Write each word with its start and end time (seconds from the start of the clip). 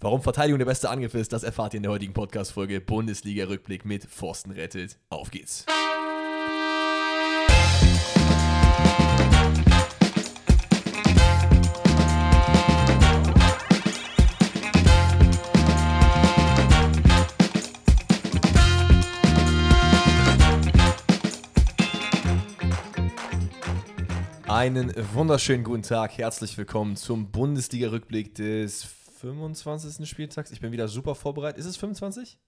Warum 0.00 0.22
Verteidigung 0.22 0.60
der 0.60 0.66
beste 0.66 0.90
Angriff 0.90 1.14
ist, 1.14 1.32
das 1.32 1.42
erfahrt 1.42 1.74
ihr 1.74 1.78
in 1.78 1.82
der 1.82 1.90
heutigen 1.90 2.12
Podcast-Folge 2.12 2.80
Bundesliga-Rückblick 2.80 3.84
mit 3.84 4.04
Forsten 4.04 4.52
rettet. 4.52 4.96
Auf 5.10 5.32
geht's. 5.32 5.66
Einen 24.46 24.94
wunderschönen 25.12 25.64
guten 25.64 25.82
Tag, 25.82 26.16
herzlich 26.18 26.56
willkommen 26.56 26.94
zum 26.94 27.32
Bundesliga-Rückblick 27.32 28.36
des 28.36 28.97
25. 29.20 30.08
Spieltags. 30.08 30.50
Ich 30.50 30.60
bin 30.60 30.72
wieder 30.72 30.88
super 30.88 31.14
vorbereitet. 31.14 31.58
Ist 31.58 31.66
es 31.66 31.76
25? 31.76 32.38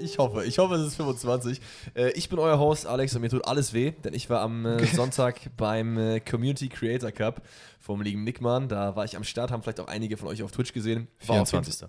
Ich 0.00 0.18
hoffe, 0.18 0.44
ich 0.44 0.58
hoffe, 0.58 0.74
es 0.74 0.86
ist 0.88 0.96
25. 0.96 1.60
Äh, 1.94 2.10
ich 2.12 2.28
bin 2.28 2.40
euer 2.40 2.58
Host 2.58 2.86
Alex 2.86 3.14
und 3.14 3.20
mir 3.20 3.28
tut 3.28 3.46
alles 3.46 3.72
weh, 3.72 3.92
denn 3.92 4.14
ich 4.14 4.28
war 4.28 4.40
am 4.40 4.66
äh, 4.66 4.84
Sonntag 4.86 5.56
beim 5.56 5.96
äh, 5.96 6.20
Community 6.20 6.68
Creator 6.68 7.12
Cup 7.12 7.42
vom 7.78 8.02
lieben 8.02 8.24
Nickmann. 8.24 8.68
Da 8.68 8.96
war 8.96 9.04
ich 9.04 9.16
am 9.16 9.22
Start, 9.22 9.52
haben 9.52 9.62
vielleicht 9.62 9.78
auch 9.80 9.86
einige 9.86 10.16
von 10.16 10.28
euch 10.28 10.42
auf 10.42 10.50
Twitch 10.50 10.72
gesehen. 10.72 11.06
War 11.26 11.40
auf 11.42 11.52
jeden- 11.52 11.64
24. 11.64 11.88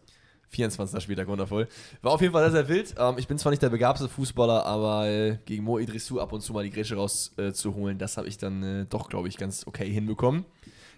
24. 0.50 1.04
Spieltag, 1.04 1.28
wundervoll. 1.28 1.68
War 2.04 2.14
auf 2.14 2.22
jeden 2.22 2.32
Fall 2.34 2.44
sehr, 2.52 2.64
sehr 2.66 2.70
wild. 2.70 2.94
Ähm, 3.00 3.16
ich 3.18 3.28
bin 3.28 3.38
zwar 3.40 3.50
nicht 3.50 3.64
der 3.64 3.70
begabte 3.70 4.08
Fußballer, 4.08 4.66
aber 4.66 5.38
gegen 5.46 5.64
Mo 5.64 5.80
Idrissou 5.80 6.20
ab 6.20 6.32
und 6.34 6.42
zu 6.42 6.54
mal 6.54 6.64
die 6.64 6.70
Grätsche 6.70 6.96
rauszuholen, 6.96 7.54
zu 7.56 7.74
holen, 7.76 7.98
das 7.98 8.16
habe 8.18 8.28
ich 8.28 8.38
dann 8.38 8.86
doch, 8.90 9.10
glaube 9.10 9.28
ich, 9.28 9.38
ganz 9.38 9.66
okay 9.66 9.92
hinbekommen. 9.92 10.46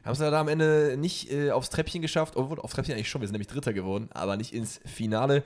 Haben 0.04 0.14
es 0.14 0.20
leider 0.20 0.40
am 0.40 0.48
Ende 0.48 0.96
nicht 0.98 1.32
äh, 1.32 1.52
aufs 1.52 1.70
Treppchen 1.70 2.02
geschafft, 2.02 2.36
obwohl 2.36 2.60
aufs 2.60 2.74
Treppchen 2.74 2.96
eigentlich 2.96 3.10
schon, 3.10 3.22
wir 3.22 3.28
sind 3.28 3.34
nämlich 3.34 3.48
Dritter 3.48 3.74
geworden, 3.74 4.10
aber 4.14 4.38
nicht 4.38 4.54
ins 4.54 4.80
Finale. 4.86 5.44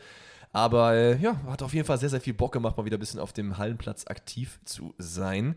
Aber 0.51 0.93
äh, 0.93 1.17
ja, 1.17 1.41
hat 1.47 1.63
auf 1.63 1.73
jeden 1.73 1.85
Fall 1.85 1.97
sehr, 1.97 2.09
sehr 2.09 2.21
viel 2.21 2.35
Bock 2.35 2.51
gemacht, 2.51 2.77
mal 2.77 2.85
wieder 2.85 2.97
ein 2.97 2.99
bisschen 2.99 3.19
auf 3.19 3.33
dem 3.33 3.57
Hallenplatz 3.57 4.05
aktiv 4.07 4.59
zu 4.65 4.93
sein. 4.99 5.55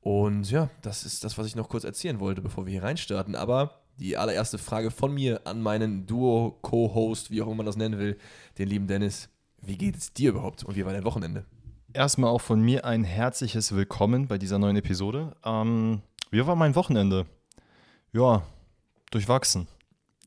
Und 0.00 0.50
ja, 0.50 0.68
das 0.82 1.04
ist 1.04 1.22
das, 1.22 1.38
was 1.38 1.46
ich 1.46 1.54
noch 1.54 1.68
kurz 1.68 1.84
erzählen 1.84 2.18
wollte, 2.18 2.42
bevor 2.42 2.66
wir 2.66 2.72
hier 2.72 2.82
reinstarten. 2.82 3.36
Aber 3.36 3.82
die 3.98 4.16
allererste 4.16 4.58
Frage 4.58 4.90
von 4.90 5.14
mir 5.14 5.46
an 5.46 5.62
meinen 5.62 6.06
Duo-Co-Host, 6.06 7.30
wie 7.30 7.40
auch 7.40 7.46
immer 7.46 7.56
man 7.56 7.66
das 7.66 7.76
nennen 7.76 8.00
will, 8.00 8.18
den 8.58 8.68
lieben 8.68 8.88
Dennis. 8.88 9.28
Wie 9.60 9.78
geht 9.78 9.96
es 9.96 10.12
dir 10.12 10.30
überhaupt 10.30 10.64
und 10.64 10.74
wie 10.74 10.84
war 10.84 10.92
dein 10.92 11.04
Wochenende? 11.04 11.44
Erstmal 11.92 12.30
auch 12.30 12.40
von 12.40 12.60
mir 12.60 12.84
ein 12.84 13.04
herzliches 13.04 13.72
Willkommen 13.76 14.26
bei 14.26 14.38
dieser 14.38 14.58
neuen 14.58 14.76
Episode. 14.76 15.36
Ähm, 15.44 16.00
wie 16.32 16.44
war 16.44 16.56
mein 16.56 16.74
Wochenende? 16.74 17.26
Ja, 18.12 18.42
durchwachsen. 19.10 19.66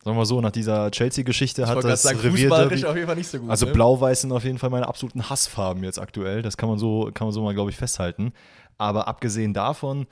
Sagen 0.04 0.18
wir 0.18 0.26
so, 0.26 0.40
nach 0.40 0.52
dieser 0.52 0.92
Chelsea-Geschichte 0.92 1.68
hat 1.68 1.84
das 1.84 2.06
Revierderby- 2.06 2.86
auf 2.86 2.96
jeden 2.96 3.08
Fall 3.08 3.16
nicht 3.16 3.28
so 3.28 3.40
gut. 3.40 3.50
Also 3.50 3.66
ne? 3.66 3.72
blau-weiß 3.72 4.22
sind 4.22 4.32
auf 4.32 4.44
jeden 4.44 4.60
Fall 4.60 4.70
meine 4.70 4.88
absoluten 4.88 5.30
Hassfarben 5.30 5.84
jetzt 5.84 5.98
aktuell. 6.00 6.44
Das 6.44 6.58
kann 6.58 6.70
man 6.70 6.78
so, 6.78 7.10
kann 7.14 7.26
man 7.26 7.34
so 7.34 7.42
mal, 7.42 7.56
glaube 7.56 7.72
ich, 7.72 7.76
festhalten. 7.78 8.32
Aber 8.78 9.08
abgesehen 9.08 9.54
davon 9.54 10.06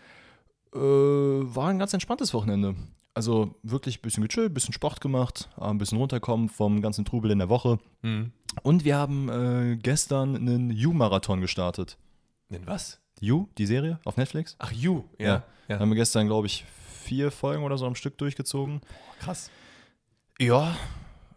äh, 0.73 0.79
war 0.79 1.67
ein 1.69 1.77
ganz 1.77 1.93
entspanntes 1.93 2.33
Wochenende. 2.33 2.75
Also 3.13 3.53
wirklich 3.61 3.99
ein 3.99 4.01
bisschen 4.01 4.27
gechillt, 4.27 4.49
ein 4.49 4.53
bisschen 4.55 4.73
Sport 4.73 4.99
gemacht, 4.99 5.47
ein 5.57 5.77
bisschen 5.77 5.99
runterkommen 5.99 6.49
vom 6.49 6.81
ganzen 6.81 7.05
Trubel 7.05 7.29
in 7.29 7.37
der 7.37 7.49
Woche. 7.49 7.77
Mhm. 8.01 8.31
Und 8.63 8.85
wir 8.85 8.97
haben 8.97 9.29
äh, 9.29 9.75
gestern 9.75 10.35
einen 10.35 10.71
You-Marathon 10.71 11.39
gestartet. 11.39 11.97
Denn 12.49 12.65
was? 12.65 12.99
You, 13.19 13.45
die 13.59 13.67
Serie 13.67 13.99
auf 14.05 14.17
Netflix? 14.17 14.55
Ach, 14.57 14.71
You. 14.71 15.03
Ja. 15.19 15.25
Ja. 15.27 15.43
ja. 15.67 15.79
Haben 15.79 15.89
wir 15.89 15.95
gestern, 15.97 16.25
glaube 16.25 16.47
ich, 16.47 16.65
vier 17.03 17.31
Folgen 17.31 17.63
oder 17.63 17.77
so 17.77 17.85
am 17.85 17.95
Stück 17.95 18.17
durchgezogen. 18.17 18.81
Krass. 19.19 19.51
Ja, 20.39 20.75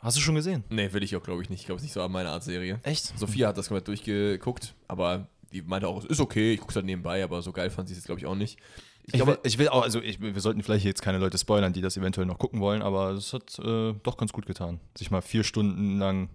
hast 0.01 0.17
du 0.17 0.21
schon 0.21 0.35
gesehen? 0.35 0.65
Nee, 0.71 0.93
will 0.93 1.03
ich 1.03 1.15
auch, 1.17 1.23
glaube 1.23 1.43
ich, 1.43 1.51
nicht. 1.51 1.61
Ich 1.61 1.67
glaube, 1.67 1.77
es 1.77 1.83
ist 1.83 1.95
nicht 1.97 2.03
so 2.03 2.09
meine 2.09 2.31
Art 2.31 2.45
Serie. 2.45 2.81
Echt? 2.83 3.19
Sophia 3.19 3.49
hat 3.49 3.59
das 3.59 3.69
komplett 3.69 3.89
durchgeguckt, 3.89 4.75
aber 4.89 5.29
die 5.53 5.63
meinte 5.63 5.89
auch, 5.89 5.99
es 5.99 6.07
ist 6.07 6.21
okay, 6.21 6.55
ich 6.55 6.61
gucke 6.61 6.71
es 6.73 6.77
halt 6.77 6.87
nebenbei, 6.87 7.23
aber 7.23 7.43
so 7.43 7.53
geil 7.53 7.71
fand 7.71 7.89
sie 7.89 7.93
es 7.93 7.99
jetzt, 7.99 8.07
glaube 8.07 8.21
ich, 8.21 8.27
auch 8.27 8.35
nicht. 8.35 8.59
Ich, 9.05 9.15
Ich, 9.15 9.19
glaube, 9.21 9.33
will, 9.33 9.39
ich 9.45 9.59
will 9.59 9.69
auch, 9.69 9.83
also 9.83 10.01
ich, 10.01 10.21
wir 10.21 10.41
sollten 10.41 10.63
vielleicht 10.63 10.85
jetzt 10.85 11.03
keine 11.03 11.19
Leute 11.19 11.39
spoilern, 11.39 11.73
die 11.73 11.81
das 11.81 11.97
eventuell 11.97 12.27
noch 12.27 12.39
gucken 12.39 12.61
wollen, 12.61 12.83
aber 12.83 13.11
es 13.11 13.33
hat 13.33 13.59
äh, 13.59 13.95
doch 14.03 14.17
ganz 14.17 14.33
gut 14.33 14.47
getan, 14.47 14.81
sich 14.97 15.11
mal 15.11 15.23
vier 15.23 15.45
Stunden 15.45 15.99
lang, 15.99 16.31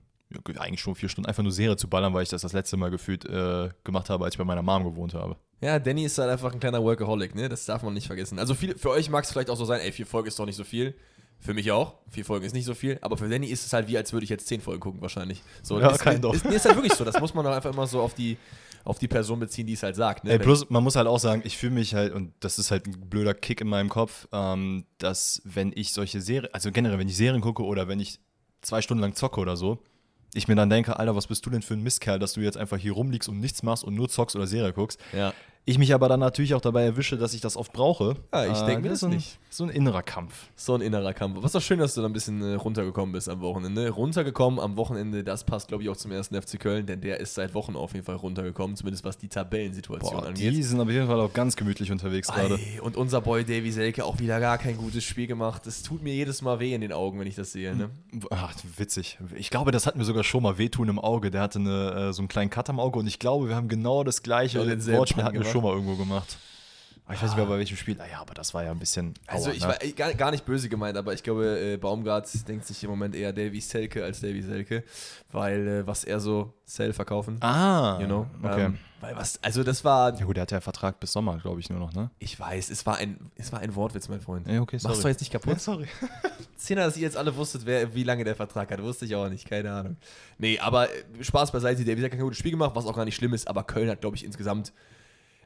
eigentlich 0.58 0.80
schon 0.80 0.96
vier 0.96 1.10
Stunden, 1.10 1.28
einfach 1.28 1.44
nur 1.44 1.52
Serie 1.52 1.76
zu 1.76 1.90
ballern, 1.90 2.14
weil 2.14 2.24
ich 2.24 2.30
das 2.30 2.42
das 2.44 2.54
letzte 2.54 2.78
Mal 2.78 2.90
gefühlt 2.90 3.26
äh, 3.26 3.70
gemacht 3.84 4.10
habe, 4.10 4.24
als 4.24 4.36
ich 4.36 4.38
bei 4.38 4.46
meiner 4.46 4.62
Mom 4.62 4.84
gewohnt 4.86 5.14
habe. 5.14 5.36
Ja, 5.62 5.78
Danny 5.80 6.06
ist 6.06 6.18
halt 6.18 6.30
einfach 6.30 6.52
ein 6.54 6.60
kleiner 6.60 6.84
Workaholic, 6.84 7.36
ne? 7.36 7.48
Das 7.48 7.66
darf 7.66 7.84
man 7.84 7.94
nicht 7.94 8.08
vergessen. 8.08 8.40
Also 8.40 8.56
viele, 8.56 8.78
für 8.78 8.90
euch 8.90 9.10
mag 9.10 9.24
es 9.24 9.32
vielleicht 9.32 9.50
auch 9.50 9.56
so 9.58 9.66
sein, 9.66 9.80
ey, 9.82 9.92
vier 9.92 10.08
Folgen 10.08 10.28
ist 10.28 10.40
doch 10.40 10.46
nicht 10.46 10.56
so 10.56 10.64
viel. 10.64 10.96
Für 11.40 11.56
mich 11.56 11.72
auch. 11.72 11.96
Vier 12.10 12.24
Folgen 12.24 12.46
ist 12.46 12.54
nicht 12.54 12.66
so 12.66 12.76
viel. 12.76 13.00
Aber 13.02 13.18
für 13.18 13.28
Danny 13.28 13.48
ist 13.48 13.66
es 13.66 13.74
halt 13.74 13.88
wie, 13.88 13.98
als 13.98 14.14
würde 14.14 14.24
ich 14.24 14.30
jetzt 14.30 14.48
zehn 14.48 14.62
Folgen 14.62 14.80
gucken, 14.80 15.02
wahrscheinlich. 15.02 15.42
So, 15.64 15.80
Ja, 15.80 15.90
ist, 15.90 16.02
kind 16.04 16.24
of. 16.24 16.36
ist, 16.36 16.46
ist, 16.46 16.54
ist 16.54 16.66
halt 16.66 16.76
wirklich 16.76 16.94
so. 16.94 17.04
Das 17.04 17.20
muss 17.20 17.34
man 17.34 17.44
doch 17.46 17.52
einfach 17.52 17.74
immer 17.74 17.88
so 17.88 18.00
auf 18.00 18.14
die, 18.14 18.38
auf 18.84 19.00
die 19.00 19.08
Person 19.08 19.40
beziehen, 19.40 19.66
die 19.66 19.74
es 19.74 19.82
halt 19.82 19.96
sagt. 19.96 20.24
Ne? 20.24 20.32
Ey, 20.34 20.40
plus, 20.40 20.70
man 20.70 20.84
muss 20.84 20.96
halt 20.96 21.08
auch 21.08 21.18
sagen, 21.20 21.42
ich 21.44 21.58
fühle 21.58 21.74
mich 21.74 21.96
halt, 21.96 22.14
und 22.14 22.34
das 22.42 22.60
ist 22.60 22.70
halt 22.70 22.86
ein 22.86 23.10
blöder 23.10 23.34
Kick 23.34 23.60
in 23.62 23.68
meinem 23.68 23.90
Kopf, 23.90 24.28
ähm, 24.32 24.86
dass 25.00 25.42
wenn 25.44 25.72
ich 25.76 25.94
solche 25.94 26.22
Serien, 26.22 26.54
also 26.54 26.72
generell, 26.72 27.00
wenn 27.00 27.08
ich 27.08 27.18
Serien 27.18 27.42
gucke 27.42 27.64
oder 27.64 27.88
wenn 27.88 28.00
ich 28.00 28.20
zwei 28.62 28.82
Stunden 28.84 29.02
lang 29.02 29.16
zocke 29.16 29.40
oder 29.40 29.58
so, 29.58 29.80
ich 30.34 30.48
mir 30.48 30.56
dann 30.56 30.70
denke, 30.70 30.98
Alter, 30.98 31.16
was 31.16 31.28
bist 31.28 31.46
du 31.46 31.50
denn 31.50 31.62
für 31.62 31.74
ein 31.74 31.84
Mistkerl, 31.84 32.20
dass 32.20 32.34
du 32.34 32.42
jetzt 32.42 32.58
einfach 32.58 32.78
hier 32.78 32.94
rumliegst 32.94 33.28
und 33.30 33.40
nichts 33.40 33.64
machst 33.64 33.84
und 33.84 33.96
nur 33.96 34.10
zockst 34.10 34.36
oder 34.36 34.48
Serie 34.48 34.74
guckst. 34.74 35.00
ja. 35.14 35.34
Ich 35.64 35.78
mich 35.78 35.94
aber 35.94 36.10
dann 36.10 36.20
natürlich 36.20 36.56
auch 36.56 36.62
dabei 36.62 36.84
erwische, 36.84 37.18
dass 37.18 37.36
ich 37.36 37.42
das 37.42 37.56
oft 37.56 37.72
brauche. 37.72 38.16
Ja, 38.34 38.52
ich 38.52 38.60
denk 38.62 38.82
mir 38.82 38.90
das 38.90 38.92
das 38.92 38.94
ist 38.94 39.00
so 39.02 39.06
ein, 39.08 39.14
nicht. 39.14 39.40
So 39.52 39.64
ein 39.66 39.70
innerer 39.70 40.02
Kampf. 40.02 40.48
So 40.56 40.74
ein 40.74 40.82
innerer 40.82 41.14
Kampf. 41.14 41.38
Was 41.42 41.52
doch 41.52 41.62
schön, 41.62 41.78
dass 41.78 41.94
du 41.94 42.02
da 42.02 42.08
ein 42.08 42.14
bisschen 42.14 42.42
äh, 42.42 42.56
runtergekommen 42.56 43.12
bist 43.12 43.30
am 43.30 43.42
Wochenende. 43.42 43.90
Runtergekommen 43.90 44.60
am 44.60 44.76
Wochenende, 44.76 45.24
das 45.24 45.44
passt, 45.44 45.68
glaube 45.68 45.84
ich, 45.84 45.90
auch 45.90 45.96
zum 45.98 46.12
ersten 46.12 46.42
FC 46.42 46.60
Köln, 46.60 46.88
denn 46.88 47.02
der 47.02 47.20
ist 47.20 47.36
seit 47.36 47.54
Wochen 47.54 47.76
auf 47.76 47.94
jeden 47.94 48.06
Fall 48.06 48.16
runtergekommen, 48.16 48.76
zumindest 48.76 49.06
was 49.06 49.20
die 49.20 49.28
Tabellensituation 49.28 50.22
Boah, 50.22 50.28
angeht. 50.30 50.52
die 50.52 50.64
sind 50.64 50.82
auf 50.82 50.90
jeden 50.90 51.06
Fall 51.06 51.20
auch 51.20 51.32
ganz 51.32 51.56
gemütlich 51.56 51.92
unterwegs 51.92 52.30
gerade. 52.30 52.58
Und 52.82 52.98
unser 52.98 53.22
Boy 53.22 53.44
Davy 53.46 53.72
Selke 53.72 54.04
auch 54.04 54.18
wieder 54.18 54.40
gar 54.40 54.58
kein 54.58 54.78
gutes 54.78 55.04
Spiel 55.04 55.28
gemacht. 55.28 55.68
Das 55.68 55.84
tut 55.84 56.02
mir 56.02 56.14
jedes 56.14 56.42
Mal 56.42 56.60
weh 56.60 56.74
in 56.74 56.82
den 56.82 56.92
Augen, 56.92 57.20
wenn 57.20 57.28
ich 57.28 57.36
das 57.36 57.52
sehe. 57.52 57.76
Ne? 57.76 57.92
Ach, 58.32 58.56
witzig. 58.78 59.20
Ich 59.36 59.52
glaube, 59.52 59.72
das 59.72 59.86
hatten 59.86 60.00
wir 60.00 60.06
sogar 60.06 60.24
schon 60.24 60.42
mal 60.42 60.58
wehtun 60.58 60.90
im 60.90 60.98
Auge. 60.98 61.30
Der 61.30 61.42
hatte 61.42 61.60
eine, 61.60 62.10
äh, 62.10 62.14
so 62.14 62.22
einen 62.24 62.30
kleinen 62.30 62.50
Cut 62.50 62.68
am 62.70 62.80
Auge 62.80 62.98
und 62.98 63.06
ich 63.06 63.20
glaube, 63.20 63.48
wir 63.48 63.56
haben 63.56 63.68
genau 63.68 64.04
das 64.04 64.24
gleiche 64.24 64.58
Ja, 64.60 64.94
Wortspiel 64.98 65.24
hatten 65.24 65.44
wir. 65.44 65.51
Schon 65.52 65.64
mal 65.64 65.74
irgendwo 65.74 65.96
gemacht. 65.96 66.38
Aber 67.06 67.16
ich 67.16 67.24
weiß 67.24 67.30
nicht 67.32 67.38
mehr 67.38 67.46
bei 67.46 67.58
welchem 67.58 67.76
Spiel. 67.76 68.00
Ah 68.00 68.06
ja, 68.10 68.22
aber 68.22 68.34
das 68.34 68.54
war 68.54 68.64
ja 68.64 68.72
ein 68.72 68.80
bisschen. 68.80 69.14
Also 69.28 69.50
aua, 69.50 69.56
ich 69.56 69.62
ne? 69.62 69.68
war 69.68 69.78
gar, 69.96 70.14
gar 70.14 70.32
nicht 70.32 70.46
böse 70.46 70.70
gemeint, 70.70 70.98
aber 70.98 71.14
ich 71.14 71.24
glaube, 71.24 71.60
äh, 71.60 71.78
Baumgart 71.78 72.30
denkt 72.48 72.66
sich 72.66 72.84
im 72.84 72.90
Moment 72.90 73.16
eher 73.16 73.34
Davy 73.34 73.60
Selke 73.60 74.04
als 74.04 74.22
Davy 74.22 74.42
Selke, 74.42 74.84
weil 75.32 75.68
äh, 75.68 75.88
was 75.88 76.04
er 76.06 76.20
so 76.20 76.54
Sell 76.64 76.94
verkaufen, 76.94 77.38
Ah, 77.42 78.00
you 78.00 78.06
know. 78.06 78.28
Okay. 78.42 78.66
Ähm, 78.66 78.78
weil 79.02 79.16
was, 79.16 79.44
also 79.44 79.64
das 79.64 79.84
war, 79.84 80.18
ja 80.18 80.26
gut, 80.26 80.38
der 80.38 80.44
hat 80.44 80.52
ja 80.52 80.62
Vertrag 80.62 81.00
bis 81.00 81.12
Sommer, 81.12 81.38
glaube 81.40 81.60
ich, 81.60 81.70
nur 81.70 81.80
noch, 81.80 81.92
ne? 81.92 82.12
ich 82.20 82.40
weiß, 82.40 82.70
es 82.70 82.86
war 82.86 82.98
ein, 82.98 83.32
es 83.36 83.52
war 83.52 83.60
ein 83.60 83.76
Wortwitz, 83.76 84.08
mein 84.08 84.22
Freund. 84.22 84.48
Ja, 84.48 84.62
okay, 84.62 84.78
Mach's 84.84 85.02
doch 85.02 85.10
jetzt 85.10 85.22
nicht 85.22 85.32
kaputt. 85.32 85.60
sorry. 85.60 85.88
Zehner, 86.56 86.86
dass 86.86 86.96
ihr 86.96 87.02
jetzt 87.02 87.18
alle 87.18 87.36
wusstet, 87.36 87.66
wer, 87.66 87.94
wie 87.96 88.04
lange 88.04 88.24
der 88.24 88.36
Vertrag 88.36 88.72
hat. 88.72 88.82
Wusste 88.82 89.06
ich 89.06 89.16
auch 89.16 89.28
nicht, 89.28 89.50
keine 89.50 89.74
Ahnung. 89.74 89.98
Nee, 90.38 90.60
aber 90.60 90.90
äh, 90.90 91.24
Spaß 91.24 91.52
beiseite, 91.52 91.84
der 91.84 91.98
hat 92.02 92.12
kein 92.12 92.22
gutes 92.22 92.38
Spiel 92.38 92.52
gemacht, 92.52 92.72
was 92.76 92.86
auch 92.86 92.96
gar 92.96 93.06
nicht 93.06 93.16
schlimm 93.16 93.34
ist, 93.34 93.48
aber 93.48 93.64
Köln 93.64 93.90
hat, 93.90 94.02
glaube 94.02 94.16
ich, 94.16 94.24
insgesamt 94.24 94.72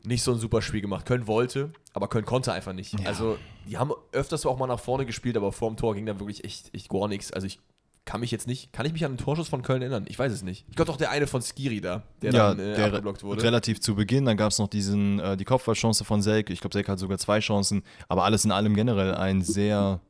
nicht 0.05 0.23
so 0.23 0.31
ein 0.31 0.39
super 0.39 0.61
Spiel 0.61 0.81
gemacht. 0.81 1.05
Köln 1.05 1.27
wollte, 1.27 1.71
aber 1.93 2.07
Köln 2.07 2.25
konnte 2.25 2.53
einfach 2.53 2.73
nicht. 2.73 2.99
Ja. 2.99 3.07
Also, 3.07 3.37
die 3.67 3.77
haben 3.77 3.91
öfters 4.11 4.45
auch 4.45 4.57
mal 4.57 4.67
nach 4.67 4.79
vorne 4.79 5.05
gespielt, 5.05 5.37
aber 5.37 5.51
vorm 5.51 5.77
Tor 5.77 5.95
ging 5.95 6.05
da 6.05 6.19
wirklich 6.19 6.43
echt, 6.43 6.73
echt 6.73 6.89
gar 6.89 7.07
nichts. 7.07 7.31
Also, 7.31 7.47
ich 7.47 7.59
kann 8.05 8.21
mich 8.21 8.29
jetzt 8.29 8.45
nicht, 8.45 8.71
kann 8.71 8.85
ich 8.85 8.93
mich 8.93 9.03
an 9.03 9.13
den 9.13 9.17
Torschuss 9.17 9.47
von 9.47 9.63
Köln 9.63 9.81
erinnern? 9.81 10.05
Ich 10.07 10.17
weiß 10.17 10.31
es 10.31 10.43
nicht. 10.43 10.65
Ich 10.69 10.75
glaube 10.75 10.91
doch 10.91 10.97
der 10.97 11.09
eine 11.09 11.25
von 11.25 11.41
Skiri 11.41 11.81
da, 11.81 12.03
der 12.21 12.31
ja, 12.33 12.49
dann 12.49 12.59
äh, 12.59 12.75
der 12.75 12.85
abgeblockt 12.85 13.23
wurde. 13.23 13.41
relativ 13.41 13.81
zu 13.81 13.95
Beginn, 13.95 14.25
dann 14.25 14.37
gab 14.37 14.51
es 14.51 14.59
noch 14.59 14.67
diesen, 14.67 15.19
äh, 15.19 15.35
die 15.35 15.43
Kopfballchance 15.43 16.05
von 16.05 16.21
Selk. 16.21 16.51
Ich 16.51 16.61
glaube, 16.61 16.73
Selk 16.73 16.87
hat 16.87 16.99
sogar 16.99 17.17
zwei 17.17 17.39
Chancen, 17.39 17.83
aber 18.07 18.23
alles 18.23 18.45
in 18.45 18.51
allem 18.51 18.75
generell 18.75 19.15
ein 19.15 19.41
sehr, 19.41 20.01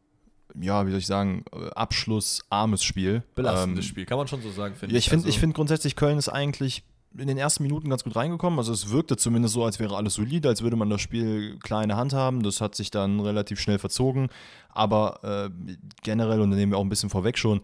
ja, 0.60 0.86
wie 0.86 0.92
soll 0.92 1.00
ich 1.00 1.08
sagen, 1.08 1.46
äh, 1.54 1.70
abschlussarmes 1.70 2.84
Spiel. 2.84 3.24
Belastendes 3.34 3.86
Ähm, 3.86 3.90
Spiel, 3.90 4.06
kann 4.06 4.18
man 4.18 4.28
schon 4.28 4.42
so 4.42 4.52
sagen, 4.52 4.76
finde 4.76 4.94
Ja, 4.94 5.00
ich 5.00 5.08
finde 5.08 5.24
Also, 5.24 5.30
ich 5.30 5.40
find 5.40 5.54
grundsätzlich, 5.54 5.96
Köln 5.96 6.18
ist 6.18 6.28
eigentlich 6.28 6.84
in 7.18 7.28
den 7.28 7.38
ersten 7.38 7.64
Minuten 7.64 7.90
ganz 7.90 8.04
gut 8.04 8.16
reingekommen. 8.16 8.60
Also 8.60 8.74
es 8.74 8.90
wirkte 8.90 9.18
zumindest 9.18 9.54
so, 9.54 9.64
als 9.64 9.80
wäre 9.80 9.96
alles 9.96 10.16
solide, 10.16 10.50
als 10.50 10.62
würde 10.62 10.76
man 10.76 10.90
das 10.90 11.02
Spiel 11.02 11.58
klar 11.60 11.82
in 11.84 11.90
der 11.90 11.98
Hand 11.98 12.14
haben. 12.14 12.44
Das 12.44 12.62
hat 12.62 12.76
sich 12.76 12.92
dann 12.92 13.20
relativ 13.20 13.60
schnell 13.60 13.80
verzogen. 13.80 14.30
Aber 14.70 15.20
äh, 15.24 15.74
generell, 16.04 16.42
und 16.42 16.52
da 16.52 16.58
nehmen 16.58 16.72
wir 16.72 16.78
auch 16.78 16.84
ein 16.84 16.90
bisschen 16.90 17.10
vorweg 17.10 17.38
schon, 17.38 17.62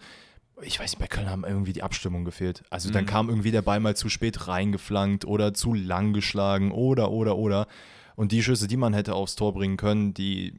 ich 0.64 0.80
weiß 0.80 0.92
nicht, 0.92 1.00
bei 1.00 1.08
Köln 1.08 1.30
haben 1.30 1.44
irgendwie 1.44 1.74
die 1.74 1.82
Abstimmung 1.84 2.24
gefehlt. 2.24 2.64
Also 2.70 2.92
dann 2.92 3.06
Mhm. 3.06 3.08
kam 3.10 3.30
irgendwie 3.30 3.52
der 3.52 3.64
Ball 3.64 3.80
mal 3.80 3.96
zu 3.96 4.10
spät 4.10 4.48
reingeflankt 4.48 5.26
oder 5.26 5.54
zu 5.54 5.74
lang 5.74 6.14
geschlagen 6.14 6.72
oder, 6.72 7.10
oder, 7.12 7.36
oder. 7.38 7.68
Und 8.16 8.32
die 8.32 8.44
Schüsse, 8.44 8.68
die 8.68 8.78
man 8.78 8.94
hätte 8.94 9.16
aufs 9.16 9.36
Tor 9.36 9.54
bringen 9.54 9.78
können, 9.78 10.14
die, 10.14 10.54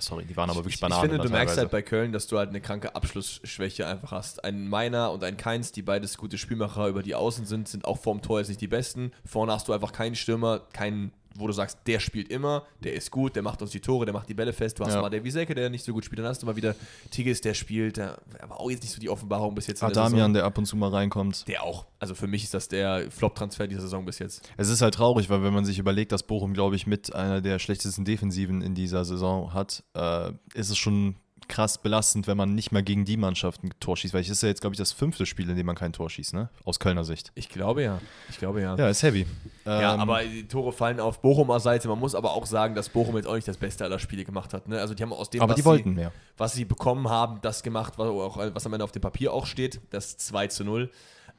ja 0.00 0.08
sorry, 0.08 0.24
die 0.24 0.36
waren 0.36 0.50
aber 0.50 0.60
wirklich 0.60 0.76
ich, 0.76 0.80
Bananen. 0.80 1.04
Ich 1.04 1.10
finde, 1.10 1.24
du 1.24 1.30
merkst 1.30 1.56
halt 1.56 1.70
bei 1.70 1.82
Köln, 1.82 2.12
dass 2.12 2.26
du 2.26 2.38
halt 2.38 2.48
eine 2.50 2.60
kranke 2.60 2.94
Abschlussschwäche 2.94 3.86
einfach 3.86 4.12
hast. 4.12 4.44
Ein 4.44 4.68
Meiner 4.68 5.12
und 5.12 5.22
ein 5.24 5.36
Keins, 5.36 5.72
die 5.72 5.82
beides 5.82 6.16
gute 6.16 6.38
Spielmacher 6.38 6.88
über 6.88 7.02
die 7.02 7.14
Außen 7.14 7.46
sind, 7.46 7.68
sind 7.68 7.84
auch 7.84 7.98
vorm 7.98 8.22
Tor 8.22 8.38
jetzt 8.38 8.48
nicht 8.48 8.60
die 8.60 8.68
besten. 8.68 9.12
Vorne 9.24 9.52
hast 9.52 9.68
du 9.68 9.72
einfach 9.72 9.92
keinen 9.92 10.16
Stürmer, 10.16 10.60
keinen 10.72 11.12
wo 11.40 11.46
du 11.46 11.52
sagst, 11.52 11.78
der 11.86 12.00
spielt 12.00 12.28
immer, 12.30 12.64
der 12.84 12.94
ist 12.94 13.10
gut, 13.10 13.34
der 13.36 13.42
macht 13.42 13.60
uns 13.62 13.70
die 13.70 13.80
Tore, 13.80 14.04
der 14.04 14.14
macht 14.14 14.28
die 14.28 14.34
Bälle 14.34 14.52
fest. 14.52 14.78
Du 14.78 14.84
hast 14.84 14.94
Ja. 14.94 15.00
mal 15.00 15.10
der 15.10 15.24
Wiesecke, 15.24 15.54
der 15.54 15.70
nicht 15.70 15.84
so 15.84 15.92
gut 15.92 16.04
spielt. 16.04 16.20
Dann 16.20 16.26
hast 16.26 16.42
du 16.42 16.46
mal 16.46 16.56
wieder 16.56 16.74
Tigges, 17.10 17.40
der 17.40 17.54
spielt, 17.54 17.96
der 17.96 18.18
war 18.48 18.60
auch 18.60 18.70
jetzt 18.70 18.82
nicht 18.82 18.92
so 18.92 19.00
die 19.00 19.08
Offenbarung 19.08 19.54
bis 19.54 19.66
jetzt. 19.66 19.82
Adamian, 19.82 20.32
der 20.32 20.44
ab 20.44 20.56
und 20.58 20.66
zu 20.66 20.76
mal 20.76 20.90
reinkommt. 20.90 21.46
Der 21.48 21.62
auch. 21.64 21.86
Also 21.98 22.14
für 22.14 22.26
mich 22.26 22.44
ist 22.44 22.54
das 22.54 22.68
der 22.68 23.10
Flop-Transfer 23.10 23.66
dieser 23.66 23.82
Saison 23.82 24.04
bis 24.04 24.18
jetzt. 24.18 24.48
Es 24.56 24.68
ist 24.68 24.82
halt 24.82 24.94
traurig, 24.94 25.28
weil 25.30 25.42
wenn 25.42 25.52
man 25.54 25.64
sich 25.64 25.78
überlegt, 25.78 26.12
dass 26.12 26.22
Bochum, 26.22 26.52
glaube 26.52 26.76
ich, 26.76 26.86
mit 26.86 27.14
einer 27.14 27.40
der 27.40 27.58
schlechtesten 27.58 28.04
Defensiven 28.04 28.62
in 28.62 28.74
dieser 28.74 29.04
Saison 29.04 29.52
hat, 29.54 29.82
äh, 29.94 30.32
ist 30.54 30.70
es 30.70 30.78
schon 30.78 31.16
krass 31.50 31.76
belastend, 31.78 32.26
wenn 32.26 32.36
man 32.36 32.54
nicht 32.54 32.72
mal 32.72 32.82
gegen 32.82 33.04
die 33.04 33.18
Mannschaft 33.18 33.62
ein 33.62 33.70
Tor 33.80 33.96
schießt. 33.96 34.14
Weil 34.14 34.22
es 34.22 34.30
ist 34.30 34.42
ja 34.42 34.48
jetzt, 34.48 34.62
glaube 34.62 34.74
ich, 34.74 34.78
das 34.78 34.92
fünfte 34.92 35.26
Spiel, 35.26 35.50
in 35.50 35.56
dem 35.56 35.66
man 35.66 35.76
kein 35.76 35.92
Tor 35.92 36.08
schießt, 36.08 36.32
ne? 36.32 36.48
Aus 36.64 36.78
Kölner 36.78 37.04
Sicht. 37.04 37.32
Ich 37.34 37.48
glaube 37.48 37.82
ja. 37.82 38.00
Ich 38.30 38.38
glaube 38.38 38.62
ja. 38.62 38.76
Ja, 38.76 38.88
ist 38.88 39.02
heavy. 39.02 39.26
Ja, 39.66 39.94
Ähm, 39.94 40.00
aber 40.00 40.22
die 40.22 40.46
Tore 40.48 40.72
fallen 40.72 41.00
auf 41.00 41.20
Bochumer 41.20 41.60
Seite. 41.60 41.88
Man 41.88 41.98
muss 41.98 42.14
aber 42.14 42.32
auch 42.32 42.46
sagen, 42.46 42.74
dass 42.74 42.88
Bochum 42.88 43.16
jetzt 43.16 43.26
auch 43.26 43.34
nicht 43.34 43.48
das 43.48 43.58
Beste 43.58 43.84
aller 43.84 43.98
Spiele 43.98 44.24
gemacht 44.24 44.54
hat. 44.54 44.68
Ne? 44.68 44.80
Also 44.80 44.94
die 44.94 45.02
haben 45.02 45.12
aus 45.12 45.28
dem, 45.28 45.42
aber 45.42 45.50
was, 45.50 45.56
die 45.56 45.64
wollten 45.64 45.90
sie, 45.90 45.94
mehr. 45.96 46.12
was 46.38 46.52
sie 46.54 46.64
bekommen 46.64 47.08
haben, 47.08 47.40
das 47.42 47.62
gemacht, 47.62 47.94
was, 47.98 48.08
auch, 48.08 48.38
was 48.54 48.64
am 48.64 48.72
Ende 48.72 48.84
auf 48.84 48.92
dem 48.92 49.02
Papier 49.02 49.32
auch 49.32 49.46
steht. 49.46 49.80
Das 49.90 50.16
2 50.16 50.46
zu 50.46 50.64
0. 50.64 50.90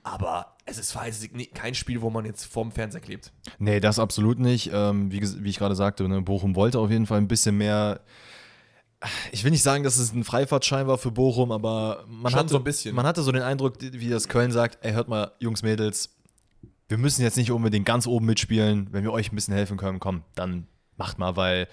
Aber 0.04 0.56
es 0.66 0.80
ist 0.80 0.98
kein 1.54 1.76
Spiel, 1.76 2.02
wo 2.02 2.10
man 2.10 2.26
jetzt 2.26 2.46
vorm 2.46 2.72
Fernseher 2.72 3.02
klebt. 3.02 3.32
Nee, 3.60 3.80
das 3.80 4.00
absolut 4.00 4.40
nicht. 4.40 4.72
Ähm, 4.74 5.12
wie, 5.12 5.22
wie 5.44 5.50
ich 5.50 5.60
gerade 5.60 5.76
sagte, 5.76 6.08
ne, 6.08 6.22
Bochum 6.22 6.56
wollte 6.56 6.80
auf 6.80 6.90
jeden 6.90 7.06
Fall 7.06 7.20
ein 7.20 7.28
bisschen 7.28 7.58
mehr. 7.58 8.02
Ich 9.32 9.44
will 9.44 9.52
nicht 9.52 9.64
sagen, 9.64 9.84
dass 9.84 9.98
es 9.98 10.14
ein 10.14 10.24
Freifahrtschein 10.24 10.88
war 10.88 10.98
für 10.98 11.12
Bochum, 11.12 11.52
aber 11.52 12.06
man, 12.08 12.32
Schon 12.32 12.40
hatte, 12.40 12.50
so 12.50 12.58
ein 12.58 12.64
bisschen. 12.64 12.96
man 12.96 13.06
hatte 13.06 13.24
so 13.24 13.32
den 13.32 13.42
Eindruck, 13.42 13.76
wie 13.80 14.10
das 14.10 14.28
Köln 14.28 14.52
sagt: 14.52 14.78
Ey, 14.86 14.94
hört 14.94 15.08
mal, 15.08 15.32
Jungs, 15.40 15.64
Mädels, 15.64 16.10
wir 16.88 16.98
müssen 16.98 17.24
jetzt 17.24 17.38
nicht 17.38 17.52
unbedingt 17.52 17.86
ganz 17.86 18.06
oben 18.06 18.26
mitspielen. 18.26 18.90
Wenn 18.92 19.04
wir 19.04 19.12
euch 19.12 19.32
ein 19.32 19.36
bisschen 19.36 19.56
helfen 19.56 19.78
können, 19.78 20.00
komm, 20.00 20.24
dann 20.36 20.68
macht 20.98 21.18
mal, 21.18 21.36
weil, 21.36 21.68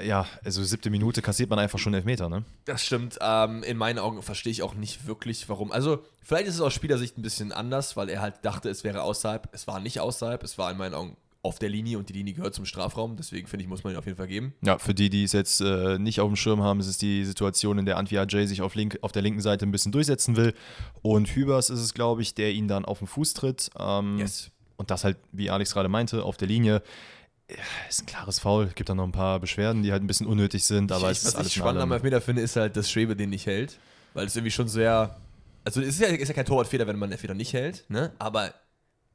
ja, 0.00 0.26
also 0.44 0.62
siebte 0.62 0.90
Minute 0.90 1.22
kassiert 1.22 1.50
man 1.50 1.58
einfach 1.58 1.78
schon 1.78 1.94
Elfmeter, 1.94 2.28
ne? 2.28 2.44
Das 2.66 2.84
stimmt. 2.84 3.18
Ähm, 3.20 3.62
in 3.62 3.76
meinen 3.76 3.98
Augen 3.98 4.22
verstehe 4.22 4.52
ich 4.52 4.62
auch 4.62 4.74
nicht 4.74 5.06
wirklich, 5.06 5.48
warum. 5.48 5.72
Also, 5.72 6.04
vielleicht 6.22 6.46
ist 6.46 6.54
es 6.54 6.60
aus 6.60 6.74
Spielersicht 6.74 7.18
ein 7.18 7.22
bisschen 7.22 7.52
anders, 7.52 7.96
weil 7.96 8.08
er 8.08 8.20
halt 8.20 8.36
dachte, 8.42 8.68
es 8.68 8.84
wäre 8.84 9.02
außerhalb. 9.02 9.48
Es 9.52 9.66
war 9.66 9.80
nicht 9.80 9.98
außerhalb. 9.98 10.42
Es 10.44 10.56
war 10.58 10.70
in 10.70 10.76
meinen 10.78 10.94
Augen 10.94 11.16
auf 11.44 11.58
der 11.58 11.68
Linie 11.68 11.98
und 11.98 12.08
die 12.08 12.14
Linie 12.14 12.34
gehört 12.34 12.54
zum 12.54 12.64
Strafraum. 12.64 13.16
Deswegen 13.16 13.46
finde 13.46 13.64
ich, 13.64 13.68
muss 13.68 13.84
man 13.84 13.92
ihn 13.92 13.98
auf 13.98 14.06
jeden 14.06 14.16
Fall 14.16 14.26
geben. 14.26 14.54
Ja, 14.62 14.78
für 14.78 14.94
die, 14.94 15.10
die 15.10 15.24
es 15.24 15.32
jetzt 15.32 15.60
äh, 15.60 15.98
nicht 15.98 16.20
auf 16.20 16.28
dem 16.28 16.36
Schirm 16.36 16.62
haben, 16.62 16.80
ist 16.80 16.86
es 16.86 16.96
die 16.98 17.24
Situation, 17.24 17.78
in 17.78 17.84
der 17.86 17.98
Antwi 17.98 18.18
Ajay 18.18 18.46
sich 18.46 18.62
auf, 18.62 18.74
link, 18.74 18.98
auf 19.02 19.12
der 19.12 19.22
linken 19.22 19.40
Seite 19.40 19.66
ein 19.66 19.70
bisschen 19.70 19.92
durchsetzen 19.92 20.36
will. 20.36 20.54
Und 21.02 21.28
Hübers 21.28 21.68
ist 21.70 21.80
es, 21.80 21.92
glaube 21.94 22.22
ich, 22.22 22.34
der 22.34 22.52
ihn 22.52 22.66
dann 22.66 22.84
auf 22.84 22.98
den 22.98 23.06
Fuß 23.06 23.34
tritt. 23.34 23.70
Ähm, 23.78 24.18
Yes. 24.18 24.50
Und 24.76 24.90
das 24.90 25.04
halt, 25.04 25.18
wie 25.32 25.50
Alex 25.50 25.72
gerade 25.72 25.88
meinte, 25.88 26.24
auf 26.24 26.36
der 26.36 26.48
Linie. 26.48 26.82
Ja, 27.50 27.56
Ist 27.88 28.02
ein 28.02 28.06
klares 28.06 28.38
Foul. 28.38 28.68
Gibt 28.74 28.88
dann 28.88 28.96
noch 28.96 29.04
ein 29.04 29.12
paar 29.12 29.38
Beschwerden, 29.38 29.82
die 29.82 29.92
halt 29.92 30.02
ein 30.02 30.06
bisschen 30.06 30.26
unnötig 30.26 30.64
sind, 30.64 30.90
aber 30.90 31.10
ich, 31.10 31.18
es 31.18 31.24
was 31.24 31.32
ist 31.32 31.36
alles 31.36 31.48
ich 31.48 31.54
spannend 31.54 31.82
am 31.82 31.92
Elfmeter 31.92 32.20
finde, 32.20 32.42
ist 32.42 32.56
halt, 32.56 32.76
dass 32.76 32.90
Schwebe 32.90 33.14
den 33.14 33.30
nicht 33.30 33.46
hält. 33.46 33.78
Weil 34.14 34.26
es 34.26 34.34
irgendwie 34.34 34.50
schon 34.50 34.66
sehr. 34.68 35.16
Also, 35.64 35.80
es 35.80 35.88
ist 35.88 36.00
ja, 36.00 36.08
ist 36.08 36.28
ja 36.28 36.34
kein 36.34 36.46
Torwartfehler, 36.46 36.86
wenn 36.86 36.98
man 36.98 37.10
den 37.10 37.12
Elfmeter 37.12 37.34
nicht 37.34 37.52
hält, 37.52 37.84
ne? 37.88 38.12
Aber 38.18 38.52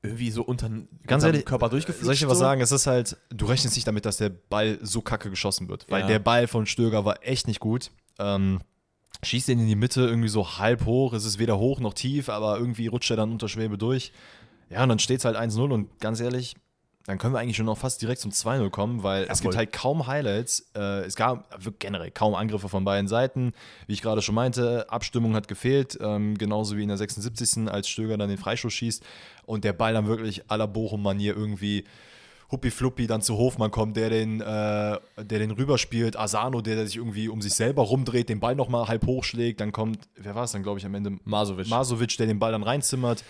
irgendwie 0.01 0.31
so 0.31 0.43
unter, 0.43 0.69
Ganz 1.05 1.23
ehrlich, 1.23 1.45
Körper 1.45 1.69
durchgeführt. 1.69 2.05
Soll 2.05 2.13
ich 2.13 2.19
dir 2.21 2.29
was 2.29 2.39
sagen? 2.39 2.61
Es 2.61 2.71
ist 2.71 2.87
halt, 2.87 3.17
du 3.29 3.45
rechnest 3.45 3.75
nicht 3.75 3.87
damit, 3.87 4.05
dass 4.05 4.17
der 4.17 4.29
Ball 4.29 4.79
so 4.81 5.01
kacke 5.01 5.29
geschossen 5.29 5.67
wird. 5.67 5.85
Weil 5.89 6.01
Ja. 6.01 6.07
der 6.07 6.19
Ball 6.19 6.47
von 6.47 6.65
Stöger 6.65 7.03
war 7.05 7.17
echt 7.27 7.47
nicht 7.47 7.59
gut. 7.59 7.91
Ähm, 8.17 8.61
schießt 9.23 9.47
den 9.49 9.59
in 9.59 9.67
die 9.67 9.75
Mitte 9.75 10.01
irgendwie 10.01 10.29
so 10.29 10.57
halb 10.57 10.85
hoch. 10.85 11.11
Es 11.13 11.25
ist 11.25 11.39
weder 11.39 11.57
hoch 11.59 11.79
noch 11.81 11.93
tief, 11.93 12.29
aber 12.29 12.57
irgendwie 12.57 12.87
rutscht 12.87 13.11
er 13.11 13.17
dann 13.17 13.31
unter 13.31 13.49
Schwebe 13.49 13.77
durch. 13.77 14.13
Ja, 14.69 14.83
und 14.83 14.89
dann 14.89 14.99
steht 14.99 15.19
es 15.19 15.25
halt 15.25 15.35
1-0 15.35 15.71
und 15.73 15.99
ganz 15.99 16.19
ehrlich, 16.21 16.55
dann 17.05 17.17
können 17.17 17.33
wir 17.33 17.39
eigentlich 17.39 17.57
schon 17.57 17.65
noch 17.65 17.77
fast 17.77 18.01
direkt 18.01 18.21
zum 18.21 18.31
2-0 18.31 18.69
kommen, 18.69 19.03
weil 19.03 19.23
es 19.23 19.41
gibt 19.41 19.53
voll. 19.53 19.57
halt 19.57 19.73
kaum 19.73 20.05
Highlights. 20.05 20.69
Äh, 20.75 21.05
es 21.05 21.15
gab 21.15 21.51
wirklich 21.53 21.79
generell 21.79 22.11
kaum 22.11 22.35
Angriffe 22.35 22.69
von 22.69 22.85
beiden 22.85 23.07
Seiten. 23.07 23.53
Wie 23.87 23.93
ich 23.93 24.01
gerade 24.01 24.21
schon 24.21 24.35
meinte, 24.35 24.89
Abstimmung 24.89 25.33
hat 25.33 25.47
gefehlt, 25.47 25.97
ähm, 26.01 26.37
genauso 26.37 26.77
wie 26.77 26.83
in 26.83 26.89
der 26.89 26.97
76. 26.97 27.67
als 27.67 27.89
Stöger 27.89 28.17
dann 28.17 28.29
den 28.29 28.37
Freistoß 28.37 28.71
schießt 28.71 29.03
und 29.45 29.63
der 29.63 29.73
Ball 29.73 29.93
dann 29.93 30.07
wirklich 30.07 30.45
à 30.45 30.57
la 30.57 30.65
Bochum-Manier 30.65 31.35
irgendwie 31.35 31.85
Huppi-Fluppi 32.51 33.07
dann 33.07 33.21
zu 33.21 33.37
Hofmann 33.37 33.71
kommt, 33.71 33.95
der 33.95 34.09
den, 34.09 34.41
äh, 34.41 34.43
der 34.43 34.99
den 35.17 35.51
rüberspielt, 35.51 36.17
Asano, 36.17 36.61
der, 36.61 36.75
der 36.75 36.85
sich 36.85 36.97
irgendwie 36.97 37.29
um 37.29 37.41
sich 37.41 37.53
selber 37.53 37.83
rumdreht, 37.83 38.29
den 38.29 38.39
Ball 38.39 38.55
nochmal 38.55 38.87
halb 38.87 39.05
hochschlägt, 39.05 39.61
dann 39.61 39.71
kommt, 39.71 39.99
wer 40.15 40.35
war 40.35 40.45
es 40.45 40.51
dann, 40.51 40.63
glaube 40.63 40.79
ich, 40.79 40.85
am 40.85 40.95
Ende? 40.95 41.17
Masovic. 41.25 41.67
Masovic, 41.67 42.17
der 42.17 42.27
den 42.27 42.39
Ball 42.39 42.51
dann 42.51 42.63
reinzimmert. 42.63 43.23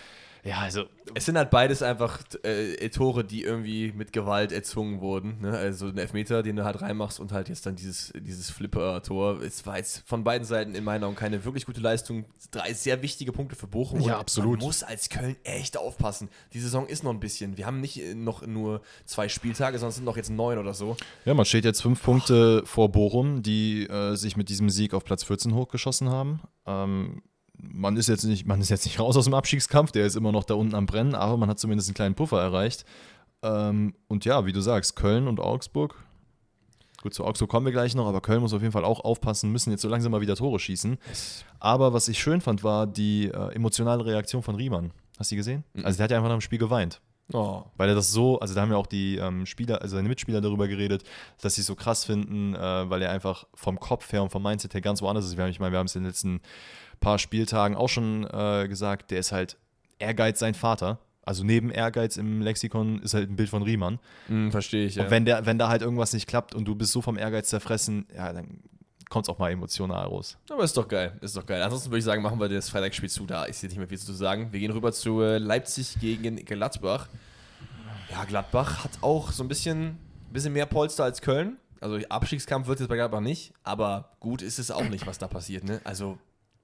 Ja, 0.44 0.60
also 0.60 0.86
Es 1.16 1.26
sind 1.26 1.38
halt 1.38 1.50
beides 1.50 1.82
einfach 1.82 2.20
äh, 2.44 2.90
Tore, 2.90 3.24
die 3.24 3.44
irgendwie 3.44 3.92
mit 3.92 4.14
Gewalt 4.14 4.52
erzwungen 4.52 5.02
wurden. 5.02 5.42
Ne? 5.42 5.52
Also 5.52 5.88
ein 5.88 5.98
Elfmeter, 5.98 6.44
den 6.44 6.56
du 6.56 6.64
halt 6.64 6.82
reinmachst 6.82 7.20
und 7.20 7.32
halt 7.32 7.50
jetzt 7.50 7.66
dann 7.66 7.76
dieses, 7.76 8.14
dieses 8.16 8.50
Flipper-Tor. 8.52 9.42
Es 9.42 9.66
war 9.66 9.78
jetzt 9.78 10.04
von 10.08 10.24
beiden 10.24 10.46
Seiten 10.46 10.76
in 10.76 10.84
meinen 10.84 11.04
Augen 11.04 11.16
keine 11.16 11.44
wirklich 11.44 11.66
gute 11.66 11.82
Leistung. 11.82 12.26
Drei 12.52 12.74
sehr 12.74 13.02
wichtige 13.02 13.32
Punkte 13.32 13.56
für 13.56 13.68
Bochum. 13.68 14.00
Ja, 14.02 14.14
Und 14.16 14.20
absolut. 14.22 14.60
Man 14.60 14.68
muss 14.68 14.84
als 14.84 15.10
Köln 15.10 15.36
echt 15.44 15.78
aufpassen. 15.78 16.30
Die 16.54 16.60
Saison 16.60 16.88
ist 16.88 17.04
noch 17.04 17.12
ein 17.12 17.20
bisschen. 17.20 17.58
Wir 17.58 17.66
haben 17.66 17.82
nicht 17.82 18.02
äh, 18.02 18.16
noch 18.16 18.46
nur 18.46 18.82
zwei 19.06 19.28
Spieltage, 19.30 19.78
sondern 19.78 19.90
es 19.90 19.96
sind 19.96 20.06
noch 20.06 20.18
jetzt 20.18 20.30
neun 20.30 20.58
oder 20.58 20.74
so. 20.74 20.96
Ja, 21.26 21.34
man 21.34 21.46
steht 21.46 21.66
jetzt 21.66 21.82
fünf 21.82 22.02
Punkte 22.02 22.64
vor 22.66 22.90
Bochum, 22.90 23.42
die 23.44 23.88
äh, 23.88 24.16
sich 24.16 24.38
mit 24.38 24.50
diesem 24.50 24.70
Sieg 24.70 24.94
auf 24.94 25.04
Platz 25.04 25.24
14 25.24 25.54
hochgeschossen 25.54 26.10
haben. 26.10 26.42
Ähm, 26.66 27.22
man 27.62 27.98
ist 27.98 28.08
jetzt 28.08 28.24
nicht, 28.24 28.46
man 28.46 28.62
ist 28.62 28.70
jetzt 28.70 28.86
nicht 28.86 29.00
raus 29.00 29.18
aus 29.18 29.26
dem 29.26 29.34
Abstiegskampf, 29.34 29.92
der 29.92 30.06
ist 30.06 30.16
immer 30.16 30.32
noch 30.32 30.44
da 30.44 30.54
unten 30.54 30.76
am 30.76 30.86
Brennen, 30.86 31.16
aber 31.16 31.38
man 31.38 31.50
hat 31.50 31.60
zumindest 31.60 31.90
einen 31.90 31.96
kleinen 31.96 32.16
Puffer 32.16 32.42
erreicht. 32.42 32.86
Ähm, 33.42 33.94
und 34.08 34.26
ja, 34.26 34.46
wie 34.46 34.54
du 34.54 34.62
sagst, 34.62 34.96
Köln 34.96 35.28
und 35.28 35.40
Augsburg. 35.40 35.96
Gut, 37.02 37.14
zu 37.14 37.24
Augsburg 37.24 37.50
kommen 37.50 37.66
wir 37.66 37.72
gleich 37.72 37.96
noch, 37.96 38.08
aber 38.08 38.20
Köln 38.20 38.42
muss 38.42 38.54
auf 38.54 38.62
jeden 38.62 38.74
Fall 38.74 38.84
auch 38.84 39.00
aufpassen, 39.02 39.52
müssen 39.52 39.72
jetzt 39.72 39.82
so 39.82 39.88
langsam 39.88 40.12
mal 40.12 40.20
wieder 40.20 40.36
Tore 40.36 40.60
schießen. 40.60 40.98
Aber 41.60 41.94
was 41.94 42.10
ich 42.10 42.20
schön 42.20 42.42
fand, 42.42 42.64
war 42.64 42.88
die 42.88 43.28
äh, 43.28 43.54
emotionale 43.54 44.06
Reaktion 44.06 44.44
von 44.44 44.56
Riemann. 44.56 44.92
Hast 45.18 45.32
du 45.32 45.36
die 45.36 45.38
gesehen? 45.38 45.64
Also 45.84 45.98
der 45.98 46.06
hat 46.06 46.12
ja 46.12 46.18
einfach 46.18 46.30
nach 46.30 46.38
dem 46.38 46.42
Spiel 46.42 46.60
geweint. 46.60 47.02
Oh. 47.32 47.64
Weil 47.78 47.90
er 47.90 47.96
das 47.96 48.12
so, 48.12 48.40
also 48.40 48.56
da 48.56 48.62
haben 48.62 48.72
ja 48.72 48.78
auch 48.78 48.88
die 48.88 49.18
ähm, 49.18 49.46
Spieler, 49.46 49.82
also 49.82 49.96
seine 49.96 50.10
Mitspieler 50.10 50.42
darüber 50.42 50.68
geredet, 50.68 51.04
dass 51.42 51.56
sie 51.56 51.62
es 51.62 51.68
so 51.68 51.76
krass 51.76 52.06
finden, 52.06 52.56
äh, 52.56 52.90
weil 52.90 53.02
er 53.02 53.12
einfach 53.12 53.46
vom 53.54 53.80
Kopf 53.80 54.12
her 54.12 54.24
und 54.24 54.32
vom 54.32 54.42
Mindset 54.42 54.74
her 54.74 54.82
ganz 54.82 55.02
woanders 55.02 55.26
ist. 55.26 55.38
Wir 55.38 55.44
haben, 55.44 55.52
ich 55.52 55.60
meine, 55.60 55.72
wir 55.72 55.80
haben 55.80 55.86
es 55.86 55.96
in 55.96 56.04
den 56.04 56.10
letzten 56.10 56.42
paar 57.00 57.20
Spieltagen 57.20 57.76
auch 57.76 57.90
schon 57.90 58.26
äh, 58.26 58.68
gesagt, 58.68 59.12
der 59.12 59.20
ist 59.20 59.32
halt 59.32 59.58
Ehrgeiz 60.00 60.40
sein 60.40 60.54
Vater. 60.54 61.00
Also 61.24 61.44
neben 61.44 61.70
Ehrgeiz 61.70 62.18
im 62.18 62.42
Lexikon 62.42 63.00
ist 63.04 63.14
halt 63.14 63.30
ein 63.30 63.36
Bild 63.36 63.50
von 63.50 63.62
Riemann. 63.62 64.00
Hm, 64.28 64.52
verstehe 64.52 64.88
ich, 64.88 64.96
ja. 64.96 65.04
Und 65.04 65.12
wenn, 65.12 65.26
der, 65.26 65.46
wenn 65.46 65.60
da 65.60 65.70
halt 65.70 65.84
irgendwas 65.84 66.14
nicht 66.14 66.28
klappt 66.28 66.56
und 66.56 66.66
du 66.66 66.74
bist 66.74 66.92
so 66.92 67.04
vom 67.04 67.18
Ehrgeiz 67.20 67.50
zerfressen, 67.50 68.08
ja, 68.16 68.34
dann 68.34 68.62
kommt 69.10 69.26
es 69.26 69.30
auch 69.30 69.40
mal 69.40 69.52
emotional 69.52 70.06
raus. 70.06 70.38
Aber 70.50 70.64
ist 70.64 70.78
doch 70.78 70.88
geil, 70.88 71.18
ist 71.22 71.36
doch 71.36 71.46
geil. 71.46 71.62
Ansonsten 71.62 71.90
würde 71.90 72.00
ich 72.00 72.06
sagen, 72.06 72.22
machen 72.22 72.40
wir 72.40 72.48
das 72.48 72.70
Freitagsspiel 72.70 73.10
zu. 73.10 73.26
Da 73.26 73.46
ist 73.46 73.62
jetzt 73.62 73.72
nicht 73.72 73.80
mehr 73.80 73.88
viel 73.88 73.98
zu 73.98 74.14
sagen. 74.14 74.50
Wir 74.52 74.60
gehen 74.60 74.72
rüber 74.72 74.94
zu 74.94 75.22
äh, 75.22 75.40
Leipzig 75.40 76.00
gegen 76.00 76.38
Gladbach. 76.38 77.08
Ja, 78.12 78.24
Gladbach 78.26 78.84
hat 78.84 78.92
auch 79.02 79.32
so 79.32 79.44
ein 79.44 79.48
bisschen, 79.48 79.98
bisschen 80.32 80.54
mehr 80.54 80.66
Polster 80.66 81.04
als 81.04 81.22
Köln. 81.22 81.58
Also 81.82 81.98
Abstiegskampf 82.10 82.68
wird 82.68 82.80
jetzt 82.80 82.90
bei 82.90 82.96
Gladbach 82.96 83.22
nicht, 83.22 83.54
aber 83.64 84.12
gut 84.20 84.42
ist 84.42 84.60
es 84.60 84.70
auch 84.70 84.88
nicht, 84.90 85.08
was 85.08 85.18
da 85.18 85.28
passiert. 85.28 85.64
Ne? 85.64 85.82
Also 85.86 86.18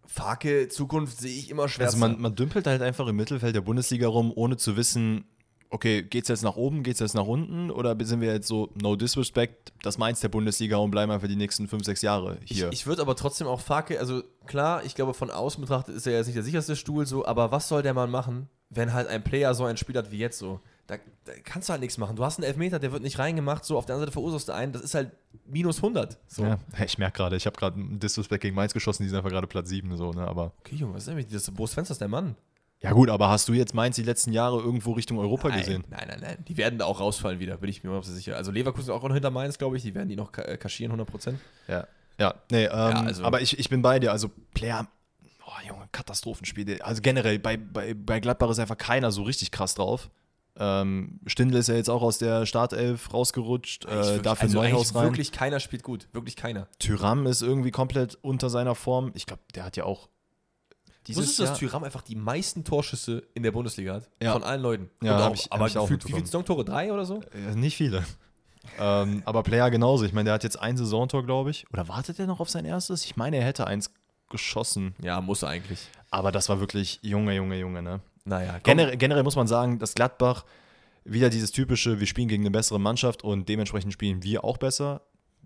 Farke, 0.06 0.68
Zukunft 0.68 1.18
sehe 1.18 1.36
ich 1.36 1.50
immer 1.50 1.68
schwer. 1.68 1.88
Also 1.88 1.98
man, 1.98 2.20
man 2.20 2.36
dümpelt 2.36 2.68
halt 2.68 2.82
einfach 2.82 3.08
im 3.08 3.16
Mittelfeld 3.16 3.56
der 3.56 3.62
Bundesliga 3.62 4.08
rum, 4.08 4.32
ohne 4.36 4.58
zu 4.58 4.76
wissen, 4.76 5.26
okay, 5.70 6.04
geht's 6.04 6.30
jetzt 6.30 6.44
nach 6.44 6.56
oben, 6.56 6.84
geht's 6.84 7.00
jetzt 7.00 7.16
nach 7.16 7.26
unten 7.26 7.72
oder 7.72 7.96
sind 8.06 8.22
wir 8.22 8.34
jetzt 8.34 8.48
so, 8.48 8.70
no 8.82 8.96
disrespect, 8.96 9.74
das 9.84 9.98
meins 9.98 10.20
der 10.20 10.30
Bundesliga 10.30 10.78
und 10.78 10.92
bleiben 10.92 11.12
einfach 11.12 11.28
die 11.28 11.36
nächsten 11.36 11.68
fünf, 11.68 11.84
sechs 11.84 12.02
Jahre 12.02 12.38
hier. 12.46 12.70
Ich, 12.70 12.82
ich 12.82 12.88
würde 12.88 13.02
aber 13.02 13.16
trotzdem 13.16 13.48
auch 13.48 13.60
Farke, 13.60 14.00
also 14.00 14.24
klar, 14.46 14.84
ich 14.84 14.96
glaube, 14.96 15.14
von 15.14 15.30
außen 15.30 15.62
betrachtet 15.62 15.96
ist 15.96 16.08
er 16.08 16.14
jetzt 16.14 16.28
nicht 16.28 16.36
der 16.36 16.44
sicherste 16.44 16.76
Stuhl 16.76 17.06
so, 17.06 17.26
aber 17.26 17.52
was 17.52 17.68
soll 17.68 17.82
der 17.82 17.94
Mann 17.94 18.12
machen, 18.12 18.50
wenn 18.70 18.94
halt 18.94 19.08
ein 19.08 19.24
Player 19.24 19.54
so 19.54 19.66
ein 19.66 19.78
Spiel 19.78 19.98
hat 19.98 20.12
wie 20.12 20.18
jetzt 20.18 20.40
so? 20.40 20.60
Da, 20.88 20.98
da 21.24 21.34
kannst 21.44 21.68
du 21.68 21.72
halt 21.72 21.82
nichts 21.82 21.98
machen. 21.98 22.16
Du 22.16 22.24
hast 22.24 22.38
einen 22.38 22.44
Elfmeter, 22.44 22.78
der 22.78 22.92
wird 22.92 23.02
nicht 23.02 23.18
reingemacht, 23.18 23.66
so 23.66 23.76
auf 23.76 23.88
der 23.88 23.96
anderen 23.96 24.08
Seite 24.08 24.14
verursachst 24.14 24.50
du 24.50 24.54
einen, 24.54 24.72
das 24.72 24.84
ist 24.84 24.94
halt 24.94 25.12
minus 25.48 25.78
100. 25.78 26.18
So. 26.28 26.44
ja, 26.44 26.60
ich 26.84 27.00
merke 27.00 27.18
gerade, 27.18 27.36
ich 27.36 27.48
habe 27.48 27.58
gerade 27.58 27.80
einen 27.80 28.00
Disrespect 28.00 28.44
gegen 28.44 28.56
Mainz 28.56 28.74
geschossen, 28.74 29.02
die 29.04 29.10
sind 29.10 29.18
einfach 29.18 29.32
gerade 29.32 29.48
Platz 29.48 29.70
7, 29.70 29.98
so, 29.98 30.12
ne, 30.12 30.28
aber 30.28 30.54
Okay, 30.60 30.76
Junge, 30.76 30.94
was 30.94 31.04
ist 31.04 31.08
denn 31.08 31.16
mit 31.16 31.34
das? 31.34 31.50
Boris 31.50 31.74
Fenster 31.74 31.94
ist 31.94 32.02
der 32.02 32.08
Mann. 32.08 32.36
Ja 32.86 32.92
gut, 32.94 33.10
aber 33.10 33.30
hast 33.30 33.48
du 33.50 33.54
jetzt 33.54 33.74
Mainz 33.74 33.96
die 33.96 34.04
letzten 34.04 34.32
Jahre 34.34 34.60
irgendwo 34.60 34.94
Richtung 34.94 35.20
Europa 35.20 35.50
gesehen? 35.50 35.84
Nein, 35.90 36.06
nein, 36.08 36.20
nein. 36.22 36.38
Die 36.48 36.58
werden 36.58 36.80
da 36.80 36.86
auch 36.86 37.00
rausfallen 37.00 37.40
wieder, 37.40 37.58
bin 37.58 37.70
ich 37.70 37.84
mir 37.84 37.90
mal 37.90 38.04
sicher. 38.04 38.36
Also 38.36 38.52
Leverkusen 38.52 38.92
auch 38.92 39.04
noch 39.04 39.14
hinter 39.14 39.32
Mainz, 39.32 39.58
glaube 39.58 39.78
ich. 39.78 39.84
Die 39.84 39.94
werden 39.96 40.10
die 40.10 40.16
noch 40.16 40.32
äh, 40.38 40.58
kaschieren, 40.58 41.00
100%. 41.00 41.36
Ja. 41.68 41.88
Ja, 42.18 42.34
nee, 42.50 42.66
ähm, 42.66 42.72
also- 42.72 43.24
aber 43.26 43.42
ich, 43.42 43.60
ich 43.60 43.70
bin 43.70 43.82
bei 43.82 44.00
dir. 44.00 44.12
Also, 44.12 44.30
Player, 44.54 44.88
oh 45.46 45.68
Junge, 45.68 45.88
Katastrophenspiel. 45.92 46.82
Also 46.82 47.02
generell, 47.02 47.40
bei, 47.40 47.58
bei, 47.58 47.94
bei 47.94 48.20
Gladbach 48.22 48.50
ist 48.52 48.60
einfach 48.60 48.78
keiner 48.78 49.12
so 49.12 49.24
richtig 49.24 49.52
krass 49.52 49.76
drauf. 49.76 50.10
Ähm, 50.58 51.20
Stindl 51.26 51.58
ist 51.58 51.68
ja 51.68 51.76
jetzt 51.76 51.90
auch 51.90 52.02
aus 52.02 52.18
der 52.18 52.46
Startelf 52.46 53.14
rausgerutscht, 53.14 53.84
äh, 53.86 53.90
wirklich- 53.90 54.22
dafür 54.22 54.44
also 54.44 54.62
Neuhaus 54.62 54.96
rein. 54.96 55.04
Wirklich 55.04 55.34
keiner 55.34 55.60
spielt 55.60 55.84
gut. 55.84 56.08
Wirklich 56.14 56.38
keiner. 56.38 56.70
Tyram 56.80 57.26
ist 57.28 57.42
irgendwie 57.42 57.72
komplett 57.72 58.18
unter 58.22 58.50
seiner 58.50 58.76
Form. 58.76 59.12
Ich 59.16 59.26
glaube, 59.26 59.42
der 59.54 59.66
hat 59.66 59.76
ja 59.76 59.84
auch 59.84 60.08
dieses 61.08 61.22
Wusstest 61.24 61.40
du, 61.40 61.44
dass 61.46 61.60
Tyram 61.60 61.84
einfach 61.84 62.02
die 62.02 62.16
meisten 62.16 62.64
Torschüsse 62.64 63.24
in 63.34 63.44
der 63.44 63.52
Bundesliga 63.52 63.96
hat? 63.96 64.10
Ja. 64.22 64.34
Von 64.34 64.44
allen 64.44 64.62
Leuten. 64.62 64.90
Ja, 65.02 65.28
auch, 65.28 65.34
ich- 65.34 65.52
aber 65.52 65.68
ich 65.68 65.78
auch 65.78 65.84
gefühlt, 65.84 66.06
wie 66.08 66.14
viele. 66.14 66.26
Saisontore? 66.26 66.66
Drei 66.66 66.92
oder 66.92 67.06
so? 67.06 67.22
Äh, 67.34 67.56
nicht 67.56 67.76
viele. 67.78 68.04
ähm, 68.80 69.22
aber 69.26 69.44
Player 69.44 69.70
genauso. 69.70 70.06
Ich 70.06 70.14
meine, 70.14 70.26
der 70.26 70.34
hat 70.34 70.44
jetzt 70.44 70.60
ein 70.60 70.78
Saisontor, 70.78 71.26
glaube 71.26 71.52
ich. 71.52 71.66
Oder 71.72 71.88
wartet 71.88 72.20
er 72.20 72.26
noch 72.28 72.40
auf 72.40 72.50
sein 72.50 72.66
erstes? 72.66 73.06
Ich 73.06 73.16
meine, 73.16 73.38
er 73.38 73.46
hätte 73.46 73.68
eins 73.68 73.92
geschossen. 74.30 74.96
Ja, 75.02 75.22
muss 75.22 75.44
eigentlich. 75.44 75.88
Aber 76.10 76.32
das 76.32 76.50
war 76.50 76.60
wirklich 76.60 77.00
Junge, 77.02 77.36
Junge, 77.36 77.58
Junge, 77.60 77.82
ne? 77.82 78.02
Naja. 78.24 78.60
Generell, 78.64 78.98
generell 78.98 79.24
muss 79.24 79.36
man 79.36 79.48
sagen, 79.48 79.78
dass 79.80 79.94
Gladbach 79.94 80.46
wieder 81.04 81.30
dieses 81.30 81.52
typische, 81.52 82.00
wir 82.00 82.08
spielen 82.08 82.28
gegen 82.28 82.42
eine 82.44 82.52
bessere 82.52 82.80
Mannschaft 82.80 83.24
und 83.24 83.48
dementsprechend 83.48 83.94
spielen 83.94 84.24
wir 84.24 84.44
auch 84.44 84.58
besser. 84.58 85.02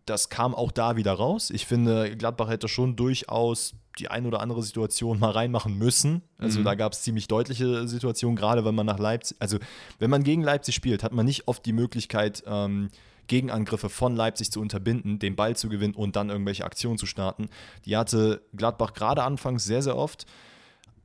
Das 0.06 0.30
kam 0.30 0.56
auch 0.56 0.72
da 0.72 0.96
wieder 0.96 1.12
raus. 1.14 1.50
Ich 1.50 1.66
finde, 1.66 2.16
Gladbach 2.16 2.48
hätte 2.50 2.70
schon 2.70 2.96
durchaus 2.96 3.74
die 3.98 4.10
ein 4.10 4.26
oder 4.26 4.40
andere 4.40 4.64
Situation 4.64 5.20
mal 5.20 5.32
reinmachen 5.32 5.78
müssen. 5.78 6.22
Also 6.38 6.60
Mhm. 6.60 6.64
da 6.66 6.76
gab 6.76 6.94
es 6.94 7.02
ziemlich 7.02 7.28
deutliche 7.28 7.88
Situationen, 7.88 8.36
gerade 8.36 8.64
wenn 8.64 8.76
man 8.76 8.86
nach 8.86 9.00
Leipzig, 9.00 9.38
also 9.40 9.58
wenn 9.98 10.10
man 10.10 10.24
gegen 10.24 10.44
Leipzig 10.44 10.76
spielt, 10.76 11.04
hat 11.04 11.12
man 11.12 11.26
nicht 11.26 11.48
oft 11.48 11.66
die 11.66 11.74
Möglichkeit, 11.74 12.44
ähm, 12.46 12.90
Gegenangriffe 13.28 13.90
von 13.90 14.16
Leipzig 14.16 14.52
zu 14.52 14.60
unterbinden, 14.60 15.20
den 15.20 15.36
Ball 15.36 15.56
zu 15.56 15.70
gewinnen 15.70 15.94
und 15.94 16.16
dann 16.16 16.30
irgendwelche 16.30 16.66
Aktionen 16.66 16.98
zu 16.98 17.06
starten. 17.06 17.50
Die 17.86 17.96
hatte 17.96 18.42
Gladbach 18.56 18.94
gerade 18.94 19.24
anfangs 19.24 19.64
sehr, 19.66 19.84
sehr 19.84 19.96
oft. 19.96 20.26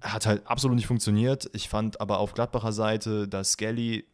Hat 0.05 0.27
halt 0.27 0.47
absolut 0.47 0.77
nicht 0.77 0.87
funktioniert. 0.87 1.49
Ich 1.55 1.69
fand 1.69 2.01
aber 2.01 2.19
auf 2.19 2.35
Gladbacher 2.35 2.73
Seite, 2.73 3.27
dass 3.27 3.53
Skelly 3.53 4.05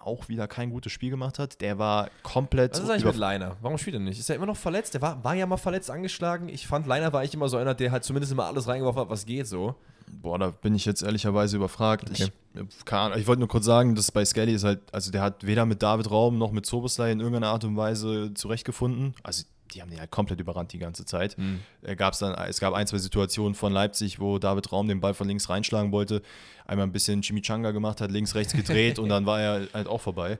auch 0.00 0.28
wieder 0.28 0.48
kein 0.48 0.70
gutes 0.70 0.90
Spiel 0.90 1.10
gemacht 1.10 1.38
hat. 1.38 1.60
Der 1.60 1.78
war 1.78 2.10
komplett. 2.22 2.72
Was 2.72 2.80
ist 2.80 2.90
eigentlich 2.90 3.04
mit 3.04 3.16
Leiner? 3.16 3.56
Warum 3.62 3.78
spielt 3.78 3.94
er 3.94 4.00
nicht? 4.00 4.18
Ist 4.18 4.28
er 4.28 4.36
immer 4.36 4.46
noch 4.46 4.56
verletzt? 4.56 4.94
Der 4.94 5.02
war, 5.02 5.22
war 5.22 5.34
ja 5.34 5.46
mal 5.46 5.56
verletzt 5.56 5.90
angeschlagen. 5.90 6.48
Ich 6.48 6.66
fand, 6.66 6.86
Leiner 6.86 7.12
war 7.12 7.20
eigentlich 7.20 7.34
immer 7.34 7.48
so 7.48 7.56
einer, 7.56 7.74
der 7.74 7.92
halt 7.92 8.02
zumindest 8.02 8.32
immer 8.32 8.46
alles 8.46 8.66
reingeworfen 8.66 9.02
hat, 9.02 9.08
was 9.08 9.24
geht 9.24 9.46
so. 9.46 9.76
Boah, 10.08 10.38
da 10.38 10.50
bin 10.50 10.74
ich 10.74 10.84
jetzt 10.84 11.02
ehrlicherweise 11.02 11.56
überfragt. 11.56 12.10
Okay. 12.10 12.30
Ich, 12.54 12.60
äh, 12.60 13.18
ich 13.20 13.26
wollte 13.26 13.40
nur 13.40 13.48
kurz 13.48 13.64
sagen, 13.64 13.94
dass 13.94 14.10
bei 14.10 14.24
Skelly 14.24 14.54
ist 14.54 14.64
halt, 14.64 14.80
also 14.92 15.10
der 15.10 15.22
hat 15.22 15.46
weder 15.46 15.66
mit 15.66 15.82
David 15.82 16.10
Raum 16.10 16.38
noch 16.38 16.52
mit 16.52 16.66
Soboslai 16.66 17.12
in 17.12 17.20
irgendeiner 17.20 17.48
Art 17.48 17.64
und 17.64 17.76
Weise 17.76 18.32
zurechtgefunden. 18.34 19.14
Also 19.22 19.44
die 19.74 19.82
haben 19.82 19.90
den 19.90 20.00
halt 20.00 20.10
komplett 20.10 20.40
überrannt 20.40 20.72
die 20.72 20.78
ganze 20.78 21.04
Zeit. 21.04 21.36
Äh, 21.82 21.96
gab's 21.96 22.18
dann, 22.18 22.34
es 22.48 22.60
gab 22.60 22.74
ein, 22.74 22.86
zwei 22.86 22.98
Situationen 22.98 23.54
von 23.54 23.72
Leipzig, 23.72 24.20
wo 24.20 24.38
David 24.38 24.72
Raum 24.72 24.88
den 24.88 25.00
Ball 25.00 25.14
von 25.14 25.28
links 25.28 25.48
reinschlagen 25.48 25.92
wollte, 25.92 26.22
einmal 26.66 26.86
ein 26.86 26.92
bisschen 26.92 27.22
Chimichanga 27.22 27.70
gemacht 27.70 28.00
hat, 28.00 28.10
links, 28.10 28.34
rechts 28.34 28.52
gedreht 28.52 28.98
und 29.00 29.08
dann 29.08 29.26
war 29.26 29.40
er 29.40 29.68
halt 29.72 29.86
auch 29.86 30.00
vorbei. 30.00 30.38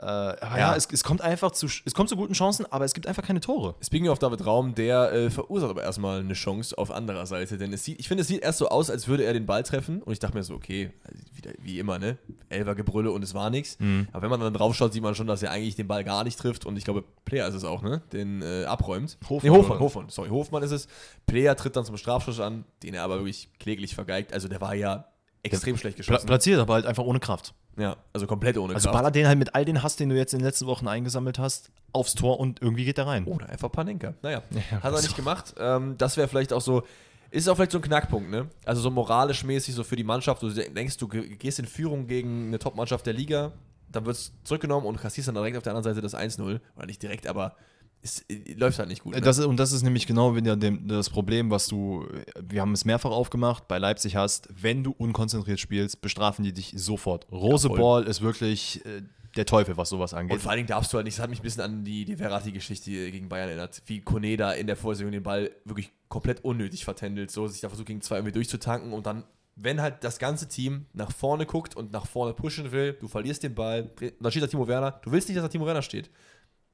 Äh, 0.00 0.04
aber 0.04 0.38
ja, 0.52 0.58
Ja. 0.58 0.76
es, 0.76 0.86
es 0.92 1.02
kommt 1.02 1.20
einfach 1.22 1.50
zu, 1.50 1.66
es 1.84 1.92
kommt 1.94 2.08
zu 2.08 2.16
guten 2.16 2.32
Chancen, 2.34 2.66
aber 2.70 2.84
es 2.84 2.94
gibt 2.94 3.06
einfach 3.08 3.24
keine 3.24 3.40
Tore. 3.40 3.74
Speaking 3.82 4.08
of 4.08 4.18
David 4.20 4.46
Raum, 4.46 4.74
der 4.74 5.12
äh, 5.12 5.30
verursacht 5.30 5.70
aber 5.70 5.82
erstmal 5.82 6.20
eine 6.20 6.34
Chance 6.34 6.78
auf 6.78 6.90
anderer 6.92 7.26
Seite. 7.26 7.58
Denn 7.58 7.72
es 7.72 7.84
sieht, 7.84 7.98
ich 7.98 8.06
finde, 8.06 8.22
es 8.22 8.28
sieht 8.28 8.42
erst 8.42 8.58
so 8.58 8.68
aus, 8.68 8.90
als 8.90 9.08
würde 9.08 9.24
er 9.24 9.32
den 9.32 9.46
Ball 9.46 9.62
treffen. 9.64 10.00
Und 10.02 10.12
ich 10.12 10.20
dachte 10.20 10.36
mir 10.36 10.44
so, 10.44 10.54
okay, 10.54 10.92
also 11.04 11.20
wieder, 11.34 11.50
wie 11.60 11.78
immer, 11.80 11.98
ne? 11.98 12.16
Elfer 12.48 12.74
Gebrülle 12.76 13.10
und 13.10 13.22
es 13.24 13.34
war 13.34 13.50
nichts. 13.50 13.76
Aber 14.12 14.22
wenn 14.22 14.30
man 14.30 14.40
dann 14.40 14.54
drauf 14.54 14.74
schaut, 14.76 14.92
sieht 14.92 15.02
man 15.02 15.14
schon, 15.16 15.26
dass 15.26 15.42
er 15.42 15.50
eigentlich 15.50 15.74
den 15.76 15.88
Ball 15.88 16.04
gar 16.04 16.22
nicht 16.24 16.38
trifft. 16.38 16.64
Und 16.64 16.76
ich 16.76 16.84
glaube, 16.84 17.02
Player 17.24 17.48
ist 17.48 17.54
es 17.54 17.64
auch, 17.64 17.82
ne? 17.82 18.00
Den 18.12 18.42
äh, 18.42 18.64
abräumt. 18.66 19.18
Hofmann, 19.28 19.52
nee, 19.52 19.58
Hofmann? 19.58 19.78
Hofmann, 19.80 20.08
sorry, 20.10 20.28
Hofmann 20.30 20.62
ist 20.62 20.70
es. 20.72 20.86
Player 21.26 21.56
tritt 21.56 21.74
dann 21.76 21.84
zum 21.84 21.96
Strafschuss 21.96 22.38
an, 22.40 22.64
den 22.82 22.94
er 22.94 23.02
aber 23.02 23.16
wirklich 23.16 23.48
kläglich 23.58 23.94
vergeigt. 23.96 24.32
Also 24.32 24.46
der 24.48 24.60
war 24.60 24.74
ja 24.74 25.06
extrem 25.42 25.76
schlecht 25.76 25.96
geschossen. 25.96 26.26
platziert, 26.26 26.60
aber 26.60 26.74
halt 26.74 26.86
einfach 26.86 27.04
ohne 27.04 27.20
Kraft. 27.20 27.54
Ja, 27.78 27.96
also 28.12 28.26
komplett 28.26 28.58
ohne 28.58 28.74
Also 28.74 28.88
Kraft. 28.88 28.98
baller 28.98 29.10
den 29.10 29.26
halt 29.26 29.38
mit 29.38 29.54
all 29.54 29.64
den 29.64 29.82
Hass, 29.82 29.96
den 29.96 30.08
du 30.08 30.16
jetzt 30.16 30.32
in 30.34 30.40
den 30.40 30.46
letzten 30.46 30.66
Wochen 30.66 30.88
eingesammelt 30.88 31.38
hast, 31.38 31.70
aufs 31.92 32.14
Tor 32.14 32.38
und 32.40 32.60
irgendwie 32.60 32.84
geht 32.84 32.98
er 32.98 33.06
rein. 33.06 33.24
Oder 33.24 33.48
einfach 33.48 33.70
Panenka. 33.72 34.14
Naja, 34.22 34.42
Ja, 34.50 34.82
hat 34.82 34.92
er 34.94 35.00
nicht 35.00 35.16
gemacht. 35.16 35.54
Ähm, 35.58 35.94
das 35.98 36.16
wäre 36.16 36.28
vielleicht 36.28 36.52
auch 36.52 36.60
so, 36.60 36.82
ist 37.30 37.48
auch 37.48 37.54
vielleicht 37.56 37.72
so 37.72 37.78
ein 37.78 37.82
Knackpunkt, 37.82 38.30
ne? 38.30 38.48
Also 38.64 38.80
so 38.82 38.90
moralisch 38.90 39.44
mäßig, 39.44 39.74
so 39.74 39.84
für 39.84 39.96
die 39.96 40.04
Mannschaft. 40.04 40.42
Du 40.42 40.50
denkst, 40.50 40.96
du 40.96 41.08
ge- 41.08 41.36
gehst 41.36 41.58
in 41.58 41.66
Führung 41.66 42.06
gegen 42.06 42.48
eine 42.48 42.58
Top-Mannschaft 42.58 43.06
der 43.06 43.12
Liga, 43.14 43.52
dann 43.92 44.04
wird 44.06 44.16
es 44.16 44.32
zurückgenommen 44.44 44.86
und 44.86 45.00
kassierst 45.00 45.28
dann 45.28 45.34
direkt 45.34 45.56
auf 45.56 45.62
der 45.62 45.74
anderen 45.74 45.94
Seite 45.94 46.02
das 46.02 46.14
1-0. 46.14 46.60
Oder 46.76 46.86
nicht 46.86 47.02
direkt, 47.02 47.26
aber 47.26 47.54
es 48.02 48.24
läuft 48.56 48.78
halt 48.78 48.88
nicht 48.88 49.02
gut. 49.02 49.14
Ne? 49.14 49.20
Das 49.20 49.38
ist, 49.38 49.46
und 49.46 49.56
das 49.56 49.72
ist 49.72 49.82
nämlich 49.82 50.06
genau 50.06 50.36
wieder 50.36 50.56
dem, 50.56 50.86
das 50.88 51.10
Problem, 51.10 51.50
was 51.50 51.66
du, 51.66 52.06
wir 52.40 52.60
haben 52.60 52.72
es 52.72 52.84
mehrfach 52.84 53.10
aufgemacht, 53.10 53.68
bei 53.68 53.78
Leipzig 53.78 54.16
hast, 54.16 54.48
wenn 54.54 54.84
du 54.84 54.94
unkonzentriert 54.96 55.60
spielst, 55.60 56.00
bestrafen 56.00 56.44
die 56.44 56.52
dich 56.52 56.72
sofort. 56.76 57.26
Rose 57.32 57.68
Ja. 57.68 57.74
Ball 57.74 58.04
ist 58.04 58.20
wirklich 58.20 58.84
äh, 58.86 59.02
der 59.36 59.46
Teufel, 59.46 59.76
was 59.76 59.88
sowas 59.88 60.12
und 60.12 60.20
angeht. 60.20 60.40
vor 60.40 60.50
allen 60.50 60.58
Dingen 60.58 60.68
darfst 60.68 60.92
du 60.92 60.96
halt 60.96 61.04
nicht, 61.04 61.18
das 61.18 61.22
hat 61.22 61.30
mich 61.30 61.40
ein 61.40 61.42
bisschen 61.42 61.62
an 61.62 61.84
die, 61.84 62.04
die 62.04 62.16
Verratti-Geschichte 62.16 62.90
gegen 62.90 63.28
Bayern 63.28 63.48
erinnert, 63.48 63.82
wie 63.86 64.00
Kone 64.00 64.36
da 64.36 64.52
in 64.52 64.66
der 64.66 64.76
Vorsaison 64.76 65.12
den 65.12 65.22
Ball 65.22 65.50
wirklich 65.64 65.92
komplett 66.08 66.44
unnötig 66.44 66.84
vertändelt, 66.84 67.30
so 67.30 67.46
sich 67.46 67.60
da 67.60 67.68
versucht 67.68 67.88
gegen 67.88 68.00
zwei 68.00 68.16
irgendwie 68.16 68.32
durchzutanken 68.32 68.92
und 68.92 69.06
dann, 69.06 69.24
wenn 69.56 69.80
halt 69.80 70.04
das 70.04 70.18
ganze 70.18 70.48
Team 70.48 70.86
nach 70.92 71.12
vorne 71.12 71.44
guckt 71.44 71.76
und 71.76 71.92
nach 71.92 72.06
vorne 72.06 72.32
pushen 72.32 72.70
will, 72.72 72.94
du 72.94 73.08
verlierst 73.08 73.42
den 73.42 73.54
Ball, 73.54 73.90
dann 74.20 74.30
steht 74.30 74.42
da 74.42 74.46
Timo 74.46 74.66
Werner, 74.68 75.00
du 75.02 75.10
willst 75.10 75.28
nicht, 75.28 75.36
dass 75.36 75.44
da 75.44 75.48
Timo 75.48 75.66
Werner 75.66 75.82
steht. 75.82 76.10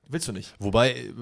Willst 0.09 0.29
du 0.29 0.33
nicht. 0.33 0.55
Wobei, 0.59 0.93
äh, 0.93 1.13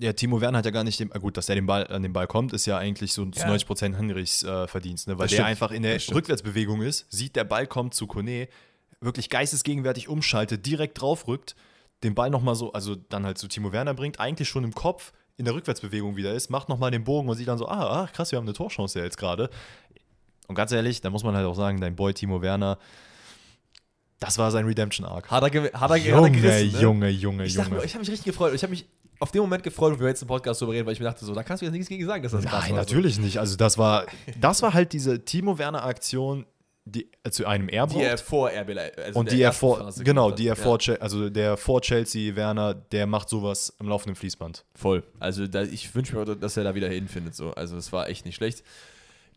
ja, 0.00 0.12
Timo 0.12 0.40
Werner 0.40 0.58
hat 0.58 0.64
ja 0.64 0.70
gar 0.70 0.84
nicht 0.84 1.00
den, 1.00 1.10
äh, 1.12 1.18
gut, 1.18 1.36
dass 1.36 1.48
er 1.48 1.54
den 1.56 1.66
Ball, 1.66 1.86
an 1.88 2.02
den 2.02 2.12
Ball 2.12 2.26
kommt, 2.26 2.52
ist 2.52 2.66
ja 2.66 2.78
eigentlich 2.78 3.12
so 3.12 3.24
zu 3.26 3.40
Ja. 3.40 3.48
90% 3.48 3.96
Henrichs 3.96 4.42
äh, 4.42 4.66
Verdienst, 4.68 5.08
ne? 5.08 5.14
weil 5.18 5.24
Das 5.24 5.30
der 5.30 5.36
stimmt. 5.38 5.48
einfach 5.48 5.70
in 5.72 5.82
der. 5.82 5.98
Rückwärtsbewegung 6.14 6.82
ist, 6.82 7.06
sieht, 7.10 7.36
der 7.36 7.44
Ball 7.44 7.66
kommt 7.66 7.94
zu 7.94 8.06
Kone, 8.06 8.48
wirklich 9.00 9.28
geistesgegenwärtig 9.30 10.08
umschaltet, 10.08 10.64
direkt 10.66 11.00
draufrückt, 11.00 11.56
den 12.04 12.14
Ball 12.14 12.30
nochmal 12.30 12.54
so, 12.54 12.72
also 12.72 12.94
dann 12.94 13.24
halt 13.26 13.38
zu 13.38 13.48
Timo 13.48 13.72
Werner 13.72 13.94
bringt, 13.94 14.20
eigentlich 14.20 14.48
schon 14.48 14.64
im 14.64 14.72
Kopf 14.74 15.12
in 15.36 15.44
der 15.44 15.54
Rückwärtsbewegung 15.54 16.16
wieder 16.16 16.32
ist, 16.32 16.50
macht 16.50 16.68
nochmal 16.68 16.90
den 16.90 17.04
Bogen 17.04 17.28
und 17.28 17.36
sieht 17.36 17.46
dann 17.48 17.58
so, 17.58 17.68
ah, 17.68 18.04
ach, 18.04 18.12
krass, 18.12 18.32
wir 18.32 18.38
haben 18.38 18.44
eine 18.46 18.54
Torchance 18.54 18.98
ja 18.98 19.04
jetzt 19.04 19.18
gerade. 19.18 19.50
Und 20.48 20.54
ganz 20.54 20.72
ehrlich, 20.72 21.00
da 21.00 21.10
muss 21.10 21.22
man 21.24 21.36
halt 21.36 21.46
auch 21.46 21.54
sagen, 21.54 21.80
dein 21.80 21.94
Boy 21.94 22.14
Timo 22.14 22.40
Werner, 22.42 22.78
das 24.20 24.38
war 24.38 24.50
sein 24.50 24.64
Redemption-Arc. 24.66 25.30
Hat 25.30 25.42
er, 25.54 25.62
hat 25.64 25.72
er, 25.72 25.80
hat 25.80 25.90
er 25.90 25.96
Junge, 25.96 26.30
gerissen, 26.32 26.72
ne? 26.76 26.80
Junge, 26.82 27.08
Junge, 27.08 27.44
Ich, 27.44 27.54
Junge. 27.54 27.68
mir, 27.70 27.84
ich 27.84 27.92
habe 27.94 28.00
mich 28.00 28.10
richtig 28.10 28.24
gefreut. 28.26 28.52
Ich 28.54 28.62
habe 28.62 28.70
mich 28.70 28.86
auf 29.20 29.30
den 29.32 29.40
Moment 29.40 29.62
gefreut, 29.62 29.94
wo 29.96 30.00
wir 30.00 30.08
jetzt 30.08 30.22
im 30.22 30.28
Podcast 30.28 30.60
darüber 30.60 30.74
reden, 30.74 30.86
weil 30.86 30.92
ich 30.92 31.00
mir 31.00 31.06
dachte, 31.06 31.24
so, 31.24 31.34
da 31.34 31.42
kannst 31.42 31.60
du 31.60 31.66
jetzt 31.66 31.72
nichts 31.72 31.88
gegen 31.88 32.06
sagen, 32.06 32.22
dass 32.22 32.32
das 32.32 32.44
krass 32.44 32.62
Nein, 32.64 32.70
war. 32.72 32.78
natürlich 32.78 33.18
nicht. 33.18 33.38
Also 33.38 33.56
das 33.56 33.76
war, 33.78 34.06
das 34.40 34.62
war 34.62 34.74
halt 34.74 34.92
diese 34.92 35.24
Timo 35.24 35.58
Werner 35.58 35.84
Aktion, 35.84 36.46
die 36.84 37.10
äh, 37.22 37.30
zu 37.30 37.44
einem 37.46 37.68
er 37.68 37.86
Die 37.86 38.00
er 38.00 38.16
vor 38.16 38.48
RB 38.48 38.70
also 38.96 39.18
und 39.20 39.26
der 39.28 39.34
die 39.36 39.42
er 39.42 39.52
vor, 39.52 39.78
Phase 39.78 40.04
genau, 40.04 40.30
hat. 40.30 40.38
die 40.38 40.46
er 40.46 40.56
Ja. 40.56 40.62
vor, 40.62 40.78
Chel- 40.78 40.98
also 40.98 41.28
der 41.30 41.56
vor 41.56 41.80
Chelsea 41.82 42.34
Werner, 42.34 42.74
der 42.74 43.06
macht 43.06 43.28
sowas 43.28 43.74
im 43.78 43.88
laufenden 43.88 44.14
Fließband. 44.16 44.64
Voll. 44.74 45.02
Also 45.20 45.46
da, 45.46 45.62
ich 45.62 45.94
wünsche 45.94 46.16
mir, 46.16 46.24
dass 46.36 46.56
er 46.56 46.64
da 46.64 46.74
wieder 46.74 46.88
hinfindet. 46.88 47.34
So. 47.34 47.50
Also 47.52 47.76
es 47.76 47.92
war 47.92 48.08
echt 48.08 48.24
nicht 48.24 48.36
schlecht. 48.36 48.62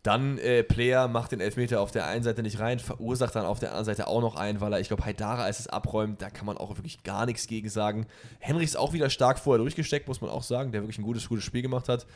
Dann 0.03 0.39
äh, 0.39 0.63
Player 0.63 1.08
macht 1.08 1.31
den 1.31 1.41
Elfmeter 1.41 1.79
auf 1.79 1.91
der 1.91 2.08
einen 2.08 2.24
Seite 2.24 2.41
nicht 2.41 2.60
rein, 2.60 2.79
verursacht 2.79 3.36
dann 3.36 3.46
auf 3.46 3.60
der 3.60 3.70
anderen 3.70 3.86
Seite 3.86 4.08
auch 4.08 4.22
noch 4.22 4.36
einen, 4.36 4.60
weil 4.60 4.74
er, 4.74 4.79
ich 4.79 4.88
glaube, 4.88 5.05
Haidara, 5.05 5.43
als 5.43 5.60
es 5.60 5.67
abräumt, 5.67 6.22
da 6.22 6.31
kann 6.31 6.48
man 6.48 6.58
auch 6.58 6.75
wirklich 6.77 7.03
gar 7.03 7.27
nichts 7.27 7.46
gegen 7.46 7.70
sagen. 7.70 8.08
Henrich 8.39 8.65
ist 8.65 8.77
auch 8.77 8.93
wieder 8.93 9.12
stark 9.12 9.38
vorher 9.38 9.60
durchgesteckt, 9.60 10.08
muss 10.08 10.22
man 10.22 10.31
auch 10.31 10.41
sagen, 10.41 10.72
der 10.72 10.81
wirklich 10.81 10.98
ein 10.98 11.03
gutes, 11.03 11.29
gutes 11.29 11.43
Spiel 11.43 11.62
gemacht 11.62 11.88
hat. 11.88 12.08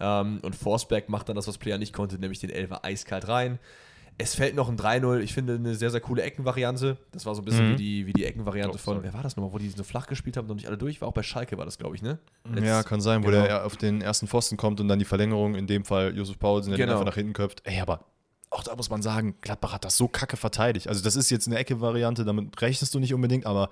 Ähm, 0.00 0.40
und 0.42 0.56
Forsberg 0.56 1.08
macht 1.08 1.28
dann 1.28 1.36
das, 1.36 1.46
was 1.46 1.58
Player 1.58 1.78
nicht 1.78 1.92
konnte, 1.92 2.18
nämlich 2.18 2.40
den 2.40 2.50
Elfer 2.50 2.84
eiskalt 2.84 3.28
rein. 3.28 3.60
Es 4.20 4.34
fällt 4.34 4.56
noch 4.56 4.68
ein 4.68 4.76
3-0. 4.76 5.20
Ich 5.20 5.32
finde 5.32 5.54
eine 5.54 5.76
sehr, 5.76 5.90
sehr 5.90 6.00
coole 6.00 6.22
Eckenvariante. 6.22 6.96
Das 7.12 7.24
war 7.24 7.36
so 7.36 7.42
ein 7.42 7.44
bisschen 7.44 7.68
Mhm. 7.68 7.72
wie 7.74 7.76
die, 7.76 8.06
wie 8.06 8.12
die 8.12 8.24
Eckenvariante 8.24 8.76
von, 8.76 9.02
wer 9.04 9.14
war 9.14 9.22
das 9.22 9.36
nochmal, 9.36 9.52
wo 9.52 9.58
die 9.58 9.68
so 9.68 9.84
flach 9.84 10.08
gespielt 10.08 10.36
haben 10.36 10.44
und 10.46 10.48
noch 10.48 10.54
nicht 10.56 10.66
alle 10.66 10.76
durch? 10.76 11.00
War 11.00 11.06
auch 11.08 11.12
bei 11.12 11.22
Schalke, 11.22 11.56
war 11.56 11.64
das, 11.64 11.78
glaube 11.78 11.94
ich, 11.94 12.02
ne? 12.02 12.18
ja, 12.46 12.52
Letztes- 12.54 12.84
kann 12.86 13.00
sein, 13.00 13.22
wo 13.22 13.28
genau. 13.30 13.42
der 13.44 13.64
auf 13.64 13.76
den 13.76 14.00
ersten 14.02 14.26
Pfosten 14.26 14.56
kommt 14.56 14.80
und 14.80 14.88
dann 14.88 14.98
die 14.98 15.04
Verlängerung, 15.04 15.54
in 15.54 15.68
dem 15.68 15.84
Fall 15.84 16.16
Josef 16.16 16.36
Paulsen, 16.38 16.70
der 16.70 16.78
Genau. 16.78 16.94
einfach 16.94 17.04
nach 17.06 17.14
hinten 17.14 17.32
köpft. 17.32 17.62
Ey, 17.64 17.80
aber 17.80 18.00
auch 18.50 18.64
da 18.64 18.74
muss 18.74 18.90
man 18.90 19.02
sagen, 19.02 19.36
Gladbach 19.40 19.72
hat 19.74 19.84
das 19.84 19.96
so 19.96 20.08
kacke 20.08 20.36
verteidigt. 20.36 20.88
Also 20.88 21.02
das 21.04 21.14
ist 21.14 21.30
jetzt 21.30 21.46
eine 21.46 21.56
Ecke-Variante, 21.58 22.24
damit 22.24 22.60
rechnest 22.60 22.92
du 22.94 22.98
nicht 22.98 23.14
unbedingt, 23.14 23.46
aber 23.46 23.70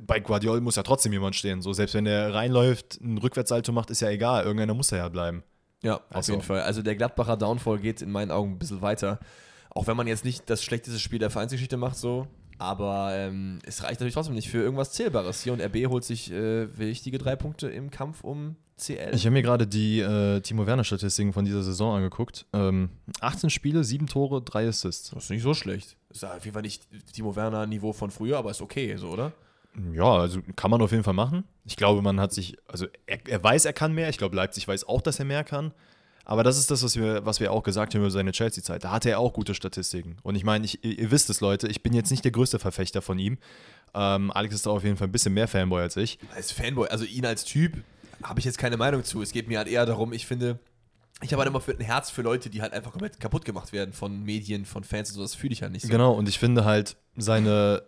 bei 0.00 0.18
Guardiol 0.18 0.60
muss 0.62 0.76
ja 0.76 0.82
trotzdem 0.82 1.12
jemand 1.12 1.36
stehen. 1.36 1.60
So, 1.60 1.72
selbst 1.74 1.94
wenn 1.94 2.06
der 2.06 2.32
reinläuft, 2.32 3.00
ein 3.02 3.18
Rückwärtssalto 3.18 3.70
macht, 3.70 3.90
ist 3.90 4.00
ja 4.00 4.08
egal. 4.08 4.44
Irgendeiner 4.44 4.72
muss 4.72 4.88
da 4.88 4.96
ja 4.96 5.08
bleiben. 5.10 5.42
Ja, 5.84 5.96
auf 5.96 6.02
Also- 6.10 6.32
jeden 6.32 6.44
Fall. 6.44 6.62
Also 6.62 6.82
der 6.82 6.96
Gladbacher 6.96 7.36
Downfall 7.36 7.78
geht 7.78 8.02
in 8.02 8.10
meinen 8.10 8.30
Augen 8.32 8.52
ein 8.52 8.58
bisschen 8.58 8.82
weiter. 8.82 9.20
Auch 9.70 9.86
wenn 9.86 9.96
man 9.96 10.06
jetzt 10.06 10.24
nicht 10.24 10.48
das 10.50 10.62
schlechteste 10.64 10.98
Spiel 10.98 11.18
der 11.18 11.30
Vereinsgeschichte 11.30 11.76
macht, 11.76 11.96
so. 11.96 12.26
Aber 12.58 13.10
ähm, 13.12 13.58
es 13.66 13.82
reicht 13.82 13.94
natürlich 14.00 14.14
trotzdem 14.14 14.34
nicht 14.34 14.48
für 14.48 14.58
irgendwas 14.58 14.92
Zählbares 14.92 15.42
hier. 15.42 15.52
Und 15.52 15.60
RB 15.60 15.88
holt 15.88 16.04
sich 16.04 16.30
äh, 16.32 16.76
wichtige 16.78 17.18
drei 17.18 17.34
Punkte 17.36 17.68
im 17.68 17.90
Kampf 17.90 18.22
um 18.22 18.56
CL. 18.76 19.12
Ich 19.14 19.24
habe 19.26 19.32
mir 19.34 19.42
gerade 19.42 19.66
die 19.66 20.00
äh, 20.00 20.40
Timo 20.40 20.66
Werner-Statistiken 20.66 21.32
von 21.32 21.44
dieser 21.44 21.62
Saison 21.64 21.96
angeguckt. 21.96 22.46
Ähm, 22.52 22.90
18 23.20 23.50
Spiele, 23.50 23.82
7 23.84 24.06
Tore, 24.06 24.40
3 24.42 24.68
Assists. 24.68 25.10
das 25.10 25.24
ist 25.24 25.30
nicht 25.30 25.42
so 25.42 25.54
schlecht. 25.54 25.96
Ist 26.10 26.24
auf 26.24 26.44
jeden 26.44 26.54
Fall 26.54 26.62
nicht 26.62 26.86
Timo 27.12 27.34
Werner 27.36 27.66
Niveau 27.66 27.92
von 27.92 28.10
früher, 28.10 28.38
aber 28.38 28.52
ist 28.52 28.62
okay, 28.62 28.96
so, 28.96 29.08
oder? 29.10 29.32
Ja, 29.92 30.12
also 30.18 30.40
kann 30.56 30.70
man 30.70 30.80
auf 30.82 30.92
jeden 30.92 31.04
Fall 31.04 31.14
machen. 31.14 31.44
Ich 31.64 31.76
glaube, 31.76 32.02
man 32.02 32.20
hat 32.20 32.32
sich, 32.32 32.56
also 32.68 32.86
er, 33.06 33.18
er 33.26 33.42
weiß, 33.42 33.64
er 33.64 33.72
kann 33.72 33.92
mehr. 33.92 34.08
Ich 34.08 34.18
glaube, 34.18 34.36
Leipzig 34.36 34.68
weiß 34.68 34.86
auch, 34.86 35.02
dass 35.02 35.18
er 35.18 35.24
mehr 35.24 35.44
kann. 35.44 35.72
Aber 36.24 36.42
das 36.42 36.58
ist 36.58 36.70
das, 36.70 36.82
was 36.82 36.96
wir, 36.96 37.26
was 37.26 37.40
wir 37.40 37.52
auch 37.52 37.62
gesagt 37.62 37.94
haben 37.94 38.00
über 38.00 38.10
seine 38.10 38.32
Chelsea-Zeit. 38.32 38.84
Da 38.84 38.92
hatte 38.92 39.10
er 39.10 39.18
auch 39.18 39.32
gute 39.32 39.54
Statistiken. 39.54 40.16
Und 40.22 40.36
ich 40.36 40.44
meine, 40.44 40.64
ich, 40.64 40.82
ihr 40.82 41.10
wisst 41.10 41.28
es, 41.28 41.40
Leute, 41.40 41.68
ich 41.68 41.82
bin 41.82 41.92
jetzt 41.92 42.10
nicht 42.10 42.24
der 42.24 42.32
größte 42.32 42.58
Verfechter 42.58 43.02
von 43.02 43.18
ihm. 43.18 43.36
Ähm, 43.94 44.30
Alex 44.30 44.54
ist 44.54 44.66
da 44.66 44.70
auf 44.70 44.84
jeden 44.84 44.96
Fall 44.96 45.08
ein 45.08 45.12
bisschen 45.12 45.34
mehr 45.34 45.48
Fanboy 45.48 45.82
als 45.82 45.96
ich. 45.96 46.18
Als 46.34 46.50
Fanboy, 46.50 46.88
also 46.88 47.04
ihn 47.04 47.26
als 47.26 47.44
Typ, 47.44 47.74
habe 48.22 48.38
ich 48.38 48.46
jetzt 48.46 48.58
keine 48.58 48.76
Meinung 48.76 49.04
zu. 49.04 49.20
Es 49.20 49.32
geht 49.32 49.48
mir 49.48 49.58
halt 49.58 49.68
eher 49.68 49.84
darum, 49.84 50.12
ich 50.14 50.26
finde, 50.26 50.58
ich 51.20 51.32
habe 51.32 51.42
halt 51.42 51.48
immer 51.48 51.60
für 51.60 51.72
ein 51.72 51.80
Herz 51.80 52.10
für 52.10 52.22
Leute, 52.22 52.48
die 52.48 52.62
halt 52.62 52.72
einfach 52.72 52.92
komplett 52.92 53.20
kaputt 53.20 53.44
gemacht 53.44 53.72
werden 53.72 53.92
von 53.92 54.24
Medien, 54.24 54.64
von 54.64 54.82
Fans 54.82 55.10
und 55.10 55.16
so. 55.16 55.22
Das 55.22 55.34
fühle 55.34 55.52
ich 55.52 55.62
halt 55.62 55.72
nicht 55.72 55.82
so. 55.82 55.88
Genau, 55.88 56.12
und 56.12 56.28
ich 56.28 56.38
finde 56.38 56.64
halt 56.64 56.96
seine, 57.16 57.82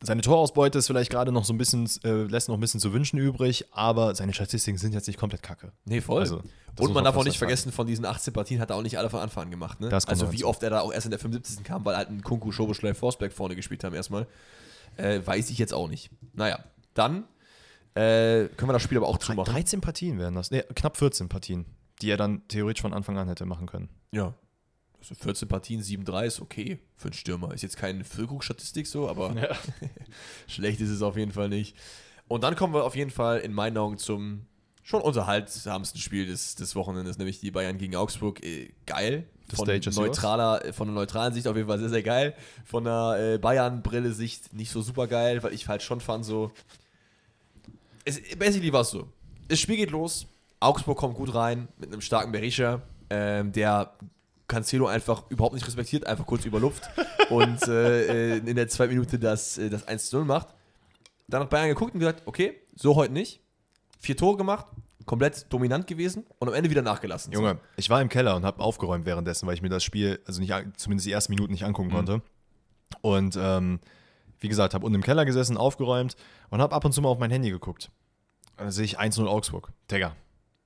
Seine 0.00 0.20
Torausbeute 0.22 0.78
ist 0.78 0.86
vielleicht 0.86 1.10
gerade 1.10 1.32
noch 1.32 1.44
so 1.44 1.52
ein 1.52 1.58
bisschen, 1.58 1.90
äh, 2.04 2.22
lässt 2.22 2.48
noch 2.48 2.56
ein 2.56 2.60
bisschen 2.60 2.78
zu 2.78 2.92
wünschen 2.92 3.18
übrig, 3.18 3.66
aber 3.72 4.14
seine 4.14 4.32
Statistiken 4.32 4.78
sind 4.78 4.94
jetzt 4.94 5.08
nicht 5.08 5.18
komplett 5.18 5.42
kacke. 5.42 5.72
Nee, 5.84 6.00
voll. 6.00 6.20
Also, 6.20 6.42
und 6.78 6.94
man 6.94 7.02
darf 7.02 7.16
auch 7.16 7.24
nicht 7.24 7.34
sagen. 7.34 7.50
vergessen, 7.50 7.72
von 7.72 7.86
diesen 7.86 8.04
18 8.04 8.32
Partien 8.32 8.60
hat 8.60 8.70
er 8.70 8.76
auch 8.76 8.82
nicht 8.82 8.96
alle 8.96 9.10
von 9.10 9.18
Anfang 9.20 9.44
an 9.44 9.50
gemacht. 9.50 9.80
Ne? 9.80 9.92
Also 10.06 10.32
wie 10.32 10.44
oft 10.44 10.62
er 10.62 10.70
da 10.70 10.80
auch 10.80 10.92
erst 10.92 11.06
in 11.06 11.10
der 11.10 11.18
75. 11.18 11.64
kam, 11.64 11.84
weil 11.84 11.96
halt 11.96 12.10
ein 12.10 12.22
Kunku, 12.22 12.52
Schoboschlei, 12.52 12.94
Forsberg 12.94 13.32
vorne 13.32 13.56
gespielt 13.56 13.82
haben 13.82 13.94
erstmal. 13.94 14.26
Äh, 14.96 15.20
weiß 15.24 15.50
ich 15.50 15.58
jetzt 15.58 15.74
auch 15.74 15.88
nicht. 15.88 16.10
Naja, 16.32 16.60
dann 16.94 17.24
äh, 17.94 18.46
können 18.56 18.68
wir 18.68 18.72
das 18.72 18.82
Spiel 18.82 18.98
aber 18.98 19.08
auch 19.08 19.18
zumachen. 19.18 19.52
13 19.52 19.80
Partien 19.80 20.18
wären 20.18 20.34
das. 20.34 20.52
Nee, 20.52 20.62
knapp 20.74 20.96
14 20.96 21.28
Partien, 21.28 21.66
die 22.00 22.10
er 22.10 22.16
dann 22.16 22.46
theoretisch 22.46 22.82
von 22.82 22.92
Anfang 22.92 23.18
an 23.18 23.26
hätte 23.26 23.44
machen 23.46 23.66
können. 23.66 23.88
Ja. 24.12 24.34
Also 25.00 25.14
14 25.14 25.48
Partien, 25.48 25.80
7-3 25.80 26.24
ist 26.24 26.40
okay 26.40 26.78
für 26.96 27.06
einen 27.06 27.14
Stürmer. 27.14 27.54
Ist 27.54 27.62
jetzt 27.62 27.76
keine 27.76 28.04
Füllkrug-Statistik 28.04 28.86
so, 28.86 29.08
aber 29.08 29.34
schlecht 30.48 30.80
ist 30.80 30.90
es 30.90 31.02
auf 31.02 31.16
jeden 31.16 31.32
Fall 31.32 31.48
nicht. 31.48 31.76
Und 32.26 32.42
dann 32.44 32.56
kommen 32.56 32.74
wir 32.74 32.84
auf 32.84 32.96
jeden 32.96 33.10
Fall 33.10 33.38
in 33.38 33.52
meinen 33.52 33.78
Augen 33.78 33.98
zum 33.98 34.46
schon 34.82 35.02
unterhaltsamsten 35.02 36.00
Spiel 36.00 36.26
des, 36.26 36.54
des 36.54 36.74
Wochenendes, 36.74 37.18
nämlich 37.18 37.40
die 37.40 37.50
Bayern 37.50 37.76
gegen 37.76 37.94
Augsburg. 37.94 38.42
Äh, 38.42 38.70
geil. 38.86 39.26
Von 39.54 39.66
neutraler, 39.66 40.72
von 40.72 40.88
der 40.88 40.94
neutralen 40.94 41.32
Sicht 41.32 41.46
auf 41.46 41.56
jeden 41.56 41.68
Fall 41.68 41.78
sehr, 41.78 41.88
sehr 41.90 42.02
geil. 42.02 42.34
Von 42.64 42.84
der 42.84 43.34
äh, 43.34 43.38
Bayern-Brille-Sicht 43.38 44.54
nicht 44.54 44.70
so 44.70 44.82
super 44.82 45.06
geil, 45.06 45.42
weil 45.42 45.52
ich 45.52 45.68
halt 45.68 45.82
schon 45.82 46.00
fand, 46.00 46.24
so. 46.24 46.52
Es, 48.04 48.20
basically 48.38 48.72
war 48.72 48.82
es 48.82 48.90
so. 48.90 49.08
Das 49.48 49.58
Spiel 49.60 49.76
geht 49.76 49.90
los. 49.90 50.26
Augsburg 50.60 50.98
kommt 50.98 51.14
gut 51.16 51.34
rein 51.34 51.68
mit 51.78 51.92
einem 51.92 52.00
starken 52.00 52.32
Berisha, 52.32 52.82
ähm, 53.10 53.52
der 53.52 53.92
Cancelo 54.48 54.86
einfach 54.86 55.24
überhaupt 55.28 55.54
nicht 55.54 55.66
respektiert, 55.66 56.06
einfach 56.06 56.26
kurz 56.26 56.44
überlupft 56.44 56.88
und 57.30 57.62
äh, 57.68 58.36
äh, 58.36 58.38
in 58.38 58.56
der 58.56 58.66
zweiten 58.68 58.94
Minute 58.94 59.18
das, 59.18 59.58
äh, 59.58 59.68
das 59.68 59.86
1-0 59.86 60.24
macht. 60.24 60.48
Dann 61.28 61.42
hat 61.42 61.50
Bayern 61.50 61.68
geguckt 61.68 61.92
und 61.92 62.00
gesagt, 62.00 62.22
okay, 62.24 62.58
so 62.74 62.96
heute 62.96 63.12
nicht. 63.12 63.40
Vier 64.00 64.16
Tore 64.16 64.36
gemacht, 64.36 64.66
komplett 65.04 65.52
dominant 65.52 65.86
gewesen 65.86 66.24
und 66.38 66.48
am 66.48 66.54
Ende 66.54 66.70
wieder 66.70 66.82
nachgelassen. 66.82 67.32
Junge, 67.32 67.58
ich 67.76 67.90
war 67.90 68.00
im 68.00 68.08
Keller 68.08 68.36
und 68.36 68.44
habe 68.44 68.62
aufgeräumt 68.62 69.04
währenddessen, 69.04 69.46
weil 69.46 69.54
ich 69.54 69.62
mir 69.62 69.68
das 69.68 69.84
Spiel, 69.84 70.20
also 70.24 70.40
nicht, 70.40 70.54
zumindest 70.76 71.06
die 71.06 71.12
ersten 71.12 71.32
Minuten 71.32 71.52
nicht 71.52 71.64
angucken 71.64 71.90
konnte. 71.90 72.22
Und 73.02 73.36
ähm, 73.38 73.80
wie 74.40 74.48
gesagt, 74.48 74.72
habe 74.72 74.86
unten 74.86 74.96
im 74.96 75.02
Keller 75.02 75.24
gesessen, 75.24 75.56
aufgeräumt 75.56 76.16
und 76.50 76.60
habe 76.60 76.74
ab 76.74 76.84
und 76.84 76.92
zu 76.92 77.02
mal 77.02 77.08
auf 77.08 77.18
mein 77.18 77.30
Handy 77.30 77.50
geguckt. 77.50 77.90
Und 78.56 78.64
dann 78.64 78.70
sehe 78.70 78.84
ich 78.84 78.98
1-0 78.98 79.26
Augsburg. 79.26 79.72
Digga. 79.90 80.14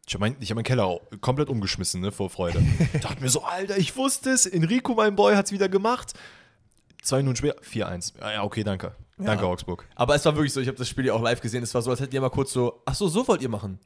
Ich 0.07 0.15
habe 0.15 0.21
mein, 0.21 0.37
ich 0.41 0.51
hab 0.51 0.57
meinen 0.57 0.65
Keller 0.65 1.01
komplett 1.21 1.49
umgeschmissen, 1.49 2.01
ne, 2.01 2.11
vor 2.11 2.29
Freude. 2.29 2.63
Dachte 3.01 3.23
mir 3.23 3.29
so, 3.29 3.43
Alter, 3.43 3.79
ich 3.79 3.97
wusste 3.97 4.31
es. 4.31 4.47
Enrico, 4.47 4.95
mein 4.95 5.15
Boy, 5.15 5.37
hat 5.37 5.47
es 5.47 5.53
wieder 5.53 5.69
gemacht. 5.69 6.15
Zwei 7.03 7.19
Minuten 7.19 7.37
später, 7.37 7.61
4-1. 7.63 8.15
Ja, 8.21 8.33
ja, 8.33 8.43
okay, 8.43 8.65
danke. 8.65 8.95
Danke, 9.19 9.47
Augsburg. 9.47 9.87
Aber 9.95 10.15
es 10.15 10.25
war 10.25 10.35
wirklich 10.35 10.53
so, 10.53 10.61
ich 10.61 10.69
habe 10.69 10.79
das 10.79 10.89
Spiel 10.89 11.07
ja 11.07 11.13
auch 11.13 11.23
live 11.23 11.41
gesehen, 11.41 11.63
es 11.63 11.75
war 11.75 11.83
so, 11.83 11.91
als 11.91 12.01
hättet 12.01 12.15
ihr 12.15 12.21
mal 12.21 12.31
kurz 12.31 12.53
so, 12.53 12.83
ach 12.85 12.95
so, 12.95 13.09
so 13.09 13.27
wollt 13.29 13.43
ihr 13.43 13.49
machen. 13.49 13.79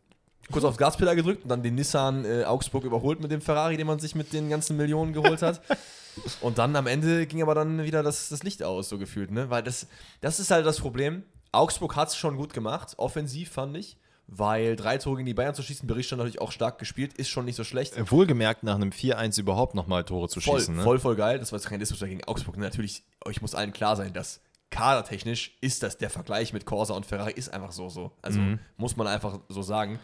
Kurz 0.51 0.65
aufs 0.65 0.79
Gaspedal 0.79 1.17
gedrückt 1.17 1.43
und 1.43 1.49
dann 1.49 1.63
den 1.63 1.75
Nissan 1.75 2.25
äh, 2.25 2.45
Augsburg 2.45 2.85
überholt 2.85 3.21
mit 3.21 3.31
dem 3.33 3.41
Ferrari, 3.41 3.77
den 3.77 3.87
man 3.87 3.99
sich 3.99 4.15
mit 4.15 4.33
den 4.33 4.49
ganzen 4.49 4.77
Millionen 4.77 5.13
geholt 5.13 5.43
hat. 5.43 5.61
und 6.41 6.59
dann 6.59 6.77
am 6.77 6.87
Ende 6.87 7.27
ging 7.27 7.43
aber 7.43 7.55
dann 7.55 7.83
wieder 7.83 8.03
das, 8.03 8.29
das 8.29 8.43
Licht 8.43 8.63
aus, 8.63 8.89
so 8.89 8.97
gefühlt, 8.97 9.31
ne? 9.31 9.51
Weil 9.51 9.63
das, 9.63 9.89
das 10.21 10.39
ist 10.39 10.51
halt 10.51 10.65
das 10.65 10.79
Problem. 10.79 11.25
Augsburg 11.53 11.97
hat 11.97 12.09
es 12.09 12.17
schon 12.17 12.37
gut 12.37 12.53
gemacht, 12.53 12.95
offensiv 12.97 13.51
fand 13.51 13.77
ich, 13.77 13.97
weil 14.29 14.77
drei 14.77 14.99
Tore 14.99 15.17
gegen 15.17 15.27
die 15.27 15.35
Bayern 15.35 15.55
zu 15.55 15.63
schießen, 15.63 15.87
Bericht 15.87 16.09
stand 16.09 16.19
natürlich 16.19 16.41
auch 16.41 16.53
stark 16.53 16.79
gespielt, 16.79 17.13
ist 17.15 17.29
schon 17.29 17.45
nicht 17.45 17.57
so 17.57 17.65
schlecht. 17.65 17.97
Äh, 17.97 18.11
Wohlgemerkt, 18.11 18.63
nach 18.65 18.75
einem 18.75 18.91
4-1 18.91 19.39
überhaupt 19.41 19.75
nochmal 19.75 20.05
Tore 20.05 20.29
zu 20.29 20.41
voll, 20.41 20.59
schießen. 20.59 20.77
Ne? 20.77 20.83
voll, 20.83 20.99
voll 20.99 21.17
geil. 21.17 21.39
Das 21.39 21.53
war 21.53 21.59
jetzt 21.59 21.69
kein 21.69 21.79
Diskussion 21.81 22.09
gegen 22.11 22.25
Augsburg. 22.25 22.57
Natürlich, 22.57 23.03
euch 23.25 23.41
muss 23.41 23.55
allen 23.55 23.73
klar 23.73 23.95
sein, 23.97 24.13
dass 24.13 24.41
kadertechnisch 24.71 25.57
ist 25.61 25.83
das 25.83 25.97
der 25.99 26.11
Vergleich 26.11 26.53
mit 26.53 26.67
Corsa 26.67 26.95
und 26.95 27.07
Ferrari 27.07 27.33
ist 27.33 27.53
einfach 27.55 27.73
so 27.73 27.89
so. 27.89 28.13
Also 28.21 28.41
Mhm. 28.41 28.59
muss 28.77 28.97
man 28.97 29.07
einfach 29.07 29.39
so 29.49 29.63
sagen. 29.63 29.99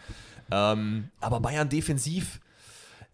Ähm, 0.51 1.11
aber 1.21 1.41
Bayern 1.41 1.69
defensiv, 1.69 2.41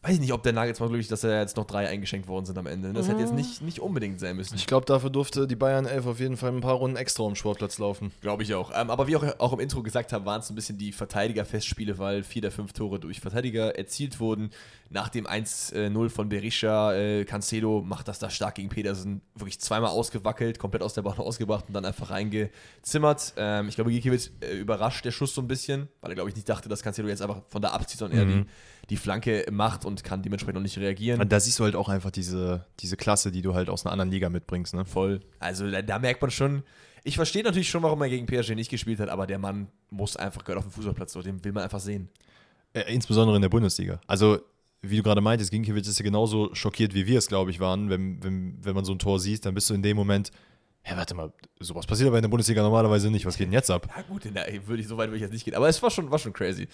weiß 0.09 0.15
ich 0.15 0.21
nicht, 0.21 0.33
ob 0.33 0.43
der 0.43 0.53
Nagelsmann 0.53 0.89
glücklich, 0.89 1.09
dass 1.09 1.23
er 1.25 1.41
jetzt 1.41 1.57
noch 1.57 1.67
drei 1.67 1.87
eingeschenkt 1.89 2.27
worden 2.29 2.47
sind 2.47 2.57
am 2.59 2.67
Ende. 2.67 2.93
Das 2.93 3.09
hätte 3.09 3.21
jetzt 3.21 3.35
nicht, 3.35 3.63
nicht 3.63 3.81
unbedingt 3.81 4.19
sein 4.21 4.37
müssen. 4.37 4.55
Ich 4.57 4.67
glaube, 4.67 4.87
dafür 4.87 5.11
durfte 5.11 5.47
die 5.47 5.57
Bayern 5.57 5.87
11 5.87 6.07
auf 6.07 6.21
jeden 6.21 6.37
Fall 6.37 6.51
ein 6.53 6.61
paar 6.61 6.75
Runden 6.75 6.97
extra 6.97 7.23
um 7.25 7.31
den 7.33 7.37
Sportplatz 7.37 7.79
laufen. 7.79 8.11
Glaube 8.21 8.43
ich 8.43 8.55
auch. 8.55 8.71
Ähm, 8.75 8.91
aber 8.91 9.07
wie 9.07 9.17
auch, 9.17 9.25
auch 9.39 9.53
im 9.53 9.61
Intro 9.61 9.83
gesagt 9.83 10.13
haben, 10.13 10.25
waren 10.25 10.41
es 10.41 10.49
ein 10.51 10.55
bisschen 10.55 10.79
die 10.79 10.93
Verteidiger-Festspiele, 10.93 11.99
weil 11.99 12.23
vier 12.23 12.43
der 12.43 12.51
fünf 12.51 12.73
Tore 12.73 12.99
durch 12.99 13.21
Verteidiger 13.21 13.77
erzielt 13.79 14.19
wurden. 14.21 14.51
Nach 14.91 15.11
dem 15.11 15.27
1-0 15.27 16.09
von 16.09 16.29
Berisha, 16.31 16.95
äh, 16.95 17.25
Cancelo 17.27 17.83
macht 17.83 18.09
das 18.09 18.19
da 18.19 18.31
stark 18.31 18.55
gegen 18.55 18.71
Pedersen. 18.71 19.21
Wirklich 19.35 19.61
zweimal 19.61 19.91
ausgewackelt, 19.91 20.59
komplett 20.59 20.83
aus 20.83 20.95
der 20.95 21.03
Bahn 21.03 21.19
ausgebracht 21.19 21.67
und 21.69 21.75
dann 21.75 21.85
einfach 21.85 22.11
reingezimmert. 22.11 23.35
Ähm, 23.37 23.69
ich 23.69 23.75
glaube, 23.75 23.91
Gikiewicz 23.91 24.31
äh, 24.41 24.57
überrascht 24.57 25.05
der 25.05 25.11
Schuss 25.11 25.35
so 25.35 25.43
ein 25.43 25.49
bisschen, 25.49 25.89
weil 26.01 26.13
er, 26.13 26.15
glaube 26.15 26.31
ich, 26.31 26.37
nicht 26.37 26.49
dachte, 26.49 26.69
dass 26.69 26.83
Cancelo 26.83 27.09
jetzt 27.09 27.23
einfach 27.23 27.43
von 27.49 27.61
da 27.63 27.69
abzieht, 27.71 27.99
sondern 27.99 28.19
eher 28.19 28.25
Mhm. 28.25 28.45
die, 28.45 28.47
die 28.91 28.97
Flanke 28.97 29.45
macht 29.51 29.85
und 29.85 30.03
kann 30.03 30.23
dementsprechend 30.23 30.55
noch 30.57 30.63
nicht 30.63 30.79
reagieren. 30.79 31.21
Und 31.21 31.31
da 31.31 31.41
siehst 31.41 31.59
du 31.59 31.65
halt 31.65 31.77
auch 31.77 31.89
einfach 31.89 32.11
diese, 32.11 32.65
diese 32.81 32.97
Klasse, 32.97 33.31
die 33.31 33.43
du 33.43 33.55
halt 33.55 33.69
aus 33.69 33.85
einer 33.85 33.93
anderen 33.93 34.11
Liga 34.11 34.31
mitbringst. 34.31 34.75
Ne? 34.75 34.85
Voll. 34.85 35.21
Also 35.41 35.71
da, 35.71 35.83
da 35.83 35.99
merkt 35.99 36.23
man 36.23 36.31
schon, 36.31 36.63
ich 37.05 37.17
verstehe 37.17 37.43
natürlich 37.43 37.69
schon, 37.69 37.83
warum 37.83 38.01
er 38.03 38.09
gegen 38.09 38.27
PSG 38.27 38.55
nicht 38.55 38.71
gespielt 38.71 39.01
hat, 39.01 39.09
aber 39.09 39.27
der 39.27 39.39
Mann 39.39 39.69
muss 39.91 40.17
einfach 40.17 40.45
gehört 40.45 40.59
auf 40.59 40.65
dem 40.65 40.73
Fußballplatz, 40.73 41.13
so, 41.13 41.23
den 41.23 41.43
will 41.45 41.53
man 41.53 41.65
einfach 41.65 41.81
sehen. 41.81 42.09
Äh, 42.73 42.93
insbesondere 42.93 43.37
in 43.37 43.43
der 43.43 43.49
Bundesliga. 43.49 44.01
Also, 44.07 44.39
wie 44.83 44.97
du 44.97 45.03
gerade 45.03 45.21
meintest, 45.21 45.51
Ginkiewicz 45.51 45.89
ist 45.89 45.99
ja 45.99 46.05
genauso 46.05 46.55
schockiert, 46.55 46.95
wie 46.95 47.07
wir 47.07 47.19
es, 47.19 47.27
glaube 47.27 47.51
ich, 47.51 47.61
waren. 47.61 47.91
Wenn, 47.91 48.23
wenn, 48.23 48.59
wenn 48.63 48.75
man 48.75 48.85
so 48.85 48.93
ein 48.93 48.99
Tor 48.99 49.19
sieht, 49.21 49.45
dann 49.45 49.55
bist 49.55 49.69
du 49.71 49.75
in 49.75 49.83
dem 49.83 49.97
Moment, 49.97 50.31
hä, 50.83 50.97
warte 50.97 51.15
mal, 51.15 51.33
sowas 51.61 51.87
passiert 51.87 52.09
aber 52.09 52.19
in 52.19 52.23
der 52.23 52.29
Bundesliga 52.29 52.63
normalerweise 52.63 53.11
nicht. 53.11 53.27
Was 53.27 53.37
geht 53.37 53.47
denn 53.47 53.53
jetzt 53.53 53.71
ab? 53.71 53.89
Ja 53.95 54.03
gut, 54.03 54.25
der, 54.25 54.47
würde 54.67 54.83
ich, 54.83 54.89
so 54.89 54.97
weit 54.97 55.09
würde 55.09 55.17
ich 55.17 55.23
jetzt 55.23 55.33
nicht 55.33 55.45
gehen, 55.45 55.55
aber 55.55 55.69
es 55.69 55.83
war 55.83 55.91
schon, 55.91 56.11
war 56.11 56.19
schon 56.19 56.33
crazy. 56.33 56.69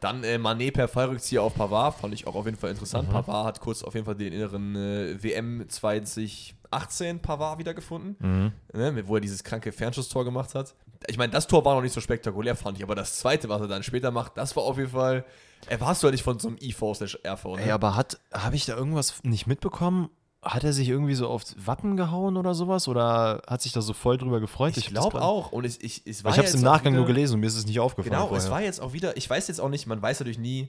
Dann 0.00 0.24
äh, 0.24 0.36
Mané 0.36 0.72
per 0.72 0.88
Fallrückzieher 0.88 1.42
auf 1.42 1.54
Pavard, 1.54 1.94
fand 1.94 2.14
ich 2.14 2.26
auch 2.26 2.34
auf 2.34 2.46
jeden 2.46 2.56
Fall 2.56 2.70
interessant. 2.70 3.10
Pavard 3.10 3.46
hat 3.46 3.60
kurz 3.60 3.82
auf 3.82 3.94
jeden 3.94 4.06
Fall 4.06 4.14
den 4.14 4.32
inneren 4.32 4.74
äh, 4.74 5.22
WM 5.22 5.68
2018 5.68 7.20
Pavard 7.20 7.58
wiedergefunden, 7.58 8.52
ne, 8.72 9.04
wo 9.06 9.16
er 9.16 9.20
dieses 9.20 9.44
kranke 9.44 9.72
Fernschusstor 9.72 10.24
gemacht 10.24 10.54
hat. 10.54 10.74
Ich 11.06 11.16
meine, 11.16 11.32
das 11.32 11.46
Tor 11.46 11.64
war 11.64 11.74
noch 11.74 11.82
nicht 11.82 11.92
so 11.92 12.00
spektakulär, 12.00 12.56
fand 12.56 12.78
ich, 12.78 12.84
aber 12.84 12.94
das 12.94 13.18
zweite, 13.18 13.48
was 13.48 13.60
er 13.60 13.68
dann 13.68 13.82
später 13.82 14.10
macht, 14.10 14.36
das 14.36 14.54
war 14.56 14.64
auf 14.64 14.76
jeden 14.76 14.90
Fall, 14.90 15.24
erwartest 15.66 16.02
du 16.02 16.06
ja 16.08 16.10
nicht 16.12 16.22
von 16.22 16.38
so 16.38 16.48
einem 16.48 16.58
IV 16.60 16.82
slash 16.94 17.18
RV, 17.26 17.44
ne? 17.56 17.62
Ey, 17.62 17.70
aber 17.70 17.96
hat, 17.96 18.20
habe 18.32 18.56
ich 18.56 18.66
da 18.66 18.76
irgendwas 18.76 19.22
nicht 19.22 19.46
mitbekommen? 19.46 20.10
Hat 20.42 20.64
er 20.64 20.72
sich 20.72 20.88
irgendwie 20.88 21.14
so 21.14 21.28
aufs 21.28 21.54
Wappen 21.66 21.96
gehauen 21.98 22.36
oder 22.38 22.54
sowas? 22.54 22.88
Oder 22.88 23.42
hat 23.46 23.60
sich 23.60 23.72
da 23.72 23.82
so 23.82 23.92
voll 23.92 24.16
drüber 24.16 24.40
gefreut? 24.40 24.74
ich 24.76 24.84
das 24.84 24.92
glaube 24.92 25.20
auch. 25.20 25.52
Und 25.52 25.64
es, 25.66 25.78
ich, 25.80 26.06
es 26.06 26.24
war 26.24 26.32
ich 26.32 26.38
habe 26.38 26.48
es 26.48 26.54
im 26.54 26.62
Nachgang 26.62 26.92
wieder- 26.94 27.00
nur 27.02 27.06
gelesen 27.06 27.34
und 27.34 27.40
mir 27.40 27.46
ist 27.46 27.56
es 27.56 27.66
nicht 27.66 27.78
aufgefallen. 27.80 28.10
Genau, 28.12 28.24
es 28.34 28.44
vorher. 28.44 28.50
war 28.50 28.62
jetzt 28.62 28.80
auch 28.80 28.92
wieder, 28.94 29.16
ich 29.18 29.28
weiß 29.28 29.48
jetzt 29.48 29.60
auch 29.60 29.68
nicht, 29.68 29.86
man 29.86 30.00
weiß 30.00 30.20
natürlich 30.20 30.38
nie, 30.38 30.68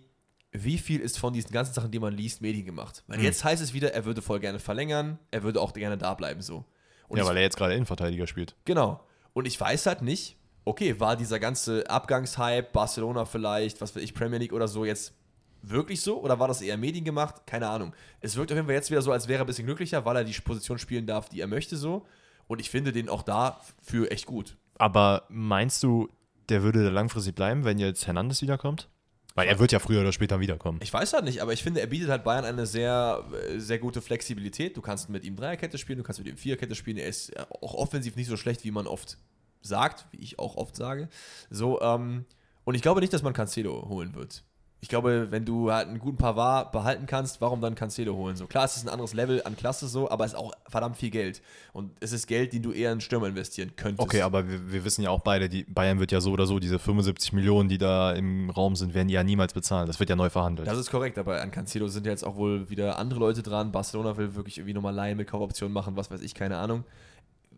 wie 0.51 0.77
viel 0.77 0.99
ist 0.99 1.17
von 1.17 1.31
diesen 1.31 1.51
ganzen 1.51 1.73
Sachen, 1.73 1.89
die 1.91 1.99
man 1.99 2.13
liest, 2.13 2.41
Medien 2.41 2.65
gemacht. 2.65 3.03
Weil 3.07 3.19
Mhm. 3.19 3.23
jetzt 3.23 3.43
heißt 3.45 3.61
es 3.63 3.73
wieder, 3.73 3.93
er 3.93 4.03
würde 4.03 4.21
voll 4.21 4.41
gerne 4.41 4.59
verlängern, 4.59 5.17
er 5.31 5.43
würde 5.43 5.61
auch 5.61 5.71
gerne 5.71 5.97
da 5.97 6.13
bleiben 6.15 6.41
so. 6.41 6.65
Und 7.07 7.17
ja, 7.17 7.23
ich, 7.23 7.29
weil 7.29 7.37
er 7.37 7.43
jetzt 7.43 7.55
gerade 7.55 7.73
Innenverteidiger 7.73 8.27
spielt. 8.27 8.55
genau. 8.65 8.99
Und 9.33 9.45
ich 9.47 9.57
weiß 9.61 9.85
halt 9.85 10.01
nicht, 10.01 10.35
okay, 10.65 10.99
war 10.99 11.15
dieser 11.15 11.39
ganze 11.39 11.89
Abgangshype, 11.89 12.67
Barcelona 12.73 13.23
vielleicht, 13.23 13.79
was 13.79 13.95
weiß 13.95 14.03
ich, 14.03 14.13
Premier 14.13 14.39
League 14.39 14.51
oder 14.51 14.67
so, 14.67 14.83
jetzt 14.83 15.13
wirklich 15.61 16.01
so? 16.01 16.21
Oder 16.21 16.39
war 16.39 16.47
das 16.47 16.61
eher 16.61 16.77
Medien 16.77 17.05
gemacht? 17.05 17.43
Keine 17.45 17.67
Ahnung. 17.67 17.93
Es 18.19 18.35
wirkt 18.35 18.51
auf 18.51 18.55
jeden 18.55 18.67
Fall 18.67 18.75
jetzt 18.75 18.91
wieder 18.91 19.01
so, 19.01 19.11
als 19.11 19.27
wäre 19.27 19.39
er 19.39 19.45
ein 19.45 19.47
bisschen 19.47 19.65
glücklicher, 19.65 20.05
weil 20.05 20.15
er 20.17 20.23
die 20.23 20.39
Position 20.39 20.79
spielen 20.79 21.05
darf, 21.05 21.29
die 21.29 21.41
er 21.41 21.47
möchte 21.47 21.77
so. 21.77 22.05
Und 22.47 22.59
ich 22.59 22.69
finde 22.69 22.91
den 22.91 23.09
auch 23.09 23.23
da 23.23 23.61
für 23.81 24.11
echt 24.11 24.25
gut. 24.25 24.57
Aber 24.77 25.23
meinst 25.29 25.83
du, 25.83 26.09
der 26.49 26.63
würde 26.63 26.83
da 26.83 26.89
langfristig 26.89 27.35
bleiben, 27.35 27.63
wenn 27.63 27.79
jetzt 27.79 28.07
Hernandez 28.07 28.41
wiederkommt? 28.41 28.89
Weil 29.35 29.47
er 29.47 29.59
wird 29.59 29.71
ja 29.71 29.79
früher 29.79 30.01
oder 30.01 30.11
später 30.11 30.39
wiederkommen. 30.41 30.79
Ich 30.83 30.91
weiß 30.91 31.13
halt 31.13 31.23
nicht, 31.23 31.41
aber 31.41 31.53
ich 31.53 31.63
finde, 31.63 31.79
er 31.79 31.87
bietet 31.87 32.09
halt 32.09 32.23
Bayern 32.23 32.43
eine 32.43 32.65
sehr, 32.65 33.23
äh, 33.31 33.59
sehr 33.59 33.79
gute 33.79 34.01
Flexibilität. 34.01 34.75
Du 34.75 34.81
kannst 34.81 35.09
mit 35.09 35.23
ihm 35.23 35.37
Dreierkette 35.37 35.77
spielen, 35.77 35.99
du 35.99 36.03
kannst 36.03 36.19
mit 36.19 36.27
ihm 36.27 36.35
Viererkette 36.35 36.75
spielen. 36.75 36.97
Er 36.97 37.07
ist 37.07 37.31
auch 37.61 37.73
offensiv 37.73 38.17
nicht 38.17 38.27
so 38.27 38.35
schlecht, 38.35 38.65
wie 38.65 38.71
man 38.71 38.87
oft 38.87 39.17
sagt, 39.61 40.07
wie 40.11 40.17
ich 40.17 40.39
auch 40.39 40.57
oft 40.57 40.75
sage. 40.75 41.07
So, 41.49 41.79
ähm, 41.81 42.25
und 42.65 42.75
ich 42.75 42.81
glaube 42.81 42.99
nicht, 42.99 43.13
dass 43.13 43.23
man 43.23 43.33
Cancelo 43.33 43.87
holen 43.87 44.15
wird. 44.15 44.43
Ich 44.83 44.89
glaube, 44.89 45.27
wenn 45.29 45.45
du 45.45 45.71
halt 45.71 45.89
einen 45.89 45.99
guten 45.99 46.17
Pavard 46.17 46.71
behalten 46.71 47.05
kannst, 47.05 47.39
warum 47.39 47.61
dann 47.61 47.75
Cancelo 47.75 48.15
holen? 48.15 48.35
So 48.35 48.47
klar, 48.47 48.65
es 48.65 48.77
ist 48.77 48.83
ein 48.83 48.89
anderes 48.89 49.13
Level 49.13 49.43
an 49.43 49.55
Klasse 49.55 49.87
so, 49.87 50.09
aber 50.09 50.25
es 50.25 50.31
ist 50.31 50.37
auch 50.39 50.53
verdammt 50.67 50.97
viel 50.97 51.11
Geld. 51.11 51.43
Und 51.71 51.91
es 51.99 52.11
ist 52.11 52.25
Geld, 52.25 52.51
den 52.51 52.63
du 52.63 52.71
eher 52.71 52.91
in 52.91 52.99
Stürmer 52.99 53.27
investieren 53.27 53.73
könntest. 53.75 54.01
Okay, 54.01 54.23
aber 54.23 54.49
wir, 54.49 54.71
wir 54.71 54.83
wissen 54.83 55.03
ja 55.03 55.11
auch 55.11 55.19
beide, 55.19 55.49
die 55.49 55.65
Bayern 55.65 55.99
wird 55.99 56.11
ja 56.11 56.19
so 56.19 56.31
oder 56.31 56.47
so, 56.47 56.57
diese 56.57 56.79
75 56.79 57.31
Millionen, 57.33 57.69
die 57.69 57.77
da 57.77 58.11
im 58.13 58.49
Raum 58.49 58.75
sind, 58.75 58.95
werden 58.95 59.07
die 59.07 59.13
ja 59.13 59.23
niemals 59.23 59.53
bezahlen. 59.53 59.85
Das 59.85 59.99
wird 59.99 60.09
ja 60.09 60.15
neu 60.15 60.31
verhandelt. 60.31 60.67
Das 60.67 60.79
ist 60.79 60.89
korrekt, 60.89 61.19
aber 61.19 61.39
an 61.39 61.51
Cancelo 61.51 61.87
sind 61.87 62.07
ja 62.07 62.11
jetzt 62.11 62.25
auch 62.25 62.35
wohl 62.35 62.67
wieder 62.71 62.97
andere 62.97 63.19
Leute 63.19 63.43
dran. 63.43 63.71
Barcelona 63.71 64.17
will 64.17 64.33
wirklich 64.33 64.57
irgendwie 64.57 64.73
nochmal 64.73 64.95
Laien 64.95 65.15
mit 65.15 65.27
Kaufoptionen 65.27 65.73
machen, 65.73 65.95
was 65.95 66.09
weiß 66.09 66.23
ich, 66.23 66.33
keine 66.33 66.57
Ahnung. 66.57 66.85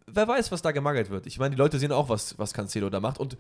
Wer 0.08 0.28
weiß, 0.28 0.52
was 0.52 0.62
da 0.62 0.72
gemangelt 0.72 1.10
wird. 1.10 1.26
Ich 1.26 1.40
meine, 1.40 1.56
die 1.56 1.60
Leute 1.60 1.80
sehen 1.80 1.94
auch, 1.94 2.10
was, 2.10 2.38
was 2.38 2.54
Cancelo 2.54 2.90
da 2.90 3.00
macht. 3.00 3.18
Und 3.18 3.38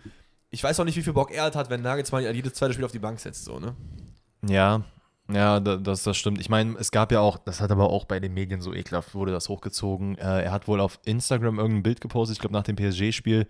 ich 0.53 0.63
weiß 0.63 0.79
auch 0.79 0.85
nicht, 0.85 0.95
wie 0.95 1.01
viel 1.03 1.13
Bock 1.13 1.31
er 1.31 1.45
hat, 1.53 1.69
wenn 1.69 1.81
Nagelsmann 1.81 2.23
jedes 2.33 2.53
zweite 2.53 2.73
Spiel 2.73 2.85
auf 2.85 2.91
die 2.91 2.99
Bank 2.99 3.19
setzt, 3.19 3.43
so, 3.45 3.59
ne? 3.59 3.75
ja, 4.47 4.83
Ja, 5.31 5.59
da- 5.59 5.77
das, 5.77 6.03
das 6.03 6.17
stimmt. 6.17 6.39
Ich 6.41 6.49
meine, 6.49 6.77
es 6.77 6.91
gab 6.91 7.11
ja 7.11 7.19
auch, 7.21 7.37
das 7.37 7.59
hat 7.61 7.71
aber 7.71 7.89
auch 7.89 8.05
bei 8.05 8.19
den 8.19 8.33
Medien 8.33 8.59
so 8.61 8.73
ekelhaft, 8.73 9.15
wurde 9.15 9.31
das 9.31 9.47
hochgezogen. 9.49 10.17
Äh, 10.17 10.43
er 10.43 10.51
hat 10.51 10.67
wohl 10.67 10.79
auf 10.81 10.99
Instagram 11.05 11.59
irgendein 11.59 11.83
Bild 11.83 12.01
gepostet, 12.01 12.35
ich 12.35 12.41
glaube 12.41 12.53
nach 12.53 12.63
dem 12.63 12.75
PSG-Spiel, 12.75 13.47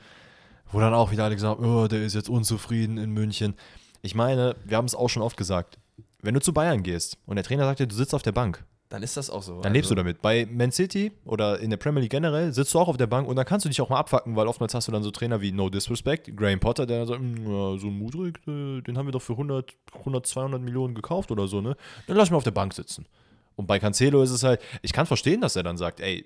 wo 0.71 0.79
dann 0.79 0.93
auch 0.93 1.11
wieder 1.11 1.23
alle 1.25 1.35
gesagt 1.35 1.59
haben, 1.59 1.65
oh, 1.65 1.87
der 1.87 2.03
ist 2.03 2.13
jetzt 2.13 2.29
unzufrieden 2.29 2.97
in 2.97 3.11
München. 3.11 3.55
Ich 4.01 4.13
meine, 4.15 4.55
wir 4.65 4.77
haben 4.77 4.85
es 4.85 4.95
auch 4.95 5.09
schon 5.09 5.23
oft 5.23 5.35
gesagt, 5.37 5.79
wenn 6.21 6.33
du 6.35 6.39
zu 6.41 6.53
Bayern 6.53 6.83
gehst 6.83 7.17
und 7.25 7.35
der 7.35 7.43
Trainer 7.43 7.65
sagt 7.65 7.79
dir, 7.79 7.87
du 7.87 7.95
sitzt 7.95 8.13
auf 8.15 8.21
der 8.23 8.31
Bank, 8.33 8.63
Dann 8.93 9.01
ist 9.01 9.17
das 9.17 9.32
auch 9.32 9.41
so. 9.41 9.60
dann 9.60 9.73
lebst 9.73 9.89
du 9.89 9.95
Also, 9.95 10.03
damit. 10.03 10.21
Bei 10.21 10.45
Man 10.51 10.71
City 10.71 11.12
oder 11.25 11.60
in 11.60 11.71
der 11.71 11.77
Premier 11.77 12.01
League 12.01 12.12
generell 12.12 12.53
sitzt 12.53 12.71
du 12.75 12.79
auch 12.79 12.88
auf 12.88 12.97
der 12.97 13.08
Bank 13.08 13.27
und 13.27 13.36
dann 13.36 13.45
kannst 13.45 13.65
du 13.65 13.69
dich 13.69 13.82
auch 13.82 13.89
mal 13.89 13.97
abfacken, 13.97 14.36
weil 14.36 14.45
oftmals 14.47 14.75
hast 14.75 14.88
du 14.88 14.91
dann 14.91 15.01
so 15.01 15.10
Trainer 15.10 15.41
wie 15.41 15.51
No 15.51 15.67
Disrespect, 15.67 16.38
Graham 16.38 16.60
Potter, 16.60 16.86
der 16.86 17.08
sagt, 17.08 17.19
"Hm, 17.19 17.38
ja, 17.38 17.77
so 17.79 17.88
ein 17.88 17.97
Mudrik, 17.97 18.38
äh, 18.47 18.82
den 18.82 18.95
haben 18.95 19.08
wir 19.08 19.12
doch 19.12 19.23
für 19.23 19.36
100, 19.36 19.73
100, 20.06 20.27
200 20.27 20.62
Millionen 20.62 20.93
gekauft 20.93 21.32
oder 21.32 21.47
so, 21.47 21.60
ne? 21.60 21.75
Dann 22.06 22.17
lass 22.17 22.29
mich 22.29 22.38
auf 22.38 22.43
der 22.43 22.51
Bank 22.51 22.71
sitzen. 22.75 23.08
Und 23.56 23.65
bei 23.65 23.79
Cancelo 23.79 24.21
ist 24.21 24.29
es 24.29 24.43
halt, 24.43 24.62
ich 24.84 24.93
kann 24.93 25.08
verstehen, 25.08 25.41
dass 25.41 25.56
er 25.56 25.63
dann 25.63 25.77
sagt, 25.77 25.99
ey, 25.99 26.25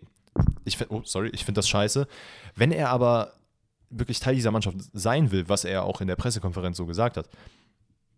ich 0.65 0.75
find, 0.75 0.91
oh, 0.91 1.01
sorry, 1.06 1.30
ich 1.30 1.45
finde 1.45 1.60
das 1.60 1.69
scheiße. 1.69 2.06
Wenn 2.56 2.73
er 2.73 2.89
aber 2.89 3.32
wirklich 3.89 4.19
Teil 4.19 4.36
dieser 4.36 4.51
Mannschaft 4.51 4.75
sein 4.91 5.32
will, 5.32 5.47
was 5.47 5.63
er 5.63 5.84
auch 5.84 6.01
in 6.01 6.08
der 6.10 6.17
Pressekonferenz 6.17 6.75
so 6.75 6.86
gesagt 6.86 7.15
hat, 7.15 7.30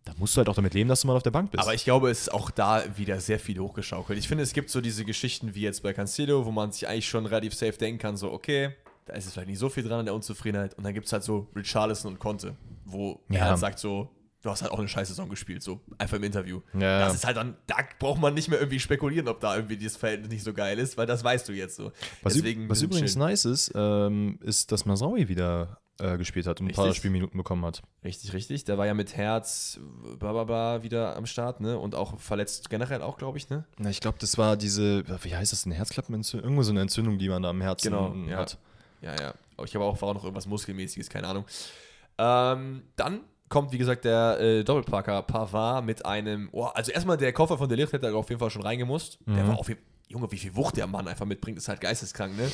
dann 0.04 0.16
musst 0.18 0.34
du 0.34 0.38
halt 0.38 0.48
auch 0.48 0.54
damit 0.54 0.74
leben, 0.74 0.88
dass 0.88 1.02
du 1.02 1.06
mal 1.08 1.16
auf 1.16 1.22
der 1.22 1.30
Bank 1.30 1.50
bist. 1.50 1.62
Aber 1.62 1.74
ich 1.74 1.84
glaube, 1.84 2.10
es 2.10 2.22
ist 2.22 2.32
auch 2.32 2.50
da 2.50 2.82
wieder 2.96 3.20
sehr 3.20 3.38
viel 3.38 3.58
hochgeschaukelt. 3.58 4.18
Ich 4.18 4.28
finde, 4.28 4.42
es 4.44 4.52
gibt 4.52 4.70
so 4.70 4.80
diese 4.80 5.04
Geschichten 5.04 5.54
wie 5.54 5.60
jetzt 5.62 5.82
bei 5.82 5.92
Cancelo, 5.92 6.46
wo 6.46 6.50
man 6.50 6.72
sich 6.72 6.88
eigentlich 6.88 7.08
schon 7.08 7.26
relativ 7.26 7.54
safe 7.54 7.76
denken 7.78 7.98
kann, 8.00 8.16
so, 8.16 8.32
okay, 8.32 8.74
da 9.06 9.14
ist 9.14 9.26
es 9.26 9.32
vielleicht 9.32 9.48
nicht 9.48 9.58
so 9.58 9.68
viel 9.68 9.82
dran 9.82 10.00
an 10.00 10.04
der 10.06 10.14
Unzufriedenheit. 10.14 10.74
Und 10.74 10.84
dann 10.84 10.94
gibt 10.94 11.06
es 11.06 11.12
halt 11.12 11.22
so 11.22 11.48
Richarlison 11.54 12.12
und 12.12 12.18
Conte, 12.18 12.56
wo 12.84 13.20
Ja. 13.28 13.40
er 13.40 13.44
halt 13.50 13.58
sagt 13.58 13.78
so, 13.78 14.08
du 14.42 14.48
hast 14.48 14.62
halt 14.62 14.72
auch 14.72 14.78
eine 14.78 14.88
scheiß 14.88 15.08
Saison 15.08 15.28
gespielt, 15.28 15.62
so 15.62 15.80
einfach 15.98 16.16
im 16.16 16.22
Interview. 16.24 16.62
Ja. 16.72 17.00
Das 17.00 17.14
ist 17.14 17.26
halt 17.26 17.36
dann, 17.36 17.56
da 17.66 17.76
braucht 17.98 18.20
man 18.22 18.32
nicht 18.32 18.48
mehr 18.48 18.58
irgendwie 18.58 18.80
spekulieren, 18.80 19.28
ob 19.28 19.40
da 19.40 19.54
irgendwie 19.54 19.76
das 19.76 19.96
Verhältnis 19.98 20.30
nicht 20.30 20.44
so 20.44 20.54
geil 20.54 20.78
ist, 20.78 20.96
weil 20.96 21.06
das 21.06 21.22
weißt 21.22 21.46
du 21.48 21.52
jetzt 21.52 21.76
so. 21.76 21.92
Was, 22.22 22.32
Deswegen 22.34 22.68
was 22.70 22.80
übrigens 22.80 23.12
chill. 23.12 23.20
nice 23.22 23.44
ist, 23.44 23.72
ähm, 23.74 24.38
ist, 24.42 24.72
dass 24.72 24.86
Masraui 24.86 25.28
wieder 25.28 25.78
äh, 26.00 26.16
gespielt 26.18 26.46
hat 26.46 26.60
und 26.60 26.68
ein 26.68 26.74
paar 26.74 26.84
Richtig. 26.86 26.98
Spielminuten 26.98 27.36
bekommen 27.36 27.64
hat. 27.64 27.82
Richtig, 28.04 28.32
richtig. 28.32 28.64
Der 28.64 28.78
war 28.78 28.86
ja 28.86 28.94
mit 28.94 29.16
Herz, 29.16 29.78
bla 30.18 30.32
bla 30.32 30.44
bla, 30.44 30.82
wieder 30.82 31.16
am 31.16 31.26
Start, 31.26 31.60
ne? 31.60 31.78
Und 31.78 31.94
auch 31.94 32.18
verletzt 32.18 32.70
generell 32.70 33.02
auch, 33.02 33.18
glaube 33.18 33.38
ich, 33.38 33.48
ne? 33.50 33.64
Na, 33.78 33.90
ich 33.90 34.00
glaube, 34.00 34.18
das 34.20 34.38
war 34.38 34.56
diese, 34.56 35.04
wie 35.24 35.36
heißt 35.36 35.52
das, 35.52 35.66
eine 35.66 35.74
Herzklappenentzündung? 35.74 36.44
Irgendwo 36.44 36.62
so 36.62 36.72
eine 36.72 36.80
Entzündung, 36.80 37.18
die 37.18 37.28
man 37.28 37.42
da 37.42 37.50
am 37.50 37.60
Herzen 37.60 37.90
Genau, 37.92 38.14
ja. 38.28 38.36
hat. 38.38 38.58
Ja, 39.02 39.14
ja. 39.20 39.34
Aber 39.56 39.66
ich 39.66 39.74
habe 39.74 39.84
auch, 39.84 40.00
war 40.00 40.08
auch 40.10 40.14
noch 40.14 40.24
irgendwas 40.24 40.46
Muskelmäßiges, 40.46 41.08
keine 41.08 41.26
Ahnung. 41.28 41.44
Ähm, 42.18 42.82
dann 42.96 43.20
kommt, 43.48 43.72
wie 43.72 43.78
gesagt, 43.78 44.04
der 44.04 44.38
äh, 44.40 44.64
Doppelpacker 44.64 45.22
Pavard 45.22 45.84
mit 45.84 46.04
einem. 46.06 46.48
Oh, 46.52 46.64
also 46.64 46.92
erstmal 46.92 47.16
der 47.16 47.32
Koffer 47.32 47.58
von 47.58 47.68
der 47.68 47.76
Licht 47.78 47.92
hätte 47.92 48.06
er 48.06 48.14
auf 48.14 48.28
jeden 48.28 48.38
Fall 48.38 48.50
schon 48.50 48.62
reingemusst. 48.62 49.18
Der 49.26 49.44
Mhm. 49.44 49.48
war 49.48 49.58
auf 49.58 49.68
jeden 49.68 49.80
Junge, 50.10 50.30
wie 50.32 50.38
viel 50.38 50.56
Wucht 50.56 50.76
der 50.76 50.88
Mann 50.88 51.06
einfach 51.06 51.24
mitbringt, 51.24 51.56
ist 51.56 51.68
halt 51.68 51.80
geisteskrank, 51.80 52.36
ne? 52.36 52.50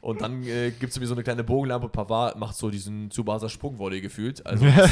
Und 0.00 0.22
dann 0.22 0.42
äh, 0.44 0.70
gibt 0.70 0.90
es 0.90 0.96
irgendwie 0.96 1.08
so 1.08 1.14
eine 1.14 1.22
kleine 1.22 1.44
Bogenlampe. 1.44 1.90
Pavard 1.90 2.38
macht 2.38 2.56
so 2.56 2.70
diesen 2.70 3.10
Zubaser 3.10 3.50
Sprungvolley 3.50 4.00
gefühlt. 4.00 4.44
Also 4.46 4.64
war 4.64 4.88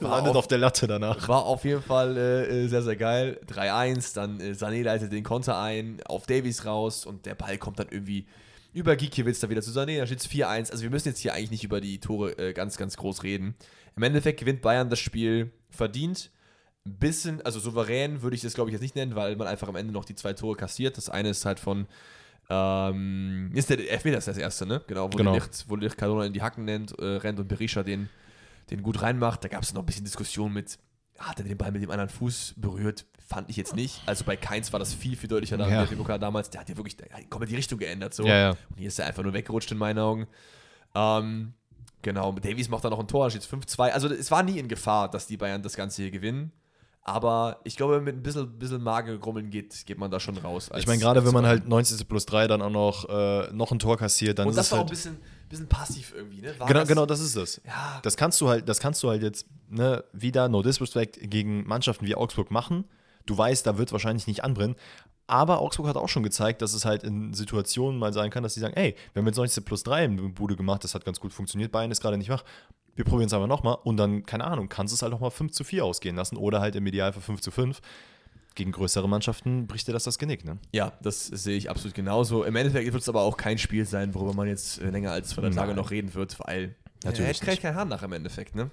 Landet 0.00 0.30
auf, 0.30 0.36
auf 0.36 0.48
der 0.48 0.58
Latte 0.58 0.88
danach. 0.88 1.28
war 1.28 1.44
auf 1.44 1.64
jeden 1.64 1.82
Fall 1.82 2.16
äh, 2.16 2.64
äh, 2.64 2.66
sehr, 2.66 2.82
sehr 2.82 2.96
geil. 2.96 3.40
3-1, 3.46 4.14
dann 4.16 4.40
äh, 4.40 4.54
Sané 4.54 4.82
leitet 4.82 5.12
den 5.12 5.22
Konter 5.22 5.56
ein, 5.56 6.00
auf 6.06 6.26
Davies 6.26 6.64
raus 6.64 7.06
und 7.06 7.26
der 7.26 7.36
Ball 7.36 7.58
kommt 7.58 7.78
dann 7.78 7.88
irgendwie 7.90 8.26
über 8.72 8.96
Gikiewicz 8.96 9.38
da 9.38 9.48
wieder 9.48 9.62
zu 9.62 9.70
Sané, 9.70 9.98
da 9.98 10.06
steht 10.06 10.20
es 10.20 10.28
4-1. 10.28 10.72
Also 10.72 10.82
wir 10.82 10.90
müssen 10.90 11.08
jetzt 11.08 11.20
hier 11.20 11.32
eigentlich 11.32 11.52
nicht 11.52 11.64
über 11.64 11.80
die 11.80 12.00
Tore 12.00 12.36
äh, 12.38 12.52
ganz, 12.54 12.76
ganz 12.76 12.96
groß 12.96 13.22
reden. 13.22 13.54
Im 13.94 14.02
Endeffekt 14.02 14.40
gewinnt 14.40 14.62
Bayern 14.62 14.90
das 14.90 14.98
Spiel 14.98 15.52
verdient. 15.70 16.32
Ein 16.86 16.98
bisschen, 16.98 17.42
also 17.42 17.58
souverän 17.58 18.22
würde 18.22 18.36
ich 18.36 18.42
das 18.42 18.54
glaube 18.54 18.70
ich 18.70 18.72
jetzt 18.72 18.82
nicht 18.82 18.94
nennen, 18.94 19.14
weil 19.16 19.34
man 19.36 19.48
einfach 19.48 19.66
am 19.68 19.74
Ende 19.76 19.92
noch 19.92 20.04
die 20.04 20.14
zwei 20.14 20.32
Tore 20.32 20.56
kassiert. 20.56 20.96
Das 20.96 21.10
eine 21.10 21.30
ist 21.30 21.44
halt 21.44 21.58
von, 21.58 21.86
ähm, 22.48 23.50
ist 23.54 23.70
der 23.70 23.78
Elfmeter 23.90 24.18
ist 24.18 24.28
das 24.28 24.38
erste, 24.38 24.66
ne? 24.66 24.82
Genau, 24.86 25.12
wo 25.12 25.16
Genau. 25.16 25.34
Licht, 25.34 25.64
wo 25.68 25.76
Licht 25.76 25.96
Cardona 25.96 26.24
in 26.26 26.32
die 26.32 26.42
Hacken 26.42 26.64
nennt, 26.64 26.96
äh, 26.98 27.04
rennt 27.04 27.40
und 27.40 27.48
Berisha 27.48 27.82
den, 27.82 28.08
den 28.70 28.82
gut 28.82 29.02
reinmacht. 29.02 29.42
Da 29.42 29.48
gab 29.48 29.62
es 29.62 29.74
noch 29.74 29.82
ein 29.82 29.86
bisschen 29.86 30.04
Diskussion 30.04 30.52
mit, 30.52 30.78
hat 31.18 31.40
er 31.40 31.44
den 31.44 31.56
Ball 31.56 31.72
mit 31.72 31.82
dem 31.82 31.90
anderen 31.90 32.10
Fuß 32.10 32.54
berührt? 32.56 33.04
Fand 33.26 33.50
ich 33.50 33.56
jetzt 33.56 33.74
nicht. 33.74 34.00
Also 34.06 34.24
bei 34.24 34.36
Keins 34.36 34.72
war 34.72 34.78
das 34.78 34.94
viel, 34.94 35.16
viel 35.16 35.28
deutlicher 35.28 35.56
da, 35.56 35.68
Ja. 35.68 35.84
der 35.84 36.18
damals. 36.18 36.50
Der 36.50 36.60
hat 36.60 36.68
ja 36.68 36.76
wirklich 36.76 36.96
der 36.96 37.10
hat 37.10 37.28
komplett 37.28 37.50
die 37.50 37.56
Richtung 37.56 37.78
geändert. 37.80 38.14
So. 38.14 38.24
Ja, 38.24 38.38
ja. 38.38 38.50
Und 38.50 38.78
hier 38.78 38.86
ist 38.86 38.98
er 39.00 39.06
einfach 39.06 39.24
nur 39.24 39.32
weggerutscht 39.32 39.72
in 39.72 39.78
meinen 39.78 39.98
Augen. 39.98 40.28
Ähm, 40.94 41.52
genau, 42.02 42.30
Davies 42.32 42.68
macht 42.68 42.84
da 42.84 42.90
noch 42.90 43.00
ein 43.00 43.08
Tor, 43.08 43.28
steht 43.30 43.42
5-2. 43.42 43.90
Also 43.90 44.08
es 44.08 44.30
war 44.30 44.44
nie 44.44 44.60
in 44.60 44.68
Gefahr, 44.68 45.10
dass 45.10 45.26
die 45.26 45.36
Bayern 45.36 45.62
das 45.62 45.74
Ganze 45.74 46.02
hier 46.02 46.12
gewinnen. 46.12 46.52
Aber 47.08 47.60
ich 47.62 47.76
glaube, 47.76 48.00
mit 48.00 48.16
ein 48.16 48.22
bisschen, 48.24 48.58
bisschen 48.58 48.82
Magengrummeln 48.82 49.48
geht, 49.48 49.86
geht 49.86 49.96
man 49.96 50.10
da 50.10 50.18
schon 50.18 50.36
raus. 50.38 50.70
Ich 50.76 50.88
meine, 50.88 50.98
gerade 51.00 51.24
wenn 51.24 51.32
man 51.32 51.46
halt 51.46 51.68
90 51.68 52.08
plus 52.08 52.26
3 52.26 52.48
dann 52.48 52.60
auch 52.60 52.70
noch, 52.70 53.08
äh, 53.08 53.48
noch 53.52 53.70
ein 53.70 53.78
Tor 53.78 53.96
kassiert, 53.96 54.40
dann 54.40 54.46
Und 54.46 54.50
ist 54.50 54.56
das 54.56 54.66
es 54.66 54.72
war 54.72 54.78
auch 54.78 54.82
halt. 54.82 54.90
ein 54.90 54.90
bisschen, 54.90 55.16
bisschen 55.48 55.68
passiv 55.68 56.12
irgendwie, 56.16 56.40
ne? 56.40 56.58
War 56.58 56.66
Genau, 56.66 56.80
das, 56.80 56.88
genau, 56.88 57.06
das 57.06 57.20
ist 57.20 57.36
es. 57.36 57.60
Ja, 57.64 58.00
Das 58.02 58.16
kannst 58.16 58.40
du 58.40 58.48
halt, 58.48 58.68
das 58.68 58.80
kannst 58.80 59.04
du 59.04 59.08
halt 59.08 59.22
jetzt, 59.22 59.46
ne, 59.68 60.02
wieder 60.12 60.48
No 60.48 60.62
Disrespect 60.62 61.30
gegen 61.30 61.64
Mannschaften 61.64 62.06
wie 62.06 62.16
Augsburg 62.16 62.50
machen. 62.50 62.82
Du 63.24 63.38
weißt, 63.38 63.64
da 63.64 63.78
wird 63.78 63.92
wahrscheinlich 63.92 64.26
nicht 64.26 64.42
anbrennen. 64.42 64.74
Aber 65.28 65.60
Augsburg 65.60 65.86
hat 65.86 65.96
auch 65.96 66.08
schon 66.08 66.24
gezeigt, 66.24 66.60
dass 66.60 66.74
es 66.74 66.84
halt 66.84 67.04
in 67.04 67.34
Situationen 67.34 68.00
mal 68.00 68.12
sein 68.12 68.30
kann, 68.30 68.42
dass 68.42 68.54
sie 68.54 68.60
sagen, 68.60 68.74
ey, 68.74 68.96
wir 69.12 69.20
haben 69.20 69.26
jetzt 69.28 69.36
19 69.36 69.64
plus 69.64 69.84
3 69.84 70.06
in 70.06 70.34
Bude 70.34 70.56
gemacht, 70.56 70.82
das 70.82 70.96
hat 70.96 71.04
ganz 71.04 71.20
gut 71.20 71.32
funktioniert, 71.32 71.70
Bayern 71.70 71.92
ist 71.92 72.00
gerade 72.00 72.18
nicht 72.18 72.30
wach. 72.30 72.42
Wir 72.96 73.04
probieren 73.04 73.26
es 73.26 73.34
aber 73.34 73.46
nochmal 73.46 73.76
und 73.84 73.98
dann, 73.98 74.24
keine 74.24 74.44
Ahnung, 74.44 74.68
kannst 74.68 74.92
du 74.92 74.96
es 74.96 75.02
halt 75.02 75.12
nochmal 75.12 75.30
5 75.30 75.52
zu 75.52 75.64
4 75.64 75.84
ausgehen 75.84 76.16
lassen 76.16 76.36
oder 76.36 76.60
halt 76.60 76.74
im 76.76 76.86
Idealfall 76.86 77.22
5 77.22 77.40
zu 77.40 77.50
5. 77.50 77.80
Gegen 78.54 78.72
größere 78.72 79.06
Mannschaften 79.06 79.66
bricht 79.66 79.86
dir 79.86 79.92
das 79.92 80.04
das 80.04 80.18
Genick, 80.18 80.46
ne? 80.46 80.56
Ja, 80.72 80.92
das 81.02 81.26
sehe 81.26 81.58
ich 81.58 81.68
absolut 81.68 81.94
genauso. 81.94 82.42
Im 82.42 82.56
Endeffekt 82.56 82.90
wird 82.90 83.02
es 83.02 83.08
aber 83.08 83.20
auch 83.20 83.36
kein 83.36 83.58
Spiel 83.58 83.84
sein, 83.84 84.14
worüber 84.14 84.32
man 84.32 84.48
jetzt 84.48 84.80
äh, 84.80 84.88
länger 84.88 85.12
als 85.12 85.28
zwei 85.28 85.50
Tage 85.50 85.74
noch 85.74 85.90
reden 85.90 86.14
wird, 86.14 86.38
weil 86.40 86.74
Natürlich 87.04 87.40
er 87.42 87.46
kräht 87.46 87.60
kein 87.60 87.74
Hahn 87.74 87.88
nach 87.88 88.02
im 88.02 88.12
Endeffekt, 88.14 88.54
ne? 88.54 88.70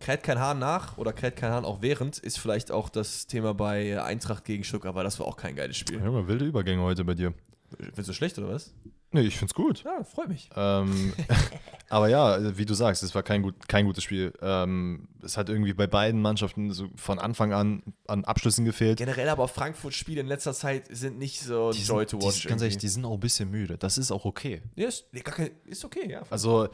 Kräht 0.00 0.22
kein 0.22 0.38
Hahn 0.38 0.58
nach 0.58 0.96
oder 0.96 1.12
kräht 1.12 1.36
kein 1.36 1.50
Hahn 1.52 1.66
auch 1.66 1.82
während, 1.82 2.18
ist 2.18 2.38
vielleicht 2.38 2.70
auch 2.70 2.88
das 2.88 3.26
Thema 3.26 3.52
bei 3.52 4.02
Eintracht 4.02 4.44
gegen 4.44 4.64
Stuttgart, 4.64 4.94
weil 4.94 5.04
das 5.04 5.18
war 5.20 5.26
auch 5.26 5.36
kein 5.36 5.54
geiles 5.54 5.76
Spiel. 5.76 6.02
Junge, 6.02 6.26
wilde 6.26 6.46
Übergänge 6.46 6.82
heute 6.82 7.04
bei 7.04 7.14
dir. 7.14 7.34
Findest 7.78 8.08
du 8.08 8.12
schlecht 8.12 8.38
oder 8.38 8.48
was? 8.48 8.72
Nee, 9.12 9.22
ich 9.22 9.36
find's 9.38 9.54
gut. 9.54 9.84
Ja, 9.84 10.02
freue 10.04 10.28
mich. 10.28 10.50
Ähm, 10.56 11.12
aber 11.88 12.08
ja, 12.08 12.58
wie 12.58 12.64
du 12.66 12.74
sagst, 12.74 13.02
es 13.02 13.14
war 13.14 13.22
kein, 13.22 13.42
gut, 13.42 13.68
kein 13.68 13.86
gutes 13.86 14.02
Spiel. 14.04 14.32
Ähm, 14.42 15.08
es 15.22 15.36
hat 15.36 15.48
irgendwie 15.48 15.72
bei 15.72 15.86
beiden 15.86 16.20
Mannschaften 16.20 16.72
so 16.72 16.88
von 16.96 17.18
Anfang 17.18 17.52
an 17.52 17.82
an 18.06 18.24
Abschlüssen 18.24 18.64
gefehlt. 18.64 18.98
Generell 18.98 19.28
aber 19.28 19.48
Frankfurt-Spiele 19.48 20.20
in 20.20 20.26
letzter 20.26 20.52
Zeit 20.54 20.86
sind 20.90 21.18
nicht 21.18 21.40
so 21.40 21.70
Die 21.72 21.82
Joy 21.82 22.00
sind, 22.00 22.10
to 22.10 22.18
die, 22.18 22.26
watch. 22.26 22.42
sind- 22.42 22.48
ganz 22.50 22.62
ehrlich, 22.62 22.78
die 22.78 22.88
sind 22.88 23.04
auch 23.04 23.14
ein 23.14 23.20
bisschen 23.20 23.50
müde. 23.50 23.78
Das 23.78 23.96
ist 23.98 24.10
auch 24.10 24.24
okay. 24.24 24.62
Ja, 24.74 24.88
ist, 24.88 25.06
nee, 25.12 25.20
gar 25.20 25.34
kein, 25.34 25.50
ist 25.64 25.84
okay, 25.84 26.10
ja. 26.10 26.22
Also, 26.30 26.68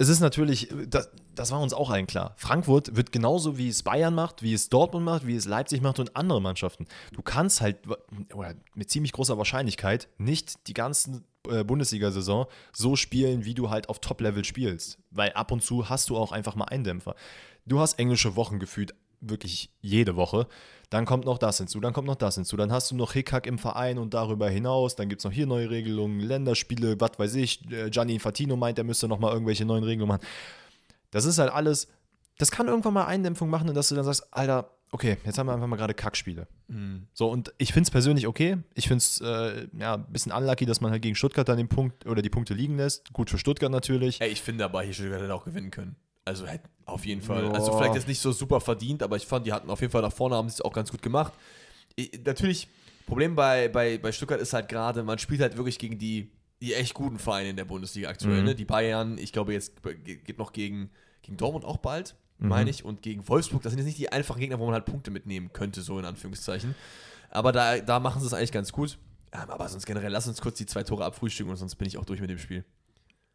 es 0.00 0.08
ist 0.08 0.20
natürlich, 0.20 0.72
das, 0.86 1.10
das 1.34 1.50
war 1.50 1.60
uns 1.60 1.74
auch 1.74 1.90
allen 1.90 2.06
klar. 2.06 2.34
Frankfurt 2.36 2.94
wird 2.94 3.10
genauso 3.10 3.58
wie 3.58 3.68
es 3.68 3.82
Bayern 3.82 4.14
macht, 4.14 4.42
wie 4.42 4.54
es 4.54 4.68
Dortmund 4.68 5.04
macht, 5.04 5.26
wie 5.26 5.34
es 5.34 5.44
Leipzig 5.44 5.82
macht 5.82 5.98
und 5.98 6.16
andere 6.16 6.40
Mannschaften. 6.40 6.86
Du 7.12 7.20
kannst 7.20 7.60
halt 7.60 7.78
mit 8.76 8.88
ziemlich 8.88 9.12
großer 9.12 9.36
Wahrscheinlichkeit 9.36 10.08
nicht 10.16 10.68
die 10.68 10.74
ganzen 10.74 11.24
äh, 11.48 11.64
Bundesliga-Saison 11.64 12.46
so 12.72 12.94
spielen, 12.94 13.44
wie 13.44 13.54
du 13.54 13.70
halt 13.70 13.88
auf 13.88 13.98
Top-Level 13.98 14.44
spielst. 14.44 14.98
Weil 15.10 15.32
ab 15.32 15.50
und 15.50 15.64
zu 15.64 15.88
hast 15.88 16.10
du 16.10 16.16
auch 16.16 16.30
einfach 16.30 16.54
mal 16.54 16.66
Eindämpfer. 16.66 17.16
Du 17.66 17.80
hast 17.80 17.98
englische 17.98 18.36
Wochen 18.36 18.60
gefühlt 18.60 18.94
wirklich 19.20 19.72
jede 19.80 20.14
Woche. 20.14 20.46
Dann 20.90 21.04
kommt 21.04 21.26
noch 21.26 21.36
das 21.36 21.58
hinzu, 21.58 21.80
dann 21.80 21.92
kommt 21.92 22.06
noch 22.06 22.16
das 22.16 22.36
hinzu. 22.36 22.56
Dann 22.56 22.72
hast 22.72 22.90
du 22.90 22.96
noch 22.96 23.12
Hickhack 23.12 23.46
im 23.46 23.58
Verein 23.58 23.98
und 23.98 24.14
darüber 24.14 24.48
hinaus. 24.48 24.96
Dann 24.96 25.08
gibt 25.08 25.20
es 25.20 25.24
noch 25.24 25.32
hier 25.32 25.46
neue 25.46 25.68
Regelungen, 25.68 26.20
Länderspiele, 26.20 26.98
was 26.98 27.18
weiß 27.18 27.34
ich. 27.34 27.70
Äh, 27.70 27.90
Gianni 27.90 28.14
Infantino 28.14 28.56
meint, 28.56 28.78
er 28.78 28.84
müsste 28.84 29.06
noch 29.06 29.18
mal 29.18 29.32
irgendwelche 29.32 29.66
neuen 29.66 29.84
Regelungen 29.84 30.16
machen. 30.16 30.26
Das 31.10 31.26
ist 31.26 31.38
halt 31.38 31.52
alles, 31.52 31.88
das 32.38 32.50
kann 32.50 32.68
irgendwann 32.68 32.94
mal 32.94 33.04
Eindämpfung 33.04 33.50
machen, 33.50 33.72
dass 33.74 33.88
du 33.88 33.94
dann 33.94 34.04
sagst, 34.04 34.32
Alter, 34.32 34.70
okay, 34.90 35.18
jetzt 35.24 35.38
haben 35.38 35.46
wir 35.46 35.54
einfach 35.54 35.66
mal 35.66 35.76
gerade 35.76 35.92
Kackspiele. 35.94 36.46
So, 37.12 37.30
und 37.30 37.52
ich 37.58 37.72
finde 37.72 37.86
es 37.86 37.90
persönlich 37.90 38.26
okay. 38.26 38.58
Ich 38.74 38.88
finde 38.88 38.98
es 38.98 39.20
äh, 39.20 39.68
ja, 39.78 39.94
ein 39.94 40.06
bisschen 40.10 40.32
unlucky, 40.32 40.64
dass 40.64 40.80
man 40.80 40.90
halt 40.90 41.02
gegen 41.02 41.14
Stuttgart 41.14 41.48
dann 41.48 41.58
den 41.58 41.68
Punkt 41.68 42.06
oder 42.06 42.22
die 42.22 42.30
Punkte 42.30 42.54
liegen 42.54 42.76
lässt. 42.76 43.12
Gut 43.12 43.28
für 43.28 43.38
Stuttgart 43.38 43.70
natürlich. 43.70 44.20
Ey, 44.20 44.30
ich 44.30 44.40
finde 44.40 44.64
aber, 44.64 44.82
hier 44.82 44.94
Stuttgart 44.94 45.20
hätte 45.20 45.34
auch 45.34 45.44
gewinnen 45.44 45.70
können. 45.70 45.96
Also 46.28 46.46
auf 46.84 47.04
jeden 47.06 47.22
Fall. 47.22 47.44
Ja. 47.44 47.50
Also 47.52 47.76
vielleicht 47.76 47.94
jetzt 47.94 48.08
nicht 48.08 48.20
so 48.20 48.32
super 48.32 48.60
verdient, 48.60 49.02
aber 49.02 49.16
ich 49.16 49.26
fand, 49.26 49.46
die 49.46 49.52
hatten 49.52 49.68
auf 49.70 49.80
jeden 49.80 49.90
Fall 49.92 50.02
nach 50.02 50.12
vorne, 50.12 50.36
haben 50.36 50.48
sie 50.48 50.54
es 50.54 50.60
auch 50.60 50.72
ganz 50.72 50.90
gut 50.90 51.02
gemacht. 51.02 51.32
Ich, 51.96 52.20
natürlich, 52.24 52.68
Problem 53.06 53.34
bei, 53.34 53.68
bei, 53.68 53.98
bei 53.98 54.12
Stuttgart 54.12 54.40
ist 54.40 54.52
halt 54.52 54.68
gerade, 54.68 55.02
man 55.02 55.18
spielt 55.18 55.40
halt 55.40 55.56
wirklich 55.56 55.78
gegen 55.78 55.98
die, 55.98 56.30
die 56.60 56.74
echt 56.74 56.94
guten 56.94 57.18
Vereine 57.18 57.50
in 57.50 57.56
der 57.56 57.64
Bundesliga 57.64 58.08
aktuell. 58.08 58.40
Mhm. 58.40 58.44
Ne? 58.46 58.54
Die 58.54 58.64
Bayern, 58.64 59.18
ich 59.18 59.32
glaube, 59.32 59.52
jetzt 59.52 59.82
ge- 59.82 60.16
geht 60.16 60.38
noch 60.38 60.52
gegen, 60.52 60.90
gegen 61.22 61.36
Dortmund 61.36 61.64
auch 61.64 61.78
bald, 61.78 62.14
Mhm. 62.40 62.48
meine 62.48 62.70
ich, 62.70 62.84
und 62.84 63.02
gegen 63.02 63.26
Wolfsburg. 63.28 63.62
Das 63.62 63.72
sind 63.72 63.78
jetzt 63.78 63.86
nicht 63.86 63.98
die 63.98 64.12
einfachen 64.12 64.38
Gegner, 64.38 64.58
wo 64.60 64.64
man 64.66 64.74
halt 64.74 64.84
Punkte 64.84 65.10
mitnehmen 65.10 65.52
könnte, 65.52 65.82
so 65.82 65.98
in 65.98 66.04
Anführungszeichen. 66.04 66.74
Aber 67.30 67.50
da, 67.52 67.78
da 67.78 67.98
machen 67.98 68.20
sie 68.20 68.26
es 68.28 68.32
eigentlich 68.32 68.52
ganz 68.52 68.72
gut. 68.72 68.96
Ähm, 69.32 69.50
aber 69.50 69.68
sonst 69.68 69.84
generell, 69.86 70.10
lass 70.12 70.26
uns 70.28 70.40
kurz 70.40 70.56
die 70.58 70.64
zwei 70.66 70.84
Tore 70.84 71.04
abfrühstücken 71.04 71.50
und 71.50 71.56
sonst 71.56 71.74
bin 71.74 71.88
ich 71.88 71.98
auch 71.98 72.04
durch 72.04 72.20
mit 72.20 72.30
dem 72.30 72.38
Spiel. 72.38 72.64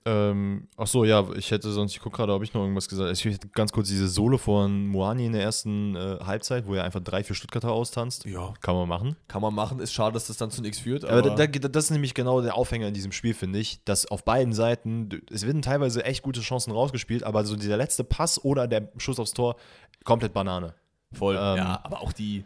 Ähm, 0.05 0.67
ach 0.75 0.87
so, 0.87 1.05
ja, 1.05 1.25
ich 1.35 1.51
hätte 1.51 1.71
sonst, 1.71 1.93
ich 1.93 2.01
gucke 2.01 2.17
gerade, 2.17 2.33
ob 2.33 2.43
ich 2.43 2.53
noch 2.53 2.61
irgendwas 2.61 2.89
gesagt 2.89 3.05
habe. 3.05 3.13
Ich 3.13 3.23
hätte 3.23 3.47
ganz 3.49 3.71
kurz 3.71 3.87
diese 3.87 4.09
Solo 4.09 4.37
von 4.37 4.87
Moani 4.87 5.25
in 5.25 5.33
der 5.33 5.43
ersten 5.43 5.95
äh, 5.95 6.17
Halbzeit, 6.25 6.67
wo 6.67 6.73
er 6.73 6.83
einfach 6.83 6.99
drei, 6.99 7.23
vier 7.23 7.35
Stuttgarter 7.35 7.71
austanzt. 7.71 8.25
Ja. 8.25 8.53
Kann 8.59 8.75
man 8.75 8.89
machen. 8.89 9.15
Kann 9.29 9.41
man 9.41 9.53
machen. 9.53 9.79
Ist 9.79 9.93
schade, 9.93 10.13
dass 10.13 10.27
das 10.27 10.37
dann 10.37 10.51
zu 10.51 10.61
nichts 10.61 10.79
führt. 10.79 11.05
Aber, 11.05 11.21
da, 11.21 11.47
da, 11.47 11.47
das 11.47 11.85
ist 11.85 11.91
nämlich 11.91 12.13
genau 12.13 12.41
der 12.41 12.55
Aufhänger 12.55 12.87
in 12.87 12.93
diesem 12.93 13.13
Spiel, 13.13 13.33
finde 13.33 13.59
ich, 13.59 13.83
dass 13.85 14.05
auf 14.05 14.25
beiden 14.25 14.53
Seiten, 14.53 15.09
es 15.31 15.45
werden 15.45 15.61
teilweise 15.61 16.03
echt 16.03 16.21
gute 16.21 16.41
Chancen 16.41 16.71
rausgespielt, 16.71 17.23
aber 17.23 17.45
so 17.45 17.55
dieser 17.55 17.77
letzte 17.77 18.03
Pass 18.03 18.43
oder 18.43 18.67
der 18.67 18.89
Schuss 18.97 19.19
aufs 19.19 19.33
Tor, 19.33 19.55
komplett 20.03 20.33
Banane. 20.33 20.73
voll. 21.13 21.35
ähm, 21.35 21.57
ja, 21.57 21.79
aber 21.83 22.01
auch 22.01 22.11
die, 22.11 22.43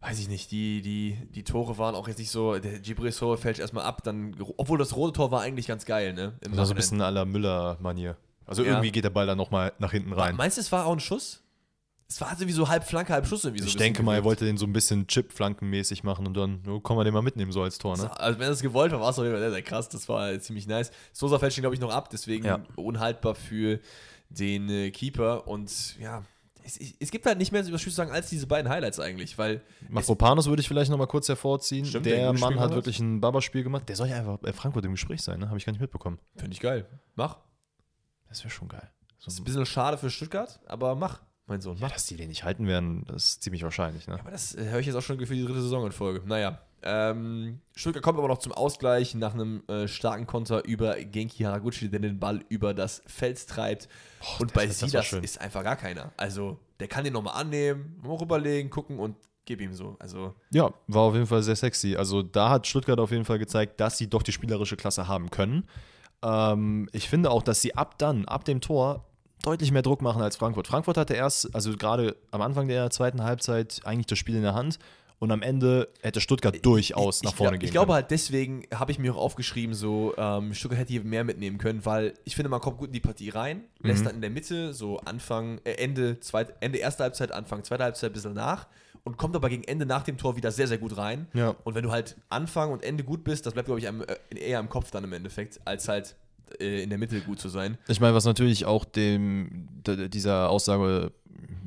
weiß 0.00 0.18
ich 0.20 0.28
nicht, 0.28 0.50
die, 0.50 0.80
die, 0.80 1.18
die 1.34 1.42
Tore 1.44 1.78
waren 1.78 1.94
auch 1.94 2.08
jetzt 2.08 2.18
nicht 2.18 2.30
so, 2.30 2.58
der 2.58 2.78
Gibril 2.78 3.12
fällt 3.12 3.58
erstmal 3.58 3.84
ab, 3.84 4.02
dann, 4.04 4.36
obwohl 4.56 4.78
das 4.78 4.94
rote 4.94 5.12
Tor 5.12 5.30
war 5.30 5.40
eigentlich 5.42 5.66
ganz 5.66 5.84
geil, 5.84 6.12
ne? 6.12 6.34
Im 6.40 6.52
Das 6.52 6.58
war 6.58 6.66
so 6.66 6.74
ein 6.74 6.76
bisschen 6.76 6.98
la 6.98 7.24
Müller-Manier. 7.24 8.16
Also 8.46 8.62
Ja. 8.62 8.70
irgendwie 8.70 8.92
geht 8.92 9.04
der 9.04 9.10
Ball 9.10 9.26
dann 9.26 9.38
nochmal 9.38 9.72
nach 9.78 9.92
hinten 9.92 10.12
rein. 10.12 10.36
Meinst 10.36 10.56
du, 10.56 10.60
es 10.60 10.72
war 10.72 10.86
auch 10.86 10.92
ein 10.92 11.00
Schuss? 11.00 11.42
Es 12.10 12.20
war 12.22 12.34
irgendwie 12.40 12.66
halb 12.66 12.84
Flanke, 12.84 13.12
halb 13.12 13.26
Schuss 13.26 13.44
irgendwie 13.44 13.62
so. 13.62 13.68
ich 13.68 13.76
denke 13.76 14.02
mal, 14.02 14.14
er 14.14 14.24
wollte 14.24 14.46
den 14.46 14.56
so 14.56 14.64
ein 14.64 14.72
bisschen 14.72 15.06
Chip-Flankenmäßig 15.06 16.04
machen 16.04 16.26
und 16.26 16.34
dann 16.34 16.62
oh, 16.66 16.80
kann 16.80 16.96
man 16.96 17.04
den 17.04 17.12
mal 17.12 17.20
mitnehmen, 17.20 17.52
so 17.52 17.62
als 17.62 17.76
Tor, 17.76 17.98
ne? 17.98 18.18
Also 18.18 18.38
wenn 18.38 18.50
es 18.50 18.62
gewollt 18.62 18.92
war, 18.92 19.00
war 19.00 19.10
es 19.10 19.18
auf 19.18 19.24
jeden 19.24 19.34
Fall 19.34 19.42
sehr, 19.42 19.50
sehr 19.50 19.62
krass. 19.62 19.90
Das 19.90 20.08
war 20.08 20.38
ziemlich 20.40 20.66
nice. 20.66 20.90
Sosa 21.12 21.38
fällt 21.38 21.54
glaube 21.56 21.74
ich, 21.74 21.80
noch 21.80 21.92
ab, 21.92 22.08
deswegen 22.08 22.46
Ja. 22.46 22.60
unhaltbar 22.76 23.34
für 23.34 23.80
den 24.30 24.70
äh, 24.70 24.90
Keeper. 24.90 25.46
Und 25.46 25.98
ja, 25.98 26.22
es, 26.76 26.94
es 27.00 27.10
gibt 27.10 27.24
halt 27.26 27.38
nicht 27.38 27.52
mehr 27.52 27.64
so 27.64 27.76
zu 27.76 27.90
sagen 27.90 28.10
als 28.10 28.28
diese 28.28 28.46
beiden 28.46 28.70
Highlights 28.70 29.00
eigentlich, 29.00 29.38
weil 29.38 29.62
Mafropanos 29.88 30.46
würde 30.46 30.60
ich 30.60 30.68
vielleicht 30.68 30.90
nochmal 30.90 31.06
kurz 31.06 31.28
hervorziehen. 31.28 31.86
Stimmt, 31.86 32.06
der 32.06 32.32
Mann 32.32 32.52
Spiel 32.52 32.60
hat 32.60 32.72
wirklich 32.72 33.00
ein 33.00 33.20
Baba-Spiel 33.20 33.62
gemacht. 33.62 33.88
Der 33.88 33.96
soll 33.96 34.08
ja 34.08 34.16
einfach 34.16 34.38
bei 34.38 34.52
Frankfurt 34.52 34.84
im 34.84 34.92
Gespräch 34.92 35.22
sein, 35.22 35.40
ne? 35.40 35.48
Habe 35.48 35.58
ich 35.58 35.64
gar 35.64 35.72
nicht 35.72 35.80
mitbekommen. 35.80 36.18
finde 36.36 36.52
ich 36.52 36.60
geil. 36.60 36.86
Mach. 37.14 37.38
Das 38.28 38.40
wäre 38.44 38.50
schon 38.50 38.68
geil. 38.68 38.88
So, 39.18 39.28
Ist 39.28 39.40
ein 39.40 39.44
bisschen 39.44 39.66
schade 39.66 39.98
für 39.98 40.10
Stuttgart, 40.10 40.60
aber 40.66 40.94
mach, 40.94 41.22
mein 41.46 41.60
Sohn. 41.60 41.76
ja, 41.78 41.86
Mach. 41.86 41.92
dass 41.92 42.06
die 42.06 42.16
den 42.16 42.28
nicht 42.28 42.44
halten 42.44 42.66
werden, 42.66 43.04
das 43.06 43.28
ist 43.28 43.42
ziemlich 43.42 43.62
wahrscheinlich, 43.62 44.06
ne? 44.06 44.18
Aber 44.20 44.30
das 44.30 44.54
äh, 44.54 44.68
höre 44.68 44.80
ich 44.80 44.86
jetzt 44.86 44.96
auch 44.96 45.02
schon 45.02 45.18
für 45.18 45.34
die 45.34 45.44
dritte 45.44 45.62
Saison 45.62 45.86
in 45.86 45.92
Folge. 45.92 46.22
Naja. 46.26 46.60
Ähm, 46.82 47.60
Stuttgart 47.74 48.02
kommt 48.04 48.18
aber 48.18 48.28
noch 48.28 48.38
zum 48.38 48.52
Ausgleich 48.52 49.14
nach 49.14 49.34
einem 49.34 49.62
äh, 49.68 49.88
starken 49.88 50.26
Konter 50.26 50.64
über 50.64 50.94
Genki 50.96 51.42
Haraguchi, 51.42 51.88
der 51.90 52.00
den 52.00 52.18
Ball 52.20 52.40
über 52.48 52.72
das 52.74 53.02
Feld 53.06 53.46
treibt. 53.48 53.88
und 54.38 54.50
das- 54.50 54.54
bei 54.54 54.66
das 54.66 54.82
war 54.82 54.88
Silas 54.88 55.06
schön. 55.06 55.24
ist 55.24 55.40
einfach 55.40 55.64
gar 55.64 55.76
keiner. 55.76 56.12
Also, 56.16 56.58
der 56.80 56.88
kann 56.88 57.04
den 57.04 57.12
nochmal 57.12 57.40
annehmen, 57.40 57.96
mal 58.02 58.14
rüberlegen, 58.16 58.70
gucken 58.70 58.98
und 58.98 59.16
gib 59.44 59.60
ihm 59.60 59.72
so. 59.74 59.96
Also, 59.98 60.34
Ja, 60.50 60.70
war 60.86 61.02
auf 61.02 61.14
jeden 61.14 61.26
Fall 61.26 61.42
sehr 61.42 61.56
sexy. 61.56 61.96
Also 61.96 62.22
da 62.22 62.50
hat 62.50 62.66
Stuttgart 62.66 63.00
auf 63.00 63.10
jeden 63.10 63.24
Fall 63.24 63.38
gezeigt, 63.38 63.80
dass 63.80 63.98
sie 63.98 64.08
doch 64.08 64.22
die 64.22 64.32
spielerische 64.32 64.76
Klasse 64.76 65.08
haben 65.08 65.30
können. 65.30 65.66
Ähm, 66.22 66.88
ich 66.92 67.08
finde 67.08 67.30
auch, 67.30 67.42
dass 67.42 67.60
sie 67.60 67.74
ab 67.74 67.98
dann, 67.98 68.24
ab 68.26 68.44
dem 68.44 68.60
Tor, 68.60 69.04
deutlich 69.42 69.70
mehr 69.72 69.82
Druck 69.82 70.02
machen 70.02 70.20
als 70.20 70.36
Frankfurt. 70.36 70.66
Frankfurt 70.66 70.96
hatte 70.96 71.14
erst, 71.14 71.54
also 71.54 71.76
gerade 71.76 72.16
am 72.32 72.42
Anfang 72.42 72.68
der 72.68 72.90
zweiten 72.90 73.22
Halbzeit, 73.22 73.80
eigentlich 73.84 74.06
das 74.06 74.18
Spiel 74.18 74.34
in 74.36 74.42
der 74.42 74.54
Hand. 74.54 74.78
Und 75.20 75.32
am 75.32 75.42
Ende 75.42 75.88
hätte 76.00 76.20
Stuttgart 76.20 76.64
durchaus 76.64 77.16
ich, 77.18 77.22
nach 77.24 77.32
ich, 77.32 77.36
vorne 77.36 77.50
glaub- 77.52 77.60
gehen 77.60 77.66
Ich 77.66 77.72
glaube 77.72 77.86
können. 77.86 77.94
halt, 77.96 78.10
deswegen 78.12 78.62
habe 78.72 78.92
ich 78.92 79.00
mir 79.00 79.12
auch 79.14 79.18
aufgeschrieben, 79.18 79.74
so, 79.74 80.14
ähm, 80.16 80.54
Stuttgart 80.54 80.78
hätte 80.78 80.92
hier 80.92 81.02
mehr 81.02 81.24
mitnehmen 81.24 81.58
können, 81.58 81.84
weil 81.84 82.14
ich 82.24 82.36
finde, 82.36 82.48
man 82.50 82.60
kommt 82.60 82.78
gut 82.78 82.88
in 82.88 82.92
die 82.92 83.00
Partie 83.00 83.30
rein, 83.30 83.64
Mhm. 83.80 83.88
lässt 83.88 84.06
dann 84.06 84.14
in 84.14 84.20
der 84.20 84.30
Mitte, 84.30 84.72
so 84.74 84.98
Anfang, 85.00 85.60
äh, 85.64 85.72
Ende, 85.72 86.20
zweit, 86.20 86.54
Ende 86.60 86.78
erster 86.78 87.02
Halbzeit, 87.04 87.32
Anfang 87.32 87.64
zweiter 87.64 87.82
Halbzeit 87.84 88.10
ein 88.10 88.12
bisschen 88.12 88.34
nach 88.34 88.68
und 89.02 89.16
kommt 89.16 89.34
aber 89.34 89.48
gegen 89.48 89.64
Ende 89.64 89.86
nach 89.86 90.04
dem 90.04 90.18
Tor 90.18 90.36
wieder 90.36 90.52
sehr, 90.52 90.68
sehr 90.68 90.78
gut 90.78 90.96
rein. 90.96 91.26
Ja. 91.34 91.56
Und 91.64 91.74
wenn 91.74 91.82
du 91.82 91.90
halt 91.90 92.16
Anfang 92.28 92.70
und 92.70 92.84
Ende 92.84 93.02
gut 93.02 93.24
bist, 93.24 93.44
das 93.44 93.54
bleibt, 93.54 93.66
glaube 93.66 93.80
ich, 93.80 93.88
am, 93.88 94.02
äh, 94.02 94.06
eher 94.38 94.60
im 94.60 94.68
Kopf 94.68 94.92
dann 94.92 95.02
im 95.02 95.12
Endeffekt, 95.12 95.60
als 95.64 95.88
halt 95.88 96.14
in 96.58 96.90
der 96.90 96.98
Mitte 96.98 97.20
gut 97.20 97.40
zu 97.40 97.48
sein. 97.48 97.78
Ich 97.88 98.00
meine, 98.00 98.14
was 98.14 98.24
natürlich 98.24 98.64
auch 98.64 98.84
dem 98.84 99.68
dieser 99.84 100.50
Aussage 100.50 101.12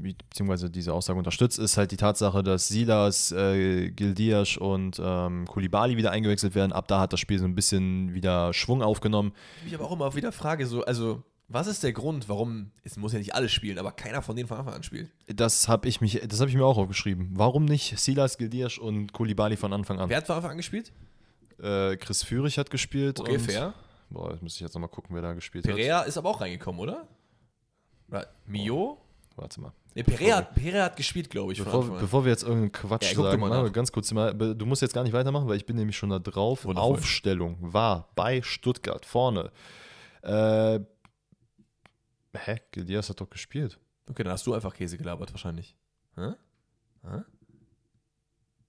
beziehungsweise 0.01 0.69
diese 0.69 0.93
Aussage 0.93 1.17
unterstützt, 1.17 1.59
ist 1.59 1.77
halt 1.77 1.91
die 1.91 1.97
Tatsache, 1.97 2.43
dass 2.43 2.67
Silas, 2.67 3.31
äh, 3.31 3.91
Gildias 3.91 4.57
und 4.57 4.99
ähm, 5.03 5.45
Kulibali 5.45 5.97
wieder 5.97 6.11
eingewechselt 6.11 6.55
werden. 6.55 6.73
Ab 6.73 6.87
da 6.87 6.99
hat 6.99 7.13
das 7.13 7.19
Spiel 7.19 7.39
so 7.39 7.45
ein 7.45 7.55
bisschen 7.55 8.13
wieder 8.13 8.53
Schwung 8.53 8.81
aufgenommen. 8.81 9.33
Ich 9.59 9.65
mich 9.65 9.75
aber 9.75 9.85
auch 9.85 9.91
immer 9.93 10.13
wieder 10.15 10.31
frage, 10.31 10.65
so, 10.65 10.83
also, 10.83 11.23
was 11.47 11.67
ist 11.67 11.83
der 11.83 11.93
Grund, 11.93 12.29
warum, 12.29 12.71
es 12.83 12.97
muss 12.97 13.13
ja 13.13 13.19
nicht 13.19 13.35
alles 13.35 13.51
spielen, 13.51 13.77
aber 13.77 13.91
keiner 13.91 14.21
von 14.21 14.35
denen 14.35 14.47
von 14.47 14.57
Anfang 14.57 14.73
an 14.73 14.83
spielt? 14.83 15.11
Das 15.27 15.67
habe 15.67 15.87
ich 15.87 16.01
mich, 16.01 16.21
das 16.27 16.39
habe 16.39 16.49
ich 16.49 16.55
mir 16.55 16.65
auch 16.65 16.77
aufgeschrieben. 16.77 17.31
Warum 17.33 17.65
nicht 17.65 17.99
Silas, 17.99 18.37
Gildias 18.37 18.77
und 18.77 19.11
Kulibali 19.13 19.57
von 19.57 19.73
Anfang 19.73 19.99
an? 19.99 20.09
Wer 20.09 20.17
hat 20.17 20.27
von 20.27 20.37
Anfang 20.37 20.51
an 20.51 20.57
gespielt? 20.57 20.91
Äh, 21.61 21.97
Chris 21.97 22.23
Führig 22.23 22.57
hat 22.57 22.71
gespielt. 22.71 23.19
Okay, 23.19 23.37
fair. 23.37 23.73
Boah, 24.11 24.31
jetzt 24.31 24.43
muss 24.43 24.55
ich 24.55 24.59
jetzt 24.59 24.73
nochmal 24.73 24.89
gucken, 24.89 25.15
wer 25.15 25.21
da 25.21 25.33
gespielt 25.33 25.65
hat. 25.65 25.73
Perea 25.73 26.01
ist 26.01 26.17
aber 26.17 26.29
auch 26.29 26.41
reingekommen, 26.41 26.81
oder? 26.81 27.07
Oder 28.09 28.27
Mio? 28.45 28.97
Warte 29.37 29.61
mal. 29.61 29.71
Ne, 29.95 30.03
Perea, 30.03 30.41
Perea 30.41 30.85
hat 30.85 30.97
gespielt, 30.97 31.29
glaube 31.29 31.53
ich. 31.53 31.59
Bevor, 31.63 31.97
bevor 31.97 32.25
wir 32.25 32.31
jetzt 32.31 32.43
irgendeinen 32.43 32.71
Quatsch 32.71 33.13
Ja, 33.13 33.21
sagen, 33.21 33.39
mal 33.41 33.71
ganz 33.71 33.91
kurz 33.91 34.11
mal, 34.11 34.33
du 34.33 34.65
musst 34.65 34.81
jetzt 34.81 34.93
gar 34.93 35.03
nicht 35.03 35.13
weitermachen, 35.13 35.47
weil 35.47 35.57
ich 35.57 35.65
bin 35.65 35.77
nämlich 35.77 35.97
schon 35.97 36.09
da 36.09 36.19
drauf. 36.19 36.65
Wundervoll. 36.65 36.93
Aufstellung 36.93 37.57
war 37.59 38.09
bei 38.15 38.41
Stuttgart 38.41 39.05
vorne. 39.05 39.51
Äh, 40.21 40.79
hä? 42.35 42.61
Gildias 42.71 43.09
hat 43.09 43.21
doch 43.21 43.29
gespielt. 43.29 43.79
Okay, 44.09 44.23
dann 44.23 44.33
hast 44.33 44.45
du 44.45 44.53
einfach 44.53 44.73
Käse 44.73 44.97
gelabert, 44.97 45.31
wahrscheinlich. 45.31 45.75
Hä? 46.15 46.33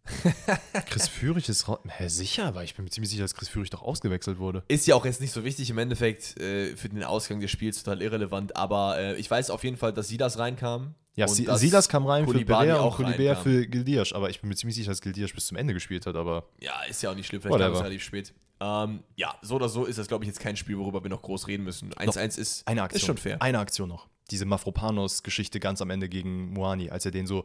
Chris 0.90 1.08
Führig 1.08 1.48
ist 1.48 1.68
raus. 1.68 1.78
Hä, 1.88 2.08
sicher? 2.08 2.54
Weil 2.54 2.64
ich 2.64 2.74
bin 2.74 2.84
mir 2.84 2.90
ziemlich 2.90 3.10
sicher, 3.10 3.22
dass 3.22 3.34
Chris 3.34 3.48
Führig 3.48 3.70
doch 3.70 3.82
ausgewechselt 3.82 4.38
wurde. 4.38 4.62
Ist 4.68 4.86
ja 4.86 4.94
auch 4.94 5.04
jetzt 5.04 5.20
nicht 5.20 5.32
so 5.32 5.44
wichtig 5.44 5.70
im 5.70 5.78
Endeffekt 5.78 6.38
äh, 6.40 6.76
für 6.76 6.88
den 6.88 7.04
Ausgang 7.04 7.40
des 7.40 7.50
Spiels, 7.50 7.82
total 7.82 8.02
irrelevant, 8.02 8.56
aber 8.56 8.98
äh, 8.98 9.16
ich 9.16 9.30
weiß 9.30 9.50
auf 9.50 9.62
jeden 9.64 9.76
Fall, 9.76 9.92
dass 9.92 10.08
Silas 10.08 10.38
reinkam. 10.38 10.94
Ja, 11.14 11.26
und 11.26 11.34
Si- 11.34 11.44
dass 11.44 11.60
Silas 11.60 11.88
kam 11.88 12.06
rein 12.06 12.24
für 12.24 12.32
Koulibaly 12.32 12.66
Perea 12.68 12.80
und 12.80 12.88
auch 12.88 12.96
Kulibär 12.96 13.36
für 13.36 13.66
Gildias, 13.66 14.12
aber 14.12 14.30
ich 14.30 14.40
bin 14.40 14.48
mir 14.48 14.56
ziemlich 14.56 14.76
sicher, 14.76 14.90
dass 14.90 15.00
Gildias 15.02 15.30
bis 15.32 15.46
zum 15.46 15.56
Ende 15.58 15.74
gespielt 15.74 16.06
hat, 16.06 16.16
aber 16.16 16.48
Ja, 16.60 16.82
ist 16.88 17.02
ja 17.02 17.10
auch 17.10 17.14
nicht 17.14 17.26
schlimm, 17.26 17.42
vielleicht 17.42 17.60
kam 17.60 17.72
es 17.74 17.80
relativ 17.80 18.02
spät. 18.02 18.32
Ähm, 18.60 19.02
ja, 19.16 19.34
so 19.42 19.56
oder 19.56 19.68
so 19.68 19.84
ist 19.84 19.98
das, 19.98 20.08
glaube 20.08 20.24
ich, 20.24 20.28
jetzt 20.28 20.40
kein 20.40 20.56
Spiel, 20.56 20.78
worüber 20.78 21.02
wir 21.02 21.10
noch 21.10 21.22
groß 21.22 21.48
reden 21.48 21.64
müssen. 21.64 21.92
1-1 21.94 22.38
ist, 22.38 22.66
eine 22.66 22.82
Aktion. 22.82 22.98
ist 23.00 23.06
schon 23.06 23.16
fair. 23.18 23.42
Eine 23.42 23.58
Aktion 23.58 23.88
noch. 23.88 24.08
Diese 24.30 24.44
Mafropanos-Geschichte 24.46 25.60
ganz 25.60 25.82
am 25.82 25.90
Ende 25.90 26.08
gegen 26.08 26.52
Moani, 26.52 26.88
als 26.88 27.04
er 27.04 27.10
den 27.10 27.26
so 27.26 27.44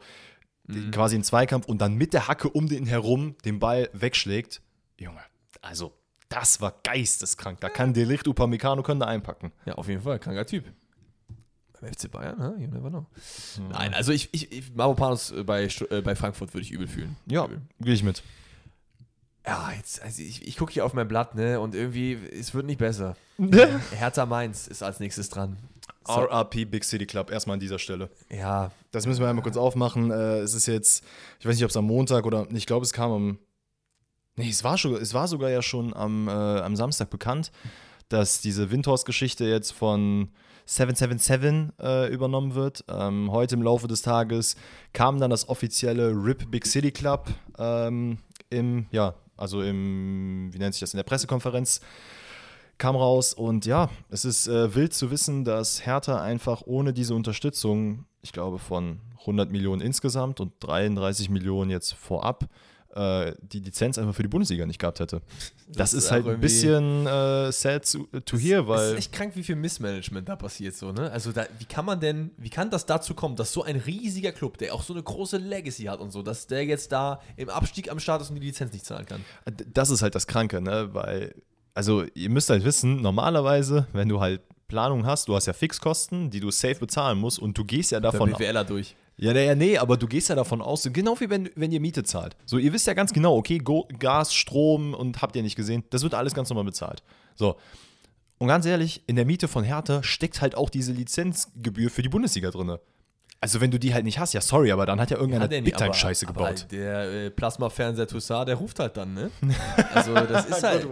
Mhm. 0.68 0.92
quasi 0.92 1.16
im 1.16 1.24
Zweikampf 1.24 1.66
und 1.66 1.80
dann 1.80 1.96
mit 1.96 2.14
der 2.14 2.28
Hacke 2.28 2.50
um 2.50 2.68
den 2.68 2.86
herum 2.86 3.36
den 3.46 3.60
Ball 3.60 3.90
wegschlägt. 3.94 4.62
Junge, 5.00 5.22
also 5.62 5.94
das 6.30 6.60
war 6.62 6.74
geisteskrank. 6.84 7.62
Da 7.62 7.70
kann 7.70 7.94
Delicht 7.94 8.28
Upamecano 8.28 8.84
können 8.84 9.00
da 9.00 9.08
einpacken. 9.08 9.52
Ja, 9.66 9.76
auf 9.76 9.88
jeden 9.88 10.02
Fall, 10.02 10.20
kranker 10.20 10.46
Typ. 10.46 10.66
Beim 11.80 11.94
FC 11.94 12.12
Bayern, 12.12 12.40
huh? 12.40 12.60
you 12.60 12.68
never 12.68 12.90
know. 12.90 13.06
Nein, 13.70 13.94
also 13.94 14.12
ich, 14.12 14.30
ich, 14.32 14.52
ich 14.52 14.74
Mavropanos 14.74 15.32
äh, 15.32 15.44
bei, 15.44 15.66
äh, 15.66 16.02
bei 16.02 16.16
Frankfurt 16.16 16.54
würde 16.54 16.64
ich 16.64 16.72
übel 16.72 16.88
fühlen. 16.88 17.16
Ja, 17.28 17.48
gehe 17.80 17.94
ich 17.94 18.04
mit. 18.04 18.24
Ja, 19.46 19.72
jetzt, 19.72 20.02
also 20.02 20.22
ich, 20.22 20.46
ich 20.46 20.58
gucke 20.58 20.74
hier 20.74 20.86
auf 20.86 20.94
mein 20.94 21.08
Blatt, 21.08 21.36
ne, 21.36 21.60
und 21.60 21.74
irgendwie, 21.74 22.14
es 22.14 22.54
wird 22.54 22.66
nicht 22.66 22.80
besser. 22.80 23.16
Hertha 23.92 24.26
Mainz 24.26 24.68
ist 24.68 24.84
als 24.84 25.00
nächstes 25.00 25.30
dran. 25.30 25.58
So, 26.06 26.14
RRP 26.14 26.66
Big 26.70 26.84
City 26.86 27.06
Club, 27.06 27.32
erstmal 27.32 27.56
an 27.56 27.60
dieser 27.60 27.80
Stelle. 27.80 28.10
ja, 28.30 28.72
Das 28.92 29.06
müssen 29.06 29.20
wir 29.22 29.28
einmal 29.30 29.44
kurz 29.44 29.58
aufmachen. 29.58 30.10
Äh, 30.10 30.40
es 30.40 30.54
ist 30.54 30.66
jetzt, 30.66 31.04
ich 31.40 31.46
weiß 31.46 31.56
nicht, 31.56 31.66
ob 31.66 31.70
es 31.70 31.78
am 31.78 31.86
Montag 31.86 32.26
oder, 32.26 32.48
ich 32.52 32.66
glaube, 32.66 32.86
es 32.86 32.94
kam 32.94 33.12
am, 33.12 33.40
nee, 34.36 34.50
es 34.50 34.64
war, 34.64 34.78
schon, 34.78 34.96
es 34.96 35.14
war 35.14 35.28
sogar 35.28 35.50
ja 35.50 35.62
schon 35.62 35.94
am, 35.94 36.28
äh, 36.30 36.32
am 36.32 36.76
Samstag 36.78 37.10
bekannt, 37.10 37.52
dass 38.10 38.40
diese 38.40 38.72
Windhorst-Geschichte 38.72 39.44
jetzt 39.46 39.72
von 39.72 40.30
777 40.66 41.74
äh, 41.82 42.14
übernommen 42.14 42.56
wird. 42.56 42.86
Ähm, 42.90 43.32
heute 43.32 43.56
im 43.56 43.62
Laufe 43.62 43.88
des 43.88 44.02
Tages 44.02 44.56
kam 44.94 45.20
dann 45.20 45.30
das 45.30 45.50
offizielle 45.50 46.12
RIP 46.12 46.50
Big 46.52 46.66
City 46.66 46.92
Club 46.92 47.28
ähm, 47.58 48.20
im, 48.50 48.86
ja, 48.92 49.14
also 49.36 49.62
im, 49.62 50.50
wie 50.54 50.58
nennt 50.58 50.74
sich 50.74 50.82
das, 50.82 50.94
in 50.94 50.98
der 50.98 51.04
Pressekonferenz 51.04 51.82
kam 52.78 52.96
raus 52.96 53.34
und 53.34 53.66
ja, 53.66 53.90
es 54.10 54.26
ist 54.26 54.48
äh, 54.48 54.74
wild 54.76 54.94
zu 54.94 55.12
wissen, 55.12 55.44
dass 55.44 55.86
Hertha 55.86 56.22
einfach 56.22 56.64
ohne 56.66 56.94
diese 56.94 57.16
Unterstützung, 57.16 58.06
ich 58.22 58.32
glaube 58.32 58.60
von 58.60 59.00
100 59.22 59.52
Millionen 59.52 59.82
insgesamt 59.82 60.40
und 60.40 60.54
33 60.60 61.30
Millionen 61.30 61.70
jetzt 61.70 61.94
vorab, 61.94 62.48
äh, 62.98 63.36
die 63.42 63.60
Lizenz 63.60 63.98
einfach 63.98 64.16
für 64.16 64.24
die 64.24 64.30
Bundesliga 64.30 64.66
nicht 64.66 64.80
gehabt 64.80 65.00
hätte. 65.00 65.22
Das, 65.68 65.94
ist 65.94 66.06
ist 66.06 66.12
halt 66.12 66.28
ein 66.28 66.40
bisschen 66.40 67.06
äh, 67.06 67.52
sad 67.52 67.92
to, 67.92 68.08
to 68.22 68.38
hear, 68.38 68.60
es 68.60 68.64
ist 68.64 68.68
weil 68.68 68.98
echt 68.98 69.12
krank, 69.12 69.36
wie 69.36 69.44
viel 69.44 69.56
Missmanagement 69.56 70.28
da 70.28 70.36
passiert, 70.36 70.76
so, 70.76 70.92
ne? 70.92 71.12
Also, 71.12 71.32
da, 71.32 71.46
wie 71.60 71.66
kann 71.66 71.86
man 71.86 72.00
denn, 72.00 72.32
wie 72.38 72.50
kann 72.50 72.72
das 72.72 72.86
dazu 72.86 73.14
kommen, 73.14 73.36
dass 73.36 73.52
so 73.52 73.64
ein 73.64 73.76
riesiger 73.76 74.32
Club, 74.32 74.58
der 74.58 74.74
auch 74.74 74.84
so 74.84 74.94
eine 74.94 75.04
große 75.04 75.38
Legacy 75.38 75.84
hat 75.84 76.00
und 76.00 76.12
so, 76.12 76.24
dass 76.24 76.48
der 76.48 76.66
jetzt 76.66 76.92
da 76.92 77.22
im 77.36 77.50
Abstieg 77.50 77.92
am 77.92 78.00
Start 78.00 78.22
ist 78.22 78.30
und 78.30 78.36
die 78.36 78.42
Lizenz 78.42 78.74
nicht 78.74 78.86
zahlen 78.86 79.06
kann? 79.06 79.24
das 79.74 79.90
ist 79.90 80.02
halt 80.02 80.16
das 80.16 80.26
Kranke, 80.26 80.62
ne? 80.62 80.90
Weil, 80.94 81.36
also 81.78 82.06
ihr 82.16 82.32
müsst 82.32 82.50
halt 82.50 82.66
wissen, 82.66 83.04
normalerweise, 83.04 83.86
wenn 83.94 84.10
du 84.10 84.20
halt 84.20 84.42
Planung 84.68 85.06
hast, 85.06 85.28
du 85.28 85.36
hast 85.36 85.46
ja 85.46 85.54
Fixkosten, 85.54 86.32
die 86.32 86.40
du 86.40 86.50
safe 86.50 86.80
bezahlen 86.80 87.20
musst 87.20 87.38
und 87.38 87.56
du 87.56 87.64
gehst 87.64 87.92
ja 87.92 88.00
Der 88.00 88.12
davon 88.12 88.32
BWLer 88.32 88.64
durch. 88.64 88.96
Ja, 89.16 89.32
ja, 89.32 89.54
nee, 89.54 89.78
aber 89.78 89.96
du 89.96 90.08
gehst 90.08 90.30
ja 90.30 90.36
davon 90.36 90.60
aus, 90.60 90.90
genau 90.92 91.20
wie 91.20 91.30
wenn, 91.30 91.52
wenn 91.56 91.72
ihr 91.72 91.80
Miete 91.80 92.04
zahlt. 92.04 92.36
So, 92.48 92.58
ihr 92.58 92.74
wisst 92.74 92.88
ja 92.88 92.96
ganz 92.96 93.14
genau, 93.14 93.38
okay, 93.38 93.60
Go 93.60 93.88
Gas, 94.00 94.34
Strom 94.34 94.96
und 94.96 95.22
habt 95.22 95.36
ihr 95.36 95.44
nicht 95.44 95.56
gesehen, 95.56 95.84
das 95.92 96.02
wird 96.02 96.16
alles 96.16 96.34
ganz 96.34 96.50
normal 96.50 96.66
bezahlt. 96.66 97.04
So. 97.36 97.58
Und 98.40 98.48
ganz 98.48 98.66
ehrlich, 98.66 99.04
in 99.06 99.16
der 99.16 99.26
Miete 99.26 99.48
von 99.48 99.64
Hertha 99.64 100.02
steckt 100.02 100.42
halt 100.42 100.58
auch 100.58 100.72
diese 100.72 100.94
Lizenzgebühr 100.94 101.92
für 101.92 102.02
die 102.02 102.10
Bundesliga 102.10 102.50
drin. 102.50 102.78
Also 103.40 103.62
wenn 103.62 103.70
du 103.70 103.78
die 103.78 103.94
halt 103.94 104.04
nicht 104.04 104.18
hast, 104.18 104.34
ja 104.34 104.42
sorry, 104.42 104.72
aber 104.72 104.86
dann 104.88 105.00
hat 105.00 105.12
ja 105.12 105.18
irgendeiner 105.18 105.44
Hat 105.46 105.54
er 105.54 105.62
nicht, 105.62 105.76
aber- 105.76 105.86
Big-Time-Scheiße 105.86 106.26
aber 106.28 106.34
gebaut. 106.34 106.48
halt 106.48 106.72
der 106.72 107.02
äh, 107.26 107.30
Plasma-Fernseher 107.30 108.08
Toussaint, 108.08 108.48
der 108.48 108.56
ruft 108.56 108.80
halt 108.80 108.98
dann, 108.98 109.14
ne? 109.14 109.30
Also 109.94 110.14
das 110.16 110.46
ist 110.48 110.64
halt, 110.64 110.88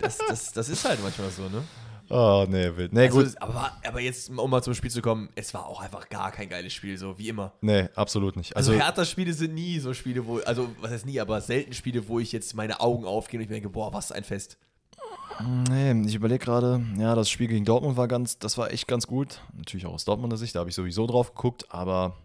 das, 0.00 0.18
das, 0.26 0.52
das 0.52 0.68
ist 0.70 0.84
halt 0.88 1.02
manchmal 1.02 1.30
so, 1.30 1.42
ne? 1.42 1.62
Oh, 2.08 2.44
nee, 2.48 2.70
wild. 2.76 2.92
Nee, 2.92 3.06
Also, 3.06 3.22
gut. 3.22 3.32
aber, 3.40 3.72
aber 3.86 4.00
jetzt, 4.00 4.28
um 4.30 4.50
mal 4.50 4.62
zum 4.62 4.74
Spiel 4.74 4.90
zu 4.90 5.00
kommen, 5.00 5.30
es 5.34 5.54
war 5.54 5.66
auch 5.66 5.80
einfach 5.80 6.08
gar 6.10 6.30
kein 6.30 6.48
geiles 6.48 6.72
Spiel, 6.74 6.98
so 6.98 7.18
wie 7.18 7.28
immer. 7.28 7.52
Nee, 7.62 7.88
absolut 7.94 8.36
nicht. 8.36 8.54
Also, 8.56 8.72
Also, 8.72 8.82
Hertha-Spiele 8.84 9.32
sind 9.32 9.54
nie 9.54 9.78
so 9.78 9.94
Spiele, 9.94 10.26
wo, 10.26 10.38
also 10.40 10.68
was 10.80 10.90
heißt 10.90 11.06
nie, 11.06 11.20
aber 11.20 11.40
selten 11.40 11.72
Spiele, 11.72 12.06
wo 12.08 12.18
ich 12.20 12.32
jetzt 12.32 12.54
meine 12.54 12.80
Augen 12.80 13.04
aufgehen 13.06 13.38
und 13.40 13.44
ich 13.44 13.48
mir 13.48 13.54
denke, 13.56 13.70
boah, 13.70 13.92
was 13.94 14.12
ein 14.12 14.24
Fest. 14.24 14.58
Nee, 15.68 16.06
ich 16.06 16.14
überlege 16.14 16.44
gerade, 16.44 16.82
ja, 16.98 17.14
das 17.14 17.30
Spiel 17.30 17.48
gegen 17.48 17.64
Dortmund 17.64 17.96
war 17.96 18.08
ganz, 18.08 18.38
das 18.38 18.58
war 18.58 18.72
echt 18.72 18.88
ganz 18.88 19.06
gut. 19.06 19.40
Natürlich 19.56 19.86
auch 19.86 19.94
aus 19.94 20.04
Dortmunder 20.04 20.36
Sicht, 20.36 20.54
da 20.54 20.60
habe 20.60 20.70
ich 20.70 20.76
sowieso 20.76 21.06
drauf 21.06 21.34
geguckt, 21.34 21.66
aber 21.70 22.16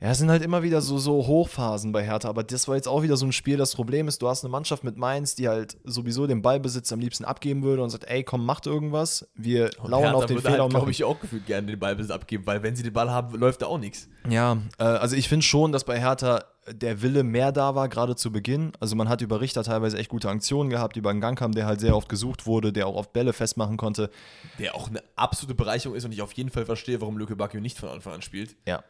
ja, 0.00 0.08
es 0.08 0.18
sind 0.18 0.30
halt 0.30 0.42
immer 0.42 0.62
wieder 0.62 0.80
so, 0.80 0.96
so 0.96 1.26
Hochphasen 1.26 1.92
bei 1.92 2.02
Hertha, 2.02 2.26
aber 2.26 2.42
das 2.42 2.66
war 2.68 2.76
jetzt 2.76 2.88
auch 2.88 3.02
wieder 3.02 3.18
so 3.18 3.26
ein 3.26 3.32
Spiel. 3.32 3.58
Das 3.58 3.74
Problem 3.74 4.08
ist, 4.08 4.22
du 4.22 4.28
hast 4.28 4.42
eine 4.42 4.50
Mannschaft 4.50 4.82
mit 4.82 4.96
Mainz, 4.96 5.34
die 5.34 5.46
halt 5.46 5.76
sowieso 5.84 6.26
den 6.26 6.40
Ballbesitz 6.40 6.90
am 6.90 7.00
liebsten 7.00 7.26
abgeben 7.26 7.62
würde 7.62 7.82
und 7.82 7.90
sagt, 7.90 8.04
ey, 8.08 8.24
komm, 8.24 8.46
macht 8.46 8.66
irgendwas. 8.66 9.28
Wir 9.34 9.68
lauern 9.84 10.04
Hertha 10.04 10.16
auf 10.16 10.24
den 10.24 10.36
würde 10.36 10.42
Fehler 10.42 10.52
halt, 10.52 10.62
und 10.62 10.72
machen. 10.72 10.80
glaube 10.80 10.90
ich, 10.90 11.04
auch 11.04 11.20
gefühlt 11.20 11.44
gerne 11.44 11.66
den 11.66 11.78
Ballbesitz 11.78 12.12
abgeben, 12.12 12.46
weil 12.46 12.62
wenn 12.62 12.76
sie 12.76 12.82
den 12.82 12.94
Ball 12.94 13.10
haben, 13.10 13.38
läuft 13.38 13.60
da 13.60 13.66
auch 13.66 13.78
nichts. 13.78 14.08
Ja, 14.26 14.56
äh, 14.78 14.84
also 14.84 15.16
ich 15.16 15.28
finde 15.28 15.44
schon, 15.44 15.70
dass 15.70 15.84
bei 15.84 16.00
Hertha 16.00 16.44
der 16.66 17.02
Wille 17.02 17.22
mehr 17.22 17.52
da 17.52 17.74
war, 17.74 17.88
gerade 17.88 18.16
zu 18.16 18.30
Beginn. 18.30 18.72
Also 18.80 18.96
man 18.96 19.08
hat 19.08 19.22
über 19.22 19.40
Richter 19.40 19.62
teilweise 19.62 19.98
echt 19.98 20.10
gute 20.10 20.28
Aktionen 20.28 20.70
gehabt, 20.70 20.96
über 20.96 21.10
einen 21.10 21.20
Gangkam, 21.20 21.52
der 21.52 21.66
halt 21.66 21.80
sehr 21.80 21.96
oft 21.96 22.08
gesucht 22.08 22.46
wurde, 22.46 22.72
der 22.72 22.86
auch 22.86 22.96
auf 22.96 23.12
Bälle 23.12 23.32
festmachen 23.32 23.76
konnte. 23.76 24.10
Der 24.58 24.74
auch 24.74 24.88
eine 24.88 25.02
absolute 25.16 25.54
Bereicherung 25.54 25.96
ist 25.96 26.04
und 26.04 26.12
ich 26.12 26.22
auf 26.22 26.32
jeden 26.32 26.50
Fall 26.50 26.66
verstehe, 26.66 27.00
warum 27.00 27.18
Lücke 27.18 27.36
Bacchio 27.36 27.60
nicht 27.60 27.78
von 27.78 27.88
Anfang 27.88 28.14
an 28.14 28.22
spielt. 28.22 28.56
Ja. 28.66 28.84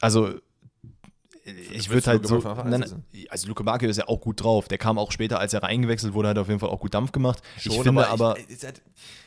Also 0.00 0.34
ich 1.56 1.90
willst 1.90 2.06
würde 2.06 2.06
halt 2.06 2.28
Luke 2.28 2.42
so. 2.42 2.62
Nein, 2.64 3.04
also 3.28 3.48
Luke 3.48 3.64
Bacchio 3.64 3.88
ist 3.88 3.96
ja 3.96 4.08
auch 4.08 4.20
gut 4.20 4.42
drauf. 4.42 4.68
Der 4.68 4.78
kam 4.78 4.98
auch 4.98 5.12
später, 5.12 5.38
als 5.38 5.54
er 5.54 5.62
reingewechselt 5.62 6.14
wurde, 6.14 6.28
hat 6.28 6.38
auf 6.38 6.48
jeden 6.48 6.60
Fall 6.60 6.68
auch 6.70 6.80
gut 6.80 6.94
Dampf 6.94 7.12
gemacht. 7.12 7.42
ich 7.56 7.80
finde 7.80 8.08
aber, 8.08 8.36
ich, 8.38 8.62
halt, 8.64 8.82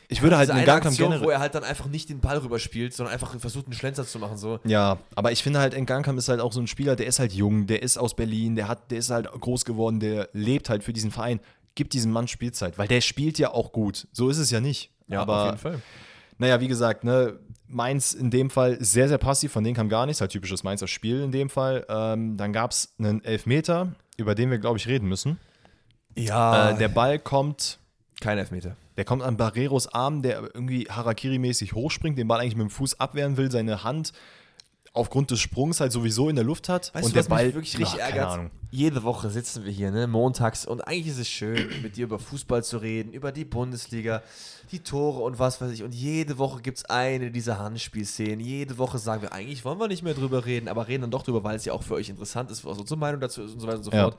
ich 0.08 0.22
würde 0.22 0.36
halt 0.36 0.50
einen 0.50 0.68
Aktion, 0.68 1.10
generell. 1.10 1.26
wo 1.26 1.30
er 1.30 1.40
halt 1.40 1.54
dann 1.54 1.64
einfach 1.64 1.86
nicht 1.86 2.08
den 2.08 2.20
Ball 2.20 2.38
rüberspielt, 2.38 2.94
sondern 2.94 3.12
einfach 3.14 3.38
versucht, 3.38 3.66
einen 3.66 3.74
Schlenzer 3.74 4.06
zu 4.06 4.18
machen. 4.18 4.36
So. 4.36 4.60
Ja, 4.64 4.98
aber 5.14 5.32
ich 5.32 5.42
finde 5.42 5.60
halt, 5.60 5.74
Ngankam 5.74 6.18
ist 6.18 6.28
halt 6.28 6.40
auch 6.40 6.52
so 6.52 6.60
ein 6.60 6.66
Spieler, 6.66 6.96
der 6.96 7.06
ist 7.06 7.18
halt 7.18 7.32
jung, 7.32 7.66
der 7.66 7.82
ist 7.82 7.96
aus 7.96 8.14
Berlin, 8.14 8.56
der 8.56 8.68
hat, 8.68 8.90
der 8.90 8.98
ist 8.98 9.10
halt 9.10 9.30
groß 9.30 9.64
geworden, 9.64 10.00
der 10.00 10.28
lebt 10.32 10.68
halt 10.68 10.84
für 10.84 10.92
diesen 10.92 11.10
Verein. 11.10 11.40
Gibt 11.74 11.94
diesem 11.94 12.12
Mann 12.12 12.28
Spielzeit, 12.28 12.76
weil 12.76 12.86
der 12.86 13.00
spielt 13.00 13.38
ja 13.38 13.50
auch 13.50 13.72
gut. 13.72 14.06
So 14.12 14.28
ist 14.28 14.36
es 14.36 14.50
ja 14.50 14.60
nicht. 14.60 14.90
aber 15.10 15.56
Fall. 15.56 15.80
naja, 16.36 16.60
wie 16.60 16.68
gesagt, 16.68 17.02
ne, 17.04 17.38
Mainz 17.72 18.12
in 18.12 18.30
dem 18.30 18.50
Fall 18.50 18.76
sehr, 18.80 19.08
sehr 19.08 19.18
passiv, 19.18 19.52
von 19.52 19.64
denen 19.64 19.74
kam 19.76 19.88
gar 19.88 20.06
nichts, 20.06 20.20
halt 20.20 20.30
typisches 20.30 20.62
Mainzer 20.62 20.86
Spiel 20.88 21.20
in 21.22 21.32
dem 21.32 21.50
Fall. 21.50 21.84
Ähm, 21.88 22.36
dann 22.36 22.52
gab 22.52 22.70
es 22.70 22.94
einen 22.98 23.24
Elfmeter, 23.24 23.92
über 24.16 24.34
den 24.34 24.50
wir, 24.50 24.58
glaube 24.58 24.78
ich, 24.78 24.86
reden 24.86 25.08
müssen. 25.08 25.38
Ja, 26.16 26.70
Äh, 26.70 26.78
der 26.78 26.88
Ball 26.88 27.18
kommt, 27.18 27.78
kein 28.20 28.38
Elfmeter. 28.38 28.76
der 28.96 29.04
kommt 29.04 29.22
an 29.22 29.36
Barreros 29.36 29.92
Arm, 29.92 30.22
der 30.22 30.42
irgendwie 30.54 30.86
Harakiri-mäßig 30.88 31.72
hochspringt, 31.72 32.18
den 32.18 32.28
Ball 32.28 32.40
eigentlich 32.40 32.56
mit 32.56 32.66
dem 32.68 32.70
Fuß 32.70 33.00
abwehren 33.00 33.36
will, 33.36 33.50
seine 33.50 33.82
Hand 33.84 34.12
aufgrund 34.94 35.30
des 35.30 35.40
Sprungs 35.40 35.80
halt 35.80 35.92
sowieso 35.92 36.28
in 36.28 36.36
der 36.36 36.44
Luft 36.44 36.68
hat. 36.68 36.94
Weißt 36.94 37.06
und 37.06 37.10
du, 37.10 37.14
der 37.14 37.22
was 37.22 37.28
Ball 37.28 37.46
mich 37.46 37.54
wirklich 37.54 37.78
richtig 37.78 38.00
Ach, 38.02 38.14
ärgert? 38.14 38.50
Jede 38.70 39.02
Woche 39.02 39.30
sitzen 39.30 39.64
wir 39.64 39.72
hier, 39.72 39.90
ne, 39.90 40.06
montags, 40.06 40.66
und 40.66 40.80
eigentlich 40.82 41.08
ist 41.08 41.18
es 41.18 41.28
schön, 41.28 41.68
mit 41.82 41.96
dir 41.96 42.04
über 42.04 42.18
Fußball 42.18 42.62
zu 42.64 42.78
reden, 42.78 43.12
über 43.12 43.32
die 43.32 43.44
Bundesliga, 43.44 44.22
die 44.70 44.80
Tore 44.80 45.22
und 45.22 45.38
was 45.38 45.60
weiß 45.60 45.70
ich. 45.72 45.82
Und 45.82 45.94
jede 45.94 46.38
Woche 46.38 46.62
gibt 46.62 46.78
es 46.78 46.84
eine 46.86 47.30
dieser 47.30 47.58
Handspielszenen. 47.58 48.40
Jede 48.40 48.78
Woche 48.78 48.98
sagen 48.98 49.22
wir, 49.22 49.32
eigentlich 49.32 49.64
wollen 49.64 49.78
wir 49.78 49.88
nicht 49.88 50.02
mehr 50.02 50.14
drüber 50.14 50.44
reden, 50.44 50.68
aber 50.68 50.88
reden 50.88 51.02
dann 51.02 51.10
doch 51.10 51.22
drüber, 51.22 51.44
weil 51.44 51.56
es 51.56 51.64
ja 51.64 51.72
auch 51.72 51.82
für 51.82 51.94
euch 51.94 52.08
interessant 52.08 52.50
ist, 52.50 52.64
was 52.64 52.78
unsere 52.78 52.98
Meinung 52.98 53.20
dazu 53.20 53.42
ist 53.42 53.52
und 53.52 53.60
so 53.60 53.66
weiter 53.66 53.78
und 53.78 53.84
so 53.84 53.92
Ja. 53.92 54.10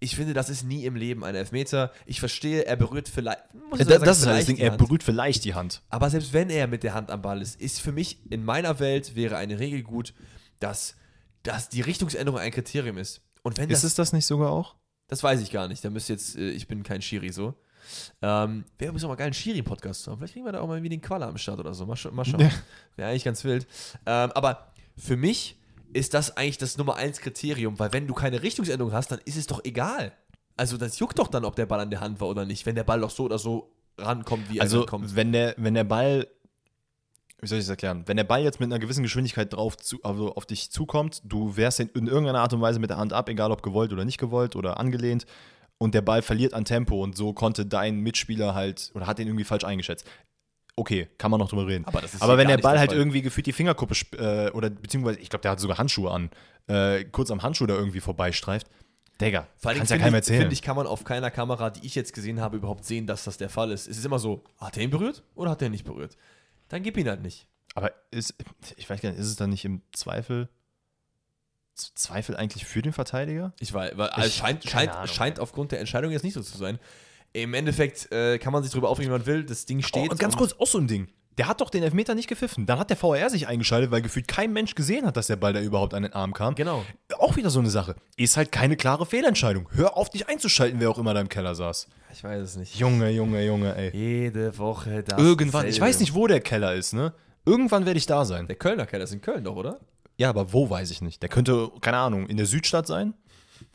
Ich 0.00 0.16
finde, 0.16 0.34
das 0.34 0.48
ist 0.50 0.62
nie 0.64 0.84
im 0.84 0.94
Leben 0.96 1.24
ein 1.24 1.34
Elfmeter. 1.34 1.90
Ich 2.04 2.20
verstehe, 2.20 2.66
er 2.66 2.76
berührt 2.76 3.08
vielleicht. 3.08 3.38
muss 3.70 3.80
Äh, 3.80 3.84
sogar 3.84 3.98
Das, 4.00 4.20
sagen, 4.20 4.38
ist 4.38 4.48
das 4.48 4.54
Ding, 4.54 4.58
er 4.64 4.70
berührt 4.76 5.02
vielleicht 5.02 5.44
die 5.44 5.54
Hand. 5.54 5.82
Aber 5.88 6.10
selbst 6.10 6.32
wenn 6.32 6.50
er 6.50 6.66
mit 6.66 6.82
der 6.82 6.94
Hand 6.94 7.10
am 7.10 7.22
Ball 7.22 7.40
ist, 7.40 7.60
ist 7.60 7.80
für 7.80 7.92
mich 7.92 8.18
in 8.30 8.44
meiner 8.44 8.78
Welt 8.78 9.14
wäre 9.16 9.36
eine 9.36 9.58
Regel 9.58 9.82
gut, 9.82 10.12
dass, 10.60 10.96
dass 11.42 11.68
die 11.68 11.80
Richtungsänderung 11.80 12.38
ein 12.38 12.50
Kriterium 12.50 12.98
ist. 12.98 13.22
Und 13.42 13.58
wenn 13.58 13.68
das, 13.68 13.78
Ist 13.78 13.84
es 13.84 13.94
das 13.94 14.12
nicht 14.12 14.26
sogar 14.26 14.50
auch? 14.50 14.74
das 15.08 15.22
weiß 15.22 15.40
ich 15.40 15.50
gar 15.52 15.68
nicht. 15.68 15.84
Da 15.84 15.90
müsste 15.90 16.12
jetzt, 16.14 16.36
äh, 16.36 16.50
ich 16.50 16.66
bin 16.66 16.82
kein 16.82 17.00
Schiri 17.00 17.30
so. 17.32 17.54
Ähm, 18.20 18.64
Wäre 18.78 18.88
übrigens 18.88 19.04
auch 19.04 19.08
mal 19.08 19.14
geil, 19.14 19.26
einen 19.26 19.34
Schiri-Podcast 19.34 20.02
zu 20.02 20.10
haben. 20.10 20.18
Vielleicht 20.18 20.32
kriegen 20.32 20.44
wir 20.44 20.50
da 20.52 20.60
auch 20.60 20.66
mal 20.66 20.82
wie 20.82 20.88
den 20.88 21.00
Qualler 21.00 21.28
am 21.28 21.38
Start 21.38 21.60
oder 21.60 21.72
so. 21.72 21.86
Mal, 21.86 21.94
scha 21.96 22.10
mal 22.10 22.24
schauen. 22.24 22.40
Ja. 22.40 22.50
Wäre 22.96 23.10
eigentlich 23.10 23.22
ganz 23.24 23.44
wild. 23.44 23.66
Ähm, 24.04 24.32
aber 24.32 24.72
für 24.96 25.16
mich 25.16 25.56
ist 25.96 26.14
das 26.14 26.36
eigentlich 26.36 26.58
das 26.58 26.76
Nummer 26.76 26.96
eins 26.96 27.20
Kriterium, 27.20 27.78
weil 27.78 27.92
wenn 27.92 28.06
du 28.06 28.14
keine 28.14 28.42
Richtungsänderung 28.42 28.92
hast, 28.92 29.10
dann 29.10 29.20
ist 29.24 29.36
es 29.36 29.46
doch 29.46 29.64
egal. 29.64 30.12
Also 30.56 30.76
das 30.76 30.98
juckt 30.98 31.18
doch 31.18 31.28
dann, 31.28 31.44
ob 31.44 31.56
der 31.56 31.66
Ball 31.66 31.80
an 31.80 31.90
der 31.90 32.00
Hand 32.00 32.20
war 32.20 32.28
oder 32.28 32.44
nicht, 32.44 32.66
wenn 32.66 32.74
der 32.74 32.84
Ball 32.84 33.00
doch 33.00 33.10
so 33.10 33.24
oder 33.24 33.38
so 33.38 33.72
rankommt, 33.98 34.48
wie 34.50 34.58
er 34.58 34.62
Also, 34.62 34.80
rankommt. 34.80 35.16
wenn 35.16 35.32
der, 35.32 35.54
wenn 35.56 35.74
der 35.74 35.84
Ball, 35.84 36.26
wie 37.40 37.46
soll 37.46 37.58
ich 37.58 37.64
das 37.64 37.70
erklären? 37.70 38.02
Wenn 38.06 38.16
der 38.16 38.24
Ball 38.24 38.42
jetzt 38.42 38.60
mit 38.60 38.66
einer 38.70 38.78
gewissen 38.78 39.02
Geschwindigkeit 39.02 39.52
drauf 39.52 39.76
zu, 39.76 39.98
also 40.02 40.34
auf 40.34 40.46
dich 40.46 40.70
zukommt, 40.70 41.22
du 41.24 41.56
wehrst 41.56 41.80
ihn 41.80 41.90
in 41.94 42.06
irgendeiner 42.06 42.40
Art 42.40 42.52
und 42.52 42.60
Weise 42.60 42.78
mit 42.78 42.90
der 42.90 42.98
Hand 42.98 43.12
ab, 43.12 43.28
egal 43.28 43.50
ob 43.50 43.62
gewollt 43.62 43.92
oder 43.92 44.04
nicht 44.04 44.18
gewollt 44.18 44.56
oder 44.56 44.78
angelehnt, 44.78 45.26
und 45.78 45.94
der 45.94 46.00
Ball 46.00 46.22
verliert 46.22 46.54
an 46.54 46.64
Tempo 46.64 47.02
und 47.02 47.16
so 47.16 47.34
konnte 47.34 47.66
dein 47.66 48.00
Mitspieler 48.00 48.54
halt 48.54 48.90
oder 48.94 49.06
hat 49.06 49.18
den 49.18 49.26
irgendwie 49.28 49.44
falsch 49.44 49.64
eingeschätzt. 49.64 50.06
Okay, 50.78 51.08
kann 51.16 51.30
man 51.30 51.40
noch 51.40 51.48
drüber 51.48 51.66
reden. 51.66 51.86
Aber 51.86 52.02
Aber 52.20 52.36
wenn 52.38 52.48
der 52.48 52.58
Ball 52.58 52.78
halt 52.78 52.92
irgendwie 52.92 53.22
gefühlt 53.22 53.46
die 53.46 53.52
Fingerkuppe 53.54 53.94
äh, 54.18 54.50
oder 54.50 54.68
beziehungsweise, 54.68 55.18
ich 55.20 55.30
glaube, 55.30 55.40
der 55.42 55.52
hat 55.52 55.60
sogar 55.60 55.78
Handschuhe 55.78 56.10
an, 56.10 56.30
äh, 56.66 57.04
kurz 57.04 57.30
am 57.30 57.42
Handschuh 57.42 57.66
da 57.66 57.74
irgendwie 57.74 58.00
vorbeistreift, 58.00 58.66
Digga, 59.18 59.46
Vor 59.56 59.70
allem 59.70 59.78
kannst 59.78 59.90
ja 59.90 59.96
keinem 59.96 60.08
ich, 60.10 60.16
erzählen. 60.16 60.40
finde 60.40 60.52
ich, 60.52 60.60
kann 60.60 60.76
man 60.76 60.86
auf 60.86 61.04
keiner 61.04 61.30
Kamera, 61.30 61.70
die 61.70 61.86
ich 61.86 61.94
jetzt 61.94 62.12
gesehen 62.12 62.38
habe, 62.42 62.58
überhaupt 62.58 62.84
sehen, 62.84 63.06
dass 63.06 63.24
das 63.24 63.38
der 63.38 63.48
Fall 63.48 63.70
ist. 63.70 63.88
Es 63.88 63.96
ist 63.96 64.04
immer 64.04 64.18
so, 64.18 64.44
hat 64.60 64.76
er 64.76 64.82
ihn 64.82 64.90
berührt 64.90 65.22
oder 65.34 65.50
hat 65.52 65.62
er 65.62 65.68
ihn 65.68 65.72
nicht 65.72 65.86
berührt? 65.86 66.18
Dann 66.68 66.82
gib 66.82 66.98
ihn 66.98 67.08
halt 67.08 67.22
nicht. 67.22 67.46
Aber 67.74 67.92
ist, 68.10 68.34
ich 68.76 68.90
weiß 68.90 69.00
gar 69.00 69.08
nicht, 69.08 69.18
ist 69.18 69.28
es 69.28 69.36
dann 69.36 69.48
nicht 69.48 69.64
im 69.64 69.80
Zweifel, 69.94 70.50
Zweifel 71.74 72.36
eigentlich 72.36 72.64
für 72.66 72.82
den 72.82 72.92
Verteidiger? 72.92 73.52
Ich 73.60 73.72
weiß, 73.72 73.92
weil 73.96 74.08
also 74.10 74.28
Ich- 74.28 74.34
scheint, 74.36 74.64
scheint, 74.64 74.92
Ahnung. 74.92 75.06
scheint 75.08 75.40
aufgrund 75.40 75.72
der 75.72 75.80
Entscheidung 75.80 76.10
jetzt 76.10 76.22
nicht 76.22 76.34
so 76.34 76.42
zu 76.42 76.56
sein. 76.56 76.78
Im 77.42 77.52
Endeffekt 77.52 78.10
äh, 78.12 78.38
kann 78.38 78.52
man 78.52 78.62
sich 78.62 78.72
darüber 78.72 78.88
aufregen, 78.88 79.12
wie 79.12 79.18
man 79.18 79.26
will. 79.26 79.44
Das 79.44 79.66
Ding 79.66 79.82
steht. 79.82 80.10
oh, 80.10 80.16
ganz 80.16 80.36
kurz, 80.36 80.54
auch 80.58 80.66
so 80.66 80.78
ein 80.78 80.88
Ding. 80.88 81.08
Der 81.36 81.48
hat 81.48 81.60
doch 81.60 81.68
den 81.68 81.82
Elfmeter 81.82 82.14
nicht 82.14 82.28
gepfiffen. 82.28 82.64
Dann 82.64 82.78
hat 82.78 82.88
der 82.88 82.96
VR 82.96 83.28
sich 83.28 83.46
eingeschaltet, 83.46 83.90
weil 83.90 84.00
gefühlt 84.00 84.26
kein 84.26 84.54
Mensch 84.54 84.74
gesehen 84.74 85.04
hat, 85.04 85.18
dass 85.18 85.26
der 85.26 85.36
Ball 85.36 85.52
da 85.52 85.60
überhaupt 85.60 85.92
an 85.92 86.02
den 86.02 86.14
Arm 86.14 86.32
kam. 86.32 86.54
Genau. 86.54 86.82
Auch 87.18 87.36
wieder 87.36 87.50
so 87.50 87.58
eine 87.58 87.68
Sache. 87.68 87.94
Ist 88.16 88.38
halt 88.38 88.52
keine 88.52 88.74
klare 88.78 89.04
Fehlentscheidung. 89.04 89.68
Hör 89.72 89.98
auf, 89.98 90.08
dich 90.08 90.30
einzuschalten, 90.30 90.80
wer 90.80 90.88
auch 90.88 90.96
immer 90.96 91.12
da 91.12 91.20
im 91.20 91.28
Keller 91.28 91.54
saß. 91.54 91.88
Ich 92.10 92.24
weiß 92.24 92.40
es 92.40 92.56
nicht. 92.56 92.74
Junge, 92.76 93.10
Junge, 93.10 93.44
Junge, 93.44 93.76
ey. 93.76 93.90
Jede 93.94 94.56
Woche 94.56 95.02
das. 95.02 95.18
Irgendwann, 95.18 95.66
ich 95.66 95.78
weiß 95.78 96.00
nicht, 96.00 96.14
wo 96.14 96.26
der 96.26 96.40
Keller 96.40 96.74
ist, 96.74 96.94
ne? 96.94 97.12
Irgendwann 97.44 97.84
werde 97.84 97.98
ich 97.98 98.06
da 98.06 98.24
sein. 98.24 98.46
Der 98.46 98.56
Kölner 98.56 98.86
Keller 98.86 99.04
ist 99.04 99.12
in 99.12 99.20
Köln 99.20 99.44
doch, 99.44 99.56
oder? 99.56 99.78
Ja, 100.16 100.30
aber 100.30 100.54
wo 100.54 100.70
weiß 100.70 100.90
ich 100.90 101.02
nicht. 101.02 101.20
Der 101.20 101.28
könnte, 101.28 101.70
keine 101.82 101.98
Ahnung, 101.98 102.26
in 102.28 102.38
der 102.38 102.46
Südstadt 102.46 102.86
sein. 102.86 103.12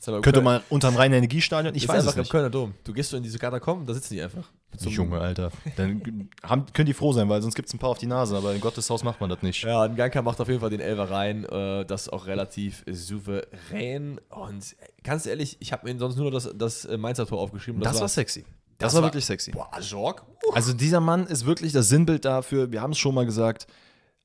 Im 0.08 0.22
Könnte 0.24 0.40
Köln- 0.40 0.44
mal 0.44 0.62
unterm 0.70 0.96
Rhein-Energiestadion. 0.96 1.76
Ich 1.76 1.84
ist 1.84 1.90
weiß 1.90 2.06
es 2.06 2.14
im 2.16 2.20
nicht. 2.22 2.32
Kölner 2.32 2.50
Dom. 2.50 2.74
Du 2.84 2.92
gehst 2.94 3.12
so 3.12 3.18
in 3.18 3.24
diese 3.24 3.38
Katakomben, 3.38 3.86
da 3.86 3.94
sitzen 3.94 4.16
die 4.16 4.22
einfach. 4.22 4.50
Junge, 4.80 5.20
Alter. 5.20 5.52
Dann 5.76 6.30
haben, 6.44 6.66
können 6.74 6.86
die 6.88 6.94
froh 6.94 7.12
sein, 7.14 7.28
weil 7.30 7.42
sonst 7.42 7.56
gibt 7.56 7.68
es 7.68 7.74
ein 7.74 7.78
paar 7.78 7.90
auf 7.90 7.98
die 7.98 8.08
Nase, 8.08 8.36
aber 8.38 8.54
in 8.56 8.62
Gottes 8.62 8.90
Haus 8.90 9.04
macht 9.04 9.20
man 9.22 9.30
das 9.30 9.42
nicht. 9.42 9.62
Ja, 9.64 9.84
ein 9.84 9.96
Ganka 9.96 10.22
macht 10.22 10.40
auf 10.42 10.48
jeden 10.48 10.60
Fall 10.62 10.70
den 10.70 10.80
Elfer 10.80 11.12
rein. 11.12 11.44
Äh, 11.46 11.86
das 11.86 12.08
auch 12.10 12.26
relativ 12.26 12.84
souverän. 12.90 14.20
Und 14.30 14.64
äh, 14.80 14.88
ganz 15.04 15.26
ehrlich, 15.26 15.58
ich 15.60 15.72
habe 15.72 15.92
mir 15.92 16.00
sonst 16.00 16.16
nur 16.18 16.32
das, 16.32 16.50
das 16.56 16.86
äh, 16.86 16.98
Mainzer 16.98 17.26
Tor 17.28 17.40
aufgeschrieben. 17.40 17.82
Das, 17.82 18.00
war 18.00 18.08
sexy. 18.08 18.42
Das, 18.78 18.88
Das 18.88 18.94
war 18.96 19.02
war- 19.04 19.10
wirklich 19.10 19.26
sexy. 19.26 19.52
Boah, 19.52 19.70
Jorg. 19.82 20.24
Also 20.54 20.74
dieser 20.74 21.00
Mann 21.00 21.28
ist 21.28 21.46
wirklich 21.46 21.72
das 21.74 21.90
Sinnbild 21.90 22.26
dafür, 22.26 22.72
wir 22.72 22.82
haben 22.82 22.92
es 22.92 22.98
schon 22.98 23.14
mal 23.14 23.26
gesagt, 23.26 23.68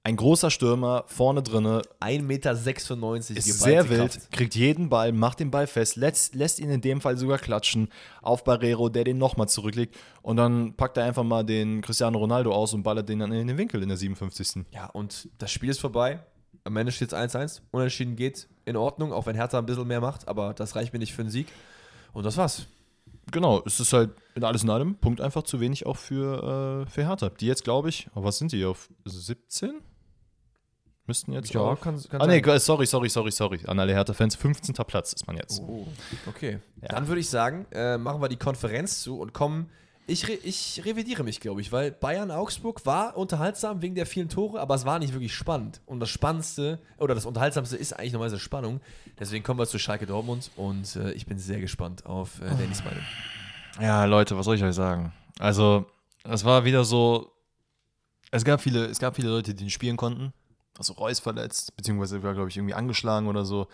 ein 0.07 0.15
großer 0.15 0.53
Stürmer, 0.53 1.03
vorne 1.09 1.43
drinne, 1.43 1.83
1,96 2.01 2.23
Meter. 2.23 2.53
ist 2.53 3.61
sehr 3.61 3.89
wild, 3.89 4.13
Kraft. 4.13 4.31
kriegt 4.31 4.55
jeden 4.55 4.89
Ball, 4.89 5.11
macht 5.11 5.41
den 5.41 5.51
Ball 5.51 5.67
fest, 5.67 5.97
lässt, 5.97 6.37
lässt 6.37 6.61
ihn 6.61 6.71
in 6.71 6.81
dem 6.81 7.01
Fall 7.01 7.17
sogar 7.17 7.39
klatschen 7.39 7.89
auf 8.23 8.45
Barrero, 8.45 8.89
der 8.89 9.03
den 9.03 9.19
nochmal 9.19 9.49
zurücklegt 9.49 9.97
und 10.23 10.37
dann 10.37 10.75
packt 10.75 10.97
er 10.97 11.07
einfach 11.07 11.25
mal 11.25 11.43
den 11.43 11.81
Cristiano 11.81 12.19
Ronaldo 12.19 12.53
aus 12.53 12.73
und 12.73 12.85
ballert 12.85 13.09
den 13.09 13.19
dann 13.19 13.33
in 13.33 13.49
den 13.49 13.59
Winkel 13.59 13.83
in 13.83 13.89
der 13.89 13.99
57. 13.99 14.67
Ja, 14.71 14.87
und 14.87 15.29
das 15.39 15.51
Spiel 15.51 15.71
ist 15.71 15.81
vorbei. 15.81 16.21
Am 16.63 16.77
Ende 16.77 16.93
steht 16.93 17.13
es 17.13 17.19
1-1. 17.19 17.63
Unentschieden 17.73 18.15
geht 18.15 18.47
in 18.65 18.77
Ordnung, 18.77 19.13
auch 19.13 19.27
wenn 19.27 19.35
Hertha 19.35 19.59
ein 19.59 19.67
bisschen 19.67 19.89
mehr 19.89 20.01
macht, 20.01 20.29
aber 20.29 20.55
das 20.55 20.77
reicht 20.77 20.93
mir 20.93 21.01
nicht 21.01 21.15
für 21.15 21.23
einen 21.23 21.31
Sieg. 21.31 21.49
Und 22.13 22.25
das 22.25 22.37
war's. 22.37 22.67
Genau, 23.33 23.61
es 23.67 23.81
ist 23.81 23.93
halt 23.93 24.11
in 24.37 24.45
alles 24.45 24.63
in 24.63 24.71
allem 24.71 24.95
Punkt 24.95 25.21
einfach 25.21 25.43
zu 25.43 25.59
wenig 25.59 25.85
auch 25.85 25.97
für, 25.97 26.85
äh, 26.87 26.91
für 26.91 27.09
Hertha. 27.09 27.29
Die 27.29 27.47
jetzt, 27.47 27.65
glaube 27.65 27.89
ich, 27.89 28.07
oh, 28.15 28.23
was 28.23 28.39
sind 28.39 28.53
die, 28.53 28.65
auf 28.65 28.89
17? 29.05 29.81
Müssten 31.07 31.33
jetzt 31.33 31.57
auf... 31.57 31.81
kann, 31.81 32.03
kann 32.09 32.21
Ah, 32.21 32.27
nee, 32.27 32.43
sorry, 32.59 32.87
sorry, 32.87 33.09
sorry, 33.09 33.31
sorry. 33.31 33.61
An 33.67 33.79
alle 33.79 33.93
Hertha-Fans, 33.93 34.35
15. 34.35 34.75
Platz 34.87 35.13
ist 35.13 35.27
man 35.27 35.37
jetzt. 35.37 35.61
Oh, 35.61 35.87
okay. 36.27 36.59
Ja. 36.83 36.89
Dann 36.89 37.07
würde 37.07 37.21
ich 37.21 37.31
sagen, 37.31 37.67
äh, 37.71 37.97
machen 37.97 38.21
wir 38.21 38.29
die 38.29 38.37
Konferenz 38.37 39.03
zu 39.03 39.21
und 39.21 39.33
kommen 39.33 39.71
Ich, 40.09 40.29
re 40.29 40.33
ich 40.43 40.83
revidiere 40.85 41.25
mich, 41.25 41.41
glaube 41.41 41.61
ich, 41.61 41.73
weil 41.73 41.91
Bayern-Augsburg 41.91 42.87
war 42.87 43.17
unterhaltsam 43.17 43.83
wegen 43.83 43.95
der 43.95 44.07
vielen 44.07 44.29
Tore, 44.29 44.61
aber 44.61 44.75
es 44.75 44.85
war 44.85 44.99
nicht 44.99 45.13
wirklich 45.13 45.35
spannend. 45.35 45.81
Und 45.87 46.01
das 46.01 46.11
Spannendste, 46.11 46.81
oder 46.99 47.15
das 47.15 47.27
Unterhaltsamste 47.27 47.77
ist 47.77 47.93
eigentlich 47.93 48.13
normalerweise 48.13 48.41
Spannung. 48.41 48.81
Deswegen 49.19 49.45
kommen 49.45 49.59
wir 49.59 49.67
zu 49.67 49.79
Schalke 49.79 50.07
Dortmund 50.07 50.51
und 50.57 50.95
äh, 50.97 51.13
ich 51.13 51.27
bin 51.27 51.39
sehr 51.39 51.61
gespannt 51.61 52.07
auf 52.07 52.41
äh, 52.41 52.49
Dannys 52.51 52.85
Meinung. 52.85 53.03
Ja, 53.81 54.05
Leute, 54.05 54.37
was 54.37 54.45
soll 54.45 54.57
ich 54.57 54.63
euch 54.63 54.75
sagen? 54.75 55.13
Also, 55.39 55.87
es 56.25 56.45
war 56.45 56.65
wieder 56.65 56.85
so. 56.85 57.33
Es 58.31 58.45
gab 58.45 58.61
viele, 58.61 58.87
es 58.87 58.99
gab 58.99 59.17
viele 59.17 59.29
Leute, 59.29 59.55
die 59.55 59.65
nicht 59.65 59.75
spielen 59.75 59.97
konnten. 59.97 60.33
Also 60.79 60.95
Reus 60.95 61.21
verletzt, 61.21 61.77
beziehungsweise 61.77 62.23
war, 62.23 62.35
glaube 62.35 62.49
ich, 62.49 62.57
irgendwie 62.57 62.75
angeschlagen 62.75 63.29
oder 63.29 63.45
so. 63.45 63.69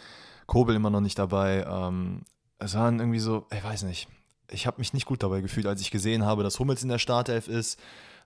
Kobel 0.47 0.77
immer 0.77 0.91
noch 0.91 1.01
nicht 1.01 1.19
dabei. 1.19 1.65
Ähm, 1.69 2.23
es 2.59 2.75
waren 2.75 2.99
irgendwie 2.99 3.19
so, 3.19 3.47
ich 3.53 3.63
weiß 3.63 3.83
nicht. 3.85 4.09
Ich 4.51 4.67
habe 4.67 4.79
mich 4.79 4.93
nicht 4.93 5.07
gut 5.07 5.23
dabei 5.23 5.41
gefühlt, 5.41 5.67
als 5.67 5.81
ich 5.81 5.91
gesehen 5.91 6.25
habe, 6.25 6.43
dass 6.43 6.59
Hummels 6.59 6.83
in 6.83 6.89
der 6.89 6.99
Startelf 6.99 7.49
ist. 7.49 7.81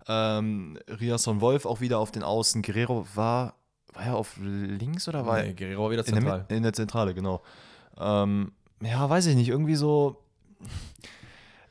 Ähm, 0.09 0.79
Riasson 0.89 1.41
Wolf 1.41 1.67
auch 1.67 1.81
wieder 1.81 1.99
auf 1.99 2.11
den 2.11 2.23
Außen. 2.23 2.63
Guerrero 2.63 3.07
war, 3.15 3.55
war 3.93 4.05
er 4.05 4.17
auf 4.17 4.37
links 4.41 5.09
oder 5.09 5.27
war 5.27 5.43
Nee, 5.43 5.55
Guerrero 5.55 5.85
war 5.85 5.91
wieder 5.91 6.07
in 6.07 6.15
der, 6.15 6.23
zentral. 6.23 6.45
In 6.49 6.63
der 6.63 6.73
Zentrale, 6.73 7.15
genau. 7.15 7.43
Ähm, 7.99 8.53
ja, 8.83 9.09
weiß 9.09 9.27
ich 9.27 9.37
nicht, 9.37 9.49
irgendwie 9.49 9.77
so. 9.77 10.23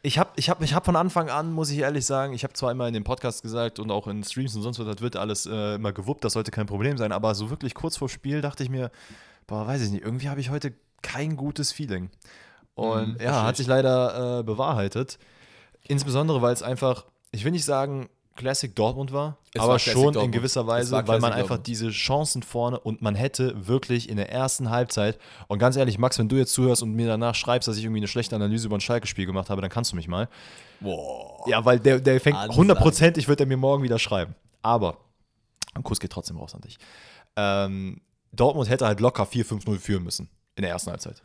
Ich 0.06 0.20
habe 0.20 0.30
ich 0.36 0.52
hab, 0.52 0.62
ich 0.62 0.76
hab 0.76 0.86
von 0.86 0.96
Anfang 0.96 1.30
an, 1.32 1.52
muss 1.52 1.72
ich 1.72 1.80
ehrlich 1.80 2.06
sagen, 2.06 2.34
ich 2.34 2.44
habe 2.44 2.54
zwar 2.54 2.72
immer 2.72 2.88
in 2.88 2.94
dem 2.94 3.04
Podcast 3.04 3.42
gesagt 3.42 3.80
und 3.80 3.90
auch 3.90 4.06
in 4.08 4.24
Streams 4.24 4.56
und 4.56 4.62
sonst 4.62 4.78
was, 4.78 4.86
das 4.86 5.02
wird 5.02 5.16
alles 5.16 5.48
äh, 5.48 5.76
immer 5.76 5.94
gewuppt, 5.94 6.24
das 6.24 6.34
sollte 6.34 6.52
kein 6.52 6.68
Problem 6.68 6.96
sein, 6.98 7.12
aber 7.12 7.34
so 7.34 7.50
wirklich 7.50 7.74
kurz 7.74 7.98
vor 7.98 8.08
Spiel 8.08 8.42
dachte 8.42 8.64
ich 8.64 8.70
mir, 8.70 8.92
boah, 9.48 9.66
weiß 9.66 9.82
ich 9.82 9.90
nicht, 9.90 10.04
irgendwie 10.04 10.30
habe 10.30 10.40
ich 10.40 10.52
heute 10.52 10.74
kein 11.02 11.36
gutes 11.36 11.72
Feeling. 11.72 12.12
Und 12.76 13.14
Mhm, 13.16 13.22
ja, 13.24 13.42
hat 13.44 13.54
ich. 13.54 13.58
sich 13.58 13.68
leider 13.68 14.40
äh, 14.40 14.44
bewahrheitet. 14.44 15.18
Insbesondere, 15.88 16.40
weil 16.42 16.54
es 16.54 16.62
einfach, 16.62 17.06
ich 17.32 17.44
will 17.44 17.52
nicht 17.52 17.66
sagen, 17.66 18.08
Classic 18.36 18.76
Dortmund 18.76 19.14
war, 19.14 19.38
Es 19.54 19.62
aber 19.62 19.74
war 19.74 19.80
schon 19.80 19.94
in 19.96 20.04
Dortmund. 20.14 20.32
gewisser 20.34 20.62
Es 20.62 20.68
Weise, 20.68 20.92
weil 21.08 21.20
man 21.20 21.32
einfach 21.32 21.48
Dortmund. 21.56 21.68
diese 21.68 21.90
Chancen 21.90 22.44
vorne 22.44 22.80
und 22.80 23.02
man 23.02 23.16
hätte 23.16 23.68
wirklich 23.68 24.10
in 24.10 24.18
der 24.18 24.30
ersten 24.32 24.70
Halbzeit, 24.70 25.18
und 25.48 25.60
ganz 25.60 25.78
ehrlich, 25.78 25.98
Max, 25.98 26.20
wenn 26.20 26.28
du 26.28 26.36
jetzt 26.36 26.54
zuhörst 26.54 26.84
und 26.84 26.94
mir 26.94 27.08
danach 27.08 27.34
schreibst, 27.36 27.68
dass 27.68 27.78
ich 27.78 27.84
irgendwie 27.86 28.02
eine 28.02 28.08
schlechte 28.08 28.36
Analyse 28.36 28.68
über 28.68 28.78
ein 28.78 28.82
Schalke-Spiel 28.82 29.26
gemacht 29.26 29.50
habe, 29.50 29.62
dann 29.62 29.70
kannst 29.70 29.94
du 29.94 29.96
mich 29.96 30.08
mal. 30.08 30.28
Boah. 30.82 31.48
Ja, 31.48 31.64
weil 31.64 31.80
der, 31.80 32.00
der 32.00 32.20
fängt 32.20 32.38
hundertprozentig, 32.56 33.28
wird 33.28 33.40
er 33.40 33.46
mir 33.46 33.58
morgen 33.58 33.84
wieder 33.84 34.00
schreiben. 34.00 34.36
Aber, 34.62 34.98
ein 35.74 35.84
Kuss 35.84 36.00
geht 36.00 36.12
trotzdem 36.12 36.38
raus 36.38 36.54
an 36.56 36.62
dich. 36.62 36.78
Ähm, 37.38 38.02
Dortmund 38.34 38.70
hätte 38.70 38.86
halt 38.86 39.00
locker 39.00 39.24
4-5-0 39.24 39.80
führen 39.80 40.04
müssen 40.04 40.30
in 40.56 40.64
der 40.64 40.72
ersten 40.72 40.90
Halbzeit. 40.92 41.22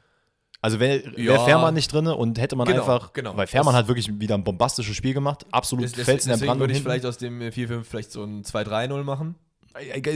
Also 0.63 0.79
wäre 0.79 1.03
wär 1.17 1.25
Ja. 1.37 1.45
Fährmann 1.45 1.73
nicht 1.75 1.91
drin 1.93 2.07
und 2.07 2.39
hätte 2.39 2.55
man 2.57 2.67
Genau, 2.67 2.81
einfach, 2.81 3.13
genau. 3.15 3.37
weil 3.37 3.47
Fährmann 3.47 3.73
Das- 3.75 3.83
hat 3.83 3.89
wirklich 3.89 4.21
wieder 4.21 4.35
ein 4.35 4.45
bombastisches 4.45 4.95
Spiel 4.95 5.15
gemacht, 5.15 5.47
absolut 5.51 5.85
des- 5.85 5.95
Felsen 6.05 6.33
in 6.33 6.39
der 6.39 6.47
Brandung 6.47 6.61
würde 6.61 6.73
ich 6.73 6.79
hinten. 6.79 6.91
vielleicht 6.91 7.07
aus 7.07 7.17
dem 7.19 7.41
4-5 7.51 7.85
vielleicht 7.89 8.13
so 8.13 8.23
ein 8.23 8.45
2-3-0 8.45 9.03
machen. 9.05 9.37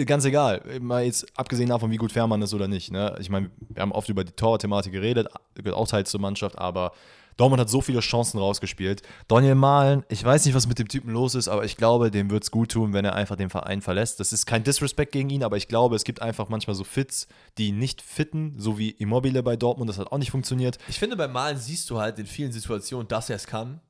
Ganz 0.07 0.24
egal, 0.24 0.62
mal 0.80 1.05
jetzt 1.05 1.26
abgesehen 1.38 1.68
davon, 1.68 1.90
wie 1.90 1.97
gut 1.97 2.11
Fährmann 2.12 2.42
ist 2.42 2.53
oder 2.53 2.66
nicht. 2.68 2.90
Ne? 2.90 3.16
Ich 3.20 3.30
meine, 3.30 3.51
wir 3.68 3.80
haben 3.82 3.92
oft 3.92 4.09
über 4.09 4.24
die 4.24 4.32
Torthematik 4.32 4.92
geredet, 4.92 5.28
gehört 5.55 5.76
auch 5.76 5.86
Teil 5.88 6.05
zur 6.05 6.20
Mannschaft, 6.20 6.59
aber 6.59 6.92
Dortmund 7.37 7.61
hat 7.61 7.68
so 7.70 7.80
viele 7.80 8.01
Chancen 8.01 8.39
rausgespielt. 8.39 9.03
Daniel 9.28 9.55
Mahlen, 9.55 10.05
ich 10.09 10.22
weiß 10.24 10.45
nicht, 10.45 10.55
was 10.55 10.66
mit 10.66 10.78
dem 10.78 10.89
Typen 10.89 11.11
los 11.12 11.35
ist, 11.35 11.49
aber 11.49 11.64
ich 11.64 11.76
glaube, 11.76 12.11
dem 12.11 12.30
wird 12.30 12.45
es 12.45 12.51
gut 12.51 12.72
tun, 12.72 12.93
wenn 12.93 13.05
er 13.05 13.14
einfach 13.14 13.37
den 13.37 13.51
Verein 13.51 13.80
verlässt. 13.82 14.20
Das 14.20 14.32
ist 14.32 14.47
kein 14.47 14.64
Disrespect 14.64 15.12
gegen 15.12 15.30
ihn, 15.30 15.43
aber 15.45 15.57
ich 15.57 15.68
glaube, 15.68 15.97
es 15.97 16.05
gibt 16.05 16.22
einfach 16.22 16.49
manchmal 16.49 16.74
so 16.76 16.85
Fits, 16.85 17.26
die 17.59 17.72
nicht 17.72 18.03
fitten, 18.03 18.55
so 18.59 18.78
wie 18.78 18.91
Immobile 18.91 19.43
bei 19.43 19.57
Dortmund, 19.57 19.89
das 19.91 19.99
hat 19.99 20.12
auch 20.12 20.18
nicht 20.18 20.30
funktioniert. 20.30 20.78
Ich 20.89 20.99
finde, 20.99 21.16
beim 21.16 21.32
Malen 21.32 21.59
siehst 21.59 21.91
du 21.91 21.99
halt 21.99 22.18
in 22.18 22.26
vielen 22.26 22.53
Situationen, 22.53 23.09
dass 23.09 23.30
er 23.30 23.37
es 23.37 23.47
kann, 23.47 23.80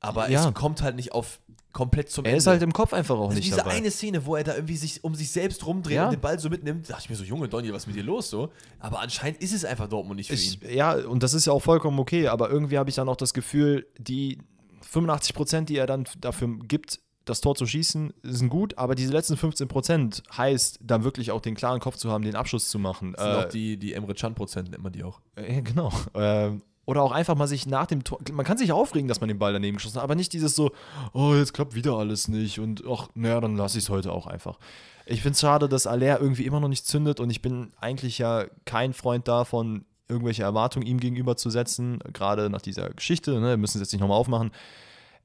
aber 0.00 0.28
Ja. 0.30 0.48
es 0.48 0.54
kommt 0.54 0.82
halt 0.82 0.96
nicht 0.96 1.12
auf 1.12 1.40
komplett 1.72 2.10
zum 2.10 2.24
Er 2.24 2.30
Ende. 2.30 2.38
ist 2.38 2.46
halt 2.46 2.62
im 2.62 2.72
Kopf 2.72 2.92
einfach 2.92 3.16
auch 3.16 3.26
also 3.28 3.34
nicht 3.36 3.46
diese 3.46 3.58
dabei. 3.58 3.70
eine 3.72 3.90
Szene, 3.90 4.26
wo 4.26 4.36
er 4.36 4.44
da 4.44 4.54
irgendwie 4.54 4.76
sich 4.76 5.02
um 5.04 5.14
sich 5.14 5.30
selbst 5.30 5.64
rumdreht 5.66 5.96
Ja. 5.96 6.04
und 6.06 6.12
den 6.12 6.20
Ball 6.20 6.38
so 6.38 6.48
mitnimmt, 6.50 6.88
dachte 6.90 7.02
ich 7.04 7.10
mir 7.10 7.16
so, 7.16 7.24
Junge 7.24 7.48
Donny, 7.48 7.72
was 7.72 7.82
ist 7.82 7.86
mit 7.86 7.96
dir 7.96 8.02
los 8.04 8.28
so? 8.30 8.50
Aber 8.78 9.00
anscheinend 9.00 9.40
ist 9.42 9.52
es 9.52 9.64
einfach 9.64 9.88
Dortmund 9.88 10.16
nicht 10.18 10.28
für 10.28 10.34
Ich, 10.34 10.62
ihn. 10.62 10.74
ja, 10.76 10.94
und 10.94 11.22
das 11.22 11.34
ist 11.34 11.46
ja 11.46 11.52
auch 11.52 11.60
vollkommen 11.62 11.98
okay, 11.98 12.28
aber 12.28 12.50
irgendwie 12.50 12.78
habe 12.78 12.90
ich 12.90 12.96
dann 12.96 13.08
auch 13.08 13.16
das 13.16 13.32
Gefühl, 13.34 13.86
die 13.98 14.38
85 14.82 15.34
Prozent, 15.34 15.68
die 15.68 15.76
er 15.76 15.86
dann 15.86 16.04
dafür 16.20 16.48
gibt, 16.66 17.00
das 17.26 17.40
Tor 17.40 17.54
zu 17.54 17.66
schießen, 17.66 18.12
sind 18.24 18.48
gut, 18.48 18.76
aber 18.78 18.94
diese 18.96 19.12
letzten 19.12 19.36
15 19.36 19.68
Prozent 19.68 20.22
heißt, 20.36 20.80
dann 20.82 21.04
wirklich 21.04 21.30
auch 21.30 21.40
den 21.40 21.54
klaren 21.54 21.78
Kopf 21.78 21.96
zu 21.96 22.10
haben, 22.10 22.24
den 22.24 22.34
Abschluss 22.34 22.68
zu 22.70 22.78
machen. 22.80 23.12
Das 23.12 23.22
sind 23.24 23.32
Äh, 23.32 23.36
auch 23.36 23.48
die, 23.48 23.76
die 23.76 23.92
Emre 23.92 24.14
Can-Prozent, 24.14 24.70
nennt 24.70 24.82
man 24.82 24.90
die 24.92 25.04
auch. 25.04 25.20
äh, 25.36 25.62
genau. 25.62 25.92
Ähm, 26.14 26.62
oder 26.86 27.02
auch 27.02 27.12
einfach 27.12 27.36
mal 27.36 27.46
sich 27.46 27.66
nach 27.66 27.86
dem 27.86 28.04
Tor. 28.04 28.18
Man 28.32 28.44
kann 28.44 28.58
sich 28.58 28.72
aufregen, 28.72 29.08
dass 29.08 29.20
man 29.20 29.28
den 29.28 29.38
Ball 29.38 29.52
daneben 29.52 29.76
geschossen 29.76 29.96
hat, 29.96 30.04
aber 30.04 30.14
nicht 30.14 30.32
dieses 30.32 30.56
so, 30.56 30.72
oh, 31.12 31.34
jetzt 31.34 31.54
klappt 31.54 31.74
wieder 31.74 31.94
alles 31.94 32.28
nicht 32.28 32.58
und 32.58 32.82
ach, 32.88 33.08
naja, 33.14 33.40
dann 33.40 33.56
lasse 33.56 33.78
ich 33.78 33.84
es 33.84 33.90
heute 33.90 34.12
auch 34.12 34.26
einfach. 34.26 34.58
Ich 35.06 35.22
finde 35.22 35.34
es 35.34 35.40
schade, 35.40 35.68
dass 35.68 35.86
Aller 35.86 36.20
irgendwie 36.20 36.46
immer 36.46 36.60
noch 36.60 36.68
nicht 36.68 36.86
zündet 36.86 37.20
und 37.20 37.30
ich 37.30 37.42
bin 37.42 37.72
eigentlich 37.80 38.18
ja 38.18 38.46
kein 38.64 38.92
Freund 38.92 39.28
davon, 39.28 39.84
irgendwelche 40.08 40.42
Erwartungen 40.42 40.86
ihm 40.86 41.00
gegenüber 41.00 41.36
zu 41.36 41.50
setzen, 41.50 42.00
gerade 42.12 42.50
nach 42.50 42.62
dieser 42.62 42.90
Geschichte, 42.90 43.38
ne, 43.40 43.50
wir 43.50 43.56
müssen 43.56 43.78
es 43.78 43.82
jetzt 43.82 43.92
nicht 43.92 44.00
nochmal 44.00 44.18
aufmachen. 44.18 44.50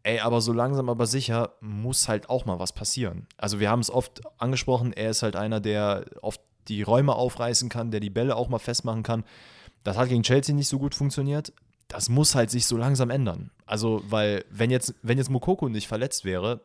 Ey, 0.03 0.20
aber 0.20 0.39
so 0.39 0.53
langsam 0.53 0.88
aber 0.88 1.08
sicher 1.08 1.53
muss 1.62 2.08
halt 2.08 2.30
auch 2.30 2.45
mal 2.45 2.60
was 2.60 2.74
passieren. 2.74 3.26
Also 3.38 3.60
wir 3.60 3.72
haben 3.72 3.80
es 3.80 3.89
oft 3.89 4.22
angesprochen, 4.38 4.93
er 4.93 5.10
ist 5.10 5.24
halt 5.24 5.36
einer, 5.36 5.60
der 5.60 6.06
oft 6.22 6.41
die 6.68 6.84
Räume 6.84 7.16
aufreißen 7.16 7.70
kann, 7.70 7.89
der 7.89 7.99
die 7.99 8.12
Bälle 8.12 8.36
auch 8.36 8.49
mal 8.49 8.60
festmachen 8.60 9.01
kann. 9.01 9.24
Das 9.86 9.97
hat 9.97 10.09
gegen 10.09 10.23
Chelsea 10.23 10.53
nicht 10.53 10.67
so 10.67 10.79
gut 10.79 10.95
funktioniert. 10.95 11.53
Das 11.88 12.09
muss 12.09 12.33
halt 12.33 12.49
sich 12.49 12.65
so 12.65 12.75
langsam 12.75 13.11
ändern. 13.11 13.51
Also, 13.67 14.03
weil, 14.09 14.43
wenn 14.49 14.71
jetzt, 14.71 14.95
wenn 15.03 15.19
jetzt 15.19 15.29
Mokoko 15.29 15.69
nicht 15.69 15.88
verletzt 15.88 16.25
wäre, 16.25 16.61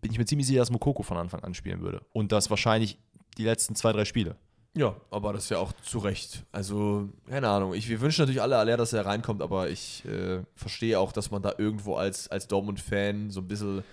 bin 0.00 0.10
ich 0.10 0.18
mir 0.18 0.24
ziemlich 0.24 0.46
sicher, 0.46 0.60
dass 0.60 0.70
Mokoko 0.70 1.02
von 1.02 1.18
Anfang 1.18 1.44
an 1.44 1.52
spielen 1.52 1.82
würde. 1.82 2.00
Und 2.14 2.32
das 2.32 2.48
wahrscheinlich 2.48 2.98
die 3.36 3.44
letzten 3.44 3.74
zwei, 3.76 3.92
drei 3.92 4.06
Spiele. 4.06 4.36
Ja, 4.72 4.96
aber 5.10 5.34
das 5.34 5.44
ist 5.44 5.50
ja 5.50 5.58
auch 5.58 5.72
zu 5.82 5.98
Recht. 5.98 6.42
Also, 6.52 7.10
keine 7.28 7.48
Ahnung. 7.48 7.74
Ich, 7.74 7.90
wir 7.90 8.00
wünschen 8.00 8.22
natürlich 8.22 8.40
alle 8.40 8.56
Aller, 8.56 8.78
dass 8.78 8.94
er 8.94 9.04
reinkommt, 9.04 9.42
aber 9.42 9.68
ich 9.68 10.02
äh, 10.06 10.40
verstehe 10.56 10.98
auch, 10.98 11.12
dass 11.12 11.30
man 11.30 11.42
da 11.42 11.52
irgendwo 11.58 11.96
als, 11.96 12.28
als 12.28 12.48
Dortmund-Fan 12.48 13.30
so 13.30 13.40
ein 13.40 13.46
bisschen. 13.46 13.84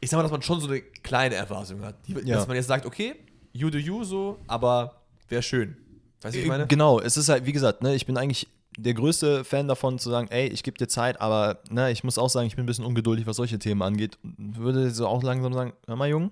Ich 0.00 0.10
sag 0.10 0.18
mal, 0.18 0.22
dass 0.22 0.30
man 0.30 0.42
schon 0.42 0.60
so 0.60 0.68
eine 0.68 0.82
kleine 0.82 1.34
Erwartung 1.34 1.80
hat. 1.80 1.96
Die, 2.06 2.12
Ja. 2.12 2.36
Dass 2.36 2.46
man 2.46 2.56
jetzt 2.56 2.68
sagt, 2.68 2.84
okay, 2.84 3.16
you 3.52 3.70
do 3.70 3.78
you 3.78 4.04
so, 4.04 4.38
aber 4.46 5.00
wäre 5.28 5.42
schön. 5.42 5.76
Weißt 6.22 6.34
du, 6.34 6.38
was 6.38 6.44
ich 6.44 6.46
meine? 6.48 6.66
Genau, 6.66 7.00
es 7.00 7.16
ist 7.16 7.28
halt, 7.28 7.46
wie 7.46 7.52
gesagt, 7.52 7.82
ne, 7.82 7.94
ich 7.94 8.06
bin 8.06 8.16
eigentlich 8.16 8.48
der 8.76 8.94
größte 8.94 9.44
Fan 9.44 9.66
davon 9.68 9.98
zu 9.98 10.10
sagen, 10.10 10.28
ey, 10.30 10.46
ich 10.48 10.62
gebe 10.62 10.78
dir 10.78 10.86
Zeit, 10.88 11.20
aber 11.20 11.58
ne, 11.70 11.90
ich 11.90 12.04
muss 12.04 12.18
auch 12.18 12.28
sagen, 12.30 12.46
ich 12.46 12.54
bin 12.56 12.64
ein 12.64 12.66
bisschen 12.66 12.84
ungeduldig, 12.84 13.26
was 13.26 13.36
solche 13.36 13.58
Themen 13.58 13.82
angeht. 13.82 14.18
Würde 14.22 14.90
so 14.90 15.06
auch 15.06 15.22
langsam 15.22 15.52
sagen, 15.52 15.72
hör 15.86 15.96
mal, 15.96 16.08
Jung, 16.08 16.30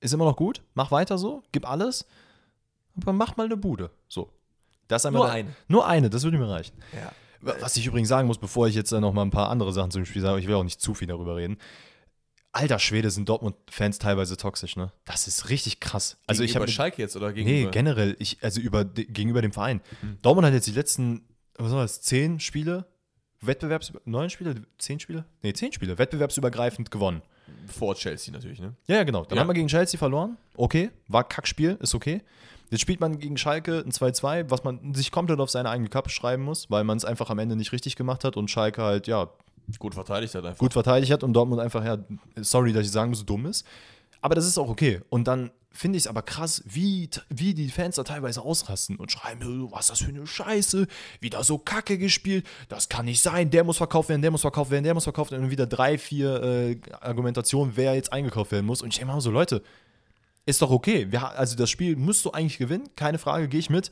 ist 0.00 0.14
immer 0.14 0.24
noch 0.24 0.36
gut, 0.36 0.62
mach 0.74 0.90
weiter 0.90 1.18
so, 1.18 1.42
gib 1.52 1.68
alles, 1.68 2.06
aber 3.00 3.12
mach 3.12 3.36
mal 3.36 3.44
eine 3.46 3.56
Bude. 3.56 3.90
So. 4.08 4.30
Das 4.88 5.04
Nur 5.04 5.26
da- 5.26 5.32
eine. 5.32 5.50
Nur 5.68 5.86
eine, 5.86 6.10
das 6.10 6.24
würde 6.24 6.38
mir 6.38 6.48
reichen. 6.48 6.74
Ja. 6.92 7.12
Was 7.42 7.76
ich 7.76 7.86
übrigens 7.86 8.08
sagen 8.08 8.26
muss, 8.26 8.36
bevor 8.38 8.68
ich 8.68 8.74
jetzt 8.74 8.92
äh, 8.92 9.00
noch 9.00 9.14
mal 9.14 9.22
ein 9.22 9.30
paar 9.30 9.48
andere 9.48 9.72
Sachen 9.72 9.90
zum 9.90 10.04
Spiel 10.04 10.20
sage, 10.20 10.40
ich 10.40 10.46
will 10.46 10.54
auch 10.56 10.64
nicht 10.64 10.80
zu 10.80 10.92
viel 10.94 11.08
darüber 11.08 11.36
reden. 11.36 11.56
Alter 12.52 12.78
Schwede 12.80 13.10
sind 13.10 13.28
Dortmund-Fans 13.28 13.98
teilweise 14.00 14.36
toxisch, 14.36 14.76
ne? 14.76 14.92
Das 15.04 15.28
ist 15.28 15.50
richtig 15.50 15.78
krass. 15.78 16.16
Also 16.26 16.42
ich 16.42 16.56
habe 16.56 16.66
Schalke 16.68 17.00
jetzt 17.00 17.14
oder 17.16 17.30
Nee, 17.30 17.44
gegenüber? 17.44 17.70
generell, 17.70 18.16
ich, 18.18 18.38
also 18.42 18.60
über, 18.60 18.84
gegenüber 18.84 19.40
dem 19.40 19.52
Verein. 19.52 19.80
Hm. 20.00 20.18
Dortmund 20.22 20.46
hat 20.46 20.54
jetzt 20.54 20.66
die 20.66 20.72
letzten, 20.72 21.22
was 21.56 21.70
war 21.72 21.82
das, 21.82 22.00
zehn 22.02 22.40
Spiele, 22.40 22.86
Wettbewerbs, 23.40 23.92
neun 24.04 24.28
Spiele, 24.30 24.56
zehn 24.78 24.98
Spiele? 25.00 25.24
Nee, 25.42 25.52
zehn 25.52 25.72
Spiele, 25.72 25.96
wettbewerbsübergreifend 25.96 26.90
gewonnen. 26.90 27.22
Vor 27.66 27.94
Chelsea 27.94 28.32
natürlich, 28.32 28.60
ne? 28.60 28.74
Ja, 28.86 28.96
ja, 28.96 29.04
genau. 29.04 29.24
Dann 29.24 29.36
Ja. 29.36 29.40
haben 29.42 29.48
wir 29.48 29.54
gegen 29.54 29.68
Chelsea 29.68 29.96
verloren. 29.98 30.36
Okay, 30.56 30.90
war 31.08 31.24
Kackspiel, 31.24 31.78
ist 31.80 31.94
okay. 31.94 32.20
Jetzt 32.70 32.80
spielt 32.82 33.00
man 33.00 33.18
gegen 33.18 33.36
Schalke 33.36 33.78
ein 33.84 33.90
2-2, 33.92 34.50
was 34.50 34.62
man 34.62 34.94
sich 34.94 35.10
komplett 35.10 35.40
auf 35.40 35.50
seine 35.50 35.70
eigene 35.70 35.88
Kappe 35.88 36.10
schreiben 36.10 36.42
muss, 36.44 36.70
weil 36.70 36.84
man 36.84 36.96
es 36.98 37.04
einfach 37.04 37.30
am 37.30 37.38
Ende 37.38 37.56
nicht 37.56 37.72
richtig 37.72 37.96
gemacht 37.96 38.24
hat 38.24 38.36
und 38.36 38.50
Schalke 38.50 38.82
halt, 38.82 39.06
ja, 39.08 39.30
Gut 39.78 39.94
verteidigt 39.94 40.34
hat 40.34 40.44
einfach. 40.44 40.58
gut 40.58 40.72
verteidigt 40.72 41.12
hat 41.12 41.22
und 41.22 41.32
Dortmund 41.32 41.60
einfach, 41.60 41.84
ja, 41.84 41.98
sorry, 42.36 42.72
dass 42.72 42.84
ich 42.84 42.92
sagen 42.92 43.10
muss, 43.10 43.24
dumm 43.24 43.46
ist. 43.46 43.66
Aber 44.20 44.34
das 44.34 44.46
ist 44.46 44.58
auch 44.58 44.68
okay. 44.68 45.00
Und 45.08 45.26
dann 45.26 45.50
finde 45.72 45.96
ich 45.96 46.04
es 46.04 46.08
aber 46.08 46.22
krass, 46.22 46.62
wie, 46.66 47.08
wie 47.28 47.54
die 47.54 47.70
Fans 47.70 47.94
da 47.94 48.02
teilweise 48.02 48.42
ausrasten 48.42 48.96
und 48.96 49.12
schreiben, 49.12 49.68
"Oh, 49.68 49.72
was 49.72 49.82
ist 49.82 49.90
das 49.90 49.98
für 50.00 50.08
eine 50.08 50.26
Scheiße, 50.26 50.86
wieder 51.20 51.44
so 51.44 51.58
kacke 51.58 51.96
gespielt, 51.96 52.44
das 52.68 52.88
kann 52.88 53.04
nicht 53.04 53.22
sein, 53.22 53.50
der 53.50 53.64
muss 53.64 53.76
verkauft 53.76 54.08
werden, 54.08 54.20
der 54.20 54.32
muss 54.32 54.40
verkauft 54.40 54.70
werden, 54.70 54.84
der 54.84 54.94
muss 54.94 55.04
verkauft 55.04 55.30
werden 55.30 55.44
und 55.44 55.50
wieder 55.50 55.66
drei, 55.66 55.96
vier 55.96 56.42
äh, 56.42 56.80
Argumentationen, 57.00 57.76
wer 57.76 57.94
jetzt 57.94 58.12
eingekauft 58.12 58.50
werden 58.52 58.66
muss. 58.66 58.82
Und 58.82 58.88
ich 58.88 58.98
denke 58.98 59.12
mal 59.12 59.20
so, 59.20 59.30
Leute, 59.30 59.62
ist 60.44 60.60
doch 60.60 60.70
okay. 60.70 61.06
Wir, 61.10 61.30
also 61.38 61.56
das 61.56 61.70
Spiel 61.70 61.96
musst 61.96 62.24
du 62.24 62.32
eigentlich 62.32 62.58
gewinnen, 62.58 62.88
keine 62.96 63.18
Frage, 63.18 63.48
gehe 63.48 63.60
ich 63.60 63.70
mit. 63.70 63.90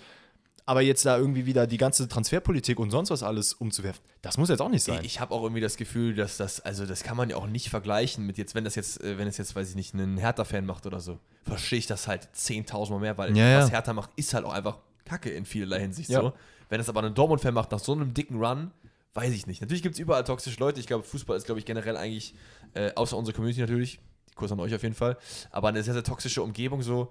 Aber 0.69 0.83
jetzt 0.83 1.07
da 1.07 1.17
irgendwie 1.17 1.47
wieder 1.47 1.67
die 1.67 1.79
ganze 1.79 2.07
Transferpolitik 2.09 2.79
und 2.79 2.91
sonst 2.91 3.09
was 3.09 3.23
alles 3.23 3.55
umzuwerfen, 3.55 4.03
das 4.21 4.37
muss 4.37 4.51
jetzt 4.51 4.61
auch 4.61 4.69
nicht 4.69 4.83
sein. 4.85 5.03
Ich, 5.03 5.19
habe 5.19 5.35
auch 5.35 5.43
irgendwie 5.43 5.63
das 5.63 5.79
Gefühl, 5.79 6.15
dass 6.15 6.37
das, 6.37 6.61
also 6.61 6.85
das 6.85 7.03
kann 7.03 7.17
man 7.17 7.31
ja 7.31 7.37
auch 7.37 7.47
nicht 7.47 7.71
vergleichen 7.71 8.27
mit 8.27 8.37
jetzt, 8.37 8.55
wenn 8.55 8.65
das 8.65 8.75
jetzt, 8.75 9.03
äh, 9.03 9.17
wenn 9.17 9.27
es 9.27 9.39
jetzt, 9.39 9.57
weiß 9.57 9.71
ich 9.71 9.77
nicht, 9.77 9.95
einen 9.95 10.19
Hertha-Fan 10.19 10.67
macht 10.67 10.85
oder 10.85 11.01
so, 11.01 11.21
verstehe 11.45 11.79
ich 11.79 11.87
das 11.87 12.07
halt 12.07 12.29
10.000 12.37 12.91
Mal 12.91 12.99
mehr, 13.01 13.17
weil 13.17 13.35
Ja, 13.35 13.49
ja. 13.49 13.59
was 13.63 13.73
Hertha 13.73 13.95
macht, 13.95 14.11
ist 14.17 14.35
halt 14.35 14.45
auch 14.45 14.53
einfach 14.53 14.77
Kacke 15.07 15.31
in 15.31 15.47
vielerlei 15.47 15.81
Hinsicht 15.81 16.11
Ja. 16.11 16.21
so. 16.21 16.33
Wenn 16.69 16.83
es 16.83 16.91
aber 16.91 17.03
ein 17.03 17.15
Dortmund-Fan 17.15 17.55
macht, 17.55 17.73
nach 17.73 17.79
so 17.79 17.93
einem 17.93 18.13
dicken 18.13 18.37
Run, 18.37 18.71
weiß 19.15 19.33
ich 19.33 19.47
nicht. 19.47 19.63
Natürlich 19.63 19.83
gibt 19.83 19.95
es 19.95 19.99
überall 19.99 20.25
toxische 20.25 20.61
Leute. 20.61 20.81
Ich 20.81 20.87
glaube, 20.87 21.03
Fußball 21.03 21.39
ist, 21.39 21.47
glaube 21.47 21.61
ich, 21.61 21.65
generell 21.65 21.97
eigentlich, 21.97 22.35
äh, 22.75 22.93
außer 22.95 23.17
unsere 23.17 23.35
Community 23.35 23.63
natürlich, 23.63 24.01
Kurs 24.35 24.53
an 24.53 24.61
euch 24.61 24.75
auf 24.75 24.83
jeden 24.83 24.95
Fall, 24.95 25.17
aber 25.51 25.69
eine 25.69 25.83
sehr, 25.83 25.95
sehr 25.95 26.05
toxische 26.05 26.43
Umgebung 26.43 26.83
so. 26.83 27.11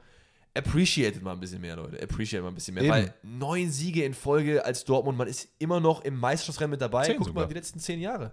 Appreciated 0.57 1.21
mal 1.21 1.33
ein 1.33 1.39
bisschen 1.39 1.61
mehr, 1.61 1.75
Leute. 1.75 2.01
Appreciate 2.01 2.41
mal 2.41 2.49
ein 2.49 2.55
bisschen 2.55 2.73
mehr. 2.73 2.83
Eben. 2.83 2.91
Weil 2.91 3.13
neun 3.23 3.69
Siege 3.71 4.03
in 4.03 4.13
Folge 4.13 4.63
als 4.65 4.83
Dortmund, 4.83 5.17
man 5.17 5.27
ist 5.27 5.47
immer 5.59 5.79
noch 5.79 6.03
im 6.03 6.19
Meisterschaftsrennen 6.19 6.71
mit 6.71 6.81
dabei. 6.81 7.13
Guck 7.13 7.33
mal 7.33 7.47
die 7.47 7.53
letzten 7.53 7.79
zehn 7.79 7.99
Jahre. 7.99 8.31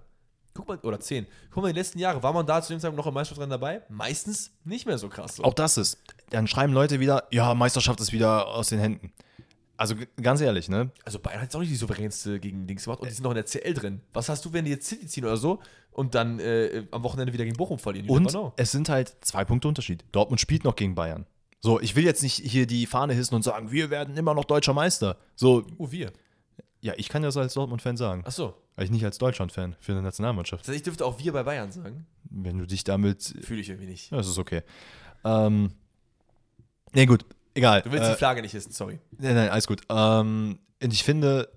Guck 0.55 0.68
mal, 0.68 0.79
oder 0.79 1.01
zehn. 1.01 1.27
Guck 1.51 1.64
mal, 1.64 1.72
die 1.72 1.79
letzten 1.79 1.99
Jahre, 1.99 2.22
war 2.22 2.33
man 2.33 2.47
da 2.47 2.62
zu 2.62 2.72
dem 2.72 2.81
Zeitpunkt 2.81 2.99
noch 2.99 3.07
im 3.07 3.14
Meisterschaftsrennen 3.14 3.51
dabei? 3.51 3.83
Meistens 3.89 4.53
nicht 4.64 4.87
mehr 4.87 4.99
so 4.99 5.09
krass. 5.09 5.37
So. 5.37 5.43
Auch 5.43 5.55
das 5.55 5.77
ist. 5.77 5.99
Dann 6.31 6.47
schreiben 6.47 6.72
Leute 6.72 7.01
wieder, 7.01 7.25
ja, 7.31 7.55
Meisterschaft 7.55 8.01
ist 8.01 8.12
wieder 8.12 8.47
aus 8.47 8.68
den 8.68 8.79
Händen. 8.79 9.12
Also 9.77 9.97
ganz 10.22 10.41
ehrlich, 10.41 10.68
ne? 10.68 10.91
Also 11.05 11.18
Bayern 11.18 11.39
hat 11.39 11.47
jetzt 11.47 11.57
auch 11.57 11.61
nicht 11.61 11.72
die 11.72 11.77
souveränste 11.77 12.39
gegen 12.39 12.66
Dings 12.68 12.85
gemacht 12.85 13.01
und 13.01 13.09
die 13.09 13.14
sind 13.14 13.25
noch 13.25 13.33
in 13.33 13.37
der 13.37 13.45
CL 13.45 13.75
drin. 13.75 14.01
Was 14.12 14.29
hast 14.29 14.45
du, 14.45 14.53
wenn 14.53 14.64
die 14.64 14.70
jetzt 14.70 14.87
City 14.87 15.07
ziehen 15.09 15.25
oder 15.25 15.37
so 15.37 15.61
und 15.91 16.14
dann 16.14 16.39
äh, 16.39 16.85
am 16.93 17.03
Wochenende 17.03 17.33
wieder 17.33 17.45
gegen 17.45 17.57
Bochum 17.57 17.81
verlieren? 17.81 18.09
Und 18.09 18.53
es 18.57 18.70
sind 18.70 18.89
halt 18.89 19.16
zwei 19.22 19.45
Punkte 19.45 19.66
Unterschied. 19.66 20.05
Dortmund 20.12 20.41
spielt 20.41 20.62
noch 20.62 20.77
gegen 20.77 20.95
Bayern. 20.95 21.27
So, 21.65 21.81
ich 21.81 21.97
will 21.97 22.05
jetzt 22.05 22.23
nicht 22.23 22.35
hier 22.37 22.67
die 22.67 22.85
Fahne 22.85 23.15
hissen 23.15 23.35
und 23.35 23.43
sagen, 23.43 23.73
wir 23.73 23.89
werden 23.89 24.19
immer 24.19 24.35
noch 24.35 24.45
deutscher 24.45 24.75
Meister. 24.75 25.17
So, 25.35 25.65
Oh, 25.79 25.91
wir. 25.91 26.12
ja, 26.83 26.93
ich 26.99 27.09
kann 27.09 27.23
das 27.23 27.39
als 27.39 27.55
Dortmund-Fan 27.55 27.97
sagen. 27.97 28.23
Achso. 28.27 28.53
Aber 28.77 28.85
ich 28.85 28.91
nicht 28.91 29.03
als 29.03 29.17
Deutschland-Fan 29.17 29.75
für 29.81 29.93
eine 29.93 30.03
Nationalmannschaft. 30.03 30.62
Das 30.65 30.69
heißt, 30.69 30.77
ich 30.77 30.83
dürfte 30.83 31.07
auch 31.07 31.19
wir 31.21 31.33
bei 31.33 31.43
Bayern 31.43 31.73
sagen. 31.73 32.07
Wenn 32.25 32.59
du 32.59 32.67
dich 32.67 32.85
damit. 32.85 33.35
Fühle 33.41 33.62
ich 33.62 33.71
irgendwie 33.71 33.87
nicht. 33.89 34.11
Ja, 34.11 34.19
das 34.19 34.29
ist 34.29 34.37
okay. 34.37 34.61
Ähm. 35.25 35.73
Nee, 36.93 37.07
gut, 37.07 37.25
egal. 37.55 37.81
Du 37.81 37.91
willst 37.93 38.05
Äh, 38.05 38.11
die 38.12 38.19
Flagge 38.19 38.43
nicht 38.43 38.53
hissen, 38.53 38.73
sorry. 38.73 38.99
Nein, 39.19 39.35
nein, 39.35 39.49
alles 39.49 39.67
gut. 39.67 39.81
Ähm, 39.89 40.59
und 40.83 40.93
ich 40.93 41.03
finde, 41.03 41.49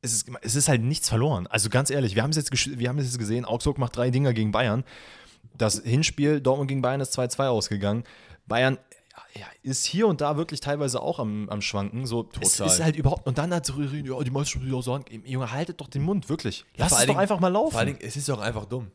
es 0.00 0.14
ist, 0.14 0.30
es 0.40 0.54
ist 0.54 0.68
halt 0.70 0.80
nichts 0.80 1.10
verloren. 1.10 1.46
Also 1.48 1.68
ganz 1.68 1.90
ehrlich, 1.90 2.14
wir 2.14 2.22
haben 2.22 2.30
es 2.30 2.36
jetzt, 2.36 2.50
wir 2.78 2.88
haben 2.88 2.98
es 2.98 3.04
jetzt 3.04 3.18
gesehen, 3.18 3.44
Augsburg 3.44 3.76
macht 3.76 3.96
drei 3.98 4.10
Dinger 4.10 4.32
gegen 4.32 4.50
Bayern. 4.50 4.82
Das 5.58 5.78
Hinspiel 5.84 6.40
Dortmund 6.40 6.68
gegen 6.68 6.80
Bayern 6.80 7.02
ist 7.02 7.18
2-2 7.18 7.48
ausgegangen. 7.48 8.04
Bayern 8.46 8.78
ja, 9.34 9.46
ist 9.62 9.84
hier 9.84 10.06
und 10.06 10.20
da 10.20 10.36
wirklich 10.36 10.60
teilweise 10.60 11.00
auch 11.00 11.18
am, 11.18 11.48
am 11.48 11.62
Schwanken. 11.62 12.06
So, 12.06 12.28
es 12.40 12.56
Total. 12.56 12.72
ist 12.72 12.82
halt 12.82 12.96
überhaupt. 12.96 13.26
Und 13.26 13.38
dann 13.38 13.52
hat 13.54 13.68
reden, 13.76 14.06
ja, 14.06 14.22
die 14.22 14.30
Mannschaft 14.30 14.64
wieder 14.64 14.82
so 14.82 14.94
an. 14.94 15.04
Junge, 15.24 15.50
haltet 15.52 15.80
doch 15.80 15.88
den 15.88 16.02
Mund, 16.02 16.28
wirklich. 16.28 16.64
Lass 16.76 16.90
vor 16.90 17.00
es 17.00 17.06
doch 17.06 17.16
einfach 17.16 17.40
mal 17.40 17.48
laufen. 17.48 17.72
Vor 17.72 17.80
allen 17.80 17.88
Dingen, 17.88 18.00
es 18.02 18.16
ist 18.16 18.28
doch 18.28 18.40
einfach 18.40 18.66
dumm. 18.66 18.90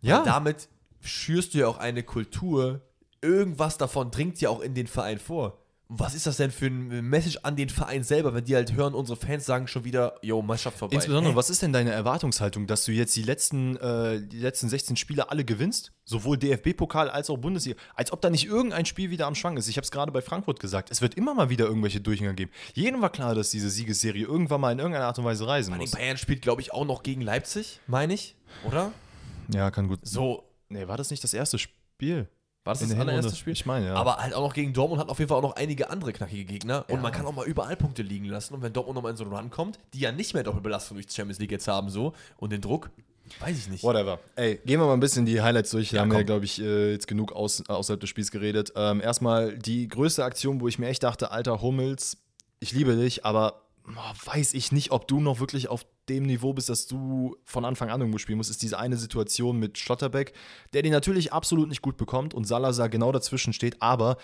ja, 0.00 0.18
Weil 0.18 0.24
damit 0.24 0.68
schürst 1.00 1.54
du 1.54 1.58
ja 1.58 1.68
auch 1.68 1.78
eine 1.78 2.02
Kultur. 2.02 2.80
Irgendwas 3.20 3.78
davon 3.78 4.10
dringt 4.10 4.40
ja 4.40 4.50
auch 4.50 4.60
in 4.60 4.74
den 4.74 4.86
Verein 4.86 5.18
vor. 5.18 5.58
Was 5.94 6.14
ist 6.14 6.26
das 6.26 6.36
denn 6.36 6.50
für 6.50 6.66
ein 6.66 7.08
Message 7.08 7.38
an 7.42 7.56
den 7.56 7.68
Verein 7.68 8.02
selber, 8.02 8.34
wenn 8.34 8.44
die 8.44 8.54
halt 8.54 8.72
hören, 8.74 8.94
unsere 8.94 9.16
Fans 9.16 9.44
sagen 9.44 9.66
schon 9.66 9.84
wieder, 9.84 10.14
yo, 10.22 10.42
Meisterschaft 10.42 10.78
vorbei. 10.78 10.94
Insbesondere, 10.94 11.32
Hä? 11.32 11.36
was 11.36 11.50
ist 11.50 11.62
denn 11.62 11.72
deine 11.72 11.90
Erwartungshaltung, 11.90 12.66
dass 12.66 12.84
du 12.84 12.92
jetzt 12.92 13.14
die 13.16 13.22
letzten, 13.22 13.76
äh, 13.76 14.20
die 14.20 14.38
letzten 14.38 14.68
16 14.68 14.96
Spiele 14.96 15.30
alle 15.30 15.44
gewinnst? 15.44 15.92
Sowohl 16.04 16.38
DFB-Pokal 16.38 17.10
als 17.10 17.30
auch 17.30 17.38
Bundesliga. 17.38 17.78
Als 17.94 18.12
ob 18.12 18.20
da 18.20 18.30
nicht 18.30 18.46
irgendein 18.46 18.86
Spiel 18.86 19.10
wieder 19.10 19.26
am 19.26 19.34
Schwank 19.34 19.58
ist. 19.58 19.68
Ich 19.68 19.76
habe 19.76 19.84
es 19.84 19.90
gerade 19.90 20.12
bei 20.12 20.22
Frankfurt 20.22 20.60
gesagt. 20.60 20.90
Es 20.90 21.00
wird 21.02 21.14
immer 21.14 21.34
mal 21.34 21.50
wieder 21.50 21.66
irgendwelche 21.66 22.00
Durchgänge 22.00 22.34
geben. 22.34 22.50
Jedem 22.74 23.02
war 23.02 23.10
klar, 23.10 23.34
dass 23.34 23.50
diese 23.50 23.70
Siegesserie 23.70 24.24
irgendwann 24.24 24.60
mal 24.60 24.72
in 24.72 24.78
irgendeiner 24.78 25.06
Art 25.06 25.18
und 25.18 25.24
Weise 25.24 25.46
reisen 25.46 25.76
muss. 25.76 25.92
Bayern 25.92 26.16
spielt, 26.16 26.42
glaube 26.42 26.60
ich, 26.60 26.72
auch 26.72 26.84
noch 26.84 27.02
gegen 27.02 27.20
Leipzig, 27.20 27.80
meine 27.86 28.14
ich, 28.14 28.34
oder? 28.64 28.92
Ja, 29.52 29.70
kann 29.70 29.88
gut. 29.88 30.00
So, 30.02 30.44
Nee, 30.72 30.88
war 30.88 30.96
das 30.96 31.10
nicht 31.10 31.22
das 31.22 31.34
erste 31.34 31.58
Spiel? 31.58 32.28
War 32.64 32.74
das 32.74 32.82
In 32.82 32.90
das 32.90 32.98
allererste? 32.98 33.34
Spiel? 33.36 33.52
Ich 33.54 33.66
meine, 33.66 33.86
ja. 33.86 33.94
Aber 33.94 34.16
halt 34.18 34.34
auch 34.34 34.42
noch 34.42 34.54
gegen 34.54 34.72
Dortmund 34.72 35.00
hat 35.00 35.08
auf 35.08 35.18
jeden 35.18 35.28
Fall 35.28 35.38
auch 35.38 35.42
noch 35.42 35.56
einige 35.56 35.90
andere 35.90 36.12
knackige 36.12 36.44
Gegner. 36.44 36.84
Und 36.88 36.96
Ja. 36.96 37.00
man 37.00 37.12
kann 37.12 37.26
auch 37.26 37.34
mal 37.34 37.46
überall 37.46 37.76
Punkte 37.76 38.02
liegen 38.02 38.26
lassen. 38.26 38.54
Und 38.54 38.62
wenn 38.62 38.72
Dortmund 38.72 38.94
nochmal 38.96 39.10
in 39.10 39.16
so 39.16 39.24
einen 39.24 39.32
Run 39.32 39.50
kommt, 39.50 39.78
die 39.94 40.00
ja 40.00 40.12
nicht 40.12 40.34
mehr 40.34 40.42
Doppelbelastung 40.44 40.96
durch 40.96 41.06
die 41.06 41.14
Champions 41.14 41.38
League 41.40 41.50
jetzt 41.52 41.66
haben, 41.68 41.90
so, 41.90 42.12
und 42.36 42.50
den 42.52 42.60
Druck, 42.60 42.90
weiß 43.40 43.56
ich 43.58 43.68
nicht. 43.68 43.82
Whatever. 43.82 44.18
Ey, 44.36 44.60
gehen 44.64 44.78
wir 44.78 44.86
mal 44.86 44.92
ein 44.94 45.00
bisschen 45.00 45.26
die 45.26 45.40
Highlights 45.42 45.70
durch. 45.70 45.90
Wir 45.92 45.96
Ja, 45.96 46.02
haben 46.02 46.12
ja, 46.12 46.18
komm. 46.18 46.26
glaube 46.26 46.44
ich, 46.44 46.60
äh, 46.60 46.92
jetzt 46.92 47.08
genug 47.08 47.32
aus, 47.32 47.68
außerhalb 47.68 48.00
des 48.00 48.10
Spiels 48.10 48.30
geredet. 48.30 48.72
Ähm, 48.76 49.00
erstmal 49.00 49.56
die 49.58 49.88
größte 49.88 50.24
Aktion, 50.24 50.60
wo 50.60 50.68
ich 50.68 50.78
mir 50.78 50.88
echt 50.88 51.02
dachte, 51.02 51.30
alter 51.32 51.62
Hummels, 51.62 52.18
ich 52.60 52.72
liebe 52.72 52.94
dich, 52.96 53.24
aber 53.24 53.62
weiß 54.24 54.54
ich 54.54 54.70
nicht, 54.70 54.92
ob 54.92 55.08
du 55.08 55.20
noch 55.20 55.40
wirklich 55.40 55.66
auf 55.68 55.84
dem 56.08 56.24
Niveau 56.24 56.52
bist, 56.52 56.68
dass 56.68 56.86
du 56.86 57.36
von 57.44 57.64
Anfang 57.64 57.90
an 57.90 58.00
irgendwo 58.00 58.18
spielen 58.18 58.38
musst, 58.38 58.50
ist 58.50 58.62
diese 58.62 58.78
eine 58.78 58.96
Situation 58.96 59.58
mit 59.58 59.78
Schlotterbeck, 59.78 60.32
der 60.72 60.82
den 60.82 60.92
natürlich 60.92 61.32
absolut 61.32 61.68
nicht 61.68 61.82
gut 61.82 61.96
bekommt 61.96 62.34
und 62.34 62.44
Salazar 62.44 62.88
genau 62.88 63.12
dazwischen 63.12 63.52
steht, 63.52 63.80
aber 63.80 64.16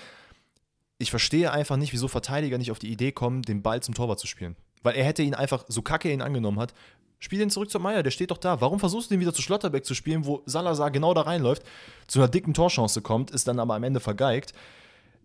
ich 0.99 1.11
verstehe 1.11 1.53
einfach 1.53 1.77
nicht, 1.77 1.93
wieso 1.93 2.09
Verteidiger 2.09 2.59
nicht 2.59 2.73
auf 2.73 2.81
die 2.81 2.91
Idee 2.91 3.13
kommen, 3.13 3.43
den 3.43 3.63
Ball 3.63 3.81
zum 3.83 3.95
Torwart 3.95 4.19
zu 4.19 4.27
spielen. 4.27 4.57
Weil 4.83 4.97
er 4.97 5.05
hätte 5.05 5.23
ihn 5.23 5.35
einfach, 5.35 5.65
so 5.69 5.83
kacke 5.83 6.09
er 6.09 6.15
ihn 6.15 6.23
angenommen 6.23 6.59
hat, 6.59 6.75
spiel 7.21 7.39
den 7.39 7.51
zurück 7.51 7.71
zu 7.71 7.79
Meier, 7.79 8.03
der 8.03 8.11
steht 8.11 8.31
doch 8.31 8.39
da. 8.39 8.61
Warum 8.61 8.81
versuchst 8.81 9.11
du 9.11 9.15
den 9.15 9.21
wieder 9.21 9.33
zu 9.33 9.43
Schlotterbeck 9.43 9.85
zu 9.85 9.95
spielen, 9.95 10.27
wo 10.27 10.43
Salazar 10.47 10.91
genau 10.91 11.15
da 11.15 11.23
reinläuft, 11.23 11.63
zu 12.07 12.19
einer 12.19 12.29
dicken 12.29 12.55
Torchance 12.55 13.01
kommt, 13.03 13.31
ist 13.31 13.47
dann 13.47 13.61
aber 13.61 13.75
am 13.75 13.85
Ende 13.85 14.01
vergeigt. 14.01 14.53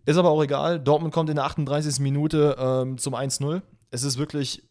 Ist 0.06 0.16
aber 0.16 0.30
auch 0.30 0.42
egal. 0.42 0.78
Dortmund 0.80 1.14
kommt 1.14 1.30
in 1.30 1.36
der 1.36 1.44
38. 1.44 1.98
Minute 2.00 2.56
ähm, 2.58 2.98
zum 2.98 3.14
1-0. 3.14 3.62
Es 3.90 4.02
ist 4.02 4.18
wirklich. 4.18 4.62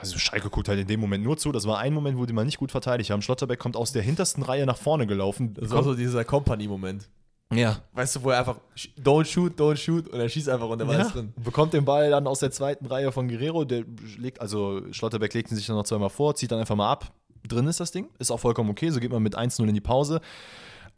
Also 0.00 0.18
Schalke 0.18 0.50
guckt 0.50 0.68
halt 0.68 0.78
in 0.78 0.86
dem 0.86 1.00
Moment 1.00 1.24
nur 1.24 1.36
zu. 1.36 1.52
Das 1.52 1.66
war 1.66 1.78
ein 1.78 1.94
Moment, 1.94 2.18
wo 2.18 2.26
die 2.26 2.32
mal 2.32 2.44
nicht 2.44 2.58
gut 2.58 2.70
verteidigt 2.70 3.10
haben. 3.10 3.22
Schlotterbeck 3.22 3.58
kommt 3.58 3.76
aus 3.76 3.92
der 3.92 4.02
hintersten 4.02 4.42
Reihe 4.42 4.66
nach 4.66 4.76
vorne 4.76 5.06
gelaufen. 5.06 5.54
Das 5.54 5.70
war 5.70 5.82
so 5.82 5.94
dieser 5.94 6.24
Company-Moment. 6.24 7.08
ja, 7.52 7.78
Weißt 7.92 8.16
du, 8.16 8.22
wo 8.24 8.30
er 8.30 8.40
einfach, 8.40 8.56
don't 9.02 9.24
shoot, 9.24 9.58
don't 9.58 9.76
shoot, 9.76 10.08
und 10.08 10.18
er 10.20 10.28
schießt 10.28 10.48
einfach 10.48 10.68
und 10.68 10.78
der 10.78 10.86
Ball 10.86 10.98
Ja, 10.98 11.02
ist 11.06 11.14
drin. 11.14 11.32
bekommt 11.42 11.72
den 11.72 11.84
Ball 11.84 12.10
dann 12.10 12.26
aus 12.26 12.40
der 12.40 12.50
zweiten 12.50 12.86
Reihe 12.86 13.12
von 13.12 13.28
Guerrero, 13.28 13.64
der 13.64 13.84
legt, 14.18 14.40
also 14.40 14.82
Schlotterbeck 14.90 15.32
legt 15.32 15.50
ihn 15.52 15.56
sich 15.56 15.66
dann 15.66 15.76
noch 15.76 15.84
zweimal 15.84 16.10
vor, 16.10 16.34
zieht 16.34 16.50
dann 16.50 16.58
einfach 16.58 16.74
mal 16.76 16.90
ab. 16.90 17.12
Drin 17.46 17.66
ist 17.68 17.78
das 17.78 17.92
Ding, 17.92 18.08
ist 18.18 18.32
auch 18.32 18.40
vollkommen 18.40 18.70
okay, 18.70 18.90
so 18.90 18.98
geht 18.98 19.12
man 19.12 19.22
mit 19.22 19.38
1-0 19.38 19.62
in 19.68 19.74
die 19.74 19.80
Pause. 19.80 20.20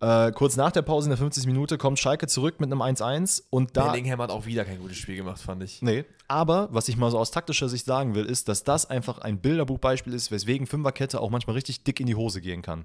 Äh, 0.00 0.30
kurz 0.32 0.56
nach 0.56 0.70
der 0.70 0.82
Pause 0.82 1.06
in 1.06 1.10
der 1.10 1.18
50. 1.18 1.46
Minute 1.46 1.76
kommt 1.76 1.98
Schalke 1.98 2.28
zurück 2.28 2.60
mit 2.60 2.70
einem 2.70 2.82
1-1 2.82 3.42
und 3.50 3.76
da. 3.76 3.90
Bellingham 3.90 4.20
hat 4.20 4.30
auch 4.30 4.46
wieder 4.46 4.64
kein 4.64 4.78
gutes 4.78 4.96
Spiel 4.96 5.16
gemacht, 5.16 5.40
fand 5.40 5.62
ich. 5.62 5.82
Nee, 5.82 6.04
aber 6.28 6.68
was 6.70 6.88
ich 6.88 6.96
mal 6.96 7.10
so 7.10 7.18
aus 7.18 7.32
taktischer 7.32 7.68
Sicht 7.68 7.84
sagen 7.84 8.14
will, 8.14 8.24
ist, 8.24 8.48
dass 8.48 8.62
das 8.62 8.86
einfach 8.86 9.18
ein 9.18 9.40
Bilderbuchbeispiel 9.40 10.14
ist, 10.14 10.30
weswegen 10.30 10.68
Fünferkette 10.68 11.20
auch 11.20 11.30
manchmal 11.30 11.54
richtig 11.54 11.82
dick 11.82 11.98
in 11.98 12.06
die 12.06 12.14
Hose 12.14 12.40
gehen 12.40 12.62
kann. 12.62 12.84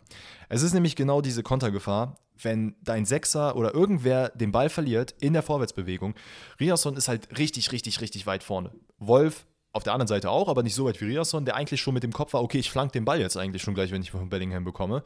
Es 0.49 0.63
ist 0.63 0.73
nämlich 0.73 0.95
genau 0.95 1.21
diese 1.21 1.43
Kontergefahr, 1.43 2.17
wenn 2.41 2.75
dein 2.81 3.05
Sechser 3.05 3.55
oder 3.55 3.75
irgendwer 3.75 4.29
den 4.29 4.51
Ball 4.51 4.69
verliert 4.69 5.13
in 5.19 5.33
der 5.33 5.43
Vorwärtsbewegung. 5.43 6.15
Riasson 6.59 6.95
ist 6.97 7.09
halt 7.09 7.37
richtig, 7.37 7.71
richtig, 7.71 8.01
richtig 8.01 8.25
weit 8.25 8.41
vorne. 8.41 8.71
Wolf 8.97 9.45
auf 9.71 9.83
der 9.83 9.93
anderen 9.93 10.07
Seite 10.07 10.31
auch, 10.31 10.47
aber 10.47 10.63
nicht 10.63 10.75
so 10.75 10.85
weit 10.85 10.99
wie 10.99 11.05
Riasson, 11.05 11.45
der 11.45 11.55
eigentlich 11.55 11.81
schon 11.81 11.93
mit 11.93 12.03
dem 12.03 12.13
Kopf 12.13 12.33
war, 12.33 12.41
okay, 12.41 12.57
ich 12.57 12.71
flank 12.71 12.91
den 12.93 13.05
Ball 13.05 13.19
jetzt 13.19 13.37
eigentlich 13.37 13.61
schon 13.61 13.75
gleich, 13.75 13.91
wenn 13.91 14.01
ich 14.01 14.11
von 14.11 14.29
Bellingham 14.29 14.63
bekomme. 14.63 15.03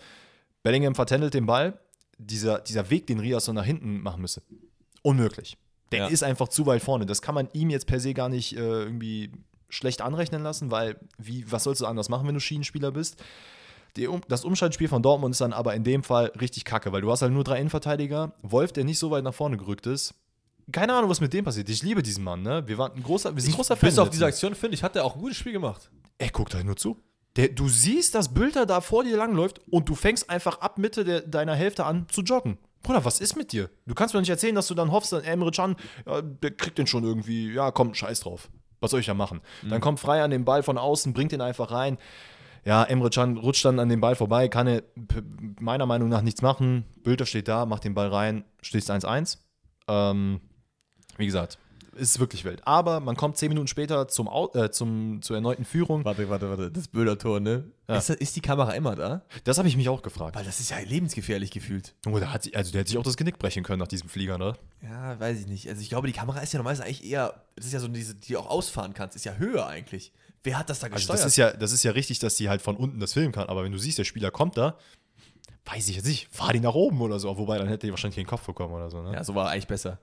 Bellingham 0.63 0.95
vertändelt 0.95 1.33
den 1.33 1.45
Ball. 1.45 1.79
Dieser, 2.17 2.59
dieser 2.59 2.89
Weg, 2.89 3.07
den 3.07 3.19
Riasson 3.19 3.55
nach 3.55 3.65
hinten 3.65 4.01
machen 4.01 4.21
müsse. 4.21 4.41
Unmöglich. 5.03 5.57
Der 5.91 5.99
Ja. 5.99 6.07
ist 6.07 6.23
einfach 6.23 6.47
zu 6.49 6.65
weit 6.65 6.81
vorne. 6.81 7.05
Das 7.05 7.21
kann 7.21 7.35
man 7.35 7.47
ihm 7.53 7.69
jetzt 7.69 7.87
per 7.87 7.99
se 7.99 8.13
gar 8.13 8.27
nicht 8.29 8.55
äh, 8.57 8.59
irgendwie 8.83 9.31
schlecht 9.69 10.01
anrechnen 10.01 10.43
lassen, 10.43 10.71
weil 10.71 10.99
wie, 11.17 11.49
was 11.51 11.63
sollst 11.63 11.81
du 11.81 11.85
anders 11.85 12.09
machen, 12.09 12.27
wenn 12.27 12.33
du 12.33 12.39
Schienenspieler 12.41 12.91
bist? 12.91 13.21
Die, 13.95 14.07
das 14.27 14.45
Umschaltspiel 14.45 14.87
von 14.87 15.01
Dortmund 15.01 15.33
ist 15.33 15.41
dann 15.41 15.53
aber 15.53 15.73
in 15.75 15.83
dem 15.83 16.03
Fall 16.03 16.31
richtig 16.39 16.65
kacke, 16.65 16.91
weil 16.91 17.01
du 17.01 17.11
hast 17.11 17.21
halt 17.21 17.31
nur 17.33 17.43
drei 17.43 17.59
Innenverteidiger. 17.59 18.33
Wolf, 18.41 18.71
der 18.71 18.83
nicht 18.83 18.99
so 18.99 19.11
weit 19.11 19.23
nach 19.23 19.33
vorne 19.33 19.57
gerückt 19.57 19.87
ist. 19.87 20.13
Keine 20.71 20.93
Ahnung, 20.93 21.09
was 21.09 21.21
mit 21.21 21.33
dem 21.33 21.45
passiert. 21.45 21.69
Ich 21.69 21.81
liebe 21.81 22.03
diesen 22.03 22.23
Mann, 22.23 22.41
ne? 22.41 22.67
Wir 22.67 22.77
waren 22.77 22.91
ein 22.93 23.01
großer, 23.03 23.33
wir 23.35 23.41
sind 23.41 23.55
großer 23.55 23.77
Fan. 23.77 23.89
Bis 23.89 23.97
auf 23.99 24.09
diese 24.09 24.25
Aktion, 24.25 24.53
finde 24.55 24.75
ich, 24.75 24.83
hat 24.83 24.95
er 24.97 25.05
auch 25.05 25.15
ein 25.15 25.21
gutes 25.21 25.37
Spiel 25.37 25.53
gemacht. 25.53 25.89
Er 26.17 26.29
guckt 26.29 26.53
halt 26.53 26.65
nur 26.65 26.75
zu. 26.75 26.97
Der, 27.37 27.49
du 27.49 27.69
siehst, 27.69 28.15
dass 28.15 28.33
Bülter 28.33 28.65
da 28.65 28.81
vor 28.81 29.03
dir 29.03 29.15
langläuft 29.15 29.61
und 29.69 29.87
du 29.87 29.95
fängst 29.95 30.29
einfach 30.29 30.59
ab 30.59 30.77
Mitte 30.79 31.05
der, 31.05 31.21
deiner 31.21 31.55
Hälfte 31.55 31.85
an 31.85 32.07
zu 32.09 32.21
joggen. 32.21 32.57
Bruder, 32.81 33.05
was 33.05 33.19
ist 33.19 33.35
mit 33.35 33.51
dir? 33.51 33.69
Du 33.85 33.93
kannst 33.93 34.13
mir 34.13 34.19
nicht 34.19 34.29
erzählen, 34.29 34.55
dass 34.55 34.67
du 34.67 34.73
dann 34.73 34.91
hoffst, 34.91 35.11
dass 35.11 35.23
Emre 35.23 35.51
Can, 35.51 35.75
ja, 36.05 36.21
der 36.21 36.51
kriegt 36.51 36.77
den 36.77 36.87
schon 36.87 37.03
irgendwie, 37.03 37.53
ja, 37.53 37.71
komm, 37.71 37.93
scheiß 37.93 38.21
drauf. 38.21 38.49
Was 38.79 38.91
soll 38.91 38.99
ich 38.99 39.05
da 39.05 39.13
machen? 39.13 39.41
Dann 39.67 39.81
kommt 39.81 39.99
frei 39.99 40.21
an 40.21 40.29
den 40.29 40.45
Ball 40.45 40.61
von 40.61 40.77
außen, 40.77 41.13
bringt 41.13 41.31
den 41.31 41.41
einfach 41.41 41.71
rein. 41.71 41.97
Ja, 42.63 42.83
Emre 42.83 43.09
Can 43.09 43.37
rutscht 43.37 43.65
dann 43.65 43.79
an 43.79 43.89
den 43.89 44.01
Ball 44.01 44.15
vorbei, 44.15 44.49
kann 44.49 44.67
er 44.67 44.83
meiner 45.59 45.85
Meinung 45.85 46.09
nach 46.09 46.21
nichts 46.21 46.41
machen. 46.41 46.85
Bülter 47.03 47.25
steht 47.25 47.47
da, 47.47 47.65
macht 47.65 47.83
den 47.83 47.93
Ball 47.93 48.09
rein, 48.09 48.45
stehst 48.61 48.91
1-1. 48.91 49.37
Ähm, 49.87 50.41
wie 51.17 51.25
gesagt, 51.25 51.57
ist 51.97 52.19
wirklich 52.19 52.45
wild. 52.45 52.65
Aber 52.65 52.99
man 52.99 53.15
kommt 53.15 53.37
zehn 53.37 53.49
Minuten 53.49 53.67
später 53.67 54.07
zum, 54.07 54.27
Au- 54.27 54.51
äh, 54.53 54.71
zum, 54.71 55.21
zur 55.21 55.35
erneuten 55.35 55.65
Führung. 55.65 56.05
Warte, 56.05 56.29
warte, 56.29 56.49
warte. 56.49 56.71
Das 56.71 56.87
Böhler-Tor, 56.87 57.39
ne? 57.39 57.65
Ja. 57.87 57.97
Ist, 57.97 58.09
ist 58.09 58.35
die 58.35 58.41
Kamera 58.41 58.71
immer 58.73 58.95
da? 58.95 59.23
Das 59.43 59.57
habe 59.57 59.67
ich 59.67 59.75
mich 59.77 59.89
auch 59.89 60.01
gefragt. 60.01 60.35
Weil 60.35 60.45
das 60.45 60.59
ist 60.59 60.69
ja 60.71 60.77
lebensgefährlich 60.79 61.51
gefühlt. 61.51 61.95
Oh, 62.07 62.17
der 62.19 62.31
hat, 62.33 62.49
also 62.55 62.71
der 62.71 62.81
hätte 62.81 62.89
sich 62.89 62.97
auch 62.97 63.03
das 63.03 63.17
Genick 63.17 63.39
brechen 63.39 63.63
können 63.63 63.79
nach 63.79 63.87
diesem 63.87 64.09
Flieger, 64.09 64.37
ne? 64.37 64.53
Ja, 64.81 65.19
weiß 65.19 65.39
ich 65.41 65.47
nicht. 65.47 65.67
Also 65.69 65.81
ich 65.81 65.89
glaube, 65.89 66.07
die 66.07 66.13
Kamera 66.13 66.39
ist 66.39 66.53
ja 66.53 66.57
normalerweise 66.59 66.83
eigentlich 66.85 67.05
eher, 67.05 67.41
das 67.55 67.65
ist 67.65 67.73
ja 67.73 67.79
so 67.79 67.87
diese, 67.87 68.15
die 68.15 68.33
du 68.33 68.39
auch 68.39 68.49
ausfahren 68.49 68.93
kannst, 68.93 69.15
ist 69.15 69.25
ja 69.25 69.33
höher 69.35 69.65
eigentlich. 69.67 70.11
Wer 70.43 70.59
hat 70.59 70.69
das 70.69 70.79
da 70.79 70.85
Also 70.87 70.95
gesteuert? 70.95 71.19
das 71.19 71.25
ist 71.25 71.35
ja, 71.37 71.51
das 71.51 71.71
ist 71.71 71.83
ja 71.83 71.91
richtig, 71.91 72.19
dass 72.19 72.35
die 72.35 72.47
halt 72.49 72.61
von 72.61 72.75
unten 72.77 72.99
das 72.99 73.13
filmen 73.13 73.31
kann. 73.33 73.47
Aber 73.49 73.63
wenn 73.63 73.71
du 73.71 73.77
siehst, 73.77 73.97
der 73.97 74.03
Spieler 74.05 74.31
kommt 74.31 74.55
da, 74.57 74.77
weiß 75.65 75.89
ich 75.89 75.97
jetzt 75.97 76.05
nicht, 76.07 76.29
fahr 76.31 76.53
die 76.53 76.61
nach 76.61 76.73
oben 76.75 77.01
oder 77.01 77.19
so. 77.19 77.37
Wobei, 77.37 77.57
dann 77.57 77.67
hätte 77.67 77.87
die 77.87 77.91
wahrscheinlich 77.91 78.15
den 78.15 78.27
Kopf 78.27 78.45
bekommen 78.45 78.73
oder 78.73 78.89
so, 78.89 79.01
ne? 79.01 79.13
ja, 79.13 79.23
so 79.23 79.35
war 79.35 79.49
eigentlich 79.49 79.67
besser. 79.67 79.99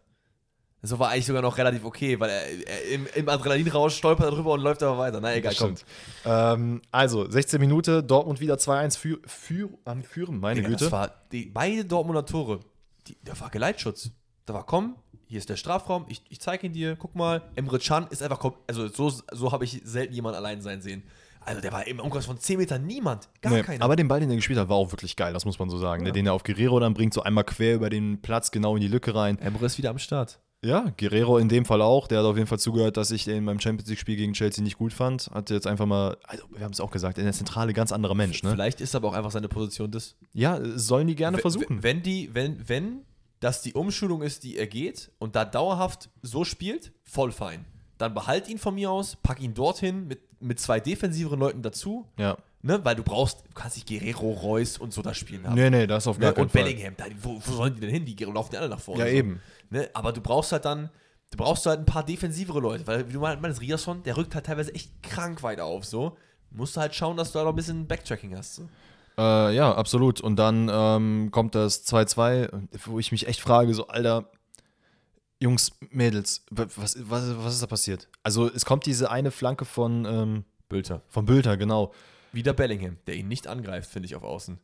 So 0.87 0.99
war 0.99 1.11
eigentlich 1.11 1.27
sogar 1.27 1.41
noch 1.43 1.57
relativ 1.57 1.85
okay, 1.85 2.21
weil 2.21 2.29
er, 2.31 2.69
er 2.69 2.85
im, 2.93 3.07
im 3.15 3.29
Adrenalinrausch 3.29 3.97
stolpert 3.97 4.27
er 4.27 4.33
drüber 4.33 4.53
und 4.53 4.61
läuft 4.61 4.83
aber 4.83 4.99
weiter. 4.99 5.19
Na 5.21 5.35
egal, 5.35 5.55
kommt. 5.55 5.85
Ähm, 6.27 6.83
also, 6.91 7.31
16 7.31 7.59
Minuten, 7.61 8.07
Dortmund 8.07 8.39
wieder 8.41 8.57
2-1 8.57 8.99
für, 8.99 9.19
für, 9.27 9.71
am 9.87 10.03
Führen, 10.03 10.41
meine 10.41 10.57
Digga, 10.57 10.69
Güte. 10.69 10.85
das 10.85 10.93
war 10.93 11.11
die, 11.33 11.47
beide 11.47 11.85
Dortmunder 11.85 12.27
Tore. 12.27 12.61
Die, 13.07 13.17
da 13.25 13.39
war 13.41 13.51
Geleitschutz. 13.51 14.11
Da 14.47 14.53
war, 14.53 14.67
komm, 14.67 14.97
hier 15.27 15.39
ist 15.39 15.49
der 15.49 15.57
Strafraum, 15.57 16.05
ich, 16.09 16.23
ich 16.29 16.41
zeige 16.41 16.67
ihn 16.67 16.75
dir, 16.75 16.97
guck 16.97 17.15
mal. 17.15 17.41
Emre 17.57 17.79
Can 17.79 18.07
ist 18.11 18.23
einfach, 18.23 18.45
also 18.67 18.89
so, 18.89 19.11
so 19.33 19.53
habe 19.53 19.65
ich 19.65 19.81
selten 19.85 20.13
jemanden 20.13 20.37
allein 20.37 20.61
sein 20.61 20.83
sehen. 20.83 21.03
Also 21.47 21.61
der 21.61 21.73
war 21.73 21.87
im 21.87 22.01
Umkreis 22.01 22.25
von 22.27 22.39
10 22.39 22.59
Metern 22.59 22.87
niemand, 22.87 23.29
gar 23.43 23.53
Nee, 23.53 23.63
keiner. 23.63 23.85
aber 23.85 23.97
den 23.97 24.09
Ball, 24.09 24.21
den 24.21 24.31
er 24.31 24.37
gespielt 24.37 24.59
hat, 24.59 24.69
war 24.71 24.77
auch 24.77 24.93
wirklich 24.93 25.15
geil, 25.17 25.33
das 25.35 25.45
muss 25.45 25.59
man 25.59 25.69
so 25.69 25.79
sagen. 25.79 26.03
ne? 26.05 26.13
Den 26.13 26.27
er 26.27 26.33
auf 26.33 26.43
Guerrero 26.43 26.81
dann 26.81 26.95
bringt, 26.95 27.13
so 27.13 27.23
einmal 27.23 27.45
quer 27.45 27.75
über 27.75 27.91
den 27.91 28.23
Platz, 28.23 28.51
genau 28.51 28.77
in 28.77 28.81
die 28.81 28.89
Lücke 28.89 29.15
rein. 29.15 29.39
Emre 29.39 29.67
ist 29.67 29.77
wieder 29.77 29.91
am 29.91 29.99
Start. 29.99 30.41
Ja, 30.65 30.93
Guerrero 30.97 31.39
in 31.39 31.49
dem 31.49 31.65
Fall 31.65 31.83
auch. 31.83 32.09
Der 32.09 32.19
hat 32.21 32.25
auf 32.27 32.37
jeden 32.37 32.47
Fall 32.49 32.59
zugehört, 32.59 32.97
dass 32.97 33.11
ich 33.11 33.25
den 33.25 33.45
beim 33.45 33.61
Champions 33.61 33.89
League-Spiel 33.91 34.17
gegen 34.17 34.33
Chelsea 34.33 34.65
nicht 34.65 34.79
gut 34.79 34.93
fand. 34.93 35.29
Hat 35.33 35.51
jetzt 35.51 35.67
einfach 35.67 35.87
mal, 35.87 36.17
also 36.25 36.45
wir 36.51 36.65
haben 36.65 36.73
es 36.73 36.81
auch 36.81 36.91
gesagt, 36.91 37.19
in 37.19 37.25
der 37.25 37.33
Zentrale 37.35 37.73
ganz 37.75 37.93
anderer 37.93 38.15
Mensch. 38.15 38.43
Ne? 38.43 38.51
Vielleicht 38.51 38.81
ist 38.81 38.95
aber 38.95 39.09
auch 39.09 39.13
einfach 39.15 39.31
seine 39.31 39.49
Position 39.49 39.91
das. 39.91 40.17
Ja, 40.33 40.59
sollen 40.77 41.07
die 41.07 41.15
gerne 41.17 41.37
W- 41.37 41.41
versuchen. 41.43 41.83
Wenn 41.83 42.03
die, 42.03 42.31
wenn, 42.35 42.67
wenn 42.69 43.01
das 43.41 43.61
die 43.63 43.75
Umschulung 43.75 44.23
ist, 44.23 44.43
die 44.43 44.57
er 44.57 44.67
geht 44.67 45.11
und 45.19 45.37
da 45.37 45.45
dauerhaft 45.45 46.09
so 46.23 46.45
spielt, 46.45 46.93
voll 47.03 47.31
fein. 47.31 47.67
Dann 47.99 48.15
behalt 48.15 48.49
ihn 48.49 48.59
von 48.59 48.75
mir 48.75 48.91
aus, 48.91 49.17
pack 49.23 49.41
ihn 49.41 49.55
dorthin 49.55 50.09
mit, 50.09 50.21
mit 50.41 50.59
zwei 50.59 50.81
defensiveren 50.81 51.39
Leuten 51.39 51.63
dazu, 51.63 52.07
Ja. 52.19 52.37
ne? 52.63 52.81
Weil 52.85 52.97
du 52.97 53.03
brauchst, 53.05 53.41
du 53.47 53.53
kannst 53.55 53.77
nicht 53.77 53.87
Guerrero, 53.89 54.33
Reus 54.33 54.79
und 54.79 54.93
so 54.93 55.01
da 55.03 55.15
spielen 55.15 55.47
haben. 55.47 55.55
Nee, 55.55 55.71
nee, 55.71 55.87
das 55.87 56.07
auf 56.09 56.19
gar 56.19 56.29
Ne? 56.31 56.35
keinen 56.35 56.43
Und 56.45 56.53
Fall. 56.53 56.65
Bellingham, 56.65 56.95
da, 56.97 57.05
wo, 57.23 57.41
wo 57.45 57.53
sollen 57.53 57.75
die 57.75 57.81
denn 57.83 57.91
hin? 57.91 58.05
Die 58.05 58.17
laufen 58.25 58.49
die 58.51 58.57
alle 58.59 58.69
nach 58.69 58.81
vorne. 58.81 59.05
Ja, 59.05 59.11
so. 59.11 59.17
eben. 59.17 59.41
Ne? 59.75 59.91
Aber 59.93 60.13
du 60.13 60.21
brauchst 60.21 60.53
halt 60.53 60.65
dann, 60.65 60.89
du 61.31 61.37
brauchst 61.37 61.67
halt 61.67 61.81
ein 61.81 61.85
paar 61.85 62.05
defensivere 62.05 62.61
Leute, 62.61 62.87
weil 62.87 63.09
wie 63.09 63.13
du 63.13 63.19
meinst, 63.21 63.61
Riasson, 63.61 64.03
der 64.05 64.17
rückt 64.17 64.35
halt 64.35 64.47
teilweise 64.47 64.73
echt 64.75 65.03
krank 65.03 65.43
weit 65.43 65.61
auf, 65.61 65.85
so. 65.85 66.17
Musst 66.51 66.77
du 66.77 66.81
halt 66.81 66.95
schauen, 66.95 67.17
dass 67.17 67.33
du 67.33 67.39
da 67.39 67.45
noch 67.45 67.53
ein 67.53 67.57
bisschen 67.57 67.87
Backtracking 67.89 68.37
hast. 68.37 68.55
So. 68.55 68.69
Äh, 69.19 69.55
ja, 69.57 69.75
absolut. 69.75 70.21
Und 70.21 70.37
dann 70.37 70.71
ähm, 70.73 71.31
kommt 71.33 71.57
das 71.57 71.85
2-2, 71.87 72.69
wo 72.87 72.99
ich 73.01 73.11
mich 73.11 73.27
echt 73.27 73.41
frage, 73.41 73.75
so, 73.75 73.89
Alter, 73.89 74.31
Jungs, 75.41 75.73
Mädels, 75.91 76.45
wa- 76.51 76.67
was, 76.77 76.97
was, 77.11 77.37
was 77.45 77.55
ist 77.55 77.63
da 77.63 77.67
passiert? 77.67 78.09
Also 78.23 78.49
es 78.49 78.65
kommt 78.65 78.87
diese 78.87 79.11
eine 79.11 79.31
Flanke 79.31 79.65
von, 79.65 80.05
ähm, 80.07 80.45
Bülter. 80.69 81.03
von 81.09 81.27
Bülter, 81.27 81.57
genau. 81.57 81.93
Wieder 82.33 82.53
Bellingham, 82.53 82.97
der 83.07 83.17
ihn 83.17 83.29
nicht 83.29 83.47
angreift, 83.47 83.91
finde 83.91 84.07
ich, 84.07 84.15
auf 84.17 84.23
Außen. 84.23 84.59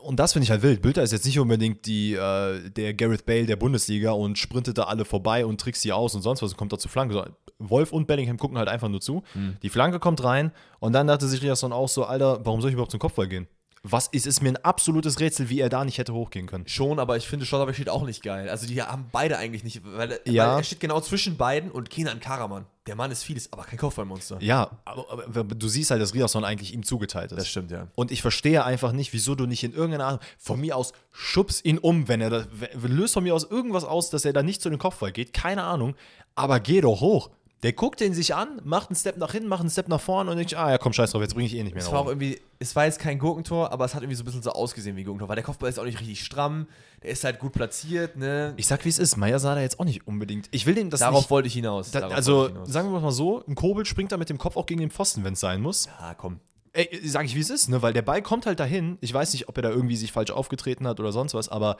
Und 0.00 0.20
das 0.20 0.32
finde 0.32 0.44
ich 0.44 0.50
halt 0.50 0.62
wild. 0.62 0.80
Bülter 0.80 1.02
ist 1.02 1.12
jetzt 1.12 1.26
nicht 1.26 1.38
unbedingt 1.40 1.86
die, 1.86 2.14
äh, 2.14 2.70
der 2.70 2.94
Gareth 2.94 3.26
Bale 3.26 3.46
der 3.46 3.56
Bundesliga 3.56 4.12
und 4.12 4.38
sprintet 4.38 4.78
da 4.78 4.84
alle 4.84 5.04
vorbei 5.04 5.44
und 5.44 5.60
trickst 5.60 5.82
die 5.84 5.92
aus 5.92 6.14
und 6.14 6.22
sonst 6.22 6.40
was 6.42 6.52
und 6.52 6.56
kommt 6.56 6.72
da 6.72 6.78
zur 6.78 6.90
Flanke. 6.90 7.32
Wolf 7.58 7.92
und 7.92 8.06
Bellingham 8.06 8.38
gucken 8.38 8.58
halt 8.58 8.68
einfach 8.68 8.88
nur 8.88 9.00
zu. 9.00 9.22
Die 9.62 9.68
Flanke 9.68 9.98
kommt 9.98 10.22
rein 10.22 10.52
und 10.80 10.92
dann 10.92 11.06
dachte 11.08 11.26
sich 11.26 11.42
Riasson 11.42 11.72
auch 11.72 11.88
so, 11.88 12.04
Alter, 12.04 12.44
warum 12.44 12.60
soll 12.60 12.70
ich 12.70 12.74
überhaupt 12.74 12.90
zum 12.92 13.00
Kopfball 13.00 13.26
gehen? 13.28 13.48
Was 13.84 14.06
ist, 14.06 14.28
ist 14.28 14.40
mir 14.42 14.50
ein 14.50 14.56
absolutes 14.64 15.18
Rätsel, 15.18 15.48
wie 15.48 15.58
er 15.58 15.68
da 15.68 15.84
nicht 15.84 15.98
hätte 15.98 16.14
hochgehen 16.14 16.46
können. 16.46 16.68
Schon, 16.68 17.00
aber 17.00 17.16
ich 17.16 17.26
finde, 17.26 17.44
Schlotterbeck 17.46 17.74
steht 17.74 17.88
auch 17.88 18.06
nicht 18.06 18.22
geil. 18.22 18.48
Also 18.48 18.68
die 18.68 18.80
haben 18.80 19.06
beide 19.10 19.38
eigentlich 19.38 19.64
nicht, 19.64 19.82
weil, 19.84 20.20
Ja. 20.24 20.50
weil 20.52 20.60
er 20.60 20.64
steht 20.64 20.78
genau 20.78 21.00
zwischen 21.00 21.36
beiden 21.36 21.72
und 21.72 21.90
Kenan 21.90 22.20
Karaman. 22.20 22.66
Der 22.88 22.96
Mann 22.96 23.12
ist 23.12 23.22
vieles, 23.22 23.52
aber 23.52 23.62
kein 23.62 23.78
Kopfballmonster. 23.78 24.38
Ja, 24.40 24.70
aber, 24.84 25.24
aber 25.24 25.44
du 25.54 25.68
siehst 25.68 25.92
halt, 25.92 26.02
dass 26.02 26.14
Riasson 26.14 26.44
eigentlich 26.44 26.74
ihm 26.74 26.82
zugeteilt 26.82 27.30
ist. 27.30 27.38
Das 27.38 27.48
stimmt, 27.48 27.70
ja. 27.70 27.86
Und 27.94 28.10
ich 28.10 28.22
verstehe 28.22 28.64
einfach 28.64 28.90
nicht, 28.90 29.12
wieso 29.12 29.36
du 29.36 29.46
nicht 29.46 29.62
in 29.62 29.72
irgendeiner 29.72 30.06
Art, 30.06 30.22
von 30.36 30.60
mir 30.60 30.76
aus, 30.76 30.92
schubs 31.12 31.64
ihn 31.64 31.78
um, 31.78 32.08
wenn 32.08 32.20
er 32.20 32.30
da, 32.30 32.44
löst 32.74 33.14
von 33.14 33.22
mir 33.22 33.34
aus 33.34 33.44
irgendwas 33.44 33.84
aus, 33.84 34.10
dass 34.10 34.24
er 34.24 34.32
da 34.32 34.42
nicht 34.42 34.60
zu 34.60 34.68
den 34.68 34.80
Kopfball 34.80 35.12
geht, 35.12 35.32
keine 35.32 35.62
Ahnung, 35.62 35.94
aber 36.34 36.58
geh 36.58 36.80
doch 36.80 37.00
hoch. 37.00 37.30
Der 37.62 37.72
guckt 37.72 38.00
den 38.00 38.12
sich 38.12 38.34
an, 38.34 38.60
macht 38.64 38.90
einen 38.90 38.96
Step 38.96 39.16
nach 39.18 39.30
hinten, 39.30 39.48
macht 39.48 39.60
einen 39.60 39.70
Step 39.70 39.86
nach 39.86 40.00
vorne 40.00 40.30
und 40.32 40.36
denkt, 40.36 40.54
ah 40.54 40.70
ja, 40.70 40.78
komm, 40.78 40.92
scheiß 40.92 41.12
drauf, 41.12 41.22
jetzt 41.22 41.34
bringe 41.34 41.46
ich 41.46 41.54
eh 41.54 41.62
nicht 41.62 41.74
mehr 41.74 41.82
Es 41.82 41.92
war 41.92 42.00
auch 42.00 42.08
irgendwie, 42.08 42.40
es 42.58 42.74
war 42.74 42.86
jetzt 42.86 42.98
kein 42.98 43.20
Gurkentor, 43.20 43.70
aber 43.70 43.84
es 43.84 43.94
hat 43.94 44.02
irgendwie 44.02 44.16
so 44.16 44.22
ein 44.22 44.24
bisschen 44.24 44.42
so 44.42 44.50
ausgesehen 44.50 44.96
wie 44.96 45.04
Gurkentor, 45.04 45.28
weil 45.28 45.36
der 45.36 45.44
Kopfball 45.44 45.68
ist 45.68 45.78
auch 45.78 45.84
nicht 45.84 46.00
richtig 46.00 46.24
stramm, 46.24 46.66
der 47.04 47.10
ist 47.10 47.22
halt 47.22 47.38
gut 47.38 47.52
platziert, 47.52 48.16
ne? 48.16 48.54
Ich 48.56 48.66
sag, 48.66 48.84
wie 48.84 48.88
es 48.88 48.98
ist, 48.98 49.16
Meier 49.16 49.38
sah 49.38 49.54
da 49.54 49.60
jetzt 49.60 49.78
auch 49.78 49.84
nicht 49.84 50.08
unbedingt. 50.08 50.48
Ich 50.50 50.66
will 50.66 50.74
dem 50.74 50.90
das 50.90 51.00
Darauf 51.00 51.20
nicht... 51.20 51.30
wollte 51.30 51.46
ich 51.46 51.54
hinaus. 51.54 51.92
Da, 51.92 52.00
darauf 52.00 52.16
also, 52.16 52.46
ich 52.46 52.52
hinaus. 52.52 52.68
sagen 52.68 52.92
wir 52.92 53.00
mal 53.00 53.12
so, 53.12 53.44
ein 53.46 53.54
Kobel 53.54 53.86
springt 53.86 54.10
da 54.10 54.16
mit 54.16 54.28
dem 54.28 54.38
Kopf 54.38 54.56
auch 54.56 54.66
gegen 54.66 54.80
den 54.80 54.90
Pfosten, 54.90 55.22
wenn 55.22 55.34
es 55.34 55.40
sein 55.40 55.60
muss. 55.60 55.86
ja, 55.86 56.14
komm. 56.14 56.40
Ey, 56.74 57.00
sag 57.04 57.26
ich, 57.26 57.34
wie 57.34 57.40
es 57.40 57.50
ist, 57.50 57.68
ne? 57.68 57.82
Weil 57.82 57.92
der 57.92 58.00
Ball 58.00 58.22
kommt 58.22 58.46
halt 58.46 58.58
dahin. 58.58 58.96
Ich 59.02 59.12
weiß 59.12 59.34
nicht, 59.34 59.48
ob 59.48 59.58
er 59.58 59.62
da 59.62 59.70
irgendwie 59.70 59.96
sich 59.96 60.10
falsch 60.10 60.30
aufgetreten 60.30 60.86
hat 60.86 61.00
oder 61.00 61.12
sonst 61.12 61.34
was, 61.34 61.50
aber 61.50 61.76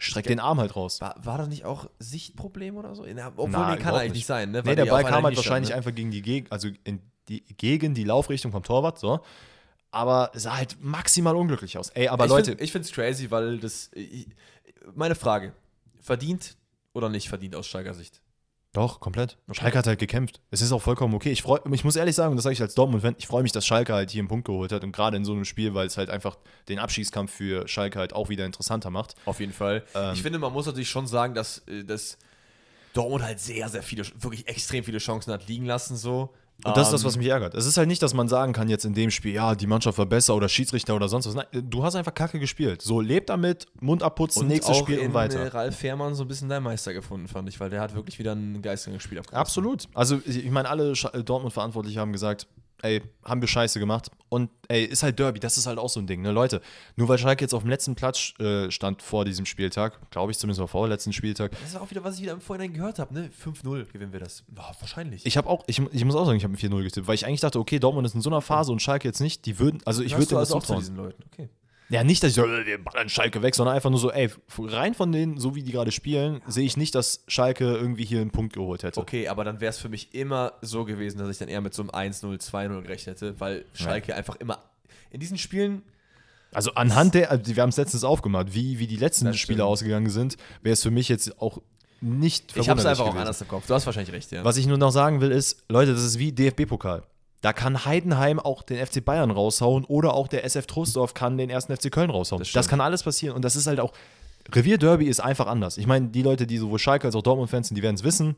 streck 0.00 0.26
den 0.26 0.40
Arm 0.40 0.58
halt 0.58 0.74
raus. 0.74 1.00
War, 1.00 1.14
war 1.22 1.38
das 1.38 1.48
nicht 1.48 1.64
auch 1.64 1.88
Sichtproblem 1.98 2.76
oder 2.76 2.94
so? 2.94 3.06
Ja, 3.06 3.28
obwohl, 3.28 3.50
Nein, 3.50 3.76
nee, 3.76 3.82
kann 3.82 3.94
eigentlich 3.94 4.12
nicht. 4.14 4.26
sein, 4.26 4.50
ne? 4.50 4.62
Nee, 4.64 4.74
der 4.74 4.86
Ball 4.86 5.04
kam 5.04 5.24
halt 5.24 5.36
wahrscheinlich 5.36 5.68
standen, 5.68 5.72
einfach 5.86 5.94
gegen 5.94 6.10
die, 6.10 6.22
Geg 6.22 6.46
also 6.50 6.68
die, 7.28 7.40
gegen 7.56 7.94
die 7.94 8.04
Laufrichtung 8.04 8.50
vom 8.50 8.62
Torwart, 8.62 8.98
so. 8.98 9.20
Aber 9.92 10.30
sah 10.34 10.56
halt 10.56 10.78
maximal 10.80 11.36
unglücklich 11.36 11.76
aus. 11.76 11.90
Ey, 11.90 12.08
aber 12.08 12.24
ich 12.24 12.30
Leute, 12.30 12.50
Find, 12.52 12.60
ich 12.60 12.72
finde 12.72 12.86
es 12.86 12.92
crazy, 12.92 13.30
weil 13.30 13.58
das. 13.58 13.90
Ich, 13.94 14.28
meine 14.94 15.14
Frage: 15.14 15.52
Verdient 16.00 16.56
oder 16.92 17.08
nicht 17.08 17.28
verdient 17.28 17.56
aus 17.56 17.66
Steiger 17.66 17.94
Sicht? 17.94 18.19
Doch, 18.72 19.00
komplett. 19.00 19.36
Schalke 19.50 19.78
hat 19.78 19.86
halt 19.88 19.98
gekämpft. 19.98 20.40
Es 20.50 20.60
ist 20.60 20.70
auch 20.70 20.80
vollkommen 20.80 21.14
okay. 21.14 21.32
Ich, 21.32 21.42
freu, 21.42 21.58
ich 21.72 21.82
muss 21.82 21.96
ehrlich 21.96 22.14
sagen, 22.14 22.30
und 22.30 22.36
das 22.36 22.44
sage 22.44 22.52
ich 22.52 22.62
als 22.62 22.74
Dortmund-Fan, 22.74 23.16
ich 23.18 23.26
freue 23.26 23.42
mich, 23.42 23.50
dass 23.50 23.66
Schalke 23.66 23.92
halt 23.92 24.10
hier 24.10 24.20
einen 24.20 24.28
Punkt 24.28 24.46
geholt 24.46 24.70
hat 24.70 24.84
und 24.84 24.92
gerade 24.92 25.16
in 25.16 25.24
so 25.24 25.32
einem 25.32 25.44
Spiel, 25.44 25.74
weil 25.74 25.88
es 25.88 25.96
halt 25.96 26.08
einfach 26.08 26.38
den 26.68 26.78
Abschießkampf 26.78 27.32
für 27.32 27.66
Schalke 27.66 27.98
halt 27.98 28.12
auch 28.12 28.28
wieder 28.28 28.46
interessanter 28.46 28.90
macht. 28.90 29.16
Auf 29.24 29.40
jeden 29.40 29.52
Fall. 29.52 29.84
Ähm, 29.94 30.14
ich 30.14 30.22
finde, 30.22 30.38
man 30.38 30.52
muss 30.52 30.66
natürlich 30.66 30.88
schon 30.88 31.08
sagen, 31.08 31.34
dass, 31.34 31.58
äh, 31.66 31.82
dass 31.82 32.16
Dortmund 32.92 33.24
halt 33.24 33.40
sehr, 33.40 33.68
sehr 33.68 33.82
viele, 33.82 34.04
wirklich 34.18 34.46
extrem 34.46 34.84
viele 34.84 34.98
Chancen 34.98 35.32
hat 35.32 35.48
liegen 35.48 35.66
lassen, 35.66 35.96
so. 35.96 36.32
Und 36.64 36.76
das 36.76 36.88
ist 36.88 36.92
das, 36.92 37.02
Ähm, 37.02 37.06
was 37.08 37.16
mich 37.16 37.26
ärgert. 37.28 37.54
Es 37.54 37.66
ist 37.66 37.76
halt 37.76 37.88
nicht, 37.88 38.02
dass 38.02 38.14
man 38.14 38.28
sagen 38.28 38.52
kann 38.52 38.68
jetzt 38.68 38.84
in 38.84 38.94
dem 38.94 39.10
Spiel, 39.10 39.32
ja, 39.34 39.54
die 39.54 39.66
Mannschaft 39.66 39.96
war 39.98 40.06
besser 40.06 40.34
oder 40.34 40.48
Schiedsrichter 40.48 40.94
oder 40.94 41.08
sonst 41.08 41.26
was. 41.26 41.34
Nein, 41.34 41.46
du 41.52 41.82
hast 41.82 41.94
einfach 41.94 42.12
Kacke 42.14 42.38
gespielt. 42.38 42.82
So, 42.82 43.00
lebt 43.00 43.30
damit, 43.30 43.66
Mund 43.80 44.02
abputzen, 44.02 44.42
und 44.42 44.48
nächstes 44.48 44.76
auch 44.76 44.80
Spiel 44.80 44.98
in, 44.98 45.08
und 45.08 45.14
weiter. 45.14 45.40
Äh, 45.40 45.48
Ralf 45.48 45.76
Fährmann 45.76 46.14
so 46.14 46.24
ein 46.24 46.28
bisschen 46.28 46.48
dein 46.48 46.62
Meister 46.62 46.92
gefunden, 46.92 47.28
fand 47.28 47.48
ich, 47.48 47.58
weil 47.60 47.70
der 47.70 47.80
hat 47.80 47.94
wirklich 47.94 48.18
wieder 48.18 48.32
ein 48.32 48.60
geistiges 48.62 49.02
Spiel 49.02 49.18
abgegeben. 49.18 49.40
Absolut. 49.40 49.84
Also, 49.94 50.20
ich 50.26 50.50
meine, 50.50 50.68
alle 50.68 50.92
Sch- 50.92 51.22
Dortmund-Verantwortliche 51.22 52.00
haben 52.00 52.12
gesagt, 52.12 52.46
ey, 52.82 53.02
haben 53.24 53.40
wir 53.40 53.48
scheiße 53.48 53.78
gemacht. 53.78 54.10
Und 54.28 54.50
ey, 54.68 54.84
ist 54.84 55.02
halt 55.02 55.18
Derby, 55.18 55.40
das 55.40 55.58
ist 55.58 55.66
halt 55.66 55.78
auch 55.78 55.88
so 55.88 56.00
ein 56.00 56.06
Ding, 56.06 56.22
ne? 56.22 56.30
Leute, 56.30 56.60
nur 56.96 57.08
weil 57.08 57.18
Schalke 57.18 57.44
jetzt 57.44 57.52
auf 57.52 57.62
dem 57.62 57.70
letzten 57.70 57.94
Platz 57.94 58.32
äh, 58.38 58.70
stand 58.70 59.02
vor 59.02 59.24
diesem 59.24 59.46
Spieltag, 59.46 59.98
glaube 60.10 60.32
ich 60.32 60.38
zumindest 60.38 60.60
auf 60.60 60.70
vorletzten 60.70 61.12
Spieltag, 61.12 61.52
Das 61.52 61.70
ist 61.70 61.76
auch 61.76 61.90
wieder, 61.90 62.04
was 62.04 62.16
ich 62.16 62.22
wieder 62.22 62.32
im 62.32 62.40
Vorhinein 62.40 62.72
gehört 62.72 62.98
habe, 62.98 63.12
ne? 63.12 63.30
5-0 63.44 63.86
gewinnen 63.92 64.12
wir 64.12 64.20
das. 64.20 64.44
Ja, 64.56 64.70
wahrscheinlich. 64.78 65.26
ich 65.26 65.36
habe 65.36 65.48
auch, 65.48 65.64
ich, 65.66 65.80
ich 65.92 66.04
muss 66.04 66.14
auch 66.14 66.26
sagen, 66.26 66.36
ich 66.36 66.44
habe 66.44 66.54
ein 66.54 66.56
4-0 66.56 66.82
getippt, 66.82 67.06
weil 67.08 67.14
ich 67.14 67.26
eigentlich 67.26 67.40
dachte, 67.40 67.58
okay, 67.58 67.78
Dortmund 67.78 68.06
ist 68.06 68.14
in 68.14 68.20
so 68.20 68.30
einer 68.30 68.40
Phase 68.40 68.70
und 68.72 68.80
Schalke 68.80 69.08
jetzt 69.08 69.20
nicht, 69.20 69.46
die 69.46 69.58
würden, 69.58 69.80
also 69.84 70.02
ich 70.02 70.12
würde 70.12 70.26
das 70.26 70.38
also 70.38 70.56
auch 70.56 70.62
zu 70.62 70.76
diesen 70.76 70.96
Leuten. 70.96 71.22
Okay. 71.32 71.48
Ja, 71.90 72.04
nicht, 72.04 72.22
dass 72.22 72.30
ich 72.30 72.36
so, 72.36 72.44
äh, 72.46 72.64
wir 72.64 72.82
ballern 72.82 73.08
Schalke 73.08 73.42
weg, 73.42 73.54
sondern 73.54 73.74
einfach 73.74 73.90
nur 73.90 73.98
so, 73.98 74.10
ey, 74.12 74.30
rein 74.58 74.94
von 74.94 75.10
denen, 75.10 75.38
so 75.38 75.54
wie 75.56 75.62
die 75.62 75.72
gerade 75.72 75.90
spielen, 75.90 76.40
sehe 76.46 76.64
ich 76.64 76.76
nicht, 76.76 76.94
dass 76.94 77.24
Schalke 77.26 77.64
irgendwie 77.64 78.04
hier 78.04 78.20
einen 78.20 78.30
Punkt 78.30 78.52
geholt 78.54 78.84
hätte. 78.84 79.00
Okay, 79.00 79.26
aber 79.28 79.42
dann 79.44 79.60
wäre 79.60 79.70
es 79.70 79.78
für 79.78 79.88
mich 79.88 80.14
immer 80.14 80.52
so 80.62 80.84
gewesen, 80.84 81.18
dass 81.18 81.28
ich 81.28 81.38
dann 81.38 81.48
eher 81.48 81.60
mit 81.60 81.74
so 81.74 81.82
einem 81.82 81.90
1-0, 81.90 82.40
2-0 82.40 82.82
gerechnet 82.82 83.16
hätte, 83.16 83.40
weil 83.40 83.64
Schalke 83.74 84.14
einfach 84.14 84.36
immer 84.36 84.62
in 85.10 85.18
diesen 85.18 85.36
Spielen 85.36 85.82
Also 86.52 86.74
anhand 86.74 87.14
der, 87.14 87.30
also 87.32 87.54
wir 87.56 87.62
haben 87.62 87.70
es 87.70 87.76
letztens 87.76 88.04
aufgemacht, 88.04 88.54
wie, 88.54 88.78
wie 88.78 88.86
die 88.86 88.96
letzten 88.96 89.34
Spiele 89.34 89.64
ausgegangen 89.64 90.10
sind, 90.10 90.36
wäre 90.62 90.74
es 90.74 90.82
für 90.82 90.92
mich 90.92 91.08
jetzt 91.08 91.40
auch 91.40 91.60
nicht 92.00 92.56
Ich 92.56 92.68
habe 92.68 92.80
es 92.80 92.86
einfach 92.86 93.04
auch 93.04 93.08
gewesen. 93.08 93.20
anders 93.20 93.40
im 93.40 93.48
Kopf. 93.48 93.66
Du 93.66 93.74
hast 93.74 93.84
wahrscheinlich 93.84 94.14
recht, 94.14 94.30
ja. 94.32 94.44
Was 94.44 94.56
ich 94.56 94.66
nur 94.66 94.78
noch 94.78 94.90
sagen 94.90 95.20
will, 95.20 95.32
ist, 95.32 95.64
Leute, 95.68 95.92
das 95.92 96.02
ist 96.02 96.18
wie 96.18 96.32
DFB-Pokal. 96.32 97.02
Da 97.40 97.52
kann 97.52 97.84
Heidenheim 97.86 98.38
auch 98.38 98.62
den 98.62 98.84
FC 98.84 99.02
Bayern 99.04 99.30
raushauen 99.30 99.84
oder 99.84 100.12
auch 100.14 100.28
der 100.28 100.44
SF 100.44 100.66
Trostorf 100.66 101.14
kann 101.14 101.38
den 101.38 101.48
ersten 101.48 101.74
FC 101.74 101.90
Köln 101.90 102.10
raushauen. 102.10 102.40
Das 102.40 102.52
Das, 102.52 102.68
kann 102.68 102.80
alles 102.80 103.02
passieren 103.02 103.34
und 103.34 103.44
das 103.44 103.56
ist 103.56 103.66
halt 103.66 103.80
auch, 103.80 103.92
Revierderby 104.52 105.06
ist 105.06 105.20
einfach 105.20 105.46
anders. 105.46 105.78
Ich 105.78 105.86
meine, 105.86 106.08
die 106.08 106.22
Leute, 106.22 106.46
die 106.46 106.58
sowohl 106.58 106.78
Schalke 106.78 107.06
als 107.06 107.14
auch 107.14 107.22
Dortmund-Fans 107.22 107.68
sind, 107.68 107.76
die 107.76 107.82
werden 107.82 107.94
es 107.94 108.04
wissen. 108.04 108.36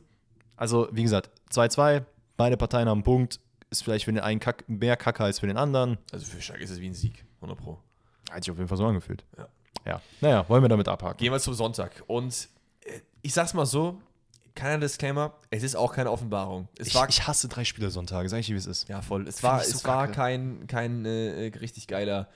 Also, 0.55 0.87
wie 0.91 1.03
gesagt, 1.03 1.29
2-2, 1.51 2.03
beide 2.37 2.55
Parteien 2.55 2.87
haben 2.87 2.99
einen 2.99 3.03
Punkt, 3.03 3.39
ist 3.69 3.83
vielleicht 3.83 4.05
für 4.05 4.13
den 4.13 4.21
einen 4.21 4.39
Kack, 4.39 4.63
mehr 4.67 4.95
Kacke 4.95 5.23
als 5.23 5.39
für 5.39 5.47
den 5.47 5.57
anderen. 5.57 5.97
Also 6.11 6.25
für 6.25 6.41
Schalke 6.41 6.63
ist 6.63 6.69
es 6.69 6.79
wie 6.79 6.87
ein 6.87 6.93
Sieg, 6.93 7.25
100 7.41 7.57
Pro. 7.57 7.79
Hat 8.31 8.43
sich 8.43 8.51
auf 8.51 8.57
jeden 8.57 8.69
Fall 8.69 8.77
so 8.77 8.85
angefühlt. 8.85 9.25
Ja. 9.37 9.47
Ja. 9.85 10.01
Naja, 10.21 10.47
wollen 10.47 10.63
wir 10.63 10.69
damit 10.69 10.87
abhaken. 10.87 11.17
Gehen 11.17 11.31
wir 11.31 11.39
zum 11.39 11.53
Sonntag. 11.55 12.03
Und 12.07 12.47
äh, 12.85 12.99
ich 13.21 13.33
sag's 13.33 13.53
mal 13.53 13.65
so, 13.65 13.99
keiner 14.63 14.79
Disclaimer, 14.79 15.33
es 15.49 15.61
ist 15.63 15.75
auch 15.75 15.93
keine 15.93 16.09
Offenbarung. 16.09 16.67
Es 16.79 16.87
Ich, 16.87 16.95
war 16.95 17.09
ich 17.09 17.27
hasse 17.27 17.47
drei 17.47 17.65
Spielersonntage, 17.65 18.29
sag 18.29 18.39
ich 18.39 18.47
dir, 18.47 18.53
wie 18.53 18.59
es 18.59 18.65
ist. 18.65 18.87
ja 18.87 19.01
voll. 19.01 19.27
Es 19.27 19.41
Find 19.41 19.43
war, 19.43 19.63
so 19.63 19.71
es 19.71 19.85
war 19.85 20.07
kein, 20.07 20.67
kein 20.67 21.05
äh, 21.05 21.51
richtig 21.59 21.87
geiler 21.87 22.27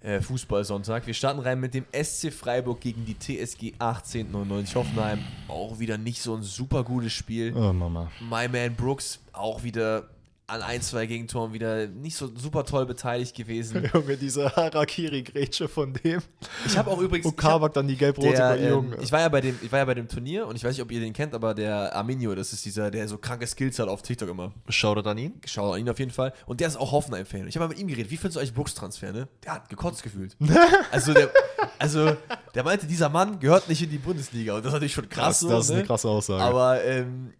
äh, 0.00 0.20
Fußballsonntag. 0.20 1.06
Wir 1.06 1.14
starten 1.14 1.40
rein 1.40 1.60
mit 1.60 1.74
dem 1.74 1.84
SC 1.92 2.32
Freiburg 2.32 2.80
gegen 2.80 3.04
die 3.04 3.18
TSG 3.18 3.74
1899 3.78 4.76
Hoffenheim. 4.76 5.24
Auch 5.48 5.78
wieder 5.78 5.98
nicht 5.98 6.22
so 6.22 6.34
ein 6.34 6.42
super 6.42 6.84
gutes 6.84 7.12
Spiel. 7.12 7.52
Oh, 7.54 7.72
Mama. 7.72 8.10
My 8.20 8.48
Man 8.48 8.76
Brooks 8.76 9.18
auch 9.32 9.62
wieder 9.62 10.04
an 10.46 10.62
ein, 10.62 10.82
zwei 10.82 11.06
Gegentoren 11.06 11.54
wieder 11.54 11.86
nicht 11.86 12.16
so 12.16 12.30
super 12.36 12.64
toll 12.64 12.84
beteiligt 12.84 13.34
gewesen. 13.34 13.88
Junge, 13.94 14.16
diese 14.18 14.54
Harakiri-Grätsche 14.54 15.68
von 15.68 15.94
dem. 15.94 16.20
Ich 16.66 16.76
habe 16.76 16.90
auch 16.90 17.00
übrigens. 17.00 17.26
Und 17.26 17.36
Kabak 17.36 17.72
dann 17.72 17.88
die 17.88 17.96
gelb-rote 17.96 18.36
bei 18.36 18.58
ähm, 18.58 18.94
ich, 19.00 19.10
war 19.10 19.20
ja 19.20 19.28
bei 19.30 19.40
dem, 19.40 19.58
ich 19.62 19.72
war 19.72 19.78
ja 19.78 19.84
bei 19.86 19.94
dem 19.94 20.06
Turnier 20.06 20.46
und 20.46 20.56
ich 20.56 20.64
weiß 20.64 20.72
nicht, 20.72 20.82
ob 20.82 20.92
ihr 20.92 21.00
den 21.00 21.14
kennt, 21.14 21.34
aber 21.34 21.54
der 21.54 21.94
Arminio, 21.96 22.34
das 22.34 22.52
ist 22.52 22.64
dieser, 22.64 22.90
der 22.90 23.08
so 23.08 23.16
kranke 23.16 23.46
Skills 23.46 23.78
hat 23.78 23.88
auf 23.88 24.02
TikTok 24.02 24.28
immer. 24.28 24.52
Shoutout 24.68 25.08
an 25.08 25.16
ihn. 25.16 25.40
Schau 25.46 25.72
an 25.72 25.80
ihn 25.80 25.88
auf 25.88 25.98
jeden 25.98 26.10
Fall. 26.10 26.34
Und 26.44 26.60
der 26.60 26.68
ist 26.68 26.76
auch 26.76 26.92
Hoffenheim-Fan. 26.92 27.48
Ich 27.48 27.56
habe 27.56 27.64
mal 27.64 27.68
mit 27.70 27.78
ihm 27.78 27.88
geredet. 27.88 28.10
Wie 28.10 28.16
findest 28.18 28.36
du 28.36 28.40
eigentlich 28.40 28.54
Brooks-Transfer, 28.54 29.12
ne? 29.12 29.28
Der 29.44 29.54
hat 29.54 29.70
gekotzt 29.70 30.02
gefühlt. 30.02 30.36
also, 30.90 31.14
der, 31.14 31.30
also, 31.78 32.16
der 32.54 32.64
meinte, 32.64 32.86
dieser 32.86 33.08
Mann 33.08 33.40
gehört 33.40 33.68
nicht 33.70 33.82
in 33.82 33.90
die 33.90 33.98
Bundesliga. 33.98 34.54
Und 34.54 34.60
das 34.62 34.70
ist 34.70 34.74
natürlich 34.74 34.92
schon 34.92 35.08
krass. 35.08 35.40
Das, 35.40 35.40
so, 35.40 35.48
das 35.48 35.64
ist 35.64 35.70
ne? 35.70 35.76
eine 35.76 35.86
krasse 35.86 36.08
Aussage. 36.08 36.42
Aber 36.42 36.84
ähm, 36.84 37.32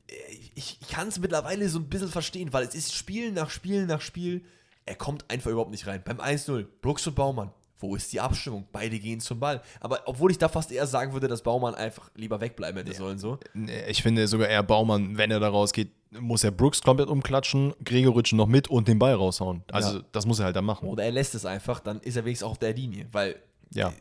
ich, 0.55 0.79
ich 0.81 0.89
kann 0.89 1.09
es 1.09 1.19
mittlerweile 1.19 1.69
so 1.69 1.79
ein 1.79 1.89
bisschen 1.89 2.09
verstehen, 2.09 2.53
weil 2.53 2.65
es 2.65 2.75
ist 2.75 2.95
Spiel 2.95 3.33
nach 3.33 3.51
Spiel 3.51 3.87
nach 3.87 4.01
Spiel. 4.01 4.45
Er 4.87 4.95
kommt 4.97 5.25
einfach 5.31 5.51
überhaupt 5.51 5.71
nicht 5.71 5.87
rein. 5.87 6.03
Beim 6.05 6.19
1-0, 6.21 6.67
Brooks 6.83 7.07
und 7.07 7.15
Baumann. 7.15 7.51
Wo 7.79 7.97
ist 7.97 8.13
die 8.13 8.21
Abstimmung? 8.21 8.67
Beide 8.73 8.99
gehen 8.99 9.21
zum 9.21 9.41
Ball. 9.41 9.61
Aber 9.81 10.01
obwohl 10.07 10.31
ich 10.31 10.39
da 10.39 10.49
fast 10.49 10.71
eher 10.73 10.87
sagen 10.87 11.13
würde, 11.13 11.27
dass 11.29 11.43
Baumann 11.43 11.75
einfach 11.75 12.11
lieber 12.15 12.41
wegbleiben 12.41 12.79
hätte 12.83 12.97
sollen. 12.97 13.19
So. 13.19 13.39
Nee, 13.53 13.85
Ich 13.89 14.03
finde 14.03 14.27
sogar 14.27 14.49
eher 14.49 14.63
Baumann, 14.63 15.19
wenn 15.19 15.31
er 15.31 15.41
da 15.41 15.49
rausgeht, 15.49 15.91
muss 16.19 16.45
er 16.45 16.51
Brooks 16.53 16.81
komplett 16.83 17.09
umklatschen, 17.09 17.75
Gregoritsch 17.85 18.33
noch 18.33 18.47
mit 18.47 18.69
und 18.69 18.87
den 18.89 18.99
Ball 18.99 19.15
raushauen. 19.15 19.65
Also 19.73 19.99
Ja. 19.99 20.05
das 20.13 20.25
muss 20.25 20.39
er 20.39 20.47
halt 20.47 20.57
dann 20.57 20.65
machen. 20.65 20.89
Oder 20.89 21.05
er 21.05 21.11
lässt 21.13 21.35
es 21.35 21.45
einfach, 21.45 21.81
dann 21.81 22.01
ist 22.01 22.17
er 22.17 22.25
wenigstens 22.25 22.47
auch 22.47 22.53
auf 22.53 22.59
der 22.59 22.73
Linie. 22.75 23.07
Weil 23.13 23.37
Ja. 23.73 23.93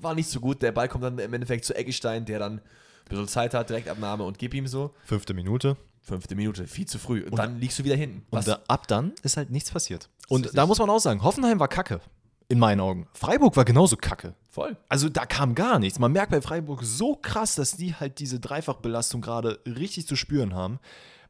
war 0.00 0.14
nicht 0.14 0.28
so 0.28 0.38
gut. 0.38 0.60
Der 0.62 0.72
Ball 0.72 0.88
kommt 0.88 1.02
dann 1.04 1.18
im 1.18 1.32
Endeffekt 1.32 1.64
zu 1.64 1.74
Eggestein, 1.74 2.24
der 2.26 2.38
dann 2.38 2.58
ein 2.58 2.60
bisschen 3.08 3.28
Zeit 3.28 3.54
hat, 3.54 3.70
Direktabnahme 3.70 4.22
und 4.24 4.38
gib 4.38 4.54
ihm 4.54 4.66
so. 4.66 4.94
Fünfte 5.04 5.34
Minute. 5.34 5.76
Fünfte 6.02 6.34
Minute, 6.34 6.66
viel 6.66 6.86
zu 6.86 6.98
früh. 6.98 7.22
Und, 7.24 7.36
dann 7.36 7.58
liegst 7.58 7.78
du 7.78 7.84
wieder 7.84 7.94
hinten. 7.94 8.26
Und 8.30 8.46
da, 8.46 8.60
ab 8.66 8.88
dann 8.88 9.12
ist 9.22 9.36
halt 9.36 9.50
nichts 9.50 9.70
passiert. 9.70 10.08
Und 10.28 10.56
da 10.56 10.66
muss 10.66 10.78
man 10.78 10.90
auch 10.90 10.98
sagen, 10.98 11.22
Hoffenheim 11.22 11.60
war 11.60 11.68
kacke. 11.68 12.00
In 12.48 12.58
meinen 12.58 12.80
Augen. 12.80 13.06
Freiburg 13.14 13.56
war 13.56 13.64
genauso 13.64 13.96
kacke. 13.96 14.34
voll. 14.50 14.76
Also 14.88 15.08
da 15.08 15.24
kam 15.24 15.54
gar 15.54 15.78
nichts. 15.78 15.98
Man 15.98 16.12
merkt 16.12 16.32
bei 16.32 16.42
Freiburg 16.42 16.82
so 16.82 17.14
krass, 17.14 17.54
dass 17.54 17.76
die 17.76 17.94
halt 17.94 18.18
diese 18.18 18.40
Dreifachbelastung 18.40 19.20
gerade 19.20 19.60
richtig 19.64 20.06
zu 20.06 20.16
spüren 20.16 20.54
haben. 20.54 20.78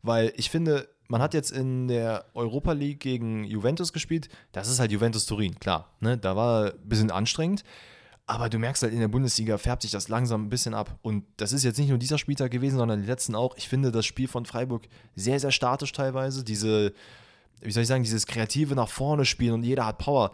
Weil 0.03 0.33
ich 0.37 0.51
finde, 0.51 0.89
man 1.07 1.21
hat 1.21 1.35
jetzt 1.35 1.53
in 1.53 1.87
der 1.87 2.25
Europa 2.35 2.73
League 2.73 3.01
gegen 3.01 3.45
Juventus 3.45 3.93
gespielt. 3.93 4.31
Das 4.53 4.69
ist 4.69 4.81
halt 4.81 4.91
Juventus 4.91 5.27
Turin, 5.27 5.61
klar. 5.61 5.91
Ne? 6.01 6.17
Da 6.17 6.35
war 6.35 6.73
ein 6.73 6.89
bisschen 6.89 7.11
anstrengend. 7.11 7.63
Aber 8.27 8.49
du 8.49 8.59
merkst 8.59 8.83
halt, 8.83 8.93
in 8.93 9.01
der 9.01 9.09
Bundesliga 9.09 9.59
färbt 9.59 9.83
sich 9.83 9.91
das 9.91 10.09
langsam 10.09 10.45
ein 10.47 10.49
bisschen 10.49 10.75
ab. 10.75 10.99
Und 11.03 11.25
das 11.37 11.53
ist 11.53 11.65
jetzt 11.65 11.79
nicht 11.79 11.89
nur 11.89 11.99
dieser 11.99 12.19
Spieltag 12.19 12.51
gewesen, 12.51 12.77
sondern 12.79 13.01
die 13.01 13.07
letzten 13.07 13.35
auch. 13.35 13.57
Ich 13.57 13.69
finde 13.69 13.91
das 13.91 14.07
Spiel 14.07 14.29
von 14.29 14.47
Freiburg 14.47 14.87
sehr, 15.17 15.41
sehr 15.41 15.51
statisch 15.51 15.93
teilweise. 15.93 16.45
Diese, 16.45 16.93
wie 17.61 17.73
soll 17.73 17.83
ich 17.83 17.89
sagen, 17.89 18.05
dieses 18.05 18.27
kreative 18.27 18.75
nach 18.75 18.89
vorne 18.89 19.25
spielen 19.25 19.55
und 19.55 19.63
jeder 19.65 19.87
hat 19.87 19.99
Power. 19.99 20.31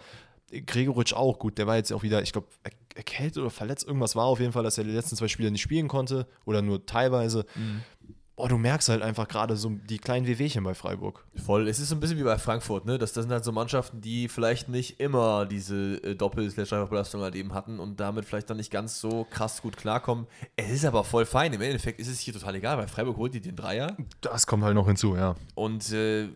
Gregoritsch 0.67 1.13
auch 1.13 1.39
gut, 1.39 1.59
der 1.59 1.67
war 1.67 1.77
jetzt 1.77 1.93
auch 1.93 2.03
wieder, 2.03 2.23
ich 2.23 2.33
glaube, 2.33 2.47
er- 2.63 2.71
erkältet 2.95 3.37
oder 3.39 3.51
verletzt, 3.51 3.87
irgendwas 3.87 4.17
war 4.17 4.25
auf 4.25 4.41
jeden 4.41 4.53
Fall, 4.53 4.63
dass 4.65 4.79
er 4.79 4.85
die 4.85 4.91
letzten 4.91 5.15
zwei 5.15 5.29
Spiele 5.29 5.51
nicht 5.51 5.61
spielen 5.61 5.89
konnte 5.89 6.27
oder 6.47 6.63
nur 6.63 6.85
teilweise. 6.87 7.45
Boah, 8.39 8.49
du 8.49 8.57
merkst 8.57 8.89
halt 8.89 9.03
einfach 9.03 9.27
gerade 9.27 9.57
so 9.57 9.69
die 9.69 9.99
kleinen 9.99 10.29
Wehwehchen 10.29 10.63
bei 10.63 10.73
Freiburg. 10.73 11.25
Voll. 11.45 11.67
Es 11.67 11.81
ist 11.81 11.89
so 11.89 11.97
ein 11.97 12.01
bisschen 12.01 12.19
wie 12.19 12.23
bei 12.23 12.39
Frankfurt, 12.39 12.87
ne? 12.87 12.97
Das, 12.97 13.13
das 13.13 13.25
sind 13.25 13.33
halt 13.33 13.43
so 13.43 13.51
Mannschaften, 13.51 14.01
die 14.01 14.29
vielleicht 14.29 14.69
nicht 14.69 15.01
immer 15.01 15.45
diese 15.45 15.97
äh, 16.05 16.15
Doppel-Belastung 16.15 17.21
halt 17.21 17.35
eben 17.35 17.53
hatten 17.53 17.81
und 17.81 17.99
damit 17.99 18.27
vielleicht 18.27 18.49
dann 18.49 18.59
nicht 18.59 18.71
ganz 18.71 19.01
so 19.01 19.27
krass 19.29 19.61
gut 19.61 19.77
klarkommen. 19.77 20.29
Es 20.55 20.71
ist 20.71 20.85
aber 20.85 21.03
voll 21.03 21.27
fein. 21.27 21.53
Im 21.53 21.61
Endeffekt 21.61 21.99
ist 21.99 22.07
es 22.07 22.21
hier 22.21 22.33
total 22.33 22.55
egal, 22.55 22.79
weil 22.79 22.87
Freiburg 22.87 23.17
holt 23.17 23.35
die 23.35 23.41
den 23.41 23.57
Dreier 23.57 23.97
Das 24.21 24.47
kommt 24.47 24.63
halt 24.63 24.77
noch 24.77 24.87
hinzu, 24.87 25.17
ja. 25.17 25.35
und 25.57 25.93
äh, 25.93 26.29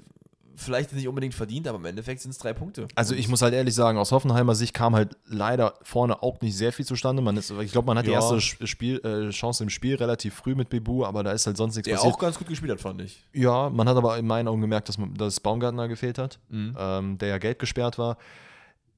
vielleicht 0.56 0.92
nicht 0.92 1.08
unbedingt 1.08 1.34
verdient, 1.34 1.66
aber 1.68 1.78
im 1.78 1.84
Endeffekt 1.84 2.20
sind 2.20 2.30
es 2.32 2.38
drei 2.38 2.52
Punkte. 2.52 2.88
Also 2.94 3.14
ich 3.14 3.28
muss 3.28 3.42
halt 3.42 3.54
ehrlich 3.54 3.74
sagen, 3.74 3.98
aus 3.98 4.12
Hoffenheimer 4.12 4.54
Sicht 4.54 4.74
kam 4.74 4.94
halt 4.94 5.16
leider 5.26 5.74
vorne 5.82 6.22
auch 6.22 6.40
nicht 6.40 6.56
sehr 6.56 6.72
viel 6.72 6.84
zustande. 6.86 7.22
Man 7.22 7.36
ist, 7.36 7.50
ich 7.50 7.72
glaube, 7.72 7.86
man 7.86 7.98
hat 7.98 8.06
die 8.06 8.10
Ja. 8.10 8.16
erste 8.16 8.36
Sch- 8.36 8.66
Spiel, 8.66 8.98
äh, 9.04 9.30
Chance 9.30 9.62
im 9.64 9.70
Spiel 9.70 9.94
relativ 9.96 10.34
früh 10.34 10.54
mit 10.54 10.68
Bebu, 10.68 11.04
aber 11.04 11.22
da 11.22 11.32
ist 11.32 11.46
halt 11.46 11.56
sonst 11.56 11.76
nichts 11.76 11.86
Der 11.88 11.96
passiert. 11.96 12.14
auch 12.14 12.18
ganz 12.18 12.38
gut 12.38 12.48
gespielt 12.48 12.72
hat, 12.72 12.80
fand 12.80 13.00
ich. 13.02 13.22
Ja, 13.32 13.70
man 13.70 13.88
hat 13.88 13.96
aber 13.96 14.16
in 14.18 14.26
meinen 14.26 14.48
Augen 14.48 14.60
gemerkt, 14.60 14.88
dass, 14.88 14.98
man, 14.98 15.14
dass 15.14 15.40
Baumgartner 15.40 15.88
gefehlt 15.88 16.18
hat, 16.18 16.38
ähm, 16.50 17.18
der 17.18 17.28
ja 17.28 17.38
Geld 17.38 17.58
gesperrt 17.58 17.98
war. 17.98 18.16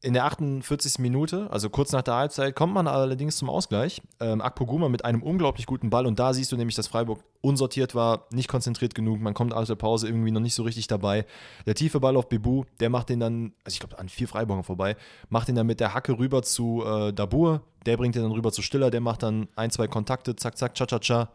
In 0.05 0.13
der 0.13 0.27
48. 0.27 0.99
Minute, 0.99 1.49
also 1.51 1.71
kurz 1.71 1.91
nach 1.93 2.03
der 2.03 2.17
Halbzeit, 2.17 2.55
kommt 2.55 2.75
man 2.75 2.87
allerdings 2.87 3.39
zum 3.39 3.49
Ausgleich. 3.49 4.03
Ähm, 4.21 4.43
Akpoguma 4.43 4.91
mit 4.91 5.03
einem 5.03 5.23
unglaublich 5.23 5.65
guten 5.65 5.89
Ball 5.89 6.05
und 6.05 6.19
da 6.19 6.35
siehst 6.35 6.53
du 6.53 6.59
nämlich, 6.59 6.77
dass 6.77 6.89
Freiburg 6.89 7.25
unsortiert 7.41 7.95
war, 7.95 8.27
nicht 8.31 8.47
konzentriert 8.47 8.95
genug. 8.95 9.19
Man 9.21 9.33
kommt 9.33 9.55
aus 9.55 9.69
der 9.69 9.77
Pause 9.77 10.07
irgendwie 10.07 10.31
noch 10.31 10.43
nicht 10.43 10.55
so 10.55 10.63
richtig 10.63 10.89
dabei. 10.89 11.25
Der 11.65 11.75
tiefe 11.75 12.01
Ball 12.01 12.19
auf 12.19 12.29
Bebu, 12.29 12.65
der 12.81 12.91
macht 12.91 13.09
den 13.09 13.19
dann, 13.19 13.55
also 13.65 13.77
ich 13.77 13.81
glaube 13.81 13.99
an 13.99 14.11
vier 14.11 14.29
Freiburgern 14.29 14.63
vorbei, 14.63 14.95
macht 15.31 15.49
den 15.49 15.55
dann 15.55 15.67
mit 15.67 15.81
der 15.81 15.95
Hacke 15.95 16.19
rüber 16.19 16.43
zu 16.43 16.85
äh, 16.85 17.15
Dabur. 17.15 17.63
Der 17.87 17.97
bringt 17.97 18.15
den 18.15 18.25
dann 18.25 18.33
rüber 18.33 18.53
zu 18.53 18.61
Stiller, 18.61 18.91
der 18.91 19.01
macht 19.01 19.23
dann 19.23 19.49
ein, 19.57 19.71
zwei 19.71 19.87
Kontakte, 19.89 20.37
zack, 20.37 20.59
zack, 20.59 20.75
cha, 20.75 20.85
cha, 20.85 20.99
cha. 20.99 21.31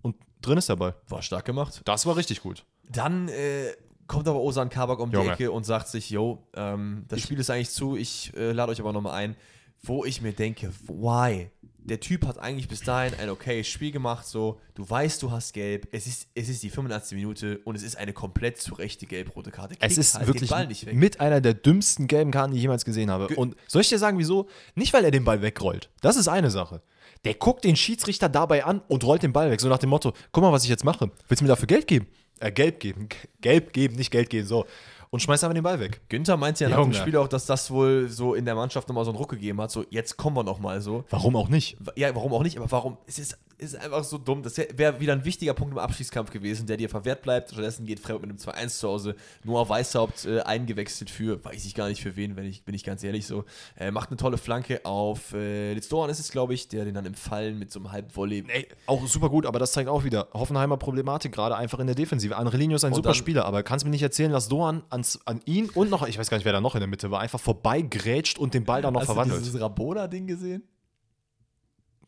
Und 0.00 0.16
drin 0.40 0.56
ist 0.56 0.70
der 0.70 0.76
Ball. 0.76 0.94
War 1.08 1.20
stark 1.20 1.44
gemacht. 1.44 1.82
Das 1.84 2.06
war 2.06 2.16
richtig 2.16 2.40
gut. 2.40 2.64
Dann 2.88 3.28
äh, 3.28 3.72
kommt 4.06 4.28
aber 4.28 4.40
Osan 4.40 4.68
Kabak 4.68 4.98
um 5.00 5.10
die 5.10 5.16
Junge. 5.16 5.32
Ecke 5.32 5.50
und 5.50 5.64
sagt 5.64 5.88
sich, 5.88 6.10
yo, 6.10 6.46
ähm, 6.54 7.04
das 7.08 7.20
Spiel 7.22 7.38
ist 7.38 7.50
eigentlich 7.50 7.70
zu, 7.70 7.96
ich 7.96 8.32
äh, 8.36 8.52
lade 8.52 8.72
euch 8.72 8.80
aber 8.80 8.92
nochmal 8.92 9.14
ein, 9.14 9.36
wo 9.82 10.04
ich 10.04 10.20
mir 10.22 10.32
denke, 10.32 10.70
why? 10.88 11.50
Der 11.78 12.00
Typ 12.00 12.26
hat 12.26 12.38
eigentlich 12.40 12.66
bis 12.66 12.80
dahin 12.80 13.14
ein 13.14 13.30
okayes 13.30 13.68
Spiel 13.68 13.92
gemacht, 13.92 14.26
so, 14.26 14.58
du 14.74 14.88
weißt, 14.90 15.22
du 15.22 15.30
hast 15.30 15.52
gelb, 15.52 15.86
es 15.92 16.08
ist, 16.08 16.26
es 16.34 16.48
ist 16.48 16.64
die 16.64 16.70
85. 16.70 17.16
Minute 17.16 17.58
und 17.64 17.76
es 17.76 17.84
ist 17.84 17.96
eine 17.96 18.12
komplett 18.12 18.58
zu 18.60 18.74
rechte 18.74 19.06
gelb-rote 19.06 19.52
Karte. 19.52 19.74
Es 19.74 19.80
Kriegt 19.94 19.98
ist 19.98 20.14
halt 20.16 20.26
wirklich 20.26 20.48
den 20.50 20.56
Ball 20.56 20.66
nicht 20.66 20.84
weg. 20.84 20.96
mit 20.96 21.20
einer 21.20 21.40
der 21.40 21.54
dümmsten 21.54 22.08
gelben 22.08 22.32
Karten, 22.32 22.50
die 22.52 22.56
ich 22.58 22.62
jemals 22.62 22.84
gesehen 22.84 23.08
habe. 23.08 23.28
Ge- 23.28 23.36
Und 23.36 23.54
soll 23.68 23.82
ich 23.82 23.88
dir 23.88 24.00
sagen, 24.00 24.18
wieso? 24.18 24.48
Nicht, 24.74 24.92
weil 24.94 25.04
er 25.04 25.12
den 25.12 25.22
Ball 25.24 25.42
wegrollt. 25.42 25.88
Das 26.00 26.16
ist 26.16 26.26
eine 26.26 26.50
Sache. 26.50 26.82
Der 27.24 27.34
guckt 27.34 27.62
den 27.62 27.76
Schiedsrichter 27.76 28.28
dabei 28.28 28.64
an 28.64 28.82
und 28.88 29.04
rollt 29.04 29.22
den 29.22 29.32
Ball 29.32 29.48
weg. 29.50 29.60
So 29.60 29.68
nach 29.68 29.78
dem 29.78 29.90
Motto: 29.90 30.12
Guck 30.32 30.42
mal, 30.42 30.52
was 30.52 30.64
ich 30.64 30.70
jetzt 30.70 30.84
mache. 30.84 31.10
Willst 31.28 31.40
du 31.40 31.44
mir 31.44 31.48
dafür 31.50 31.66
Geld 31.68 31.86
geben? 31.86 32.08
Äh, 32.40 32.52
Gelb 32.52 32.80
geben. 32.80 33.08
Gelb 33.40 33.72
geben, 33.72 33.96
nicht 33.96 34.10
Geld 34.10 34.30
geben. 34.30 34.46
So. 34.46 34.66
Und 35.10 35.20
schmeißt 35.20 35.44
einfach 35.44 35.54
den 35.54 35.62
Ball 35.62 35.80
weg. 35.80 36.00
Günther 36.08 36.36
meinte 36.36 36.64
ja 36.64 36.70
nach 36.70 36.76
dem 36.76 36.92
Junge. 36.92 36.94
Spiel 36.94 37.16
auch, 37.16 37.28
dass 37.28 37.46
das 37.46 37.70
wohl 37.70 38.08
so 38.08 38.34
in 38.34 38.44
der 38.44 38.54
Mannschaft 38.54 38.88
nochmal 38.88 39.04
so 39.04 39.10
einen 39.10 39.18
Ruck 39.18 39.30
gegeben 39.30 39.60
hat, 39.60 39.70
so, 39.70 39.84
jetzt 39.88 40.16
kommen 40.16 40.36
wir 40.36 40.42
nochmal 40.42 40.80
so. 40.80 41.04
Warum 41.10 41.36
auch 41.36 41.48
nicht? 41.48 41.76
Ja, 41.94 42.14
warum 42.14 42.32
auch 42.32 42.42
nicht, 42.42 42.58
aber 42.58 42.70
warum? 42.70 42.98
Es 43.06 43.18
ist, 43.18 43.38
es 43.45 43.45
ist 43.58 43.74
einfach 43.76 44.04
so 44.04 44.18
dumm. 44.18 44.42
Das 44.42 44.58
wäre 44.58 45.00
wieder 45.00 45.12
ein 45.14 45.24
wichtiger 45.24 45.54
Punkt 45.54 45.72
im 45.72 45.78
Abschießkampf 45.78 46.30
gewesen, 46.30 46.66
der 46.66 46.76
dir 46.76 46.88
verwehrt 46.88 47.22
bleibt. 47.22 47.50
Stattdessen 47.50 47.86
geht 47.86 48.00
Freiburg 48.00 48.22
mit 48.22 48.30
einem 48.30 48.38
2-1 48.38 48.78
zu 48.78 48.88
Hause. 48.88 49.16
Noah 49.44 49.68
Weißhaupt 49.68 50.26
äh, 50.26 50.40
eingewechselt 50.42 51.08
für, 51.10 51.42
weiß 51.44 51.64
ich 51.64 51.74
gar 51.74 51.88
nicht 51.88 52.02
für 52.02 52.16
wen, 52.16 52.36
wenn 52.36 52.44
ich, 52.44 52.64
bin 52.64 52.74
ich 52.74 52.84
ganz 52.84 53.02
ehrlich 53.02 53.26
so. 53.26 53.44
Äh, 53.76 53.90
macht 53.90 54.10
eine 54.10 54.18
tolle 54.18 54.36
Flanke 54.38 54.84
auf 54.84 55.32
äh, 55.32 55.72
Litz 55.72 55.88
Doran 55.88 56.10
ist 56.10 56.18
es, 56.20 56.30
glaube 56.30 56.52
ich, 56.54 56.68
der 56.68 56.84
den 56.84 56.94
dann 56.94 57.06
im 57.06 57.14
Fallen 57.14 57.58
mit 57.58 57.70
so 57.72 57.80
einem 57.80 57.92
Halbvolley. 57.92 58.44
Ey, 58.48 58.68
auch 58.86 59.06
super 59.06 59.30
gut, 59.30 59.46
aber 59.46 59.58
das 59.58 59.72
zeigt 59.72 59.88
auch 59.88 60.04
wieder 60.04 60.28
Hoffenheimer 60.34 60.76
Problematik 60.76 61.32
gerade 61.32 61.56
einfach 61.56 61.78
in 61.78 61.86
der 61.86 61.96
Defensive. 61.96 62.36
Anrelinho 62.36 62.76
ist 62.76 62.84
ein 62.84 62.92
Und 62.92 62.96
super 62.96 63.08
dann- 63.10 63.14
Spieler, 63.14 63.44
aber 63.46 63.62
kannst 63.62 63.84
mir 63.84 63.90
nicht 63.90 64.02
erzählen, 64.02 64.32
dass 64.32 64.48
Doan 64.48 64.82
ans, 64.90 65.18
an 65.24 65.40
ihn 65.46 65.70
und 65.70 65.90
noch, 65.90 66.06
ich 66.06 66.18
weiß 66.18 66.28
gar 66.28 66.36
nicht, 66.36 66.44
wer 66.44 66.52
da 66.52 66.60
noch 66.60 66.74
in 66.74 66.80
der 66.80 66.88
Mitte 66.88 67.10
war, 67.10 67.20
einfach 67.20 67.40
vorbeigrätscht 67.40 68.38
und 68.38 68.52
den 68.54 68.64
Ball 68.64 68.82
dann 68.82 68.92
noch 68.92 69.00
Hast 69.00 69.08
du 69.08 69.14
verwandelt. 69.14 69.40
dieses 69.44 69.60
Rabona-Ding 69.60 70.26
gesehen? 70.26 70.62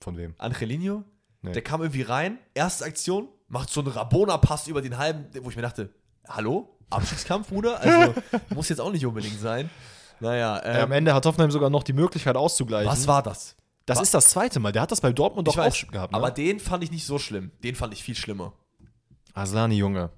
Von 0.01 0.17
wem? 0.17 0.35
Angelino? 0.39 1.05
Nee. 1.43 1.53
Der 1.53 1.63
kam 1.63 1.81
irgendwie 1.83 2.03
rein, 2.03 2.39
erste 2.55 2.85
Aktion, 2.85 3.29
macht 3.49 3.71
so 3.71 3.81
einen 3.81 3.91
Rabona-Pass 3.91 4.67
über 4.67 4.83
den 4.83 4.99
halben, 4.99 5.27
wo 5.43 5.51
ich 5.51 5.57
mir 5.57 5.63
dachte, 5.63 5.91
hallo? 6.29 6.77
Abstiegskampf, 6.91 7.49
Bruder? 7.49 7.81
Also, 7.81 8.15
muss 8.55 8.69
jetzt 8.69 8.81
auch 8.81 8.91
nicht 8.91 9.05
unbedingt 9.07 9.39
sein. 9.39 9.71
Naja, 10.21 10.59
Äh, 10.59 10.81
am 10.81 10.91
ähm, 10.91 10.93
Ende 10.93 11.15
hat 11.15 11.25
Hoffenheim 11.27 11.51
sogar 11.51 11.71
noch 11.71 11.83
die 11.83 11.93
Möglichkeit 11.93 12.37
auszugleichen. 12.37 12.91
was 12.91 13.07
war 13.07 13.23
das? 13.23 13.57
Das 13.87 14.01
ist 14.03 14.13
das 14.13 14.29
zweite 14.29 14.61
Mal. 14.61 14.73
Der 14.73 14.83
hat 14.83 14.91
das 14.93 15.01
bei 15.01 15.13
Dortmund 15.13 15.49
doch 15.49 15.55
Ich 15.55 15.61
auch 15.61 15.91
gehabt. 15.93 16.13
Ne? 16.13 16.19
aber 16.19 16.31
den 16.31 16.61
fand 16.61 16.85
ich 16.85 16.91
nicht 16.91 17.07
so 17.07 17.19
schlimm. 17.19 17.53
Den 17.63 17.75
fand 17.75 17.95
ich 17.95 18.03
viel 18.03 18.15
schlimmer. 18.15 18.53
Aslani, 19.33 19.77
Junge, 19.77 20.11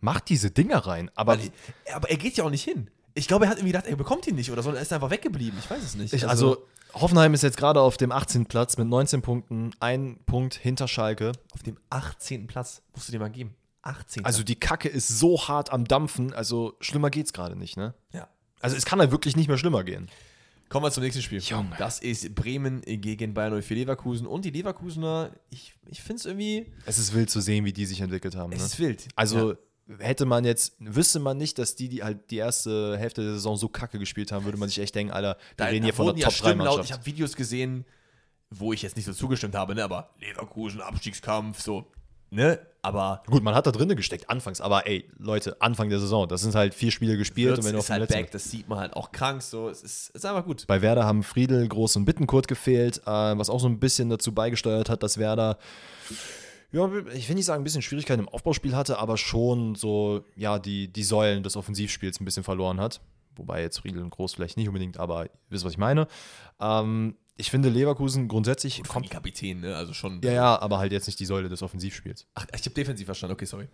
mach 0.00 0.20
diese 0.20 0.50
Dinger 0.50 0.78
rein. 0.86 1.10
Aber 1.14 1.38
Weil, 1.38 1.50
aber 1.92 2.08
er 2.08 2.16
geht 2.16 2.36
ja 2.36 2.44
auch 2.44 2.50
nicht 2.50 2.64
hin. 2.64 2.90
Ich 3.14 3.28
glaube, 3.28 3.44
er 3.44 3.50
hat 3.50 3.58
irgendwie 3.58 3.72
gedacht, 3.72 3.86
er 3.86 3.96
bekommt 3.96 4.26
ihn 4.26 4.36
nicht 4.36 4.50
oder 4.50 4.62
so. 4.62 4.70
Er 4.70 4.80
ist 4.80 4.92
einfach 4.92 5.10
weggeblieben. 5.10 5.58
Ich 5.58 5.68
weiß 5.68 5.82
es 5.82 5.94
nicht. 5.96 6.14
ich, 6.14 6.26
also, 6.28 6.64
Hoffenheim 6.94 7.34
ist 7.34 7.42
jetzt 7.42 7.56
gerade 7.56 7.80
auf 7.80 7.96
dem 7.96 8.12
18. 8.12 8.46
Platz 8.46 8.76
mit 8.76 8.88
19 8.88 9.22
Punkten, 9.22 9.70
ein 9.80 10.18
Punkt 10.26 10.54
hinter 10.54 10.88
Schalke. 10.88 11.32
auf 11.52 11.62
dem 11.62 11.76
18. 11.90 12.46
Platz 12.46 12.82
musst 12.94 13.08
du 13.08 13.12
dir 13.12 13.18
mal 13.18 13.30
geben. 13.30 13.54
18. 13.82 14.24
Also 14.24 14.42
die 14.42 14.56
Kacke 14.56 14.88
ist 14.88 15.08
so 15.08 15.48
hart 15.48 15.72
am 15.72 15.84
Dampfen, 15.86 16.34
also 16.34 16.74
schlimmer 16.80 17.08
geht's 17.10 17.32
gerade 17.32 17.56
nicht, 17.56 17.76
ne? 17.76 17.94
ja. 18.12 18.28
Also 18.62 18.76
es 18.76 18.84
kann 18.84 18.98
halt 19.00 19.10
wirklich 19.10 19.36
nicht 19.36 19.48
mehr 19.48 19.56
schlimmer 19.56 19.84
gehen. 19.84 20.10
Kommen 20.68 20.84
wir 20.84 20.90
zum 20.90 21.02
nächsten 21.02 21.22
Spiel. 21.22 21.38
Junge. 21.40 21.70
Das 21.78 21.98
ist 21.98 22.34
Bremen 22.34 22.82
gegen 22.82 23.32
Bayern 23.32 23.60
04 23.62 23.76
Leverkusen. 23.78 24.26
Und 24.26 24.44
die 24.44 24.50
Leverkusener, 24.50 25.30
ich, 25.48 25.72
ich 25.86 26.02
finde 26.02 26.20
es 26.20 26.26
irgendwie, 26.26 26.66
Es 26.84 26.98
ist 26.98 27.14
wild 27.14 27.30
zu 27.30 27.40
sehen, 27.40 27.64
wie 27.64 27.72
die 27.72 27.86
sich 27.86 28.02
entwickelt 28.02 28.36
haben. 28.36 28.52
es 28.52 28.58
Ne? 28.60 28.64
ist 28.66 28.78
wild. 28.78 29.08
Also 29.16 29.52
Ja. 29.52 29.56
Hätte 29.98 30.24
man 30.26 30.44
jetzt, 30.44 30.74
wüsste 30.78 31.20
man 31.20 31.36
nicht, 31.36 31.58
dass 31.58 31.74
die, 31.74 31.88
die 31.88 32.02
halt 32.02 32.30
die 32.30 32.36
erste 32.36 32.96
Hälfte 32.98 33.22
der 33.22 33.32
Saison 33.32 33.56
so 33.56 33.68
kacke 33.68 33.98
gespielt 33.98 34.32
haben, 34.32 34.44
würde 34.44 34.58
man 34.58 34.68
sich 34.68 34.78
echt 34.78 34.94
denken, 34.94 35.12
Alter, 35.12 35.36
wir 35.36 35.56
da, 35.56 35.64
reden 35.66 35.82
da 35.82 35.84
hier 35.86 35.94
von 35.94 36.06
der 36.06 36.16
ja 36.16 36.30
Stimmen 36.30 36.58
laut. 36.58 36.60
Ich 36.60 36.66
Top-3-Mannschaft. 36.66 36.92
habe 36.92 37.06
Videos 37.06 37.36
gesehen, 37.36 37.84
wo 38.50 38.72
ich 38.72 38.82
jetzt 38.82 38.96
nicht 38.96 39.06
so 39.06 39.12
zugestimmt 39.12 39.54
habe, 39.54 39.74
ne? 39.74 39.84
aber 39.84 40.10
Leverkusen, 40.20 40.80
Abstiegskampf, 40.80 41.60
so. 41.60 41.86
ne? 42.30 42.58
Aber 42.82 43.22
Gut, 43.26 43.42
man 43.42 43.54
hat 43.54 43.66
da 43.66 43.72
drinnen 43.72 43.94
gesteckt, 43.94 44.30
anfangs, 44.30 44.60
aber 44.60 44.86
ey, 44.86 45.06
Leute, 45.18 45.60
Anfang 45.60 45.90
der 45.90 46.00
Saison, 46.00 46.26
das 46.26 46.40
sind 46.40 46.54
halt 46.54 46.74
vier 46.74 46.90
Spiele 46.90 47.18
gespielt 47.18 47.58
und 47.58 47.64
wenn 47.64 47.76
auf 47.76 47.84
ist 47.84 47.90
halt 47.90 48.08
back, 48.08 48.30
das 48.30 48.50
sieht 48.50 48.68
man 48.68 48.78
halt 48.78 48.94
auch 48.94 49.12
krank 49.12 49.42
so. 49.42 49.68
Es 49.68 49.82
ist, 49.82 50.10
ist 50.10 50.24
einfach 50.24 50.46
gut. 50.46 50.66
Bei 50.66 50.80
Werder 50.80 51.04
haben 51.04 51.22
Friedel, 51.22 51.68
Groß 51.68 51.96
und 51.96 52.06
Bittenkurt 52.06 52.48
gefehlt, 52.48 53.02
äh, 53.04 53.10
was 53.10 53.50
auch 53.50 53.60
so 53.60 53.68
ein 53.68 53.78
bisschen 53.78 54.08
dazu 54.08 54.32
beigesteuert 54.32 54.88
hat, 54.88 55.02
dass 55.02 55.18
Werder, 55.18 55.58
ja, 56.72 56.90
ich 57.14 57.28
will 57.28 57.36
nicht 57.36 57.44
sagen, 57.44 57.62
ein 57.62 57.64
bisschen 57.64 57.82
Schwierigkeiten 57.82 58.22
im 58.22 58.28
Aufbauspiel 58.28 58.76
hatte, 58.76 58.98
aber 58.98 59.16
schon 59.16 59.74
so, 59.74 60.24
ja, 60.36 60.58
die, 60.58 60.88
die 60.88 61.02
Säulen 61.02 61.42
des 61.42 61.56
Offensivspiels 61.56 62.20
ein 62.20 62.24
bisschen 62.24 62.44
verloren 62.44 62.80
hat. 62.80 63.00
Wobei 63.36 63.62
jetzt 63.62 63.78
Friedel 63.78 64.02
und 64.02 64.10
Groß 64.10 64.34
vielleicht 64.34 64.56
nicht 64.56 64.68
unbedingt, 64.68 64.98
aber 64.98 65.24
ihr 65.24 65.30
wisst, 65.48 65.64
was 65.64 65.72
ich 65.72 65.78
meine. 65.78 66.06
Ähm, 66.60 67.16
ich 67.36 67.50
finde 67.50 67.70
Leverkusen 67.70 68.28
grundsätzlich 68.28 68.76
Kommt 68.76 68.88
kommt. 68.88 69.10
Kapitän, 69.10 69.60
ne? 69.60 69.74
Also 69.74 69.94
schon. 69.94 70.20
Ja, 70.22 70.32
ja, 70.32 70.60
aber 70.60 70.78
halt 70.78 70.92
jetzt 70.92 71.06
nicht 71.06 71.18
die 71.18 71.24
Säule 71.24 71.48
des 71.48 71.62
Offensivspiels. 71.62 72.26
Ach, 72.34 72.46
ich 72.54 72.60
habe 72.60 72.74
defensiv 72.74 73.06
verstanden. 73.06 73.32
Okay, 73.32 73.46
sorry. 73.46 73.66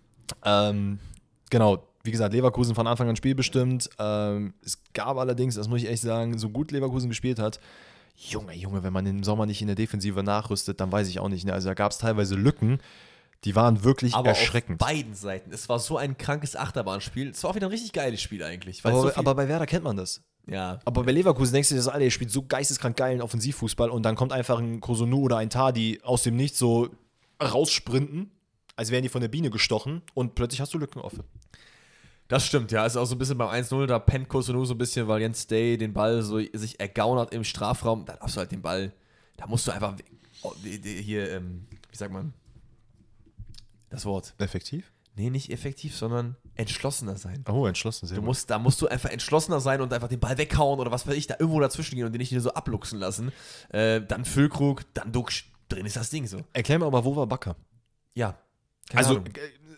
Ähm, 0.45 1.01
genau, 1.51 1.89
wie 2.05 2.13
gesagt, 2.13 2.33
Leverkusen 2.33 2.75
von 2.75 2.87
Anfang 2.87 3.09
an 3.09 3.17
spielbestimmt. 3.17 3.91
Ähm, 3.99 4.55
es 4.65 4.83
gab 4.93 5.17
allerdings, 5.17 5.57
das 5.57 5.69
muss 5.69 5.83
ich 5.83 5.89
echt 5.89 6.03
sagen, 6.03 6.39
so 6.39 6.49
gut 6.49 6.71
Leverkusen 6.71 7.09
gespielt 7.09 7.41
hat. 7.41 7.59
Junge, 8.17 8.55
Junge, 8.55 8.83
wenn 8.83 8.93
man 8.93 9.05
im 9.07 9.23
Sommer 9.23 9.47
nicht 9.47 9.61
in 9.61 9.67
der 9.67 9.77
Defensive 9.77 10.23
nachrüstet, 10.23 10.81
dann 10.81 10.91
weiß 10.91 11.09
ich 11.09 11.21
auch 11.21 11.29
nicht. 11.29 11.45
Ne? 11.45 11.53
Also 11.53 11.69
da 11.69 11.75
gab 11.75 11.93
es 11.93 11.99
teilweise 11.99 12.35
Lücken, 12.35 12.79
die 13.45 13.55
waren 13.55 13.85
wirklich 13.85 14.15
Aber 14.15 14.31
erschreckend. 14.31 14.81
auf 14.83 14.89
beiden 14.89 15.15
Seiten. 15.15 15.53
Es 15.53 15.69
war 15.69 15.79
so 15.79 15.99
ein 15.99 16.17
krankes 16.17 16.57
Achterbahnspiel. 16.57 17.29
Es 17.29 17.43
war 17.45 17.51
auch 17.51 17.55
wieder 17.55 17.67
ein 17.67 17.73
richtig 17.73 17.93
geiles 17.93 18.21
Spiel 18.23 18.43
eigentlich. 18.43 18.85
Aber, 18.85 19.01
so 19.03 19.15
aber 19.15 19.35
bei 19.35 19.49
Werder 19.49 19.67
kennt 19.67 19.85
man 19.85 19.97
das. 19.97 20.23
ja, 20.47 20.81
Aber 20.87 21.05
bei 21.05 21.13
Leverkusen 21.13 21.53
denkst 21.53 21.69
du 21.69 21.75
dir 21.75 21.81
das 21.81 21.89
alle, 21.89 22.05
ihr 22.05 22.11
spielt 22.11 22.31
so 22.31 22.43
geisteskrank 22.43 22.97
geilen 22.97 23.21
Offensivfußball 23.21 23.91
und 23.91 24.03
dann 24.03 24.17
kommt 24.17 24.33
einfach 24.33 24.59
ein 24.59 24.81
Kosunu 24.81 25.19
oder 25.21 25.37
ein 25.37 25.51
Tadi 25.51 26.01
aus 26.03 26.23
dem 26.23 26.37
Nichts 26.37 26.59
so 26.59 26.89
raussprinten, 27.43 28.31
als 28.77 28.91
wären 28.91 29.03
die 29.03 29.09
von 29.11 29.21
der 29.21 29.29
Biene 29.29 29.51
gestochen 29.51 30.03
und 30.15 30.35
plötzlich 30.35 30.61
hast 30.63 30.73
du 30.75 30.79
Lücken 30.79 31.01
offen. 31.01 31.23
Das 32.29 32.47
stimmt, 32.47 32.73
ja. 32.73 32.85
Ist 32.87 32.97
auch 32.97 33.05
so 33.05 33.15
ein 33.15 33.19
bisschen 33.19 33.39
beim 33.39 33.49
1-0, 33.49 33.87
da 33.87 33.99
pennt 33.99 34.29
Kosunu 34.29 34.65
so 34.65 34.75
ein 34.75 34.79
bisschen, 34.79 35.07
weil 35.09 35.21
Jens 35.21 35.47
Day 35.47 35.77
den 35.79 35.93
Ball 35.93 36.23
so 36.23 36.39
sich 36.53 36.81
ergaunert 36.81 37.33
im 37.33 37.45
Strafraum. 37.45 38.05
Da 38.05 38.17
darfst 38.17 38.37
du 38.37 38.41
halt 38.41 38.53
den 38.53 38.63
Ball, 38.63 38.93
da 39.37 39.47
musst 39.47 39.67
du 39.67 39.73
einfach 39.73 39.95
oh, 40.43 40.53
hier, 40.63 41.31
ähm, 41.33 41.67
wie 41.91 41.97
sagt 41.97 42.13
man, 42.13 42.33
das 43.91 44.05
Wort. 44.05 44.35
Effektiv? 44.39 44.93
Nee, 45.15 45.31
nicht 45.31 45.51
effektiv, 45.51 45.97
sondern 45.97 46.37
entschlossener 46.57 47.17
sein. 47.17 47.43
Oh, 47.49 47.67
entschlossen, 47.67 48.07
sehr 48.07 48.17
Du 48.17 48.21
gut. 48.21 48.27
musst, 48.27 48.51
da 48.51 48.59
musst 48.59 48.83
du 48.83 48.87
einfach 48.89 49.09
entschlossener 49.09 49.61
sein 49.61 49.81
und 49.81 49.91
einfach 49.93 50.09
den 50.09 50.21
Ball 50.21 50.37
weghauen 50.37 50.79
oder 50.79 50.91
was 50.91 51.07
weiß 51.07 51.15
ich, 51.15 51.27
da 51.27 51.37
irgendwo 51.39 51.59
dazwischen 51.61 51.95
gehen 51.97 52.05
und 52.05 52.13
den 52.13 52.19
nicht 52.19 52.33
nur 52.33 52.43
so 52.43 52.53
abluchsen 52.53 52.99
lassen. 52.99 53.33
Äh, 53.71 54.03
dann 54.03 54.27
Füllkrug, 54.27 54.83
dann 54.93 55.13
Duxch, 55.13 55.51
drin 55.71 55.87
ist 55.87 55.97
das 55.97 56.11
Ding 56.11 56.27
so. 56.27 56.43
Erklär 56.53 56.79
mir 56.79 56.85
aber, 56.87 57.05
wo 57.05 57.17
war 57.17 57.27
Bakker? 57.27 57.57
Ja. 58.15 58.37
Keine 58.91 58.99
Also, 58.99 59.15
Ahnung. 59.17 59.29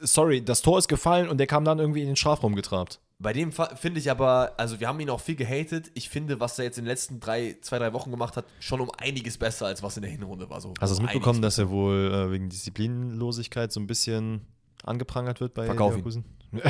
Sorry, 0.01 0.45
das 0.45 0.63
Tor 0.63 0.79
ist 0.79 0.89
gefallen 0.89 1.29
und 1.29 1.39
der 1.39 1.47
kam 1.47 1.65
dann 1.65 1.79
irgendwie 1.79 2.03
in 2.03 2.07
den 2.07 2.17
Strafraum 2.17 2.55
getrabt. 2.55 3.01
Bei 3.21 3.33
dem 3.33 3.51
finde 3.51 3.99
ich 3.99 4.11
aber, 4.11 4.53
also 4.59 4.79
wir 4.79 4.87
haben 4.87 5.01
ihn 5.01 5.11
auch 5.11 5.21
viel 5.21 5.35
gehatet. 5.35 5.91
Ich 5.95 6.09
finde, 6.09 6.39
was 6.39 6.57
er 6.59 6.67
jetzt 6.67 6.79
in 6.79 6.85
den 6.85 6.89
letzten 6.89 7.19
drei, 7.19 7.57
zwei, 7.63 7.79
drei 7.79 7.93
Wochen 7.93 8.13
gemacht 8.13 8.37
hat, 8.37 8.45
schon 8.61 8.81
um 8.81 8.91
einiges 8.97 9.39
besser, 9.39 9.67
als 9.67 9.83
was 9.83 9.97
in 9.97 10.03
der 10.03 10.11
Hinrunde 10.11 10.49
war. 10.51 10.61
So 10.61 10.73
Hast 10.81 10.91
du 10.91 10.95
es 10.95 11.01
um 11.01 11.07
mitbekommen, 11.07 11.43
dass 11.43 11.59
er 11.59 11.69
wohl 11.69 12.13
äh, 12.13 12.31
wegen 12.31 12.49
Disziplinlosigkeit 12.49 13.73
so 13.73 13.81
ein 13.81 13.89
bisschen 13.89 14.43
angeprangert 14.85 15.41
wird 15.41 15.55
bei 15.55 15.67
Verkauf. 15.67 15.93
Leverkusen? 15.93 16.25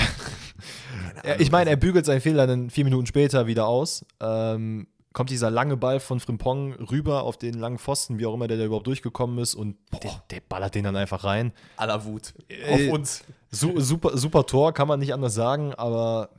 Ich 1.38 1.52
meine, 1.52 1.70
er 1.70 1.76
bügelt 1.76 2.06
seinen 2.06 2.20
Fehler 2.20 2.46
dann 2.46 2.70
vier 2.70 2.84
Minuten 2.84 3.06
später 3.06 3.46
wieder 3.46 3.66
aus. 3.66 4.04
Ähm, 4.20 4.88
kommt 5.18 5.30
dieser 5.30 5.50
lange 5.50 5.76
Ball 5.76 5.98
von 5.98 6.20
Frimpong 6.20 6.74
rüber 6.74 7.24
auf 7.24 7.36
den 7.36 7.54
langen 7.54 7.80
Pfosten, 7.80 8.20
wie 8.20 8.26
auch 8.26 8.34
immer 8.34 8.46
der 8.46 8.56
da 8.56 8.64
überhaupt 8.64 8.86
durchgekommen 8.86 9.40
ist 9.40 9.56
und 9.56 9.76
der, 10.00 10.22
der 10.30 10.40
ballert 10.48 10.76
den 10.76 10.84
dann 10.84 10.94
einfach 10.94 11.24
rein. 11.24 11.52
aller 11.76 12.04
Wut. 12.04 12.34
Äh, 12.48 12.88
Auf 12.88 12.94
uns. 12.94 13.24
Su 13.50 13.80
super, 13.80 14.16
super 14.16 14.46
Tor, 14.46 14.72
kann 14.72 14.86
man 14.86 15.00
nicht 15.00 15.12
anders 15.12 15.34
sagen, 15.34 15.74
aber 15.74 16.30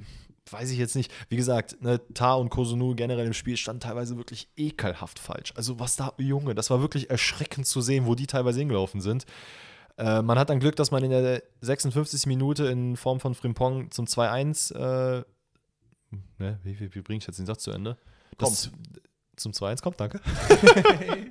weiß 0.50 0.72
ich 0.72 0.78
jetzt 0.78 0.96
nicht. 0.96 1.12
Wie 1.28 1.36
gesagt, 1.36 1.82
ne, 1.82 2.00
Tar 2.14 2.40
und 2.40 2.52
Kosunu 2.52 2.96
generell 2.96 3.28
im 3.28 3.34
Spiel 3.34 3.58
standen 3.58 3.82
teilweise 3.82 4.16
wirklich 4.16 4.48
ekelhaft 4.56 5.20
falsch. 5.20 5.52
Also 5.58 5.78
was 5.82 5.98
da, 5.98 6.14
Junge, 6.18 6.56
das 6.56 6.70
war 6.70 6.80
wirklich 6.80 7.10
erschreckend 7.10 7.68
zu 7.68 7.82
sehen, 7.82 8.06
wo 8.06 8.16
die 8.16 8.28
teilweise 8.28 8.60
hingelaufen 8.60 9.02
sind. 9.02 9.26
Äh, 9.98 10.22
man 10.22 10.40
hat 10.40 10.50
dann 10.50 10.62
Glück, 10.62 10.78
dass 10.78 10.92
man 10.92 11.04
in 11.04 11.12
der 11.12 11.44
56. 11.60 12.28
Minute 12.28 12.68
in 12.68 12.96
Form 12.96 13.20
von 13.20 13.36
Frimpong 13.36 13.92
zum 13.92 14.06
2-1, 14.06 14.74
äh, 14.74 15.24
ne, 16.38 16.60
wie, 16.64 16.80
wie, 16.80 16.96
wie 16.96 17.02
bringe 17.02 17.18
ich 17.18 17.28
jetzt 17.28 17.40
den 17.40 17.46
Satz 17.46 17.64
zu 17.64 17.72
Ende? 17.72 17.98
Das, 18.40 18.72
zum 19.40 19.54
2-1 19.54 19.82
kommt, 19.82 20.00
danke. 20.00 20.20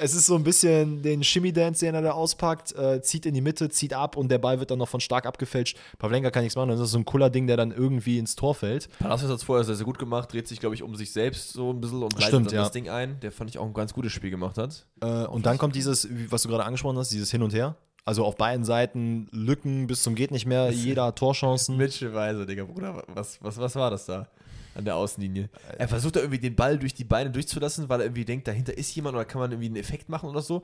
es 0.00 0.14
ist 0.14 0.26
so 0.26 0.34
ein 0.34 0.42
bisschen 0.42 1.02
den 1.02 1.22
Shimmy-Dance, 1.22 1.84
den 1.84 1.94
er 1.94 2.02
da 2.02 2.10
auspackt, 2.12 2.74
äh, 2.74 3.00
zieht 3.02 3.26
in 3.26 3.34
die 3.34 3.40
Mitte, 3.40 3.68
zieht 3.68 3.94
ab 3.94 4.16
und 4.16 4.28
der 4.28 4.38
Ball 4.38 4.58
wird 4.60 4.70
dann 4.70 4.78
noch 4.78 4.88
von 4.88 5.00
stark 5.00 5.26
abgefälscht. 5.26 5.78
Pavlenka 5.98 6.30
kann 6.30 6.42
nichts 6.42 6.56
machen, 6.56 6.68
das 6.70 6.80
ist 6.80 6.90
so 6.90 6.98
ein 6.98 7.04
cooler 7.04 7.30
Ding, 7.30 7.46
der 7.46 7.56
dann 7.56 7.70
irgendwie 7.70 8.18
ins 8.18 8.36
Tor 8.36 8.54
fällt. 8.54 8.88
Palacios 8.98 9.30
hat 9.30 9.38
es 9.38 9.44
vorher 9.44 9.64
sehr, 9.64 9.76
sehr 9.76 9.86
gut 9.86 9.98
gemacht, 9.98 10.32
dreht 10.32 10.48
sich, 10.48 10.60
glaube 10.60 10.74
ich, 10.74 10.82
um 10.82 10.96
sich 10.96 11.12
selbst 11.12 11.52
so 11.52 11.72
ein 11.72 11.80
bisschen 11.80 12.02
und 12.02 12.12
leitet 12.14 12.28
Stimmt, 12.28 12.46
dann 12.48 12.54
ja. 12.54 12.62
das 12.62 12.72
Ding 12.72 12.88
ein. 12.88 13.20
Der 13.20 13.32
fand 13.32 13.50
ich 13.50 13.58
auch 13.58 13.66
ein 13.66 13.74
ganz 13.74 13.94
gutes 13.94 14.12
Spiel 14.12 14.30
gemacht 14.30 14.58
hat. 14.58 14.86
Äh, 15.00 15.26
und 15.26 15.46
dann 15.46 15.58
kommt 15.58 15.74
dieses, 15.74 16.08
wie- 16.10 16.30
was 16.30 16.42
du 16.42 16.48
gerade 16.48 16.64
angesprochen 16.64 16.98
hast, 16.98 17.10
dieses 17.12 17.30
Hin 17.30 17.42
und 17.42 17.54
Her. 17.54 17.76
Also 18.04 18.24
auf 18.24 18.36
beiden 18.36 18.64
Seiten 18.64 19.28
Lücken 19.32 19.86
bis 19.86 20.02
zum 20.02 20.14
geht 20.14 20.30
nicht 20.30 20.46
mehr, 20.46 20.70
jeder 20.72 21.04
hat 21.06 21.16
Torchancen. 21.16 21.76
Mitchell 21.76 22.14
Weiser, 22.14 22.46
Digga, 22.46 22.64
Bruder, 22.64 23.04
was, 23.08 23.38
was, 23.42 23.58
was 23.58 23.76
war 23.76 23.90
das 23.90 24.06
da 24.06 24.28
an 24.74 24.84
der 24.84 24.96
Außenlinie? 24.96 25.48
Er 25.78 25.88
versucht 25.88 26.16
da 26.16 26.20
irgendwie 26.20 26.38
den 26.40 26.54
Ball 26.56 26.78
durch 26.78 26.94
die 26.94 27.04
Beine 27.04 27.30
durchzulassen, 27.30 27.88
weil 27.88 28.00
er 28.00 28.06
irgendwie 28.06 28.24
denkt, 28.24 28.48
dahinter 28.48 28.76
ist 28.76 28.94
jemand 28.94 29.14
oder 29.14 29.24
kann 29.24 29.40
man 29.40 29.50
irgendwie 29.50 29.66
einen 29.66 29.76
Effekt 29.76 30.08
machen 30.08 30.28
oder 30.28 30.42
so. 30.42 30.62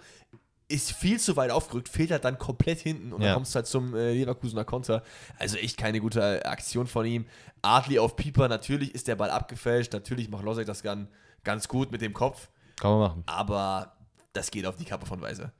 Ist 0.66 0.92
viel 0.92 1.20
zu 1.20 1.36
weit 1.36 1.50
aufgerückt, 1.50 1.90
fehlt 1.90 2.10
halt 2.10 2.24
dann 2.24 2.38
komplett 2.38 2.80
hinten 2.80 3.12
und 3.12 3.20
Ja. 3.20 3.28
dann 3.28 3.34
kommst 3.34 3.54
du 3.54 3.56
halt 3.56 3.66
zum 3.66 3.94
äh, 3.94 4.12
Leverkusener 4.14 4.64
Konter. 4.64 5.02
Also 5.38 5.56
echt 5.58 5.76
keine 5.76 6.00
gute 6.00 6.44
Aktion 6.46 6.86
von 6.86 7.04
ihm. 7.04 7.26
Adli 7.60 7.98
auf 7.98 8.16
Pieper, 8.16 8.48
natürlich 8.48 8.94
ist 8.94 9.06
der 9.08 9.16
Ball 9.16 9.30
abgefälscht, 9.30 9.92
natürlich 9.92 10.30
macht 10.30 10.44
Losek 10.44 10.66
das 10.66 10.82
ganz, 10.82 11.08
ganz 11.44 11.68
gut 11.68 11.92
mit 11.92 12.00
dem 12.00 12.14
Kopf, 12.14 12.48
Kann 12.76 12.90
man 12.92 13.00
machen. 13.00 13.22
aber 13.26 13.94
das 14.32 14.50
geht 14.50 14.64
auf 14.66 14.76
die 14.76 14.84
Kappe 14.86 15.04
von 15.06 15.20
Weiser. 15.20 15.52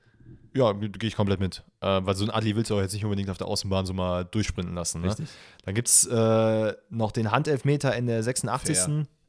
Ja, 0.53 0.71
gehe 0.71 1.07
ich 1.07 1.15
komplett 1.15 1.39
mit. 1.39 1.63
Äh, 1.81 2.01
weil 2.03 2.15
so 2.15 2.23
ein 2.23 2.31
Adli 2.31 2.55
willst 2.55 2.71
du 2.71 2.75
auch 2.75 2.81
jetzt 2.81 2.93
nicht 2.93 3.03
unbedingt 3.03 3.29
auf 3.29 3.37
der 3.37 3.47
Außenbahn 3.47 3.85
so 3.85 3.93
mal 3.93 4.23
durchsprinten 4.23 4.73
lassen. 4.73 5.01
Ne? 5.01 5.09
Richtig. 5.09 5.27
Dann 5.65 5.75
gibt 5.75 5.89
es 5.89 6.05
äh, 6.05 6.73
noch 6.89 7.11
den 7.11 7.31
Handelfmeter 7.31 7.93
in 7.95 8.07
der 8.07 8.23
86. 8.23 8.77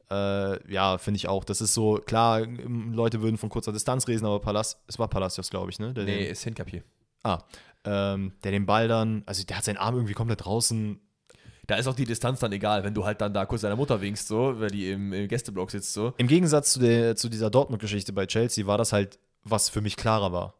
Äh, 0.09 0.73
ja, 0.73 0.97
finde 0.97 1.17
ich 1.17 1.27
auch. 1.27 1.43
Das 1.43 1.59
ist 1.59 1.73
so, 1.73 1.95
klar, 1.95 2.45
Leute 2.45 3.21
würden 3.21 3.37
von 3.37 3.49
kurzer 3.49 3.73
Distanz 3.73 4.07
reden, 4.07 4.25
aber 4.25 4.39
Palas, 4.39 4.81
es 4.87 4.97
war 4.99 5.09
Palacios, 5.09 5.49
glaube 5.49 5.69
ich, 5.69 5.79
ne? 5.79 5.93
Der 5.93 6.05
Nee, 6.05 6.23
den, 6.23 6.31
ist 6.31 6.43
Hinkapier. 6.45 6.83
ah, 7.23 7.39
ähm, 7.83 8.31
der 8.43 8.51
den 8.51 8.65
Ball 8.65 8.87
dann, 8.87 9.23
also 9.25 9.43
der 9.43 9.57
hat 9.57 9.65
seinen 9.65 9.77
Arm 9.77 9.95
irgendwie 9.95 10.13
komplett 10.13 10.45
draußen. 10.45 10.99
Da 11.67 11.75
ist 11.75 11.87
auch 11.87 11.95
die 11.95 12.05
Distanz 12.05 12.39
dann 12.39 12.53
egal, 12.53 12.85
wenn 12.85 12.93
du 12.93 13.03
halt 13.03 13.19
dann 13.19 13.33
da 13.33 13.45
kurz 13.45 13.61
deiner 13.63 13.75
Mutter 13.75 13.99
winkst, 13.99 14.29
so, 14.29 14.57
weil 14.61 14.69
die 14.69 14.91
im, 14.91 15.11
im 15.11 15.27
Gästeblock 15.27 15.71
sitzt, 15.71 15.91
so. 15.93 16.13
Im 16.17 16.27
Gegensatz 16.27 16.71
zu, 16.71 16.79
der, 16.79 17.17
zu 17.17 17.27
dieser 17.27 17.49
Dortmund-Geschichte 17.49 18.13
bei 18.13 18.25
Chelsea 18.25 18.65
war 18.65 18.77
das 18.77 18.93
halt, 18.93 19.19
was 19.43 19.67
für 19.67 19.81
mich 19.81 19.97
klarer 19.97 20.31
war. 20.31 20.53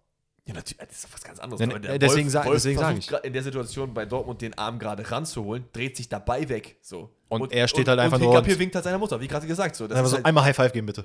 Ja, 0.47 0.53
natürlich, 0.53 0.77
das 0.77 0.97
ist 0.97 1.05
doch 1.05 1.13
was 1.13 1.23
ganz 1.23 1.39
anderes. 1.39 1.59
Ja, 1.59 1.67
der 1.77 1.91
äh, 1.95 1.99
deswegen 1.99 2.29
sag- 2.29 2.49
deswegen 2.49 2.79
sag 2.79 2.97
ich. 2.97 3.11
in 3.11 3.33
der 3.33 3.43
Situation 3.43 3.93
bei 3.93 4.05
Dortmund 4.05 4.41
den 4.41 4.57
Arm 4.57 4.79
gerade 4.79 5.09
ranzuholen, 5.11 5.65
dreht 5.73 5.97
sich 5.97 6.07
dabei 6.07 6.47
weg. 6.47 6.77
So. 6.81 7.09
Und 7.27 7.51
er 7.51 7.67
steht 7.67 7.87
halt 7.89 7.99
einfach 7.99 8.17
und 8.17 8.23
nur 8.23 8.37
und- 8.37 8.59
winkt 8.59 8.73
halt 8.73 8.85
seiner 8.85 8.97
Mutter, 8.97 9.19
wie 9.19 9.27
gerade 9.27 9.45
gesagt. 9.45 9.75
So. 9.75 9.87
Das 9.87 10.09
so 10.09 10.15
halt, 10.15 10.25
einmal 10.25 10.45
High 10.45 10.55
Five 10.55 10.71
geben, 10.71 10.87
bitte. 10.87 11.03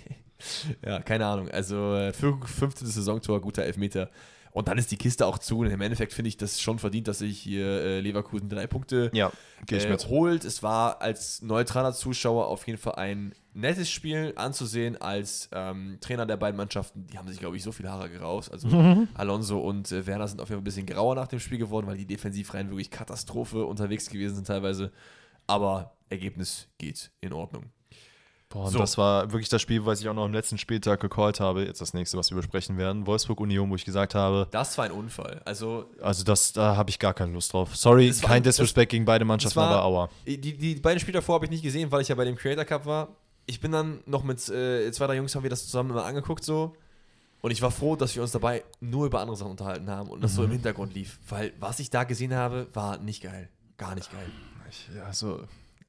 ja, 0.86 1.00
keine 1.00 1.26
Ahnung. 1.26 1.48
Also, 1.50 1.94
äh, 1.96 2.10
fün- 2.10 2.44
15. 2.46 2.86
Saisontor, 2.86 3.40
guter 3.40 3.64
Elfmeter. 3.64 4.10
Und 4.58 4.66
dann 4.66 4.76
ist 4.76 4.90
die 4.90 4.96
Kiste 4.96 5.24
auch 5.24 5.38
zu. 5.38 5.60
Und 5.60 5.70
im 5.70 5.80
Endeffekt 5.80 6.12
finde 6.12 6.30
ich 6.30 6.36
das 6.36 6.60
schon 6.60 6.80
verdient, 6.80 7.06
dass 7.06 7.18
sich 7.18 7.38
hier 7.38 7.64
äh, 7.64 8.00
Leverkusen 8.00 8.48
drei 8.48 8.66
Punkte 8.66 9.08
Ja, 9.14 9.30
äh, 9.70 9.96
holt. 10.08 10.44
Es 10.44 10.64
war 10.64 11.00
als 11.00 11.42
neutraler 11.42 11.92
Zuschauer 11.92 12.48
auf 12.48 12.66
jeden 12.66 12.76
Fall 12.76 12.96
ein 12.96 13.36
nettes 13.54 13.88
Spiel 13.88 14.32
anzusehen. 14.34 15.00
Als 15.00 15.48
ähm, 15.52 15.98
Trainer 16.00 16.26
der 16.26 16.38
beiden 16.38 16.56
Mannschaften, 16.56 17.06
die 17.06 17.18
haben 17.18 17.28
sich, 17.28 17.38
glaube 17.38 17.56
ich, 17.56 17.62
so 17.62 17.70
viel 17.70 17.88
Haare 17.88 18.10
geraust. 18.10 18.50
Also 18.50 18.66
Alonso 19.14 19.60
und 19.60 19.92
äh, 19.92 20.04
Werner 20.08 20.26
sind 20.26 20.40
auf 20.40 20.48
jeden 20.48 20.58
Fall 20.58 20.62
ein 20.62 20.64
bisschen 20.64 20.86
grauer 20.86 21.14
nach 21.14 21.28
dem 21.28 21.38
Spiel 21.38 21.58
geworden, 21.58 21.86
weil 21.86 21.96
die 21.96 22.06
Defensivreihen 22.06 22.68
wirklich 22.68 22.90
Katastrophe 22.90 23.64
unterwegs 23.64 24.10
gewesen 24.10 24.34
sind 24.34 24.48
teilweise. 24.48 24.90
Aber 25.46 25.92
Ergebnis 26.08 26.66
geht 26.78 27.12
in 27.20 27.32
Ordnung. 27.32 27.66
Boah, 28.50 28.64
und 28.64 28.72
So. 28.72 28.78
das 28.78 28.96
war 28.96 29.30
wirklich 29.30 29.50
das 29.50 29.60
Spiel, 29.60 29.84
was 29.84 30.00
ich 30.00 30.08
auch 30.08 30.14
noch 30.14 30.24
am 30.24 30.32
letzten 30.32 30.56
Spieltag 30.56 31.00
gecallt 31.00 31.38
habe. 31.38 31.64
Jetzt 31.66 31.82
das 31.82 31.92
nächste, 31.92 32.16
was 32.16 32.30
wir 32.30 32.36
besprechen 32.38 32.78
werden. 32.78 33.06
Wolfsburg-Union, 33.06 33.68
wo 33.68 33.74
ich 33.74 33.84
gesagt 33.84 34.14
habe, 34.14 34.48
Das 34.50 34.78
war 34.78 34.86
ein 34.86 34.92
Unfall. 34.92 35.42
Also 35.44 35.84
also 36.00 36.24
das, 36.24 36.54
da 36.54 36.74
habe 36.74 36.88
ich 36.88 36.98
gar 36.98 37.12
keine 37.12 37.32
Lust 37.32 37.52
drauf. 37.52 37.76
Sorry, 37.76 38.08
Das 38.08 38.22
war- 38.22 38.30
kein 38.30 38.42
das- 38.42 38.56
Disrespect 38.56 38.90
gegen 38.90 39.04
beide 39.04 39.26
Mannschaften, 39.26 39.56
war- 39.56 39.68
aber 39.70 39.84
aua. 39.84 40.08
Die, 40.26 40.38
die 40.40 40.74
beiden 40.76 40.98
Spiele 40.98 41.18
davor 41.18 41.34
habe 41.34 41.44
ich 41.44 41.50
nicht 41.50 41.62
gesehen, 41.62 41.92
weil 41.92 42.00
ich 42.00 42.08
ja 42.08 42.14
bei 42.14 42.24
dem 42.24 42.36
Creator 42.36 42.64
Cup 42.64 42.86
war. 42.86 43.08
Ich 43.44 43.60
bin 43.60 43.70
dann 43.72 44.00
noch 44.06 44.22
mit 44.24 44.38
äh, 44.48 44.90
zwei, 44.92 45.06
drei 45.06 45.16
Jungs 45.16 45.34
haben 45.34 45.42
wir 45.42 45.50
das 45.50 45.64
zusammen 45.66 45.90
immer 45.90 46.04
angeguckt 46.06 46.42
so. 46.44 46.74
Und 47.40 47.50
ich 47.50 47.60
war 47.62 47.70
froh, 47.70 47.96
dass 47.96 48.14
wir 48.16 48.22
uns 48.22 48.32
dabei 48.32 48.64
nur 48.80 49.06
über 49.06 49.20
andere 49.20 49.36
Sachen 49.36 49.50
unterhalten 49.52 49.88
haben 49.90 50.08
und 50.08 50.22
das 50.22 50.32
Mhm. 50.32 50.36
so 50.36 50.44
im 50.44 50.50
Hintergrund 50.52 50.94
lief. 50.94 51.18
Weil 51.28 51.52
was 51.60 51.78
ich 51.80 51.88
da 51.90 52.04
gesehen 52.04 52.34
habe, 52.34 52.66
war 52.74 52.98
nicht 52.98 53.22
geil. 53.22 53.48
Gar 53.76 53.94
nicht 53.94 54.10
geil. 54.10 54.26
Ich, 54.70 54.88
also, 55.04 55.42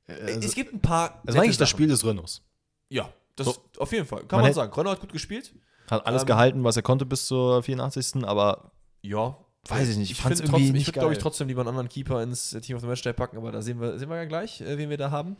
es 0.07 0.53
gibt 0.55 0.73
ein 0.73 0.79
paar. 0.79 1.21
das 1.25 1.35
war 1.35 1.41
eigentlich 1.41 1.51
nette 1.51 1.59
das 1.59 1.69
Sachen. 1.69 1.77
Spiel 1.77 1.87
des 1.87 2.05
Renaults. 2.05 2.41
Ja, 2.89 3.09
das 3.35 3.47
So. 3.47 3.55
auf 3.77 3.91
jeden 3.91 4.05
Fall. 4.05 4.19
Kann 4.21 4.37
Man 4.39 4.41
man, 4.45 4.53
sagen. 4.53 4.73
Renault 4.73 4.95
hat 4.95 5.01
gut 5.01 5.13
gespielt. 5.13 5.53
Hat 5.89 6.05
alles 6.05 6.23
Ähm, 6.23 6.27
gehalten, 6.27 6.63
was 6.63 6.75
er 6.75 6.81
konnte 6.83 7.05
bis 7.05 7.25
zur 7.27 7.63
84. 7.63 8.23
Aber 8.25 8.71
Ja. 9.01 9.37
weiß 9.67 9.89
ich 9.89 9.97
nicht. 9.97 10.11
Ich, 10.11 10.21
fand's 10.21 10.39
finde 10.39 10.51
trotzdem, 10.51 10.75
ich 10.75 10.87
würde, 10.87 10.99
glaube 10.99 11.13
ich, 11.13 11.19
trotzdem 11.19 11.47
lieber 11.47 11.61
einen 11.61 11.69
anderen 11.69 11.89
Keeper 11.89 12.21
ins 12.23 12.53
äh, 12.53 12.61
Team 12.61 12.75
of 12.75 12.81
the 12.81 12.87
Matchday 12.87 13.13
packen, 13.13 13.37
aber 13.37 13.51
da 13.51 13.61
sehen 13.61 13.79
wir, 13.79 13.97
sehen 13.97 14.09
wir 14.09 14.17
ja 14.17 14.25
gleich, 14.25 14.61
äh, 14.61 14.77
wen 14.77 14.89
wir 14.89 14.97
da 14.97 15.11
haben. 15.11 15.37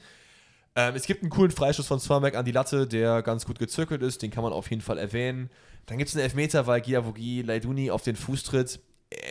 Ähm, 0.76 0.93
es 0.95 1.06
gibt 1.08 1.22
einen 1.24 1.32
coolen 1.32 1.52
Freischuss 1.52 1.88
von 1.88 2.00
Swarmack 2.00 2.36
an 2.36 2.45
die 2.45 2.52
Latte, 2.52 2.88
der 2.88 3.22
ganz 3.24 3.45
gut 3.45 3.58
gezirkelt 3.60 4.02
ist, 4.04 4.22
den 4.22 4.30
kann 4.32 4.43
man 4.43 4.54
auf 4.54 4.70
jeden 4.70 4.82
Fall 4.82 4.97
erwähnen. 5.00 5.50
Dann 5.88 5.97
gibt 5.97 6.10
es 6.10 6.16
einen 6.16 6.24
Elfmeter, 6.24 6.68
weil 6.68 6.82
Giavogi 6.82 7.41
Leiduni 7.41 7.89
auf 7.91 8.04
den 8.04 8.16
Fuß 8.16 8.43
tritt. 8.43 8.80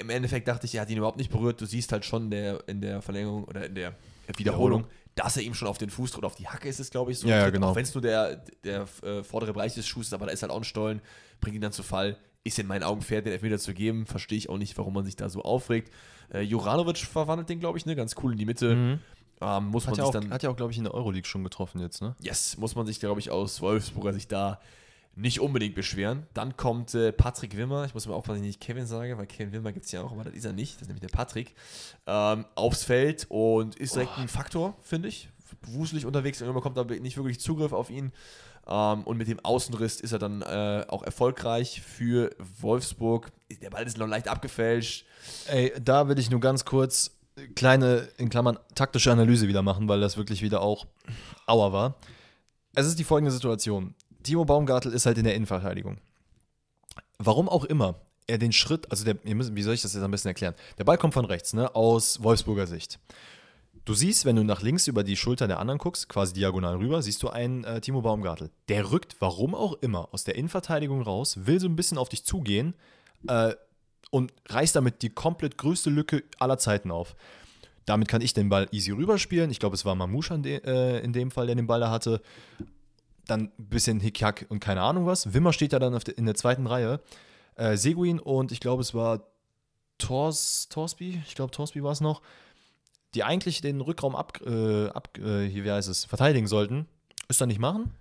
Im 0.00 0.10
Endeffekt 0.10 0.48
dachte 0.48 0.66
ich, 0.66 0.74
er 0.74 0.82
hat 0.82 0.90
ihn 0.90 0.98
überhaupt 0.98 1.18
nicht 1.18 1.30
berührt. 1.30 1.60
Du 1.60 1.64
siehst 1.66 1.92
halt 1.92 2.04
schon 2.04 2.30
der, 2.30 2.66
in 2.68 2.80
der 2.80 3.00
Verlängerung 3.00 3.44
oder 3.44 3.66
in 3.66 3.76
der 3.76 3.94
Wiederholung, 4.36 4.86
dass 5.18 5.36
er 5.36 5.42
ihm 5.42 5.54
schon 5.54 5.66
auf 5.66 5.78
den 5.78 5.90
Fuß 5.90 6.12
tritt, 6.12 6.24
auf 6.24 6.36
die 6.36 6.46
Hacke 6.46 6.68
ist 6.68 6.78
es, 6.78 6.90
glaube 6.90 7.10
ich, 7.10 7.18
so. 7.18 7.26
Ja, 7.26 7.38
ja, 7.38 7.50
genau. 7.50 7.70
Auch 7.70 7.74
wenn 7.74 7.82
es 7.82 7.92
nur 7.92 8.02
der, 8.02 8.36
der 8.62 8.86
äh, 9.02 9.24
vordere 9.24 9.52
Bereich 9.52 9.74
des 9.74 9.86
Schuhs 9.86 10.06
ist, 10.06 10.14
aber 10.14 10.26
da 10.26 10.32
ist 10.32 10.42
halt 10.42 10.52
auch 10.52 10.58
ein 10.58 10.64
Stollen, 10.64 11.00
bringt 11.40 11.56
ihn 11.56 11.60
dann 11.60 11.72
zu 11.72 11.82
Fall. 11.82 12.16
Ist 12.44 12.58
in 12.58 12.68
meinen 12.68 12.84
Augen 12.84 13.02
fair, 13.02 13.20
den 13.20 13.32
Elfmeter 13.32 13.58
zu 13.58 13.74
geben. 13.74 14.06
Verstehe 14.06 14.38
ich 14.38 14.48
auch 14.48 14.58
nicht, 14.58 14.78
warum 14.78 14.94
man 14.94 15.04
sich 15.04 15.16
da 15.16 15.28
so 15.28 15.42
aufregt. 15.42 15.92
Äh, 16.32 16.42
Juranovic 16.42 16.98
verwandelt 16.98 17.48
den, 17.48 17.58
glaube 17.58 17.78
ich, 17.78 17.84
ne? 17.84 17.96
ganz 17.96 18.14
cool 18.22 18.32
in 18.32 18.38
die 18.38 18.46
Mitte. 18.46 18.74
Mhm. 18.74 19.00
Ähm, 19.40 19.66
muss 19.66 19.86
man 19.86 19.92
Hat 19.92 19.98
ja, 19.98 20.04
sich 20.04 20.08
auch, 20.08 20.20
dann 20.20 20.30
hat 20.32 20.42
ja 20.44 20.50
auch, 20.50 20.56
glaube 20.56 20.72
ich, 20.72 20.78
in 20.78 20.84
der 20.84 20.94
Euroleague 20.94 21.26
schon 21.26 21.42
getroffen 21.42 21.80
jetzt, 21.80 22.00
ne? 22.00 22.14
Yes, 22.20 22.56
muss 22.56 22.76
man 22.76 22.86
sich, 22.86 23.00
glaube 23.00 23.20
ich, 23.20 23.30
aus 23.30 23.60
Wolfsburger 23.60 24.12
sich 24.12 24.28
da 24.28 24.60
nicht 25.18 25.40
unbedingt 25.40 25.74
beschweren. 25.74 26.26
Dann 26.32 26.56
kommt 26.56 26.94
äh, 26.94 27.12
Patrick 27.12 27.56
Wimmer. 27.56 27.84
Ich 27.84 27.94
muss 27.94 28.06
mir 28.06 28.14
aufpassen, 28.14 28.38
dass 28.38 28.42
ich 28.42 28.46
nicht 28.46 28.60
Kevin 28.60 28.86
sage, 28.86 29.18
weil 29.18 29.26
Kevin 29.26 29.52
Wimmer 29.52 29.72
gibt 29.72 29.86
es 29.86 29.92
ja 29.92 30.02
auch, 30.02 30.12
aber 30.12 30.24
das 30.24 30.34
ist 30.34 30.44
er 30.44 30.52
nicht. 30.52 30.76
Das 30.76 30.82
ist 30.82 30.88
nämlich 30.88 31.00
der 31.00 31.16
Patrick. 31.16 31.54
Ähm, 32.06 32.44
aufs 32.54 32.84
Feld 32.84 33.26
und 33.28 33.74
ist 33.76 33.96
direkt 33.96 34.16
ein 34.16 34.28
Faktor, 34.28 34.76
finde 34.80 35.08
ich. 35.08 35.28
Wuselig 35.62 36.06
unterwegs 36.06 36.40
und 36.40 36.46
man 36.46 36.54
bekommt 36.54 36.76
da 36.76 36.84
nicht 36.84 37.16
wirklich 37.16 37.40
Zugriff 37.40 37.72
auf 37.72 37.90
ihn. 37.90 38.12
Ähm, 38.68 39.02
und 39.02 39.16
mit 39.16 39.26
dem 39.26 39.44
Außenriss 39.44 40.00
ist 40.00 40.12
er 40.12 40.20
dann 40.20 40.42
äh, 40.42 40.84
auch 40.88 41.02
erfolgreich 41.02 41.82
für 41.82 42.30
Wolfsburg. 42.60 43.32
Der 43.60 43.70
Ball 43.70 43.86
ist 43.86 43.98
noch 43.98 44.06
leicht 44.06 44.28
abgefälscht. 44.28 45.04
Ey, 45.48 45.72
da 45.82 46.08
will 46.08 46.18
ich 46.18 46.30
nur 46.30 46.40
ganz 46.40 46.64
kurz 46.64 47.18
kleine, 47.56 48.08
in 48.18 48.28
Klammern, 48.28 48.58
taktische 48.76 49.10
Analyse 49.10 49.48
wieder 49.48 49.62
machen, 49.62 49.88
weil 49.88 50.00
das 50.00 50.16
wirklich 50.16 50.42
wieder 50.42 50.60
auch 50.60 50.86
Aua 51.46 51.72
war. 51.72 51.96
Es 52.74 52.86
ist 52.86 52.98
die 53.00 53.04
folgende 53.04 53.32
Situation. 53.32 53.94
Timo 54.28 54.44
Baumgartel 54.44 54.92
ist 54.92 55.06
halt 55.06 55.16
in 55.16 55.24
der 55.24 55.34
Innenverteidigung. 55.34 55.96
Warum 57.18 57.48
auch 57.48 57.64
immer 57.64 57.94
er 58.26 58.36
den 58.36 58.52
Schritt, 58.52 58.90
also 58.90 59.06
der, 59.06 59.16
müsst, 59.34 59.54
wie 59.54 59.62
soll 59.62 59.72
ich 59.72 59.80
das 59.80 59.94
jetzt 59.94 60.02
am 60.02 60.10
besten 60.10 60.28
erklären? 60.28 60.54
Der 60.76 60.84
Ball 60.84 60.98
kommt 60.98 61.14
von 61.14 61.24
rechts, 61.24 61.54
ne, 61.54 61.74
aus 61.74 62.22
Wolfsburger 62.22 62.66
Sicht. 62.66 62.98
Du 63.86 63.94
siehst, 63.94 64.26
wenn 64.26 64.36
du 64.36 64.44
nach 64.44 64.60
links 64.60 64.86
über 64.86 65.02
die 65.02 65.16
Schulter 65.16 65.46
der 65.46 65.58
anderen 65.58 65.78
guckst, 65.78 66.10
quasi 66.10 66.34
diagonal 66.34 66.76
rüber, 66.76 67.00
siehst 67.00 67.22
du 67.22 67.30
einen 67.30 67.64
äh, 67.64 67.80
Timo 67.80 68.02
Baumgartel. 68.02 68.50
Der 68.68 68.90
rückt, 68.90 69.16
warum 69.18 69.54
auch 69.54 69.72
immer, 69.80 70.10
aus 70.12 70.24
der 70.24 70.34
Innenverteidigung 70.34 71.00
raus, 71.00 71.46
will 71.46 71.58
so 71.58 71.66
ein 71.66 71.74
bisschen 71.74 71.96
auf 71.96 72.10
dich 72.10 72.22
zugehen 72.22 72.74
äh, 73.28 73.54
und 74.10 74.34
reißt 74.50 74.76
damit 74.76 75.00
die 75.00 75.08
komplett 75.08 75.56
größte 75.56 75.88
Lücke 75.88 76.22
aller 76.38 76.58
Zeiten 76.58 76.90
auf. 76.90 77.16
Damit 77.86 78.08
kann 78.08 78.20
ich 78.20 78.34
den 78.34 78.50
Ball 78.50 78.68
easy 78.72 78.90
rüberspielen. 78.90 79.50
Ich 79.50 79.58
glaube, 79.58 79.74
es 79.74 79.86
war 79.86 79.94
Mamouche 79.94 80.34
an 80.34 80.42
de, 80.42 80.60
äh, 80.66 80.98
in 81.02 81.14
dem 81.14 81.30
Fall, 81.30 81.46
der 81.46 81.56
den 81.56 81.66
Ball 81.66 81.80
da 81.80 81.90
hatte. 81.90 82.20
Dann 83.28 83.52
ein 83.58 83.68
bisschen 83.68 84.00
Hickhack 84.00 84.46
und 84.48 84.58
keine 84.58 84.82
Ahnung 84.82 85.06
was. 85.06 85.32
Wimmer 85.32 85.52
steht 85.52 85.72
da 85.72 85.78
dann 85.78 85.96
in 86.16 86.26
der 86.26 86.34
zweiten 86.34 86.66
Reihe. 86.66 87.00
Äh, 87.54 87.76
Seguin 87.76 88.18
und 88.18 88.50
ich 88.50 88.58
glaube, 88.58 88.82
es 88.82 88.94
war 88.94 89.22
Tors, 89.98 90.68
Torsby, 90.68 91.22
ich 91.26 91.34
glaube, 91.34 91.52
Torsby 91.52 91.82
war 91.82 91.92
es 91.92 92.00
noch, 92.00 92.22
die 93.14 93.24
eigentlich 93.24 93.60
den 93.60 93.80
Rückraum 93.80 94.14
ab, 94.16 94.40
äh, 94.44 94.88
ab 94.88 95.16
äh, 95.18 95.46
hier, 95.46 95.64
wie 95.64 95.70
heißt 95.70 95.88
es, 95.88 96.04
verteidigen 96.04 96.46
sollten, 96.46 96.86
ist 97.28 97.40
dann 97.40 97.48
nicht 97.48 97.60
machen. 97.60 97.94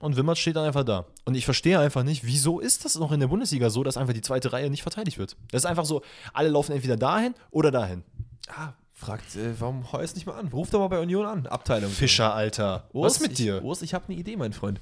Und 0.00 0.16
Wimmert 0.16 0.36
steht 0.36 0.56
dann 0.56 0.66
einfach 0.66 0.84
da. 0.84 1.06
Und 1.24 1.34
ich 1.36 1.46
verstehe 1.46 1.78
einfach 1.78 2.02
nicht, 2.02 2.26
wieso 2.26 2.60
ist 2.60 2.84
das 2.84 2.96
noch 2.96 3.12
in 3.12 3.20
der 3.20 3.28
Bundesliga 3.28 3.70
so, 3.70 3.82
dass 3.82 3.96
einfach 3.96 4.12
die 4.12 4.20
zweite 4.20 4.52
Reihe 4.52 4.68
nicht 4.68 4.82
verteidigt 4.82 5.16
wird. 5.18 5.36
Das 5.50 5.62
ist 5.62 5.66
einfach 5.66 5.86
so, 5.86 6.02
alle 6.34 6.50
laufen 6.50 6.72
entweder 6.72 6.96
dahin 6.96 7.34
oder 7.50 7.70
dahin. 7.70 8.02
Ah, 8.48 8.74
fragt, 8.96 9.36
äh, 9.36 9.60
warum 9.60 9.84
es 10.00 10.14
nicht 10.14 10.26
mal 10.26 10.38
an? 10.38 10.48
Ruf 10.48 10.70
doch 10.70 10.80
mal 10.80 10.88
bei 10.88 10.98
Union 10.98 11.26
an, 11.26 11.46
Abteilung. 11.46 11.90
Fischer, 11.90 12.34
Alter. 12.34 12.88
Urs, 12.92 13.04
Was 13.04 13.16
ist 13.16 13.22
mit 13.22 13.32
ich, 13.32 13.36
dir? 13.36 13.62
Urs, 13.62 13.82
ich 13.82 13.94
habe 13.94 14.06
eine 14.08 14.16
Idee, 14.16 14.36
mein 14.36 14.54
Freund. 14.54 14.80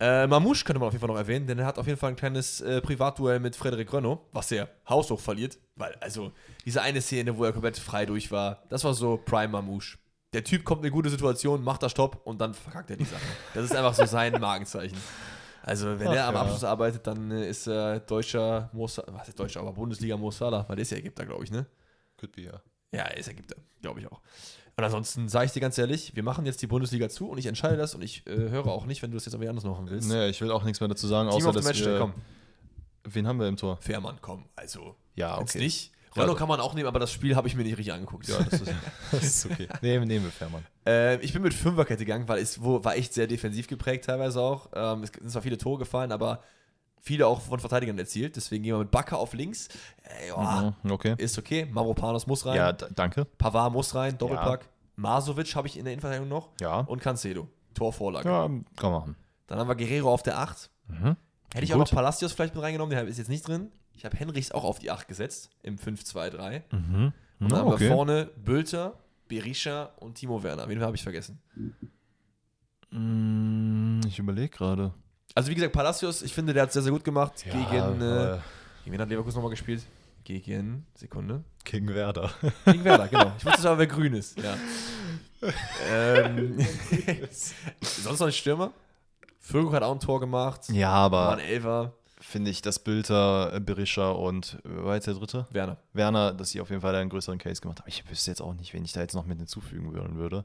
Äh, 0.00 0.28
Mamouche 0.28 0.64
könnte 0.64 0.78
man 0.78 0.86
auf 0.86 0.92
jeden 0.92 1.00
Fall 1.00 1.08
noch 1.08 1.16
erwähnen, 1.16 1.48
denn 1.48 1.58
er 1.58 1.66
hat 1.66 1.76
auf 1.76 1.86
jeden 1.88 1.98
Fall 1.98 2.10
ein 2.10 2.16
kleines 2.16 2.60
äh, 2.60 2.80
Privatduell 2.80 3.40
mit 3.40 3.56
Frederik 3.56 3.92
Rönno, 3.92 4.28
was 4.32 4.52
er 4.52 4.68
haushoch 4.88 5.18
verliert. 5.18 5.58
Weil, 5.74 5.92
also, 5.96 6.30
diese 6.64 6.82
eine 6.82 7.00
Szene, 7.00 7.36
wo 7.36 7.44
er 7.44 7.52
komplett 7.52 7.78
frei 7.78 8.06
durch 8.06 8.30
war, 8.30 8.62
das 8.68 8.84
war 8.84 8.94
so 8.94 9.16
Prime 9.16 9.48
Mamouche. 9.48 9.98
Der 10.32 10.44
Typ 10.44 10.64
kommt 10.64 10.82
in 10.82 10.84
eine 10.84 10.92
gute 10.92 11.10
Situation, 11.10 11.64
macht 11.64 11.82
da 11.82 11.88
Stopp 11.88 12.20
und 12.24 12.40
dann 12.40 12.54
verkackt 12.54 12.90
er 12.90 12.96
die 12.96 13.04
Sache. 13.04 13.22
Das 13.54 13.64
ist 13.64 13.74
einfach 13.74 13.94
so 13.94 14.06
sein 14.06 14.32
Markenzeichen. 14.40 14.98
Also, 15.62 15.98
wenn 15.98 16.08
Ach 16.08 16.14
er 16.14 16.28
am 16.28 16.34
ja. 16.34 16.42
Abschluss 16.42 16.62
arbeitet, 16.62 17.04
dann 17.08 17.32
äh, 17.32 17.48
ist 17.48 17.66
er 17.66 17.98
deutscher 17.98 18.70
Mo 18.72 18.84
was 18.84 19.28
ist 19.28 19.38
deutscher, 19.40 19.60
aber 19.60 19.72
Bundesliga 19.72 20.16
Mo 20.16 20.30
Salah, 20.30 20.64
weil 20.68 20.76
der 20.76 20.82
ist 20.82 20.92
ja 20.92 20.98
Ägypter, 20.98 21.26
glaube 21.26 21.42
ich, 21.42 21.50
ne? 21.50 21.66
Could 22.16 22.32
be, 22.32 22.42
ja. 22.42 22.60
Ja, 22.92 23.02
er 23.02 23.16
ist 23.16 23.28
Ägypter, 23.28 23.56
glaube 23.82 24.00
ich 24.00 24.06
auch. 24.10 24.20
Und 24.76 24.84
ansonsten 24.84 25.28
sage 25.28 25.46
ich 25.46 25.52
dir 25.52 25.60
ganz 25.60 25.76
ehrlich, 25.76 26.14
wir 26.14 26.22
machen 26.22 26.46
jetzt 26.46 26.62
die 26.62 26.68
Bundesliga 26.68 27.08
zu 27.08 27.28
und 27.28 27.38
ich 27.38 27.46
entscheide 27.46 27.76
das 27.76 27.94
und 27.96 28.02
ich 28.02 28.24
äh, 28.28 28.30
höre 28.36 28.68
auch 28.68 28.86
nicht, 28.86 29.02
wenn 29.02 29.10
du 29.10 29.16
das 29.16 29.24
jetzt 29.24 29.34
irgendwie 29.34 29.48
anders 29.48 29.64
machen 29.64 29.90
willst. 29.90 30.08
Nee, 30.08 30.28
ich 30.28 30.40
will 30.40 30.52
auch 30.52 30.62
nichts 30.62 30.80
mehr 30.80 30.88
dazu 30.88 31.08
sagen, 31.08 31.28
Team 31.30 31.38
außer 31.38 31.52
dass 31.52 31.64
Matchday, 31.64 31.94
wir, 31.94 31.98
komm. 31.98 32.14
Wen 33.04 33.26
haben 33.26 33.40
wir 33.40 33.48
im 33.48 33.56
Tor? 33.56 33.78
Fährmann, 33.78 34.18
komm. 34.20 34.46
Also, 34.54 34.94
Ja, 35.16 35.38
wenn's 35.38 35.50
okay. 35.50 35.64
nicht. 35.64 35.92
Ja, 36.14 36.22
Renault 36.22 36.36
doch. 36.36 36.38
kann 36.38 36.48
man 36.48 36.60
auch 36.60 36.74
nehmen, 36.74 36.86
aber 36.86 37.00
das 37.00 37.12
Spiel 37.12 37.34
habe 37.36 37.48
ich 37.48 37.56
mir 37.56 37.64
nicht 37.64 37.76
richtig 37.76 37.92
angeguckt. 37.92 38.28
Ja, 38.28 38.38
das 38.38 38.60
ist, 38.60 38.72
das 39.10 39.22
ist 39.24 39.46
okay. 39.46 39.68
Nee, 39.82 39.98
nehmen 39.98 40.24
wir 40.24 40.30
Fährmann. 40.32 40.64
Äh, 40.86 41.20
ich 41.22 41.32
bin 41.32 41.42
mit 41.42 41.54
Fünferkette 41.54 42.04
gegangen, 42.04 42.28
weil 42.28 42.38
es 42.40 42.62
wo, 42.62 42.82
war 42.84 42.96
echt 42.96 43.14
sehr 43.14 43.26
defensiv 43.26 43.66
geprägt 43.66 44.04
teilweise 44.04 44.40
auch. 44.40 44.68
Ähm, 44.74 45.02
es 45.02 45.10
sind 45.10 45.30
zwar 45.30 45.42
viele 45.42 45.58
Tore 45.58 45.80
gefallen, 45.80 46.12
aber 46.12 46.42
viele 47.08 47.26
auch 47.26 47.40
von 47.40 47.58
Verteidigern 47.58 47.98
erzielt. 47.98 48.36
Deswegen 48.36 48.62
gehen 48.62 48.74
wir 48.74 48.78
mit 48.78 48.90
Bakker 48.90 49.18
auf 49.18 49.32
links. 49.34 49.68
Äh, 50.04 50.28
ja, 50.28 50.74
Mhm, 50.84 50.90
okay. 50.92 51.14
Ist 51.18 51.36
okay. 51.38 51.66
Mavropanos 51.70 52.26
muss 52.26 52.46
rein. 52.46 52.56
Ja, 52.56 52.72
danke. 52.72 53.24
Pavard 53.24 53.72
muss 53.72 53.94
rein. 53.94 54.16
Doppelpack. 54.18 54.68
Masovic 54.96 55.54
habe 55.56 55.66
ich 55.68 55.76
in 55.78 55.84
der 55.84 55.92
Innenverteidigung 55.94 56.28
noch. 56.28 56.50
Ja. 56.60 56.80
Und 56.80 57.00
Cancelo. 57.02 57.48
Torvorlage. 57.74 58.28
Ja, 58.28 58.42
kann 58.46 58.62
man 58.82 58.92
machen. 58.92 59.16
Dann 59.46 59.58
haben 59.58 59.68
wir 59.68 59.76
Guerrero 59.76 60.12
auf 60.12 60.22
der 60.22 60.38
8. 60.38 60.70
Mhm. 60.88 61.16
Hätte 61.54 61.64
ich 61.64 61.72
auch 61.72 61.78
Gut. 61.78 61.88
noch 61.88 61.94
Palacios 61.94 62.32
vielleicht 62.32 62.54
mit 62.54 62.62
reingenommen, 62.62 62.90
der 62.94 63.06
ist 63.06 63.16
jetzt 63.18 63.28
nicht 63.30 63.46
drin. 63.48 63.70
Ich 63.94 64.04
habe 64.04 64.16
Henrichs 64.16 64.52
auch 64.52 64.64
auf 64.64 64.78
die 64.78 64.90
8 64.90 65.08
gesetzt, 65.08 65.50
im 65.62 65.76
5-2-3. 65.78 66.62
Mhm. 66.72 67.04
Und 67.04 67.12
dann 67.40 67.48
Na, 67.50 67.58
haben 67.58 67.66
wir 67.68 67.74
okay. 67.74 67.88
vorne 67.88 68.26
Bülter, 68.44 68.98
Berisha 69.28 69.90
und 70.00 70.16
Timo 70.16 70.42
Werner. 70.42 70.68
Wen 70.68 70.80
habe 70.82 70.96
ich 70.96 71.02
vergessen? 71.02 71.40
Mm, 72.90 74.00
Ich 74.06 74.18
überlege 74.18 74.48
gerade. 74.48 74.92
Also 75.34 75.50
wie 75.50 75.54
gesagt, 75.54 75.72
Palacios, 75.72 76.22
ich 76.22 76.32
finde, 76.32 76.52
der 76.52 76.62
hat 76.64 76.68
es 76.70 76.74
sehr, 76.74 76.82
sehr 76.82 76.92
gut 76.92 77.04
gemacht. 77.04 77.32
gegen, 77.44 78.00
äh, 78.00 78.38
gegen 78.84 78.92
wen 78.94 79.00
hat 79.00 79.08
Leverkusen 79.08 79.36
nochmal 79.36 79.50
gespielt? 79.50 79.82
Gegen, 80.24 80.84
Sekunde. 80.94 81.42
gegen 81.64 81.88
Werder. 81.94 82.30
Gegen 82.66 82.84
Werder, 82.84 83.08
genau. 83.08 83.32
Ich 83.38 83.44
wusste 83.46 83.68
aber, 83.68 83.78
wer 83.78 83.86
grün 83.86 84.14
ist. 84.14 84.38
Ja. 84.38 84.56
ähm, 85.90 86.58
sonst 87.80 88.20
noch 88.20 88.26
ein 88.26 88.32
Stürmer? 88.32 88.72
Füllkrug 89.40 89.72
hat 89.74 89.82
auch 89.82 89.92
ein 89.92 90.00
Tor 90.00 90.20
gemacht. 90.20 90.68
Ja, 90.70 91.10
War 91.10 91.28
aber 91.30 91.32
ein 91.34 91.38
Elfer. 91.38 91.92
finde 92.20 92.50
ich, 92.50 92.60
dass 92.60 92.78
Bülter, 92.78 93.54
äh, 93.54 93.60
Berisha 93.60 94.10
und 94.10 94.58
äh, 94.64 94.68
wer 94.68 94.84
war 94.84 94.94
jetzt 94.96 95.06
der 95.06 95.14
dritte? 95.14 95.46
Werner. 95.50 95.78
Werner, 95.94 96.32
dass 96.34 96.50
sie 96.50 96.60
auf 96.60 96.68
jeden 96.68 96.82
Fall 96.82 96.94
einen 96.94 97.08
größeren 97.08 97.38
Case 97.38 97.60
gemacht 97.62 97.80
haben. 97.80 97.88
Ich 97.88 98.08
wüsste 98.10 98.30
jetzt 98.30 98.42
auch 98.42 98.52
nicht, 98.54 98.74
wen 98.74 98.84
ich 98.84 98.92
da 98.92 99.00
jetzt 99.00 99.14
noch 99.14 99.24
mit 99.24 99.38
hinzufügen 99.38 99.94
würde. 100.16 100.44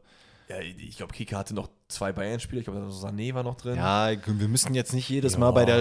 Ja, 0.49 0.59
ich 0.59 0.97
glaube, 0.97 1.13
Kika 1.13 1.37
hatte 1.37 1.53
noch 1.53 1.69
zwei 1.87 2.11
Bayern-Spieler. 2.11 2.59
Ich 2.59 2.65
glaube, 2.65 2.81
Sané 2.91 3.33
war 3.33 3.43
noch 3.43 3.55
drin. 3.55 3.75
Ja, 3.75 4.11
wir 4.11 4.47
müssen 4.47 4.73
jetzt 4.75 4.93
nicht 4.93 5.07
jedes 5.09 5.33
Ja. 5.33 5.39
Mal 5.39 5.51
bei 5.51 5.65
der 5.65 5.77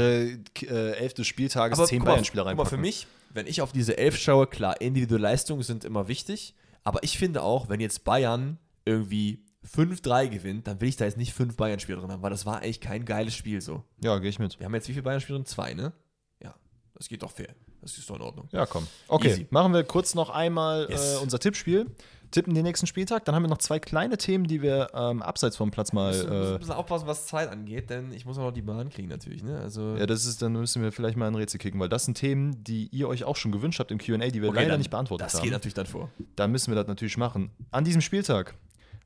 äh, 0.63 0.93
Elf 0.99 1.15
des 1.15 1.27
Spieltages 1.27 1.79
zehn 1.89 1.99
guck 1.99 2.07
mal, 2.07 2.13
Bayern-Spieler 2.13 2.47
reinpacken. 2.47 2.71
für 2.71 2.77
mich, 2.77 3.07
wenn 3.31 3.47
ich 3.47 3.61
auf 3.61 3.73
diese 3.73 3.97
Elf 3.99 4.17
schaue, 4.19 4.47
klar, 4.47 4.81
individuelle 4.81 5.23
Leistungen 5.23 5.63
sind 5.63 5.85
immer 5.85 6.07
wichtig, 6.09 6.55
aber 6.85 7.03
ich 7.03 7.19
finde 7.19 7.43
auch, 7.43 7.69
wenn 7.69 7.81
jetzt 7.81 8.05
Bayern 8.05 8.59
irgendwie 8.85 9.45
5-3 9.75 10.29
gewinnt, 10.29 10.67
dann 10.67 10.81
will 10.81 10.89
ich 10.89 10.97
da 10.97 11.05
jetzt 11.05 11.17
nicht 11.17 11.33
fünf 11.33 11.57
Bayern-Spieler 11.57 12.01
drin 12.01 12.11
haben, 12.13 12.23
weil 12.23 12.31
das 12.31 12.47
war 12.47 12.59
eigentlich 12.61 12.81
kein 12.81 13.05
geiles 13.05 13.35
Spiel 13.35 13.61
so. 13.61 13.83
Ja, 14.03 14.19
gehe 14.19 14.31
ich 14.31 14.39
mit. 14.39 14.59
Wir 14.59 14.67
haben 14.67 14.75
jetzt 14.75 14.89
wie 14.89 14.93
viele 14.93 15.03
Bayern-Spieler 15.05 15.39
drin? 15.39 15.47
Zwei, 15.47 15.75
ne? 15.75 15.93
Ja, 16.43 16.55
das 16.95 17.09
geht 17.09 17.23
doch 17.23 17.31
fair. 17.31 17.55
Das 17.81 17.99
ist 17.99 18.09
doch 18.09 18.17
in 18.17 18.23
Ordnung. 18.23 18.49
Ja, 18.53 18.65
komm. 18.67 18.87
Okay, 19.09 19.29
Easy. 19.31 19.47
machen 19.51 19.73
wir 19.75 19.83
kurz 19.85 20.15
noch 20.15 20.31
einmal 20.31 20.87
Yes. 20.89 21.15
äh, 21.15 21.17
unser 21.19 21.39
Tippspiel. 21.41 21.87
Tippen 22.33 22.55
den 22.55 22.65
nächsten 22.65 22.87
Spieltag. 22.89 23.25
Dann 23.25 23.35
haben 23.37 23.45
wir 23.45 23.49
noch 23.49 23.59
zwei 23.59 23.79
kleine 23.79 24.17
Themen, 24.19 24.45
die 24.49 24.61
wir 24.63 24.89
ähm, 24.95 25.23
abseits 25.23 25.57
vom 25.57 25.71
Platz 25.71 25.93
mal. 25.93 26.13
Wir 26.13 26.19
müssen 26.25 26.33
ein 26.33 26.55
Äh, 26.55 26.59
bisschen 26.59 26.75
aufpassen, 26.75 27.07
was 27.07 27.27
Zeit 27.27 27.49
angeht, 27.49 27.89
denn 27.91 28.13
ich 28.13 28.25
muss 28.27 28.37
auch 28.39 28.43
noch 28.43 28.51
die 28.53 28.63
Bahn 28.63 28.91
kriegen 28.91 29.09
natürlich, 29.09 29.45
ne? 29.45 29.61
Also, 29.61 29.95
ja, 29.97 30.07
das 30.07 30.27
ist, 30.27 30.43
dann 30.43 30.53
müssen 30.55 30.83
wir 30.83 30.91
vielleicht 30.91 31.17
mal 31.17 31.29
ein 31.29 31.35
Rätsel 31.37 31.59
kicken, 31.61 31.79
weil 31.79 31.89
das 31.89 32.05
sind 32.07 32.17
Themen, 32.17 32.65
die 32.65 32.89
ihr 32.89 33.07
euch 33.09 33.23
auch 33.23 33.37
schon 33.37 33.53
gewünscht 33.53 33.79
habt 33.79 33.93
im 33.93 33.99
QA, 33.99 34.17
die 34.29 34.43
wir 34.43 34.49
okay, 34.49 34.57
leider 34.59 34.71
dann- 34.71 34.79
nicht 34.81 34.91
beantwortet 34.91 35.25
das 35.27 35.35
haben. 35.35 35.43
geht 35.45 35.53
natürlich 35.53 35.75
dann 35.75 35.87
vor. 35.87 36.11
Da 36.35 36.49
müssen 36.49 36.73
wir 36.73 36.77
das 36.77 36.89
natürlich 36.89 37.17
machen. 37.17 37.51
An 37.71 37.85
diesem 37.85 38.01
Spieltag 38.01 38.55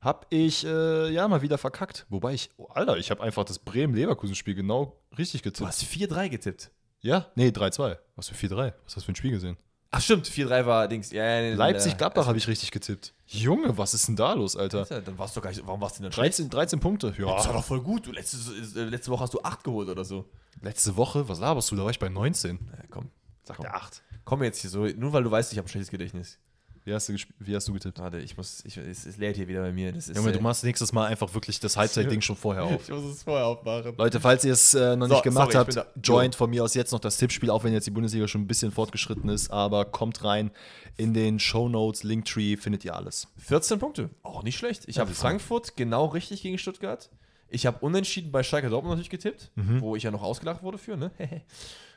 habe 0.01 0.27
ich 0.31 0.65
äh, 0.65 1.11
ja 1.11 1.27
mal 1.27 1.43
wieder 1.43 1.59
verkackt. 1.59 2.07
Wobei 2.09 2.35
ich, 2.35 2.51
oh, 2.57 2.67
Alter, 2.67 2.97
ich 2.97 3.11
habe 3.11 3.23
einfach 3.23 3.45
das 3.45 3.59
Bremen-Leverkusen-Spiel 3.59 4.55
genau 4.55 5.01
richtig 5.19 5.43
Du 5.43 5.51
getippt. 5.51 5.67
hast 5.69 5.83
4-3 5.85 6.29
getippt. 6.29 6.71
Ja, 7.01 7.27
nee, 7.35 7.49
3-2. 7.49 7.97
Was 8.15 8.29
für 8.29 8.35
4-3? 8.47 8.73
Was 8.85 8.97
hast 8.97 8.97
du 8.97 9.01
für 9.07 9.13
ein 9.13 9.17
Spiel 9.17 9.31
gesehen? 9.33 9.57
Ach 9.91 10.01
stimmt, 10.01 10.27
4-3 10.29 10.67
war 10.67 10.89
Dings. 10.89 11.11
Ja, 11.13 11.25
ja, 11.25 11.41
nee, 11.51 11.55
Leipzig-Gladbach 11.55 12.23
also- 12.23 12.29
habe 12.29 12.39
ich 12.39 12.49
richtig 12.49 12.71
getippt. 12.71 13.15
Junge, 13.27 13.77
was 13.79 13.95
ist 13.95 14.09
denn 14.09 14.17
da 14.17 14.33
los, 14.35 14.57
Alter? 14.57 14.87
Ja, 14.91 15.01
dann 15.01 15.19
warst 15.19 15.37
du 15.37 15.41
gar 15.41 15.51
nicht, 15.51 15.67
warum 15.67 15.81
warst 15.81 15.97
du 15.97 15.99
denn 16.03 16.05
dann 16.11 16.13
schlecht? 16.13 16.39
13, 16.39 16.51
13 16.51 16.81
Punkte. 16.81 17.11
Das 17.13 17.19
war 17.19 17.45
Ja. 17.47 17.53
doch 17.53 17.65
voll 17.65 17.81
gut. 17.81 18.07
Du, 18.07 18.13
letzte, 18.13 18.37
äh, 18.81 18.85
letzte 18.85 19.11
Woche 19.11 19.23
hast 19.23 19.35
du 19.35 19.43
8 19.43 19.65
geholt 19.65 19.89
oder 19.89 20.05
so. 20.05 20.29
Letzte 20.61 20.97
Woche, 20.97 21.29
was 21.29 21.39
laberst 21.41 21.71
du? 21.71 21.77
Da 21.77 21.83
war 21.85 21.91
ich 21.91 21.99
bei 21.99 22.09
19. 22.09 22.59
Na, 22.71 22.79
komm. 22.91 23.11
Sagt 23.45 23.59
Komm. 23.59 23.67
er 23.67 23.75
8. 23.77 24.03
komm 24.25 24.43
jetzt 24.43 24.61
hier 24.61 24.71
so, 24.71 24.87
nur 24.87 25.13
weil 25.13 25.23
du 25.23 25.31
weißt, 25.31 25.53
ich 25.53 25.59
habe 25.59 25.67
ein 25.67 25.69
schlechtes 25.69 25.91
Gedächtnis. 25.91 26.39
Wie 26.87 26.95
hast 26.95 27.09
du, 27.09 27.17
wie 27.41 27.57
hast 27.57 27.67
du 27.67 27.73
getippt? 27.73 27.99
Warte, 27.99 28.19
ich 28.21 28.37
muss, 28.37 28.63
ich, 28.65 28.77
es, 28.77 29.07
es 29.07 29.17
lädt 29.17 29.35
hier 29.35 29.49
wieder 29.49 29.61
bei 29.61 29.73
mir. 29.73 29.91
Das 29.93 30.07
ist, 30.09 30.17
Junge, 30.17 30.31
du 30.31 30.39
machst 30.39 30.63
nächstes 30.63 30.93
Mal 30.93 31.07
einfach 31.07 31.35
wirklich 31.35 31.59
das 31.59 31.77
Halbzeitding 31.77 32.21
schon 32.21 32.37
vorher 32.37 32.63
auf. 32.65 32.81
Ich 32.89 32.95
muss 32.95 33.05
es 33.05 33.25
vorher 33.25 33.45
aufmachen. 33.47 33.97
Leute, 33.99 34.21
falls 34.21 34.45
ihr 34.45 34.53
es 34.53 34.73
äh, 34.73 34.95
noch 34.95 35.09
So, 35.09 35.15
nicht 35.15 35.25
gemacht 35.25 35.51
sorry, 35.51 35.73
habt, 35.75 36.07
joint 36.07 36.37
von 36.37 36.49
mir 36.49 36.63
aus 36.63 36.75
jetzt 36.75 36.93
noch 36.93 37.01
das 37.01 37.17
Tippspiel, 37.17 37.51
auch 37.51 37.65
wenn 37.65 37.73
jetzt 37.73 37.89
die 37.89 37.91
Bundesliga 37.91 38.29
schon 38.29 38.43
ein 38.43 38.47
bisschen 38.47 38.71
fortgeschritten 38.71 39.29
ist, 39.29 39.51
aber 39.51 39.85
kommt 39.85 40.23
rein 40.23 40.53
in 40.97 41.13
den 41.13 41.41
Show 41.41 41.69
Notes, 41.69 42.05
Linktree, 42.05 42.57
findet 42.57 42.85
ihr 42.85 42.95
alles. 42.95 43.27
14 43.39 43.81
Punkte, 43.81 44.11
auch 44.23 44.45
nicht 44.45 44.57
schlecht. 44.57 44.85
Ich 44.87 44.95
Ja, 44.97 45.01
habe 45.03 45.13
Frankfurt 45.13 45.77
genau 45.77 46.07
richtig 46.07 46.41
gegen 46.43 46.57
Stuttgart. 46.57 47.11
Ich 47.49 47.67
habe 47.67 47.79
unentschieden 47.85 48.31
bei 48.31 48.45
Schalke 48.45 48.71
Dortmund 48.71 48.93
natürlich 48.93 49.11
getippt, 49.11 49.51
Mhm. 49.57 49.81
wo 49.81 49.97
ich 49.97 50.05
ja 50.05 50.13
noch 50.13 50.23
ausgelacht 50.23 50.63
wurde 50.63 50.79
für, 50.79 50.97
ne? 50.97 51.11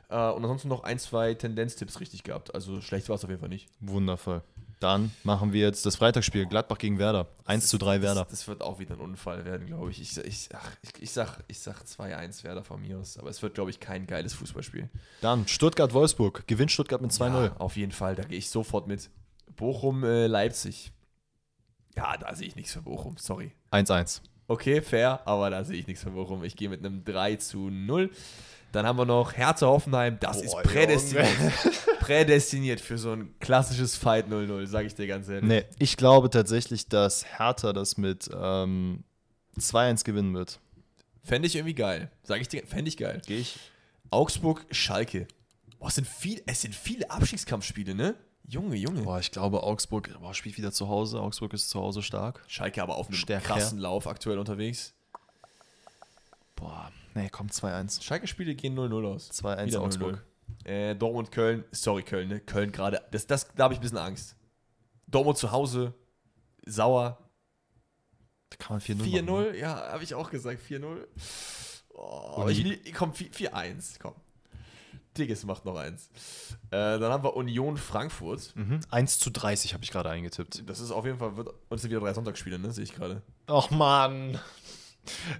Äh, 0.08 0.16
Und 0.32 0.42
ansonsten 0.42 0.66
noch 0.66 0.82
ein, 0.82 0.98
zwei 0.98 1.34
Tendenztipps 1.34 2.00
richtig 2.00 2.24
gehabt. 2.24 2.52
Also 2.52 2.80
schlecht 2.80 3.08
war 3.08 3.14
es 3.14 3.22
auf 3.22 3.30
jeden 3.30 3.38
Fall 3.38 3.48
nicht. 3.48 3.68
Wundervoll. 3.78 4.42
Dann 4.80 5.12
machen 5.24 5.52
wir 5.52 5.60
jetzt 5.60 5.84
das 5.84 5.96
Freitagsspiel, 5.96 6.46
Gladbach 6.46 6.78
gegen 6.78 6.98
Werder. 6.98 7.28
1 7.44 7.68
zu 7.68 7.76
3 7.76 8.00
Werder. 8.00 8.22
Das, 8.22 8.30
das 8.30 8.48
wird 8.48 8.62
auch 8.62 8.78
wieder 8.78 8.94
ein 8.94 9.00
Unfall 9.00 9.44
werden, 9.44 9.66
glaube 9.66 9.90
ich. 9.90 10.00
Ich, 10.00 10.16
ich, 10.16 10.48
ach, 10.54 10.70
ich, 10.80 11.02
ich 11.02 11.10
sag, 11.10 11.38
ich 11.48 11.60
sag 11.60 11.82
2-1 11.82 12.44
Werder 12.44 12.64
von 12.64 12.80
mir 12.80 12.98
aus. 12.98 13.18
Aber 13.18 13.28
es 13.28 13.42
wird, 13.42 13.52
glaube 13.54 13.68
ich, 13.70 13.78
kein 13.78 14.06
geiles 14.06 14.32
Fußballspiel. 14.32 14.88
Dann 15.20 15.46
Stuttgart-Wolfsburg. 15.46 16.46
Gewinnt 16.46 16.72
Stuttgart 16.72 17.02
mit 17.02 17.10
2-0. 17.10 17.44
Ja, 17.44 17.56
auf 17.58 17.76
jeden 17.76 17.92
Fall, 17.92 18.16
da 18.16 18.24
gehe 18.24 18.38
ich 18.38 18.48
sofort 18.48 18.86
mit. 18.86 19.10
Bochum-Leipzig. 19.56 20.92
ja, 21.94 22.16
da 22.16 22.34
sehe 22.34 22.48
ich 22.48 22.56
nichts 22.56 22.72
für 22.72 22.80
Bochum, 22.80 23.18
sorry. 23.18 23.52
1-1. 23.72 24.22
Okay, 24.48 24.80
fair, 24.80 25.20
aber 25.26 25.50
da 25.50 25.62
sehe 25.62 25.78
ich 25.78 25.86
nichts 25.86 26.02
für 26.02 26.10
Bochum. 26.10 26.42
Ich 26.42 26.56
gehe 26.56 26.70
mit 26.70 26.84
einem 26.84 27.04
3 27.04 27.36
zu 27.36 27.68
0. 27.68 28.10
Dann 28.72 28.86
haben 28.86 28.98
wir 28.98 29.04
noch 29.04 29.32
Hertha 29.32 29.66
Hoffenheim. 29.66 30.18
Das 30.20 30.42
Boah, 30.42 30.62
ist 30.62 30.70
prädestiniert. 30.70 31.28
Prädestiniert 32.00 32.80
für 32.80 32.98
so 32.98 33.12
ein 33.12 33.34
klassisches 33.38 33.96
Fight 33.96 34.26
0-0, 34.26 34.66
sage 34.66 34.86
ich 34.86 34.94
dir 34.94 35.06
ganz 35.06 35.28
ehrlich. 35.28 35.48
Nee, 35.48 35.64
ich 35.78 35.96
glaube 35.96 36.30
tatsächlich, 36.30 36.88
dass 36.88 37.24
Hertha 37.38 37.72
das 37.72 37.96
mit 37.96 38.28
ähm, 38.34 39.04
2-1 39.58 40.04
gewinnen 40.04 40.34
wird. 40.34 40.58
Fände 41.22 41.46
ich 41.46 41.54
irgendwie 41.54 41.74
geil. 41.74 42.10
Sage 42.22 42.40
ich 42.40 42.48
dir, 42.48 42.66
fände 42.66 42.88
ich 42.88 42.96
geil. 42.96 43.20
Gehe 43.26 43.38
ich. 43.38 43.58
Augsburg, 44.10 44.64
Schalke. 44.70 45.28
Boah, 45.78 45.88
es 45.88 45.94
sind, 45.94 46.06
viel, 46.06 46.42
es 46.46 46.62
sind 46.62 46.74
viele 46.74 47.10
Abstiegskampfspiele, 47.10 47.94
ne? 47.94 48.14
Junge, 48.48 48.76
Junge. 48.76 49.02
Boah, 49.02 49.20
ich 49.20 49.30
glaube, 49.30 49.62
Augsburg 49.62 50.10
boah, 50.20 50.34
spielt 50.34 50.56
wieder 50.58 50.72
zu 50.72 50.88
Hause. 50.88 51.20
Augsburg 51.20 51.52
ist 51.52 51.70
zu 51.70 51.80
Hause 51.80 52.02
stark. 52.02 52.42
Schalke 52.48 52.82
aber 52.82 52.96
auf 52.96 53.06
einem 53.06 53.16
Stärker. 53.16 53.54
krassen 53.54 53.78
Lauf 53.78 54.08
aktuell 54.08 54.38
unterwegs. 54.38 54.92
Boah, 56.56 56.90
nee, 57.14 57.28
komm, 57.30 57.48
2-1. 57.48 58.02
Schalke-Spiele 58.02 58.54
gehen 58.54 58.78
0-0 58.78 59.06
aus. 59.06 59.30
2-1 59.30 59.66
Wieder 59.66 59.80
Augsburg. 59.82 60.24
0-0. 60.64 60.68
Äh, 60.68 60.94
Dortmund, 60.94 61.32
Köln. 61.32 61.64
Sorry, 61.72 62.02
Köln, 62.02 62.28
ne? 62.28 62.40
Köln 62.40 62.72
gerade. 62.72 63.02
Das, 63.10 63.26
das, 63.26 63.48
da 63.54 63.64
habe 63.64 63.74
ich 63.74 63.80
ein 63.80 63.82
bisschen 63.82 63.98
Angst. 63.98 64.36
Dortmund 65.06 65.38
zu 65.38 65.50
Hause. 65.52 65.94
Sauer. 66.66 67.18
Da 68.50 68.56
kann 68.56 68.76
man 68.76 68.80
4-0 68.80 68.96
machen, 68.96 69.24
ne? 69.26 69.32
4-0. 69.52 69.54
Ja, 69.56 69.92
habe 69.92 70.04
ich 70.04 70.14
auch 70.14 70.30
gesagt. 70.30 70.60
4-0. 70.68 71.06
Oh, 71.94 72.46
ich, 72.48 72.94
komm, 72.94 73.12
4 73.14 73.30
4-1. 73.30 73.98
Komm. 74.00 74.14
Tigges 75.14 75.44
macht 75.44 75.64
noch 75.64 75.76
eins. 75.76 76.08
Äh, 76.70 76.98
dann 76.98 77.12
haben 77.12 77.24
wir 77.24 77.34
Union 77.34 77.76
Frankfurt. 77.76 78.54
Mhm. 78.54 78.80
1 78.90 79.18
zu 79.18 79.30
30 79.30 79.74
habe 79.74 79.82
ich 79.82 79.90
gerade 79.90 80.08
eingetippt. 80.08 80.68
Das 80.68 80.78
ist 80.78 80.92
auf 80.92 81.04
jeden 81.04 81.18
Fall, 81.18 81.36
wird, 81.36 81.48
und 81.48 81.76
es 81.76 81.82
sind 81.82 81.90
wieder 81.90 82.00
drei 82.00 82.14
Sonntagsspiele, 82.14 82.58
ne? 82.58 82.70
Sehe 82.70 82.84
ich 82.84 82.94
gerade. 82.94 83.22
Och 83.48 83.70
Mann. 83.70 84.38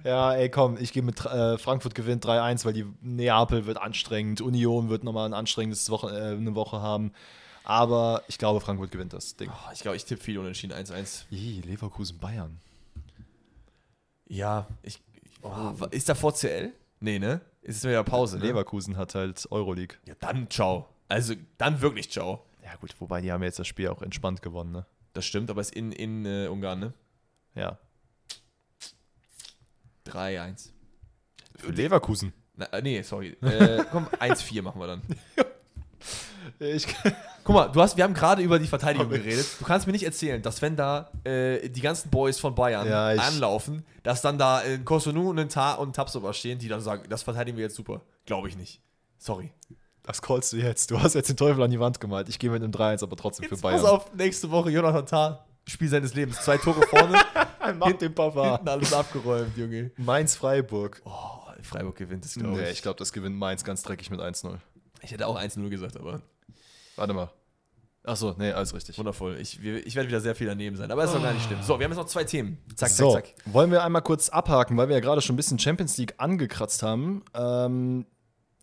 Ja, 0.03 0.33
ey, 0.33 0.49
komm, 0.49 0.77
ich 0.79 0.93
gehe 0.93 1.03
mit 1.03 1.23
äh, 1.25 1.57
Frankfurt 1.57 1.95
gewinnt 1.95 2.25
3-1, 2.25 2.65
weil 2.65 2.73
die 2.73 2.85
Neapel 3.01 3.65
wird 3.65 3.77
anstrengend, 3.77 4.41
Union 4.41 4.89
wird 4.89 5.03
nochmal 5.03 5.27
ein 5.27 5.33
anstrengendes 5.33 5.89
Woche, 5.89 6.09
äh, 6.09 6.35
eine 6.35 6.55
Woche 6.55 6.81
haben. 6.81 7.11
Aber 7.63 8.23
ich 8.27 8.37
glaube, 8.37 8.59
Frankfurt 8.59 8.91
gewinnt 8.91 9.13
das 9.13 9.35
Ding. 9.35 9.49
Oh, 9.51 9.71
ich 9.73 9.81
glaube, 9.81 9.97
ich 9.97 10.05
tippe 10.05 10.23
viel 10.23 10.39
unentschieden 10.39 10.73
1-1. 10.73 11.25
Ih, 11.31 11.61
Leverkusen, 11.61 12.17
Bayern. 12.17 12.59
Ja, 14.27 14.67
ich. 14.81 14.99
Oh, 15.43 15.73
ist 15.91 16.09
da 16.09 16.15
VCL? 16.15 16.71
Nee, 16.99 17.19
ne? 17.19 17.41
Ist 17.61 17.77
es 17.77 17.83
wieder 17.83 18.03
Pause, 18.03 18.39
ne? 18.39 18.45
Leverkusen 18.45 18.97
hat 18.97 19.13
halt 19.15 19.47
Euroleague. 19.51 19.97
Ja, 20.07 20.15
dann 20.19 20.49
ciao. 20.49 20.87
Also, 21.09 21.33
dann 21.57 21.81
wirklich 21.81 22.11
ciao. 22.11 22.45
Ja, 22.63 22.75
gut, 22.79 22.95
wobei 22.99 23.21
die 23.21 23.31
haben 23.31 23.43
jetzt 23.43 23.59
das 23.59 23.67
Spiel 23.67 23.89
auch 23.89 24.01
entspannt 24.01 24.41
gewonnen, 24.41 24.71
ne? 24.71 24.85
Das 25.13 25.25
stimmt, 25.25 25.49
aber 25.49 25.61
ist 25.61 25.75
in, 25.75 25.91
in 25.91 26.25
äh, 26.25 26.47
Ungarn, 26.47 26.79
ne? 26.79 26.93
Ja. 27.55 27.77
3-1. 30.11 30.69
Für 31.57 31.71
Leverkusen. 31.71 32.33
Na, 32.55 32.65
äh, 32.67 32.81
nee, 32.81 33.01
sorry. 33.01 33.37
Äh, 33.41 33.83
komm, 33.91 34.07
1-4 34.19 34.61
machen 34.61 34.79
wir 34.81 34.87
dann. 34.87 35.01
Ich, 36.59 36.85
Guck 37.43 37.55
mal, 37.55 37.67
du 37.69 37.81
hast, 37.81 37.97
wir 37.97 38.03
haben 38.03 38.13
gerade 38.13 38.41
über 38.43 38.59
die 38.59 38.67
Verteidigung 38.67 39.09
geredet. 39.09 39.47
Du 39.59 39.65
kannst 39.65 39.87
mir 39.87 39.93
nicht 39.93 40.03
erzählen, 40.03 40.41
dass 40.41 40.61
wenn 40.61 40.75
da 40.75 41.09
äh, 41.23 41.69
die 41.69 41.81
ganzen 41.81 42.09
Boys 42.11 42.39
von 42.39 42.53
Bayern 42.53 42.87
Ja, 42.87 43.07
anlaufen, 43.09 43.83
dass 44.03 44.21
dann 44.21 44.37
da 44.37 44.57
ein 44.57 44.85
Kosunu 44.85 45.29
und 45.31 45.39
ein 45.39 45.49
Tar 45.49 45.79
und 45.79 45.95
Tapsoba 45.95 46.33
stehen, 46.33 46.59
die 46.59 46.67
dann 46.67 46.81
sagen, 46.81 47.03
das 47.09 47.23
verteidigen 47.23 47.57
wir 47.57 47.63
jetzt 47.63 47.75
super. 47.75 48.01
Glaube 48.25 48.47
ich 48.47 48.57
nicht. 48.57 48.81
Sorry. 49.17 49.51
das 50.03 50.21
callst 50.21 50.53
du 50.53 50.57
jetzt. 50.57 50.91
Du 50.91 50.99
hast 51.01 51.15
jetzt 51.15 51.29
den 51.29 51.37
Teufel 51.37 51.63
an 51.63 51.71
die 51.71 51.79
Wand 51.79 51.99
gemalt. 51.99 52.29
Ich 52.29 52.37
gehe 52.37 52.49
mit 52.51 52.61
einem 52.61 52.71
3-1, 52.71 53.03
aber 53.03 53.15
trotzdem 53.15 53.45
für 53.47 53.55
Jetzt 53.55 53.61
Bayern. 53.61 53.81
pass 53.81 53.89
auf, 53.89 54.13
nächste 54.13 54.51
Woche 54.51 54.69
Jonathan 54.69 55.05
Tah, 55.05 55.45
Spiel 55.67 55.89
seines 55.89 56.13
Lebens. 56.13 56.41
Zwei 56.41 56.57
Tore 56.57 56.81
vorne, 56.87 57.19
Mach 57.79 57.91
den 57.93 58.13
Papa. 58.13 58.55
hinten 58.55 58.67
alles 58.69 58.93
abgeräumt, 58.93 59.55
Junge. 59.57 59.91
Mainz-Freiburg. 59.97 61.01
Oh, 61.05 61.11
Freiburg 61.61 61.95
gewinnt 61.95 62.25
es, 62.25 62.35
glaube 62.35 62.57
Nee, 62.57 62.63
ich. 62.65 62.71
ich 62.71 62.81
glaube, 62.81 62.97
das 62.99 63.13
gewinnt 63.13 63.35
Mainz 63.37 63.63
ganz 63.63 63.83
dreckig 63.83 64.09
mit 64.09 64.19
1-0. 64.19 64.57
Ich 65.01 65.11
hätte 65.11 65.27
auch 65.27 65.37
1-0 65.39 65.69
gesagt, 65.69 65.97
aber 65.97 66.21
Warte 66.95 67.13
mal. 67.13 67.29
Achso, 68.03 68.33
nee, 68.37 68.51
alles 68.51 68.73
richtig. 68.73 68.97
wundervoll. 68.97 69.37
Ich, 69.39 69.61
wir- 69.61 69.85
ich 69.85 69.95
werde 69.95 70.09
wieder 70.09 70.21
sehr 70.21 70.33
viel 70.33 70.47
daneben 70.47 70.75
sein, 70.75 70.89
aber 70.91 71.03
ist 71.03 71.13
doch 71.13 71.21
gar 71.21 71.33
nicht 71.33 71.45
schlimm. 71.45 71.61
So, 71.61 71.77
wir 71.79 71.83
haben 71.85 71.91
jetzt 71.91 71.99
noch 71.99 72.07
zwei 72.07 72.23
Themen. 72.23 72.57
Zack, 72.75 72.89
so, 72.89 73.13
zack, 73.13 73.27
zack. 73.27 73.53
wollen 73.53 73.69
wir 73.71 73.83
einmal 73.83 74.01
kurz 74.01 74.29
abhaken, 74.29 74.75
weil 74.77 74.87
wir 74.89 74.95
ja 74.95 75.01
gerade 75.01 75.21
schon 75.21 75.35
ein 75.35 75.37
bisschen 75.37 75.59
Champions 75.59 75.97
League 75.97 76.15
angekratzt 76.17 76.81
haben. 76.81 77.23
Ähm, 77.35 78.07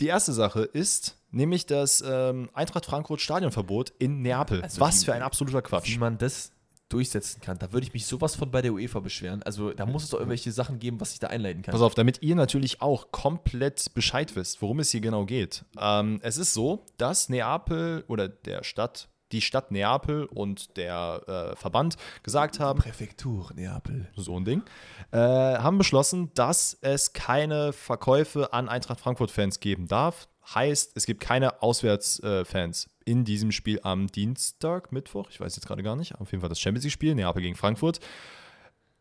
die 0.01 0.09
erste 0.09 0.33
Sache 0.33 0.63
ist 0.63 1.17
nämlich 1.31 1.67
das 1.67 2.03
ähm, 2.07 2.51
Eintracht 2.53 2.87
Frankfurt 2.87 3.21
Stadionverbot 3.21 3.91
in 4.01 4.23
Neapel. 4.23 4.61
Also 4.63 4.81
Was 4.81 5.05
für 5.05 5.13
ein 5.15 5.23
absoluter 5.23 5.63
Quatsch. 5.63 5.89
Wie 5.89 5.99
man 5.99 6.19
das 6.19 6.51
durchsetzen 6.89 7.41
kann, 7.41 7.59
da 7.59 7.73
würde 7.73 7.87
ich 7.87 7.93
mich 7.93 8.07
sowas 8.07 8.35
von 8.35 8.51
bei 8.51 8.63
der 8.63 8.73
UEFA 8.73 9.01
beschweren. 9.01 9.43
Also 9.43 9.73
da 9.73 9.87
muss 9.87 10.05
es 10.05 10.11
doch 10.11 10.19
irgendwelche 10.19 10.53
Sachen 10.53 10.79
geben, 10.79 11.01
was 11.01 11.13
ich 11.13 11.19
da 11.19 11.29
einleiten 11.29 11.63
kann. 11.63 11.73
Pass 11.73 11.83
auf, 11.83 11.95
damit 11.95 12.23
ihr 12.23 12.35
natürlich 12.35 12.81
auch 12.81 13.13
komplett 13.13 13.95
Bescheid 13.95 14.35
wisst, 14.37 14.63
worum 14.63 14.81
es 14.81 14.91
hier 14.91 15.01
genau 15.01 15.27
geht. 15.27 15.65
Ähm, 15.79 16.21
es 16.23 16.39
ist 16.39 16.55
so, 16.55 16.85
dass 16.97 17.29
Neapel 17.29 18.05
oder 18.09 18.29
der 18.29 18.65
Stadt, 18.65 19.09
die 19.33 19.43
Stadt 19.43 19.71
Neapel 19.71 20.25
und 20.25 20.77
der 20.79 21.53
äh, 21.53 21.57
Verband 21.57 21.97
gesagt 22.23 22.61
haben, 22.61 22.79
Präfektur 22.79 23.51
Neapel. 23.55 24.09
so 24.17 24.39
ein 24.39 24.45
Ding, 24.45 24.63
äh, 25.11 25.19
haben 25.19 25.77
beschlossen, 25.77 26.31
dass 26.35 26.79
es 26.81 27.13
keine 27.13 27.75
Verkäufe 27.75 28.53
an 28.55 28.69
Eintracht 28.69 29.01
Frankfurt-Fans 29.01 29.61
geben 29.61 29.87
darf. 29.89 30.29
Heißt, 30.55 30.93
es 30.95 31.07
gibt 31.07 31.21
keine 31.21 31.63
Auswärtsfans 31.63 32.89
in 33.05 33.25
diesem 33.25 33.53
Spiel 33.53 33.81
am 33.83 34.07
Dienstag, 34.07 34.93
Mittwoch, 34.93 35.29
ich 35.31 35.41
weiß 35.41 35.57
jetzt 35.57 35.67
gerade 35.67 35.83
gar 35.83 35.97
nicht, 35.97 36.15
auf 36.17 36.31
jeden 36.31 36.41
Fall 36.41 36.49
das 36.49 36.61
Champions 36.61 36.85
League-Spiel, 36.85 37.15
Neapel 37.15 37.43
gegen 37.43 37.57
Frankfurt. 37.57 38.01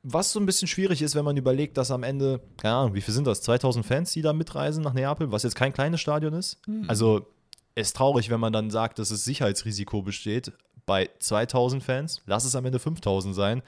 Was 0.04 0.32
so 0.32 0.40
ein 0.40 0.46
bisschen 0.46 0.68
schwierig 0.68 1.02
ist, 1.02 1.16
wenn 1.16 1.26
man 1.26 1.36
überlegt, 1.36 1.78
dass 1.78 1.92
am 1.92 2.04
Ende, 2.04 2.42
keine 2.58 2.76
Ahnung, 2.76 2.94
wie 2.94 3.02
viel 3.02 3.14
sind 3.14 3.28
das? 3.28 3.42
2000 3.42 3.86
Fans, 3.86 4.12
die 4.12 4.22
da 4.22 4.32
mitreisen 4.32 4.84
nach 4.84 4.94
Neapel, 4.94 5.32
was 5.32 5.44
jetzt 5.44 5.56
kein 5.56 5.74
kleines 5.74 6.00
Stadion 6.00 6.34
ist. 6.34 6.62
Also, 6.88 7.28
ist 7.76 7.96
traurig, 7.96 8.30
wenn 8.30 8.40
man 8.40 8.54
dann 8.54 8.70
sagt, 8.70 9.00
dass 9.00 9.12
es 9.12 9.26
Sicherheitsrisiko 9.26 10.02
besteht 10.02 10.54
bei 10.86 11.10
2000 11.20 11.84
Fans. 11.84 12.22
Lass 12.26 12.46
es 12.46 12.56
am 12.56 12.66
Ende 12.66 12.80
5000 12.80 13.36
sein. 13.36 13.62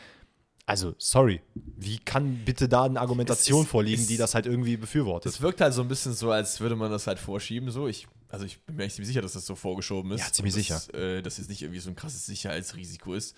Also, 0.70 0.94
sorry. 1.00 1.42
Wie 1.56 1.98
kann 1.98 2.46
bitte 2.46 2.70
da 2.70 2.84
eine 2.84 3.00
Argumentation 3.02 3.62
Es 3.62 3.66
ist- 3.66 3.72
vorliegen, 3.72 4.02
es- 4.02 4.08
die 4.08 4.18
das 4.18 4.36
halt 4.36 4.46
irgendwie 4.46 4.78
befürwortet? 4.78 5.32
Es 5.34 5.42
wirkt 5.42 5.62
halt 5.62 5.74
so 5.74 5.82
ein 5.82 5.88
bisschen 5.88 6.14
so, 6.14 6.30
als 6.32 6.60
würde 6.60 6.76
man 6.76 6.92
das 6.92 7.08
halt 7.08 7.18
vorschieben. 7.18 7.72
So, 7.72 7.88
ich, 7.88 8.08
also 8.30 8.46
ich 8.46 8.60
bin 8.62 8.76
mir 8.76 8.84
echt 8.84 8.96
ziemlich 8.96 9.08
sicher, 9.08 9.22
dass 9.24 9.34
das 9.34 9.48
so 9.48 9.56
vorgeschoben 9.56 10.12
ist. 10.12 10.22
Ja, 10.22 10.32
ziemlich 10.32 10.68
dass, 10.68 10.90
Äh, 10.90 11.24
dass 11.24 11.38
jetzt 11.40 11.50
nicht 11.50 11.64
irgendwie 11.64 11.80
so 11.80 11.90
ein 11.90 11.96
krasses 11.96 12.26
Sicherheitsrisiko 12.28 13.16
ist. 13.16 13.36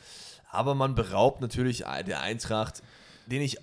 Aber 0.50 0.76
man 0.76 0.94
beraubt 0.94 1.40
natürlich 1.40 1.86
der 2.06 2.20
Eintracht, 2.22 2.84
den 3.28 3.42
ich 3.42 3.58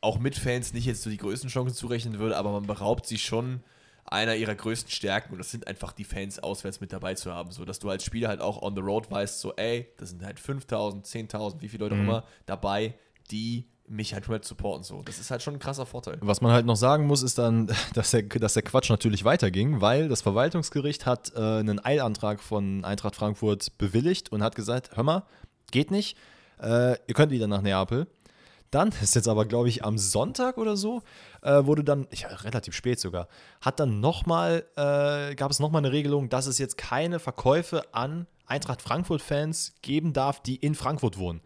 auch 0.00 0.18
mit 0.18 0.34
Fans 0.34 0.72
nicht 0.72 0.86
jetzt 0.86 1.02
so 1.02 1.10
die 1.10 1.16
größten 1.18 1.48
Chancen 1.48 1.76
zurechnen 1.76 2.18
würde, 2.18 2.36
aber 2.36 2.50
man 2.50 2.66
beraubt 2.66 3.06
sie 3.06 3.18
schon 3.18 3.62
einer 4.04 4.34
ihrer 4.34 4.56
größten 4.56 4.90
Stärken 4.90 5.32
und 5.32 5.38
das 5.38 5.52
sind 5.52 5.68
einfach 5.68 5.92
die 5.92 6.02
Fans 6.02 6.40
auswärts 6.40 6.80
mit 6.80 6.92
dabei 6.92 7.14
zu 7.14 7.32
haben, 7.32 7.52
so 7.52 7.64
dass 7.64 7.78
du 7.78 7.88
als 7.88 8.04
Spieler 8.04 8.28
halt 8.28 8.40
auch 8.40 8.60
on 8.60 8.74
the 8.74 8.82
road 8.82 9.08
weißt, 9.12 9.40
so 9.40 9.54
ey, 9.54 9.86
da 9.96 10.06
sind 10.06 10.24
halt 10.24 10.40
5000, 10.40 11.06
10.000, 11.06 11.62
wie 11.62 11.68
viele 11.68 11.84
Leute 11.84 11.94
auch 11.94 12.00
immer 12.00 12.24
dabei, 12.44 12.94
die 13.32 13.66
mich 13.88 14.14
halt 14.14 14.28
halt 14.28 14.44
supporten 14.44 14.84
so. 14.84 15.02
Das 15.02 15.18
ist 15.18 15.30
halt 15.30 15.42
schon 15.42 15.54
ein 15.54 15.58
krasser 15.58 15.86
Vorteil. 15.86 16.18
Was 16.20 16.40
man 16.40 16.52
halt 16.52 16.66
noch 16.66 16.76
sagen 16.76 17.06
muss, 17.06 17.22
ist 17.22 17.38
dann, 17.38 17.70
dass 17.94 18.12
der, 18.12 18.22
dass 18.22 18.54
der 18.54 18.62
Quatsch 18.62 18.90
natürlich 18.90 19.24
weiterging, 19.24 19.80
weil 19.80 20.08
das 20.08 20.22
Verwaltungsgericht 20.22 21.06
hat 21.06 21.32
äh, 21.34 21.40
einen 21.40 21.84
Eilantrag 21.84 22.40
von 22.40 22.84
Eintracht 22.84 23.16
Frankfurt 23.16 23.76
bewilligt 23.78 24.30
und 24.30 24.42
hat 24.42 24.54
gesagt, 24.54 24.96
hör 24.96 25.04
mal, 25.04 25.24
geht 25.70 25.90
nicht, 25.90 26.16
äh, 26.60 26.92
ihr 27.06 27.14
könnt 27.14 27.32
wieder 27.32 27.48
nach 27.48 27.62
Neapel. 27.62 28.06
dann, 28.70 28.88
ist 29.02 29.14
jetzt 29.14 29.28
aber, 29.28 29.44
glaube 29.44 29.68
ich, 29.68 29.84
am 29.84 29.98
Sonntag 29.98 30.58
oder 30.58 30.76
so, 30.76 31.02
äh, 31.42 31.64
wurde 31.64 31.84
dann, 31.84 32.06
ja, 32.12 32.28
relativ 32.28 32.74
spät 32.74 33.00
sogar, 33.00 33.28
hat 33.60 33.80
dann 33.80 34.00
nochmal, 34.00 34.64
äh, 34.76 35.34
gab 35.34 35.50
es 35.50 35.60
nochmal 35.60 35.80
eine 35.80 35.92
Regelung, 35.92 36.28
dass 36.28 36.46
es 36.46 36.58
jetzt 36.58 36.78
keine 36.78 37.18
Verkäufe 37.18 37.82
an 37.92 38.26
Eintracht 38.46 38.82
Frankfurt-Fans 38.82 39.74
geben 39.82 40.12
darf, 40.12 40.40
die 40.40 40.56
in 40.56 40.74
Frankfurt 40.74 41.18
wohnen. 41.18 41.40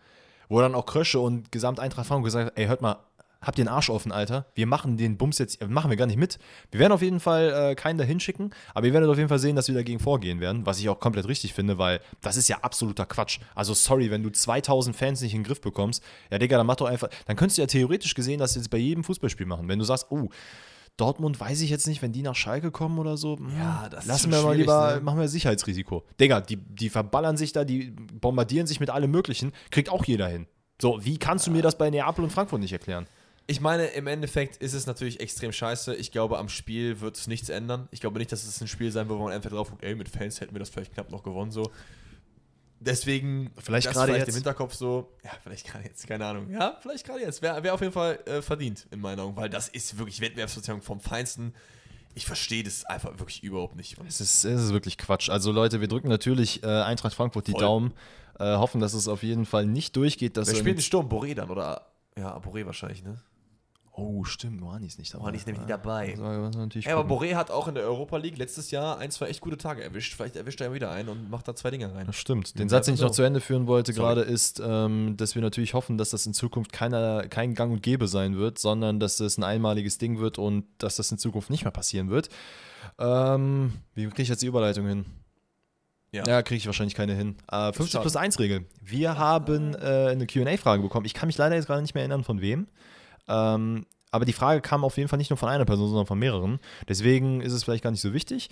Wo 0.49 0.61
dann 0.61 0.75
auch 0.75 0.87
Krösche 0.87 1.21
und 1.21 1.51
Gesamt 1.53 1.81
Eintracht 1.81 2.07
Frankfurt 2.07 2.27
gesagt 2.27 2.47
haben, 2.47 2.57
ey, 2.57 2.67
hört 2.67 2.83
mal, 2.83 2.99
habt 3.41 3.59
ihr 3.59 3.65
den 3.65 3.69
Arsch 3.69 3.91
offen, 3.91 4.13
Alter? 4.13 4.47
Wir 4.55 4.67
machen 4.67 4.97
den 4.97 5.17
Bums 5.17 5.39
jetzt, 5.39 5.67
machen 5.69 5.91
wir 5.91 5.97
gar 5.97 6.07
nicht 6.07 6.17
mit. 6.17 6.39
Wir 6.71 6.81
werden 6.81 6.93
auf 6.93 7.03
jeden 7.03 7.21
Fall 7.21 7.53
äh, 7.53 7.75
keinen 7.75 7.99
dahin 7.99 8.21
schicken, 8.21 8.51
aber 8.75 8.87
ihr 8.87 8.93
werdet 8.93 9.09
auf 9.09 9.17
jeden 9.17 9.29
Fall 9.29 9.39
sehen, 9.39 9.57
dass 9.57 9.69
wir 9.69 9.75
dagegen 9.75 10.01
vorgehen 10.01 10.41
werden, 10.41 10.67
was 10.67 10.81
ich 10.81 10.89
auch 10.89 10.99
komplett 10.99 11.29
richtig 11.29 11.55
finde, 11.55 11.79
weil 11.79 12.01
das 12.21 12.37
ist 12.37 12.49
ja 12.49 12.59
absoluter 12.63 13.07
Quatsch. 13.07 13.39
Also 13.55 13.75
sorry, 13.75 14.11
wenn 14.11 14.23
du 14.23 14.31
2000 14.31 14.97
Fans 14.97 15.21
nicht 15.21 15.35
in 15.35 15.41
den 15.41 15.47
Griff 15.47 15.61
bekommst, 15.61 16.03
ja 16.31 16.39
Digga, 16.39 16.57
dann 16.57 16.67
mach 16.67 16.77
doch 16.77 16.87
einfach, 16.87 17.09
dann 17.27 17.37
könntest 17.37 17.59
du 17.59 17.63
ja 17.63 17.67
theoretisch 17.67 18.15
gesehen 18.15 18.39
das 18.39 18.55
jetzt 18.55 18.71
bei 18.71 18.79
jedem 18.79 19.05
Fußballspiel 19.05 19.47
machen. 19.47 19.69
Wenn 19.69 19.79
du 19.79 19.85
sagst, 19.85 20.07
oh, 20.11 20.29
Dortmund 20.97 21.39
weiß 21.39 21.61
ich 21.61 21.71
jetzt 21.71 21.87
nicht, 21.87 22.01
wenn 22.03 22.13
die 22.13 22.23
nach 22.23 22.35
Schalke 22.35 22.71
kommen 22.71 22.99
oder 22.99 23.17
so. 23.17 23.37
hm, 23.37 23.51
Ja, 23.59 23.89
das 23.91 24.05
ist 24.05 24.09
lassen 24.09 24.33
wir 24.33 24.43
mal 24.43 24.57
lieber, 24.57 24.95
ne? 24.97 25.01
machen 25.03 25.19
wir 25.21 25.29
Sicherheitsrisiko. 25.29 26.05
Digga, 26.21 26.41
die, 26.41 26.57
die 26.57 26.89
verballern 26.89 27.37
sich 27.37 27.53
da, 27.53 27.65
die 27.65 27.91
bombardieren 28.21 28.67
sich 28.67 28.81
mit 28.81 28.91
allem 28.91 29.11
Möglichen, 29.11 29.53
kriegt 29.71 29.89
auch 29.91 30.05
jeder 30.05 30.29
hin. 30.29 30.47
So, 30.81 31.05
wie 31.05 31.19
kannst 31.19 31.47
du 31.47 31.51
mir 31.51 31.63
das 31.63 31.77
bei 31.79 31.91
Neapel 31.91 32.25
und 32.25 32.31
Frankfurt 32.31 32.61
nicht 32.61 32.73
erklären? 32.73 33.07
Ich 33.47 33.61
meine, 33.61 33.87
im 33.87 34.07
Endeffekt 34.09 34.57
ist 34.57 34.75
es 34.75 34.87
natürlich 34.87 35.21
extrem 35.21 35.53
scheiße. 35.53 35.95
Ich 35.95 36.11
glaube, 36.11 36.39
am 36.39 36.49
Spiel 36.49 37.01
wird 37.01 37.17
es 37.17 37.29
nichts 37.29 37.49
ändern. 37.49 37.89
Ich 37.93 38.01
glaube 38.01 38.19
nicht, 38.19 38.33
dass 38.33 38.45
es 38.45 38.61
ein 38.61 38.67
Spiel 38.67 38.91
sein 38.91 39.09
wird, 39.09 39.19
wo 39.21 39.25
man 39.25 39.33
einfach 39.33 39.51
drauf 39.51 39.71
guckt, 39.71 39.85
ey, 39.85 39.95
mit 39.95 40.09
Fans 40.09 40.41
hätten 40.41 40.55
wir 40.55 40.59
das 40.59 40.69
vielleicht 40.71 40.95
knapp 40.95 41.11
noch 41.13 41.23
gewonnen, 41.23 41.51
so. 41.53 41.71
Deswegen, 42.79 43.51
Vielleicht 43.59 43.91
gerade 43.91 44.07
vielleicht 44.07 44.27
jetzt. 44.27 44.29
im 44.29 44.35
Hinterkopf 44.35 44.75
so, 44.75 45.13
ja, 45.25 45.31
vielleicht 45.43 45.67
gerade 45.67 45.85
jetzt, 45.85 46.07
keine 46.07 46.27
Ahnung. 46.27 46.51
Ja, 46.51 46.77
vielleicht 46.81 47.07
gerade 47.07 47.21
jetzt. 47.21 47.41
Wäre 47.43 47.63
wär 47.63 47.75
auf 47.75 47.81
jeden 47.81 47.93
Fall 47.93 48.19
äh, 48.27 48.43
verdient, 48.43 48.87
in 48.91 49.01
meinen 49.01 49.21
Augen, 49.21 49.37
weil 49.37 49.49
das 49.49 49.69
ist 49.69 49.99
wirklich 49.99 50.21
Wettbewerbsbeziehung 50.21 50.83
vom 50.83 51.01
Feinsten. 51.01 51.55
Ich 52.15 52.27
verstehe 52.27 52.63
das 52.63 52.85
einfach 52.85 53.19
wirklich 53.19 53.43
überhaupt 53.43 53.77
nicht. 53.77 53.97
Es 54.07 54.21
ist, 54.21 54.45
es 54.45 54.63
ist 54.63 54.73
wirklich 54.73 54.99
Quatsch. 54.99 55.29
Also 55.29 55.53
Leute, 55.53 55.81
wir 55.81 55.89
drücken 55.89 56.09
natürlich 56.09 56.63
äh, 56.63 56.67
Eintracht 56.67 57.15
Frankfurt 57.15 57.47
die 57.47 57.53
Voll. 57.53 57.61
Daumen, 57.61 57.93
äh, 58.39 58.57
hoffen, 58.57 58.81
dass 58.81 58.95
es 58.95 59.09
auf 59.09 59.23
jeden 59.23 59.47
Fall 59.47 59.67
nicht 59.67 59.97
durchgeht. 59.97 60.37
Dass 60.37 60.49
Wer 60.49 60.57
spielt 60.57 60.79
den 60.79 60.83
Sturm? 60.83 61.09
Boré 61.09 61.35
dann, 61.35 61.51
oder? 61.51 61.87
Ja, 62.17 62.37
Boré 62.39 62.65
wahrscheinlich, 62.65 63.03
ne? 63.03 63.21
Oh, 63.97 64.25
stimmt, 64.25 64.61
Moani 64.61 64.87
ist 64.87 64.99
nicht 64.99 65.13
dabei. 65.13 65.23
Moani 65.25 65.37
ist 65.39 65.47
nämlich 65.47 65.61
nicht 65.67 65.71
dabei. 65.71 66.11
Also, 66.21 66.69
Ja, 66.81 66.97
aber. 66.99 67.13
Boré 67.15 67.35
hat 67.35 67.51
auch 67.51 67.67
in 67.67 67.75
der 67.75 67.85
Europa 67.85 68.17
League 68.19 68.37
letztes 68.39 68.71
Jahr 68.71 68.99
ein, 68.99 69.11
zwei 69.11 69.27
echt 69.27 69.41
gute 69.41 69.57
Tage 69.57 69.83
erwischt. 69.83 70.15
Vielleicht 70.15 70.37
erwischt 70.37 70.61
er 70.61 70.73
wieder 70.73 70.91
einen 70.91 71.09
und 71.09 71.31
macht 71.31 71.49
da 71.49 71.55
zwei 71.57 71.71
Dinger 71.71 71.95
rein. 71.95 72.07
Das 72.07 72.17
stimmt. 72.17 72.59
Den 72.59 72.69
Ja, 72.69 72.69
Satz, 72.69 72.87
den 72.87 72.95
ich 72.95 73.01
noch 73.01 73.09
so. 73.09 73.15
zu 73.15 73.23
Ende 73.23 73.41
führen 73.41 73.67
wollte 73.67 73.93
Sorry. 73.93 74.07
gerade, 74.07 74.21
ist, 74.21 74.63
ähm, 74.65 75.17
dass 75.17 75.35
wir 75.35 75.43
natürlich 75.43 75.75
hoffen, 75.75 75.99
dass 75.99 76.11
das 76.11 76.27
in 76.27 76.35
Zukunft 76.35 76.73
keiner, 76.73 77.27
kein 77.29 77.55
Gang 77.55 77.73
und 77.73 77.83
Gäbe 77.83 78.07
sein 78.07 78.37
wird, 78.37 78.59
sondern 78.59 79.01
dass 79.01 79.17
das 79.17 79.39
ein 79.39 79.45
einmaliges 79.45 79.99
Ding 79.99 80.19
wird 80.21 80.39
und 80.39 80.67
dass 80.79 80.97
das 80.97 81.11
in 81.11 81.19
Zukunft 81.19 81.51
nicht 81.51 81.65
mehr 81.65 81.73
passieren 81.73 82.11
wird. 82.11 82.29
Ähm, 82.99 83.73
wie 83.95 84.07
kriege 84.07 84.23
ich 84.23 84.29
jetzt 84.29 84.43
die 84.43 84.47
Überleitung 84.47 84.87
hin? 84.87 85.07
Ja. 86.13 86.25
Ja, 86.27 86.43
kriege 86.43 86.59
ich 86.59 86.67
wahrscheinlich 86.67 86.95
keine 86.95 87.15
hin. 87.15 87.37
Äh, 87.51 87.73
50 87.73 87.91
schade. 87.93 88.03
plus 88.03 88.17
1 88.17 88.39
Regel. 88.39 88.65
Wir 88.83 89.19
haben 89.19 89.75
äh, 89.75 90.09
eine 90.11 90.27
QA-Frage 90.27 90.83
bekommen. 90.83 91.05
Ich 91.05 91.15
kann 91.15 91.27
mich 91.27 91.37
leider 91.37 91.57
jetzt 91.57 91.67
gerade 91.67 91.83
nicht 91.83 91.95
mehr 91.95 92.03
erinnern, 92.03 92.25
von 92.25 92.41
wem. 92.41 92.69
Ähm, 93.29 93.87
aber 94.11 94.25
die 94.25 94.33
Frage 94.33 94.61
kam 94.61 94.85
auf 94.85 94.97
jeden 94.97 95.09
Fall 95.09 95.19
nicht 95.19 95.31
nur 95.31 95.37
von 95.37 95.49
einer 95.49 95.65
Person, 95.65 95.89
sondern 95.89 96.07
von 96.07 96.19
mehreren. 96.19 96.59
Deswegen 96.89 97.41
ist 97.41 97.53
es 97.53 97.65
vielleicht 97.65 97.85
gar 97.85 97.91
nicht 97.91 98.01
so 98.01 98.13
wichtig. 98.13 98.49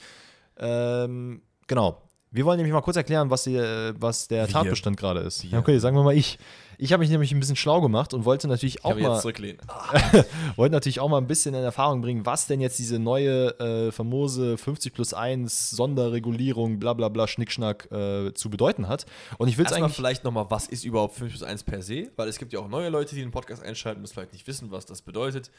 Ähm, 0.59 1.43
genau. 1.67 2.03
Wir 2.35 2.45
wollen 2.45 2.57
nämlich 2.57 2.73
mal 2.73 2.81
kurz 2.81 2.97
erklären, 2.97 3.31
was, 3.31 3.45
die, 3.45 3.55
äh, 3.55 3.95
was 3.97 4.27
der 4.27 4.49
Wir. 4.49 4.53
Tatbestand 4.53 4.97
gerade 4.97 5.21
ist. 5.21 5.49
Wir. 5.49 5.57
Okay, 5.57 5.79
sagen 5.79 5.97
wir 5.97 6.03
mal 6.03 6.17
ich. 6.17 6.37
Ich 6.79 6.93
habe 6.93 7.01
mich 7.01 7.11
nämlich 7.11 7.31
ein 7.31 7.39
bisschen 7.39 7.55
schlau 7.55 7.81
gemacht 7.81 8.13
und 8.13 8.25
wollte 8.25 8.49
natürlich 8.49 8.79
Ich 8.79 8.85
auch 8.85 8.97
mal, 8.97 9.21
zurücklehnen. 9.21 9.61
wollte 10.57 10.73
natürlich 10.73 10.99
auch 10.99 11.09
mal 11.09 11.19
ein 11.19 11.29
bisschen 11.29 11.55
in 11.55 11.63
Erfahrung 11.63 12.01
bringen, 12.03 12.27
was 12.27 12.49
denn 12.49 12.61
jetzt 12.61 12.81
diese 12.81 12.99
neue 12.99 13.57
äh, 13.61 13.93
famose 13.93 14.59
50 14.59 14.93
plus 14.93 15.15
1 15.15 15.71
Sonderregulierung, 15.71 16.81
bla 16.81 16.95
bla 16.95 17.09
bla, 17.09 17.29
Schnickschnack 17.29 17.89
äh, 17.93 18.35
zu 18.35 18.51
bedeuten 18.51 18.89
hat. 18.89 19.07
Und 19.39 19.47
ich 19.47 19.57
will 19.57 19.67
es 19.67 19.73
eigentlich. 19.73 19.95
vielleicht 19.95 20.25
nochmal, 20.25 20.47
was 20.49 20.67
ist 20.67 20.85
überhaupt 20.85 21.15
5 21.15 21.31
plus 21.31 21.43
1 21.45 21.63
per 21.63 21.83
se? 21.83 22.11
Weil 22.17 22.27
es 22.27 22.39
gibt 22.39 22.53
ja 22.53 22.59
auch 22.59 22.69
neue 22.69 22.89
Leute, 22.89 23.15
die 23.15 23.21
den 23.21 23.31
Podcast 23.31 23.63
einschalten 23.63 24.01
und 24.01 24.09
vielleicht 24.09 24.33
nicht 24.33 24.49
wissen, 24.49 24.73
was 24.73 24.87
das 24.87 25.03
bedeutet. 25.03 25.53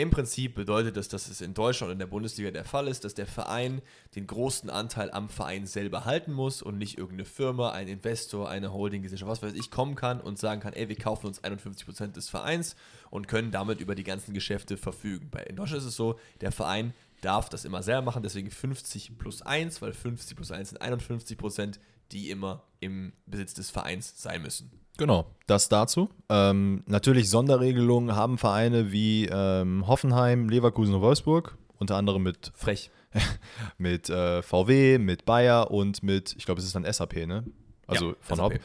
Im 0.00 0.08
Prinzip 0.08 0.54
bedeutet 0.54 0.96
das, 0.96 1.08
dass 1.08 1.28
es 1.28 1.42
in 1.42 1.52
Deutschland 1.52 1.90
und 1.90 1.96
in 1.96 1.98
der 1.98 2.06
Bundesliga 2.06 2.50
der 2.50 2.64
Fall 2.64 2.88
ist, 2.88 3.04
dass 3.04 3.12
der 3.12 3.26
Verein 3.26 3.82
den 4.14 4.26
großen 4.26 4.70
Anteil 4.70 5.10
am 5.10 5.28
Verein 5.28 5.66
selber 5.66 6.06
halten 6.06 6.32
muss 6.32 6.62
und 6.62 6.78
nicht 6.78 6.96
irgendeine 6.96 7.26
Firma, 7.26 7.72
ein 7.72 7.86
Investor, 7.86 8.48
eine 8.48 8.72
Holdinggesellschaft, 8.72 9.30
was 9.30 9.42
weiß 9.42 9.52
ich, 9.52 9.70
kommen 9.70 9.96
kann 9.96 10.22
und 10.22 10.38
sagen 10.38 10.62
kann, 10.62 10.72
ey, 10.72 10.88
wir 10.88 10.96
kaufen 10.96 11.26
uns 11.26 11.44
51% 11.44 12.12
des 12.12 12.30
Vereins 12.30 12.76
und 13.10 13.28
können 13.28 13.50
damit 13.50 13.82
über 13.82 13.94
die 13.94 14.02
ganzen 14.02 14.32
Geschäfte 14.32 14.78
verfügen. 14.78 15.28
Bei, 15.30 15.42
in 15.42 15.56
Deutschland 15.56 15.82
ist 15.82 15.88
es 15.88 15.96
so, 15.96 16.18
der 16.40 16.50
Verein 16.50 16.94
darf 17.20 17.50
das 17.50 17.66
immer 17.66 17.82
selber 17.82 18.00
machen, 18.00 18.22
deswegen 18.22 18.50
50 18.50 19.18
plus 19.18 19.42
1, 19.42 19.82
weil 19.82 19.92
50 19.92 20.34
plus 20.34 20.50
1 20.50 20.70
sind 20.70 20.80
51 20.80 21.36
Prozent, 21.36 21.78
die 22.10 22.30
immer 22.30 22.64
im 22.80 23.12
Besitz 23.26 23.52
des 23.52 23.68
Vereins 23.68 24.14
sein 24.22 24.40
müssen. 24.40 24.79
Genau, 24.96 25.26
das 25.46 25.68
dazu. 25.68 26.10
Ähm, 26.28 26.84
natürlich 26.86 27.30
Sonderregelungen 27.30 28.14
haben 28.14 28.38
Vereine 28.38 28.92
wie 28.92 29.26
ähm, 29.26 29.86
Hoffenheim, 29.86 30.48
Leverkusen 30.48 30.94
und 30.94 31.00
Wolfsburg, 31.00 31.56
unter 31.78 31.96
anderem 31.96 32.22
mit, 32.22 32.52
Frech. 32.54 32.90
mit 33.78 34.10
äh, 34.10 34.42
VW, 34.42 34.98
mit 34.98 35.24
Bayer 35.24 35.70
und 35.70 36.02
mit, 36.02 36.34
ich 36.36 36.44
glaube, 36.44 36.60
es 36.60 36.66
ist 36.66 36.74
dann 36.74 36.90
SAP, 36.90 37.26
ne? 37.26 37.44
Also 37.86 38.10
Ja, 38.10 38.16
von 38.20 38.36
SAP. 38.36 38.44
Haupt. 38.44 38.60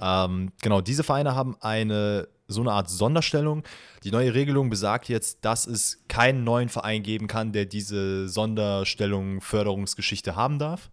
Ähm, 0.00 0.52
genau, 0.62 0.80
diese 0.80 1.02
Vereine 1.02 1.34
haben 1.34 1.56
eine 1.60 2.28
so 2.50 2.60
eine 2.60 2.72
Art 2.72 2.90
Sonderstellung. 2.90 3.62
Die 4.02 4.10
neue 4.10 4.34
Regelung 4.34 4.70
besagt 4.70 5.08
jetzt, 5.08 5.44
dass 5.44 5.66
es 5.66 6.04
keinen 6.08 6.44
neuen 6.44 6.68
Verein 6.68 7.02
geben 7.02 7.26
kann, 7.26 7.52
der 7.52 7.64
diese 7.64 8.28
Sonderstellung, 8.28 9.40
Förderungsgeschichte 9.40 10.36
haben 10.36 10.58
darf. 10.58 10.90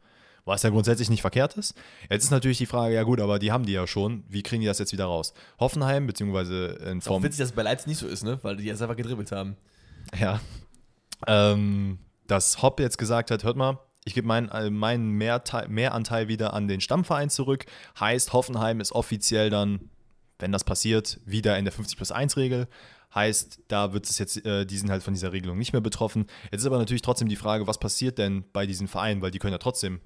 Was 0.48 0.64
ja 0.64 0.70
grundsätzlich 0.70 1.10
nicht 1.10 1.20
verkehrt 1.20 1.58
ist. 1.58 1.76
Jetzt 2.10 2.24
ist 2.24 2.32
natürlich 2.32 2.58
die 2.58 2.68
Frage, 2.68 2.96
ja 2.96 3.04
gut, 3.04 3.20
aber 3.20 3.38
die 3.38 3.52
haben 3.52 3.66
die 3.66 3.74
ja 3.74 3.86
schon. 3.86 4.24
Wie 4.30 4.44
kriegen 4.44 4.62
die 4.62 4.68
das 4.68 4.80
jetzt 4.80 4.94
wieder 4.94 5.04
raus? 5.04 5.34
Hoffenheim, 5.60 6.08
beziehungsweise 6.08 6.68
in 6.86 7.00
Ist 7.00 7.08
auch 7.08 7.12
Form. 7.12 7.24
witzig, 7.24 7.40
dass 7.40 7.50
es 7.50 7.56
bei 7.56 7.64
Leipzig 7.64 7.88
nicht 7.88 7.98
so 7.98 8.08
ist, 8.08 8.24
ne? 8.24 8.40
Weil 8.44 8.56
die 8.56 8.64
jetzt 8.64 8.82
einfach 8.82 8.96
gedribbelt 8.96 9.30
haben. 9.34 9.58
Ja. 10.18 10.40
Ähm, 11.28 12.00
dass 12.28 12.62
Hopp 12.62 12.80
jetzt 12.80 12.98
gesagt 12.98 13.30
hat, 13.30 13.44
hört 13.44 13.58
mal, 13.58 13.80
ich 14.06 14.14
gebe 14.14 14.26
meinen 14.26 14.48
äh, 14.48 14.70
meinen 14.70 15.12
Mehrteil, 15.12 15.68
Mehranteil 15.68 16.30
wieder 16.30 16.54
an 16.54 16.70
den 16.70 16.80
Stammverein 16.80 17.30
zurück. 17.30 17.66
Heißt, 18.00 18.32
Hoffenheim 18.32 18.80
ist 18.80 18.94
offiziell 18.94 19.50
dann, 19.50 19.90
wenn 20.40 20.54
das 20.54 20.64
passiert, 20.64 21.20
wieder 21.26 21.58
in 21.58 21.66
der 21.66 21.74
50 21.74 21.98
plus 21.98 22.14
1 22.14 22.38
Regel. 22.38 22.70
Heißt, 23.14 23.64
da 23.68 23.92
wird 23.92 24.10
es 24.10 24.18
jetzt, 24.18 24.46
äh, 24.46 24.66
die 24.66 24.78
sind 24.78 24.90
halt 24.90 25.04
von 25.04 25.14
dieser 25.14 25.34
Regelung 25.34 25.58
nicht 25.58 25.74
mehr 25.74 25.82
betroffen. 25.82 26.28
Jetzt 26.54 26.62
ist 26.62 26.68
aber 26.68 26.78
natürlich 26.78 27.02
trotzdem 27.02 27.28
die 27.28 27.36
Frage, 27.36 27.68
was 27.68 27.80
passiert 27.80 28.18
denn 28.18 28.46
bei 28.54 28.66
diesen 28.66 28.88
Vereinen, 28.88 29.22
weil 29.22 29.32
die 29.32 29.40
können 29.40 29.54
ja 29.54 29.58
trotzdem 29.58 30.00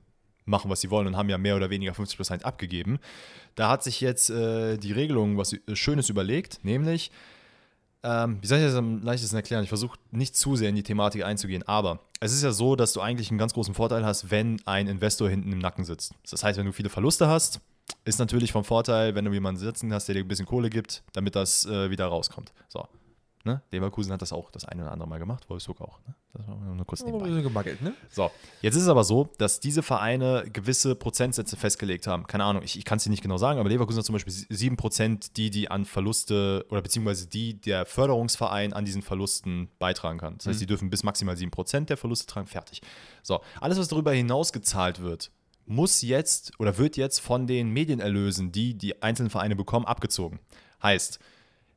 machen, 0.51 0.69
was 0.69 0.81
sie 0.81 0.91
wollen 0.91 1.07
und 1.07 1.17
haben 1.17 1.29
ja 1.29 1.37
mehr 1.37 1.55
oder 1.55 1.71
weniger 1.71 1.93
50 1.93 2.15
plus 2.17 2.29
1 2.29 2.43
abgegeben. 2.45 2.99
Da 3.55 3.69
hat 3.69 3.83
sich 3.83 4.01
jetzt 4.01 4.29
äh, 4.29 4.77
die 4.77 4.91
Regelung 4.91 5.37
was 5.37 5.53
äh, 5.53 5.59
Schönes 5.73 6.09
überlegt, 6.09 6.63
nämlich, 6.63 7.11
ähm, 8.03 8.37
wie 8.41 8.47
soll 8.47 8.59
ich 8.59 8.65
das 8.65 8.75
am 8.75 9.01
leichtesten 9.01 9.35
erklären? 9.35 9.63
Ich 9.63 9.69
versuche 9.69 9.97
nicht 10.11 10.35
zu 10.35 10.55
sehr 10.55 10.69
in 10.69 10.75
die 10.75 10.83
Thematik 10.83 11.23
einzugehen, 11.23 11.63
aber 11.67 11.99
es 12.19 12.33
ist 12.33 12.43
ja 12.43 12.51
so, 12.51 12.75
dass 12.75 12.93
du 12.93 13.01
eigentlich 13.01 13.29
einen 13.29 13.39
ganz 13.39 13.53
großen 13.53 13.73
Vorteil 13.73 14.05
hast, 14.05 14.29
wenn 14.29 14.61
ein 14.65 14.87
Investor 14.87 15.29
hinten 15.29 15.51
im 15.51 15.59
Nacken 15.59 15.85
sitzt. 15.85 16.13
Das 16.29 16.43
heißt, 16.43 16.59
wenn 16.59 16.67
du 16.67 16.71
viele 16.71 16.89
Verluste 16.89 17.27
hast, 17.27 17.59
ist 18.05 18.19
natürlich 18.19 18.51
vom 18.51 18.63
Vorteil, 18.63 19.15
wenn 19.15 19.25
du 19.25 19.33
jemanden 19.33 19.59
sitzen 19.59 19.93
hast, 19.93 20.07
der 20.07 20.15
dir 20.15 20.21
ein 20.21 20.27
bisschen 20.27 20.45
Kohle 20.45 20.69
gibt, 20.69 21.03
damit 21.13 21.35
das 21.35 21.65
äh, 21.65 21.89
wieder 21.89 22.05
rauskommt. 22.05 22.53
So. 22.69 22.87
Ne? 23.43 23.61
Leverkusen 23.71 24.11
hat 24.13 24.21
das 24.21 24.33
auch 24.33 24.51
das 24.51 24.65
eine 24.65 24.83
oder 24.83 24.91
andere 24.91 25.09
Mal 25.09 25.17
gemacht, 25.17 25.49
Wolfsburg 25.49 25.81
auch. 25.81 25.99
Ne? 26.07 26.15
Das 26.33 26.47
war 26.47 26.55
nur 26.57 26.85
kurz 26.85 27.03
nebenbei. 27.03 27.25
bisschen 27.25 27.43
gemackelt, 27.43 27.81
ne? 27.81 27.93
So, 28.09 28.29
jetzt 28.61 28.75
ist 28.75 28.83
es 28.83 28.87
aber 28.87 29.03
so, 29.03 29.29
dass 29.37 29.59
diese 29.59 29.83
Vereine 29.83 30.45
gewisse 30.51 30.95
Prozentsätze 30.95 31.57
festgelegt 31.57 32.07
haben. 32.07 32.27
Keine 32.27 32.43
Ahnung, 32.43 32.63
ich, 32.63 32.77
ich 32.77 32.85
kann 32.85 32.97
es 32.97 33.03
dir 33.03 33.09
nicht 33.09 33.23
genau 33.23 33.37
sagen, 33.37 33.59
aber 33.59 33.69
Leverkusen 33.69 33.99
hat 33.99 34.05
zum 34.05 34.13
Beispiel 34.13 34.31
7%, 34.33 35.31
die 35.35 35.49
die 35.49 35.69
an 35.71 35.85
Verluste 35.85 36.65
oder 36.69 36.81
beziehungsweise 36.81 37.27
die 37.27 37.59
der 37.59 37.85
Förderungsverein 37.85 38.73
an 38.73 38.85
diesen 38.85 39.01
Verlusten 39.01 39.69
beitragen 39.79 40.19
kann. 40.19 40.37
Das 40.37 40.47
heißt, 40.47 40.61
die 40.61 40.67
dürfen 40.67 40.89
bis 40.89 41.03
maximal 41.03 41.35
7% 41.35 41.85
der 41.85 41.97
Verluste 41.97 42.27
tragen, 42.27 42.47
fertig. 42.47 42.81
So, 43.23 43.41
alles, 43.59 43.77
was 43.77 43.87
darüber 43.87 44.11
hinaus 44.11 44.53
gezahlt 44.53 45.01
wird, 45.01 45.31
muss 45.65 46.01
jetzt 46.01 46.53
oder 46.59 46.77
wird 46.77 46.97
jetzt 46.97 47.19
von 47.19 47.47
den 47.47 47.69
Medienerlösen, 47.69 48.51
die 48.51 48.75
die 48.75 49.01
einzelnen 49.01 49.29
Vereine 49.29 49.55
bekommen, 49.55 49.85
abgezogen. 49.85 50.39
Heißt, 50.81 51.19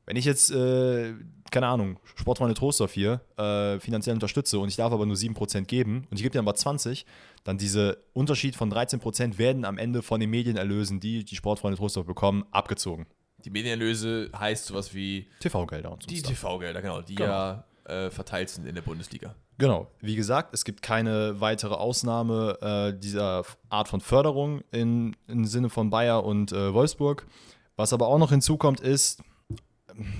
wenn 0.06 0.16
ich 0.16 0.24
jetzt, 0.24 0.50
äh, 0.50 1.14
keine 1.50 1.66
Ahnung, 1.68 1.98
Sportfreunde 2.16 2.54
Trostorf 2.54 2.92
hier 2.92 3.20
äh, 3.36 3.78
finanziell 3.80 4.14
unterstütze 4.14 4.58
und 4.58 4.68
ich 4.68 4.76
darf 4.76 4.92
aber 4.92 5.06
nur 5.06 5.16
7% 5.16 5.62
geben 5.64 6.06
und 6.10 6.16
ich 6.16 6.22
gebe 6.22 6.32
dir 6.32 6.40
aber 6.40 6.54
20, 6.54 7.06
dann 7.44 7.58
diese 7.58 7.98
Unterschied 8.12 8.56
von 8.56 8.72
13% 8.72 9.38
werden 9.38 9.64
am 9.64 9.78
Ende 9.78 10.02
von 10.02 10.20
den 10.20 10.30
Medienerlösen, 10.30 11.00
die 11.00 11.24
die 11.24 11.36
Sportfreunde 11.36 11.76
Trostorf 11.76 12.06
bekommen, 12.06 12.44
abgezogen. 12.50 13.06
Die 13.44 13.50
Medienerlöse 13.50 14.30
heißt 14.38 14.66
sowas 14.66 14.94
wie 14.94 15.26
TV-Gelder 15.40 15.92
und 15.92 16.02
so. 16.02 16.08
die. 16.08 16.22
TV-Gelder, 16.22 16.80
genau, 16.80 17.02
die 17.02 17.14
Genau. 17.14 17.28
ja 17.30 17.64
äh, 17.84 18.10
verteilt 18.10 18.48
sind 18.48 18.66
in 18.66 18.74
der 18.74 18.82
Bundesliga. 18.82 19.34
Genau, 19.58 19.88
wie 20.00 20.16
gesagt, 20.16 20.52
es 20.54 20.64
gibt 20.64 20.82
keine 20.82 21.40
weitere 21.40 21.74
Ausnahme 21.74 22.58
äh, 22.60 22.98
dieser 22.98 23.44
Art 23.68 23.88
von 23.88 24.00
Förderung 24.00 24.62
in, 24.72 25.14
im 25.28 25.44
Sinne 25.44 25.68
von 25.70 25.90
Bayer 25.90 26.24
und 26.24 26.50
äh, 26.52 26.74
Wolfsburg. 26.74 27.26
Was 27.76 27.92
aber 27.92 28.08
auch 28.08 28.18
noch 28.18 28.30
hinzukommt, 28.30 28.80
ist, 28.80 29.22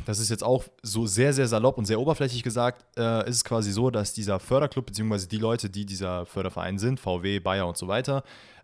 das 0.06 0.18
ist 0.18 0.30
jetzt 0.30 0.44
auch 0.44 0.64
so 0.82 1.06
sehr, 1.06 1.32
sehr 1.32 1.46
salopp 1.48 1.78
und 1.78 1.84
sehr 1.84 2.00
oberflächlich 2.00 2.42
gesagt, 2.42 2.84
äh, 2.98 3.28
ist 3.28 3.36
es 3.36 3.44
quasi 3.44 3.72
so, 3.72 3.90
dass 3.90 4.12
dieser 4.12 4.40
Förderclub, 4.40 4.86
beziehungsweise 4.86 5.28
die 5.28 5.38
Leute, 5.38 5.70
die 5.70 5.86
dieser 5.86 6.26
Förderverein 6.26 6.78
sind, 6.78 7.00
VW, 7.00 7.40
Bayer 7.40 7.66
und 7.66 7.76
so 7.76 7.88
weiter, 7.88 8.22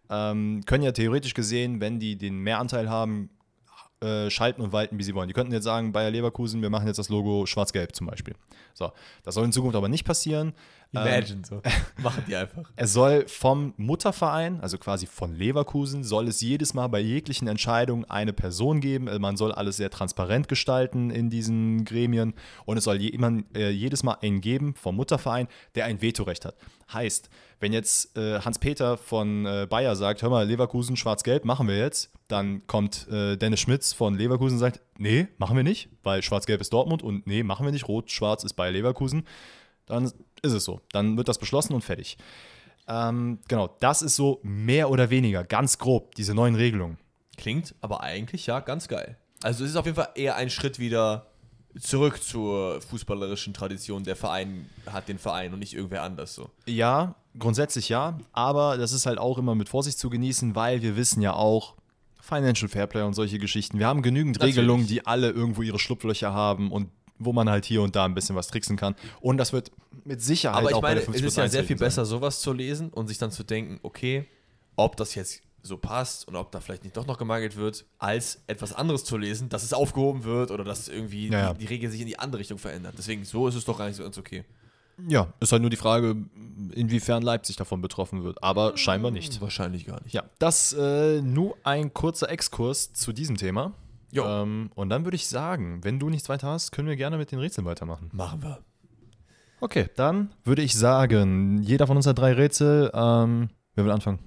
ähm, 0.09 0.62
können 0.66 0.85
ja 0.85 0.93
theoretisch 0.93 1.35
gesehen, 1.35 1.81
wenn 1.81 1.99
die 1.99 2.16
den 2.16 2.39
Mehranteil 2.39 2.89
haben, 2.89 3.31
äh, 4.03 4.31
schalten 4.31 4.62
und 4.62 4.73
walten, 4.73 4.99
wie 4.99 5.03
sie 5.03 5.15
wollen. 5.15 5.28
Die 5.28 5.35
könnten 5.35 5.53
jetzt 5.53 5.65
sagen, 5.65 5.93
Bayer 5.93 6.11
Leverkusen, 6.11 6.62
wir 6.62 6.70
machen 6.70 6.87
jetzt 6.87 6.99
das 6.99 7.11
Logo 7.11 7.45
schwarz-gelb 7.45 7.95
zum 7.95 8.07
Beispiel. 8.07 8.35
So, 8.73 8.93
das 9.24 9.35
soll 9.35 9.45
in 9.45 9.53
Zukunft 9.53 9.77
aber 9.77 9.89
nicht 9.89 10.05
passieren. 10.05 10.55
Imagine 10.93 11.43
so. 11.45 11.62
Machen 12.03 12.25
die 12.27 12.35
einfach. 12.35 12.62
Es 12.77 12.93
soll 12.93 13.29
vom 13.29 13.75
Mutterverein, 13.77 14.61
also 14.61 14.79
quasi 14.79 15.07
von 15.07 15.35
Leverkusen, 15.35 16.03
soll 16.03 16.29
es 16.29 16.41
jedes 16.41 16.75
Mal 16.75 16.89
bei 16.89 17.01
jeglichen 17.01 17.47
Entscheidungen 17.47 18.05
eine 18.07 18.33
Person 18.33 18.81
geben. 18.81 19.09
Also 19.09 19.21
Man 19.21 19.37
soll 19.37 19.53
alles 19.53 19.77
sehr 19.77 19.91
transparent 19.91 20.49
gestalten 20.49 21.11
in 21.11 21.31
diesen 21.31 21.85
Gremien 21.85 22.35
und 22.65 22.77
es 22.77 22.85
soll 22.85 22.97
je, 22.97 23.09
immer, 23.09 23.43
äh, 23.55 23.71
jedes 23.71 24.03
Mal 24.03 24.19
einen 24.21 24.41
geben 24.41 24.75
vom 24.75 24.97
Mutterverein, 24.97 25.47
der 25.75 25.85
ein 25.85 26.03
Vetorecht 26.03 26.45
hat. 26.45 26.57
Heißt, 26.93 27.31
wenn 27.61 27.73
jetzt 27.73 28.17
äh, 28.17 28.41
Hans-Peter 28.41 28.97
von 28.97 29.47
äh, 29.47 29.67
Bayer 29.71 29.95
sagt, 29.95 30.23
hör 30.23 30.31
mal, 30.31 30.47
Leverkusen 30.47 30.97
schwarz-gelb 30.97 31.45
machen 31.45 31.69
wir 31.69 31.79
jetzt, 31.79 32.11
dann 32.27 32.67
kommt 32.67 33.07
äh, 33.09 33.37
Dennis 33.37 33.61
Schmitz 33.61 33.93
von 33.93 34.15
Leverkusen 34.15 34.55
und 34.55 34.61
sagt, 34.61 34.81
nee, 34.99 35.29
machen 35.39 35.57
wir 35.57 35.65
nicht, 35.65 35.89
weil 36.03 36.23
schwarz-gelb 36.23 36.61
ist 36.61 36.73
Dortmund 36.73 37.03
und 37.03 37.27
nee, 37.27 37.43
machen 37.43 37.65
wir 37.65 37.73
nicht, 37.73 37.87
rot-schwarz 37.87 38.43
ist 38.43 38.55
Bayer 38.55 38.73
Leverkusen 38.73 39.25
dann 39.91 40.11
ist 40.43 40.53
es 40.53 40.65
so. 40.65 40.81
Dann 40.93 41.17
wird 41.17 41.29
das 41.29 41.39
beschlossen 41.39 41.75
und 41.75 41.83
fertig. 41.83 42.17
Ähm, 42.89 43.39
genau, 43.49 43.77
das 43.81 44.03
ist 44.03 44.17
so 44.17 44.41
mehr 44.43 44.91
oder 44.91 45.11
weniger, 45.11 45.45
ganz 45.45 45.79
grob, 45.79 46.15
diese 46.17 46.35
neuen 46.35 46.55
Regelungen. 46.55 46.99
Klingt 47.37 47.75
aber 47.81 48.03
eigentlich 48.03 48.47
ja 48.47 48.61
ganz 48.61 48.89
geil. 48.89 49.17
Also 49.43 49.65
es 49.65 49.71
ist 49.71 49.77
auf 49.77 49.87
jeden 49.87 49.97
Fall 49.97 50.11
eher 50.15 50.37
ein 50.37 50.51
Schritt 50.51 50.79
wieder 50.79 51.27
zurück 51.79 52.23
zur 52.23 52.81
fußballerischen 52.83 53.55
Tradition. 53.55 54.03
Der 54.03 54.17
Verein 54.17 54.69
hat 54.87 55.09
den 55.09 55.19
Verein 55.19 55.53
und 55.53 55.61
nicht 55.61 55.75
irgendwer 55.75 56.03
anders 56.03 56.35
so. 56.35 56.51
Ja, 56.67 57.15
grundsätzlich 57.39 57.89
ja, 57.89 58.19
aber 58.33 58.77
das 58.77 58.93
ist 58.93 59.07
halt 59.07 59.19
auch 59.19 59.39
immer 59.39 59.55
mit 59.55 59.69
Vorsicht 59.69 59.99
zu 59.99 60.11
genießen, 60.11 60.55
weil 60.55 60.83
wir 60.83 60.97
wissen 60.97 61.23
ja 61.23 61.33
auch, 61.33 61.77
Financial 62.23 62.69
Fairplay 62.69 63.03
und 63.03 63.15
solche 63.15 63.39
Geschichten. 63.39 63.79
Wir 63.79 63.87
haben 63.87 64.03
genügend 64.03 64.37
Natürlich. 64.37 64.59
Regelungen, 64.59 64.87
die 64.87 65.07
alle 65.07 65.31
irgendwo 65.31 65.62
ihre 65.62 65.79
Schlupflöcher 65.79 66.33
haben 66.33 66.71
und 66.71 66.91
wo 67.21 67.33
man 67.33 67.49
halt 67.49 67.65
hier 67.65 67.83
und 67.83 67.95
da 67.95 68.05
ein 68.05 68.15
bisschen 68.15 68.35
was 68.35 68.49
tricksen 68.49 68.77
kann. 68.77 68.97
Und 69.21 69.37
das 69.37 69.53
wird 69.53 69.71
mit 70.05 70.21
Sicherheit 70.21 70.59
Aber 70.59 70.71
ich 70.71 70.75
auch 70.75 70.83
meine, 70.83 71.01
bei 71.01 71.07
der 71.07 71.15
es 71.15 71.23
ist 71.23 71.37
ja 71.37 71.43
50 71.45 71.53
sehr 71.53 71.65
viel 71.65 71.79
sein. 71.79 71.87
besser, 71.87 72.05
sowas 72.05 72.41
zu 72.41 72.53
lesen 72.53 72.89
und 72.89 73.07
sich 73.07 73.19
dann 73.19 73.31
zu 73.31 73.45
denken, 73.45 73.79
okay, 73.83 74.27
ob 74.77 74.97
das 74.97 75.15
jetzt 75.15 75.43
so 75.63 75.77
passt 75.77 76.27
und 76.27 76.37
ob 76.37 76.51
da 76.51 76.61
vielleicht 76.61 76.85
nicht 76.85 76.97
doch 76.97 77.07
noch 77.07 77.19
gemangelt 77.19 77.55
wird, 77.57 77.85
als 77.99 78.43
etwas 78.47 78.73
anderes 78.73 79.05
zu 79.05 79.19
lesen, 79.19 79.51
dass 79.51 79.63
es 79.63 79.75
aufgehoben 79.75 80.25
wird 80.25 80.51
oder 80.51 80.65
dass 80.65 80.89
irgendwie 80.89 81.29
Ja. 81.29 81.53
Die, 81.53 81.61
die 81.61 81.67
Regel 81.67 81.91
sich 81.91 82.01
in 82.01 82.07
die 82.07 82.19
andere 82.19 82.41
Richtung 82.41 82.59
verändert. 82.59 82.95
Deswegen, 82.97 83.25
so 83.25 83.47
ist 83.47 83.55
es 83.55 83.67
doch 83.67 83.79
eigentlich 83.79 83.97
so 83.97 84.03
ganz 84.03 84.17
okay. 84.17 84.45
Ja, 85.09 85.33
ist 85.41 85.53
halt 85.53 85.63
nur 85.63 85.71
die 85.71 85.77
Frage, 85.77 86.17
inwiefern 86.73 87.23
Leipzig 87.23 87.57
davon 87.57 87.81
betroffen 87.81 88.23
wird. 88.25 88.43
Aber 88.43 88.77
scheinbar 88.77 89.11
nicht. 89.11 89.41
Wahrscheinlich 89.41 89.87
gar 89.87 90.03
nicht. 90.03 90.13
Ja, 90.13 90.25
das 90.39 90.73
äh, 90.73 91.21
nur 91.23 91.57
ein 91.63 91.93
kurzer 91.95 92.31
Exkurs 92.31 92.93
zu 92.93 93.13
diesem 93.13 93.37
Thema. 93.37 93.73
Ähm, 94.15 94.70
und 94.74 94.89
dann 94.91 95.05
würde 95.05 95.15
ich 95.16 95.28
sagen, 95.28 95.82
wenn 95.85 95.99
du 95.99 96.09
nichts 96.11 96.28
weiter 96.28 96.49
hast, 96.49 96.73
können 96.73 96.89
wir 96.89 96.97
gerne 96.97 97.16
mit 97.19 97.31
den 97.32 97.39
Rätseln 97.39 97.66
weitermachen. 97.66 98.11
Machen 98.12 98.43
wir. 98.43 98.59
Okay, 99.61 99.89
dann 99.97 100.32
würde 100.45 100.62
ich 100.62 100.74
sagen, 100.74 101.62
jeder 101.62 101.87
von 101.87 101.97
uns 101.97 102.07
hat 102.07 102.19
drei 102.19 102.32
Rätsel. 102.32 102.91
Ähm, 102.95 103.51
wer 103.74 103.85
will 103.85 103.93
anfangen? 103.93 104.19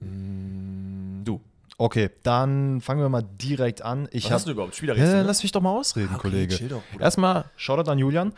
Mm, 0.00 1.24
Du. 1.24 1.40
Okay, 1.78 2.10
dann 2.22 2.80
fangen 2.80 3.00
wir 3.00 3.08
mal 3.08 3.22
direkt 3.22 3.82
an. 3.82 4.08
Ich 4.10 4.24
Was 4.24 4.30
hab, 4.30 4.36
hast 4.36 4.46
du 4.48 4.52
überhaupt? 4.52 4.74
Spielerrätsel? 4.74 5.08
Ja, 5.08 5.16
ne? 5.16 5.22
lass 5.26 5.42
mich 5.42 5.52
doch 5.52 5.60
mal 5.60 5.70
ausreden, 5.76 6.08
Ah, 6.12 6.16
okay, 6.16 6.22
Kollege. 6.30 6.68
doch. 6.68 6.82
Erstmal 6.98 7.44
Shoutout 7.56 7.90
an 7.90 7.98
Julian. 7.98 8.32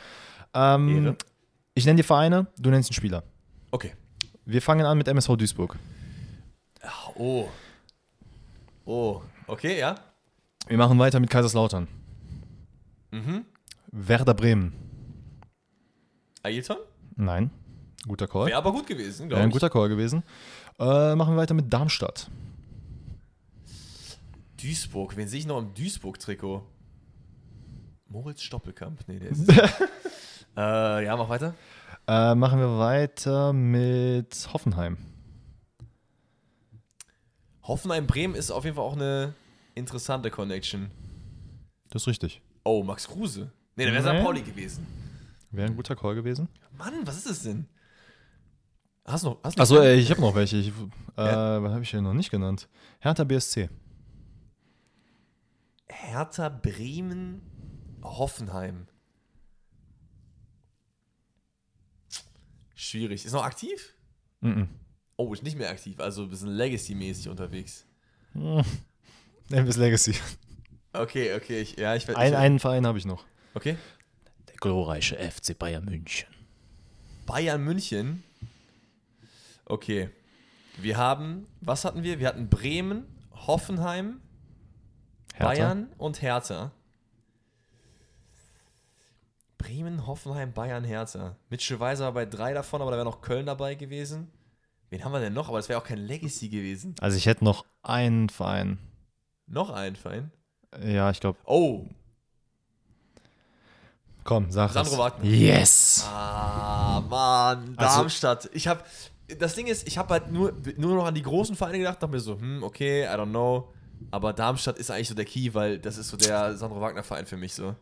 Ähm, 0.55 1.17
ich 1.75 1.87
nenne 1.87 1.97
dir 1.99 2.05
Vereine, 2.05 2.47
du 2.59 2.71
nennst 2.71 2.91
einen 2.91 2.95
Spieler. 2.95 3.23
Okay. 3.71 3.93
Wir 4.45 4.61
fangen 4.63 4.85
an 4.87 4.99
mit 4.99 5.07
MSV 5.09 5.37
Duisburg. 5.37 5.77
Oh. 7.17 7.49
Oh. 8.85 9.21
Okay, 9.47 9.79
ja. 9.79 9.95
Wir 10.69 10.77
machen 10.77 10.99
weiter 10.99 11.19
mit 11.19 11.31
Kaiserslautern. 11.31 11.89
Mhm. 13.11 13.45
Werder 13.91 14.35
Bremen. 14.35 14.73
Ailton? 16.43 16.77
Nein. 17.17 17.51
Guter 18.07 18.29
Call. 18.29 18.47
Wäre 18.47 18.59
aber 18.59 18.73
gut 18.73 18.87
gewesen, 18.87 19.29
glaube 19.29 19.43
ein 19.43 19.49
ich. 19.49 19.53
guter 19.53 19.71
Call 19.71 19.89
gewesen. 19.89 20.23
Äh, 20.79 21.15
machen 21.15 21.35
wir 21.35 21.39
weiter 21.39 21.55
mit 21.55 21.73
Darmstadt. 21.73 22.31
Duisburg. 24.63 25.17
Wen 25.17 25.27
sehe 25.29 25.41
ich 25.41 25.47
noch 25.47 25.59
im 25.59 25.73
Duisburg-Trikot? 25.75 26.63
Moritz 28.09 28.43
Stoppelkamp. 28.43 29.01
Nee, 29.07 29.19
der 29.19 29.31
ist. 29.31 29.49
äh, 30.57 31.05
ja, 31.05 31.17
mach 31.17 31.29
weiter. 31.29 31.55
Äh, 32.07 32.35
machen 32.35 32.59
wir 32.59 32.79
weiter 32.79 33.53
mit 33.53 34.49
Hoffenheim. 34.53 34.97
Hoffenheim-Bremen 37.63 38.35
ist 38.35 38.51
auf 38.51 38.65
jeden 38.65 38.77
Fall 38.77 38.85
auch 38.85 38.97
eine 38.97 39.35
interessante 39.79 40.31
Connection. 40.31 40.91
Das 41.91 42.03
ist 42.03 42.09
richtig. 42.09 42.43
Oh, 42.65 42.83
Max 42.83 43.07
Kruse. 43.09 43.51
Nee, 43.77 43.87
da 43.87 43.93
wäre. 43.93 44.03
St. 44.03 44.23
Pauli 44.25 44.43
gewesen. 44.43 44.87
Wäre 45.51 45.69
ein 45.69 45.77
guter 45.77 45.97
Call 45.97 46.15
gewesen. 46.15 46.49
Mann, 46.77 47.07
was 47.07 47.17
ist 47.17 47.31
das 47.31 47.43
denn? 47.43 47.67
Hast 49.05 49.25
du 49.25 49.31
noch? 49.31 49.43
Hast 49.43 49.59
Achso, 49.59 49.81
äh, 49.81 49.95
ich 49.95 50.11
habe 50.11 50.21
noch 50.21 50.35
welche. 50.35 50.59
Ich, 50.59 50.69
äh, 50.69 50.73
Ja. 51.17 51.63
Was 51.63 51.73
habe 51.73 51.83
ich 51.83 51.91
denn 51.91 52.05
noch 52.05 52.13
nicht 52.13 52.31
genannt? 52.31 52.69
Hertha 53.01 53.25
BSC. 53.25 53.71
Hertha, 55.89 56.49
Bremen, 56.51 57.41
Hoffenheim. 58.03 58.87
Schwierig. 62.75 63.25
Ist 63.25 63.33
noch 63.33 63.45
aktiv? 63.45 63.95
Mhm. 64.41 64.69
Oh, 65.17 65.33
ist 65.33 65.43
nicht 65.43 65.59
mehr 65.59 65.71
aktiv. 65.71 65.99
Also 65.99 66.23
ein 66.23 66.29
bisschen 66.31 66.51
Legacy-mäßig 66.51 67.29
unterwegs. 67.29 67.87
Elvis 69.51 69.77
Legacy. 69.77 70.15
Okay, 70.93 71.35
okay. 71.35 71.61
Ich, 71.61 71.77
ja, 71.77 71.95
ich 71.95 72.07
werde. 72.07 72.21
Ein, 72.21 72.35
einen 72.35 72.59
Verein 72.59 72.87
habe 72.87 72.99
ich 72.99 73.05
noch. 73.05 73.25
Okay. 73.55 73.77
Der 74.49 74.57
glorreiche 74.57 75.17
FC 75.17 75.59
Bayern 75.59 75.85
München. 75.85 76.29
Bayern 77.27 77.63
München. 77.63 78.23
Okay. 79.65 80.11
Wir 80.79 80.97
haben, 80.97 81.47
was 81.61 81.85
hatten 81.85 82.03
wir? 82.03 82.21
Wir 82.21 82.29
hatten 82.29 82.49
Bremen, 82.49 83.05
Hoffenheim, 83.33 84.21
Bayern 85.39 85.89
und 85.99 86.23
Hertha. 86.23 86.73
Bremen, 89.59 90.07
Hoffenheim, 90.07 90.53
Bayern, 90.53 90.85
Hertha. 90.85 91.37
Mitchell 91.51 91.81
Weiser 91.81 92.07
war 92.07 92.13
bei 92.13 92.27
drei 92.27 92.55
davon, 92.55 92.81
aber 92.81 92.93
da 92.93 92.97
wäre 92.97 93.05
noch 93.05 93.21
Köln 93.21 93.47
dabei 93.47 93.75
gewesen. 93.75 94.31
Wen 94.91 95.05
haben 95.05 95.13
wir 95.13 95.21
denn 95.21 95.35
noch? 95.35 95.49
Aber 95.49 95.59
das 95.59 95.69
wäre 95.69 95.81
auch 95.81 95.85
kein 95.85 95.99
Legacy 95.99 96.49
gewesen. 96.49 96.95
Also 97.01 97.17
ich 97.17 97.27
hätte 97.27 97.45
noch 97.45 97.67
einen 97.83 98.29
Verein. 98.31 98.79
Noch 99.49 99.71
ein 99.71 99.97
Verein. 99.97 100.31
Ja, 100.85 101.11
ich 101.11 101.21
glaube. 101.21 101.39
Oh, 101.45 101.85
Komm, 104.25 104.51
sag 104.51 104.73
Sandro 104.73 104.93
es. 104.93 104.99
Wagner. 104.99 105.25
Yes. 105.25 106.05
Ah, 106.07 107.03
Mann, 107.09 107.75
Also- 107.77 107.97
Darmstadt. 108.01 108.51
ich 108.53 108.69
habe, 108.69 108.83
das 109.39 109.55
Ding 109.55 109.67
ist, 109.69 109.89
ich 109.89 109.97
habe 109.97 110.11
halt 110.13 110.31
nur, 110.31 110.53
nur 110.77 110.97
noch 110.97 111.07
an 111.07 111.15
die 111.15 111.23
großen 111.23 111.57
Vereine 111.57 111.79
gedacht, 111.79 112.03
dachte 112.03 112.13
mir 112.13 112.21
so, 112.21 112.39
hm, 112.39 112.63
okay, 112.63 113.05
I 113.05 113.09
don't 113.17 113.31
know. 113.31 113.73
Aber 114.11 114.33
Darmstadt 114.35 114.79
ist 114.79 114.91
eigentlich 114.91 115.09
so 115.09 115.15
der 115.15 115.25
Key, 115.25 115.55
weil 115.55 115.79
das 115.79 115.97
ist 115.97 116.09
so 116.09 116.17
der 116.19 116.57
Sandro 116.59 116.81
Wagner 116.81 117.03
Verein 117.03 117.25
für 117.27 117.37
mich 117.39 117.55
so. 117.55 117.75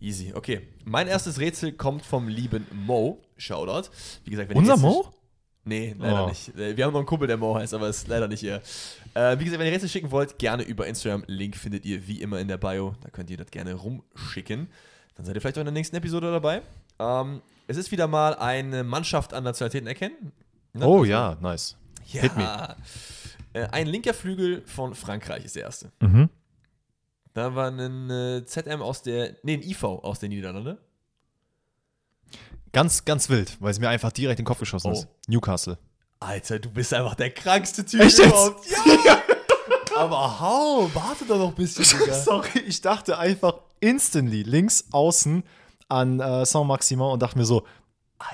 Easy, 0.00 0.32
okay. 0.34 0.66
Mein 0.84 1.06
erstes 1.06 1.38
Rätsel 1.38 1.72
kommt 1.72 2.04
vom 2.04 2.28
lieben 2.28 2.66
Mo. 2.72 3.20
Shoutout. 3.36 3.90
Wie 4.24 4.30
gesagt, 4.30 4.48
wenn 4.48 4.56
Unser 4.56 4.76
Mo? 4.78 5.12
Nee, 5.64 5.94
leider 5.98 6.24
Oh. 6.24 6.28
nicht. 6.28 6.48
Äh, 6.56 6.76
Wir 6.76 6.84
haben 6.84 6.92
noch 6.92 7.00
einen 7.00 7.06
Kumpel, 7.06 7.28
der 7.28 7.36
Mo 7.36 7.54
heißt, 7.54 7.72
aber 7.74 7.88
ist 7.88 8.08
leider 8.08 8.26
nicht 8.28 8.42
er. 8.42 8.60
Äh, 9.14 9.38
wie 9.38 9.44
gesagt, 9.44 9.60
wenn 9.60 9.66
ihr 9.66 9.72
Rätsel 9.72 9.88
schicken 9.88 10.10
wollt, 10.10 10.38
gerne 10.38 10.64
über 10.64 10.86
Instagram. 10.86 11.22
Link 11.28 11.56
findet 11.56 11.84
ihr 11.84 12.06
wie 12.08 12.20
immer 12.20 12.40
in 12.40 12.48
der 12.48 12.56
Bio. 12.58 12.94
Da 13.00 13.10
könnt 13.10 13.30
ihr 13.30 13.36
das 13.36 13.50
gerne 13.50 13.74
rumschicken. 13.74 14.68
Dann 15.14 15.24
seid 15.26 15.34
ihr 15.36 15.40
vielleicht 15.40 15.56
auch 15.58 15.60
in 15.60 15.66
der 15.66 15.72
nächsten 15.72 15.94
Episode 15.96 16.30
dabei. 16.32 16.62
Ähm, 16.98 17.42
es 17.68 17.76
ist 17.76 17.92
wieder 17.92 18.08
mal 18.08 18.34
eine 18.34 18.82
Mannschaft 18.82 19.32
an 19.34 19.44
Nationalitäten 19.44 19.86
erkennen. 19.86 20.32
Ne? 20.72 20.86
Oh 20.86 21.00
Also- 21.00 21.04
ja, 21.04 21.36
nice. 21.40 21.76
ja. 22.06 22.22
hit 22.22 22.36
me. 22.36 22.76
Äh, 23.54 23.66
ein 23.70 23.86
linker 23.86 24.14
Flügel 24.14 24.62
von 24.66 24.94
Frankreich 24.94 25.44
ist 25.44 25.54
der 25.56 25.62
erste. 25.64 25.92
Mhm. 26.00 26.28
Da 27.34 27.54
war 27.54 27.70
ein 27.70 28.10
äh, 28.10 28.44
ZM 28.46 28.80
aus 28.82 29.02
der, 29.02 29.36
nee, 29.42 29.54
ein 29.54 29.62
IV 29.62 29.84
aus 29.84 30.18
den 30.18 30.30
Niederlande. 30.30 30.78
Ganz, 32.72 33.04
ganz 33.04 33.28
wild, 33.28 33.56
weil 33.60 33.70
es 33.70 33.78
mir 33.78 33.88
einfach 33.88 34.12
direkt 34.12 34.38
in 34.38 34.44
den 34.44 34.48
Kopf 34.48 34.58
geschossen 34.60 34.88
Oh. 34.88 34.92
ist. 34.94 35.08
Newcastle. 35.28 35.78
Alter, 36.20 36.58
du 36.58 36.70
bist 36.70 36.94
einfach 36.94 37.14
der 37.14 37.30
krankste 37.30 37.84
Typ 37.84 38.00
Echt 38.00 38.18
überhaupt. 38.18 38.64
Ja! 39.06 39.22
Aber 39.96 40.40
hau, 40.40 40.90
warte 40.94 41.24
doch 41.26 41.36
noch 41.38 41.48
ein 41.48 41.54
bisschen. 41.54 41.84
Sorry, 42.24 42.60
ich 42.66 42.80
dachte 42.80 43.18
einfach 43.18 43.54
instantly 43.80 44.42
links 44.42 44.86
außen 44.90 45.42
an 45.88 46.18
äh, 46.20 46.46
Saint-Maximin 46.46 47.04
und 47.08 47.20
dachte 47.22 47.36
mir 47.38 47.44
so, 47.44 47.66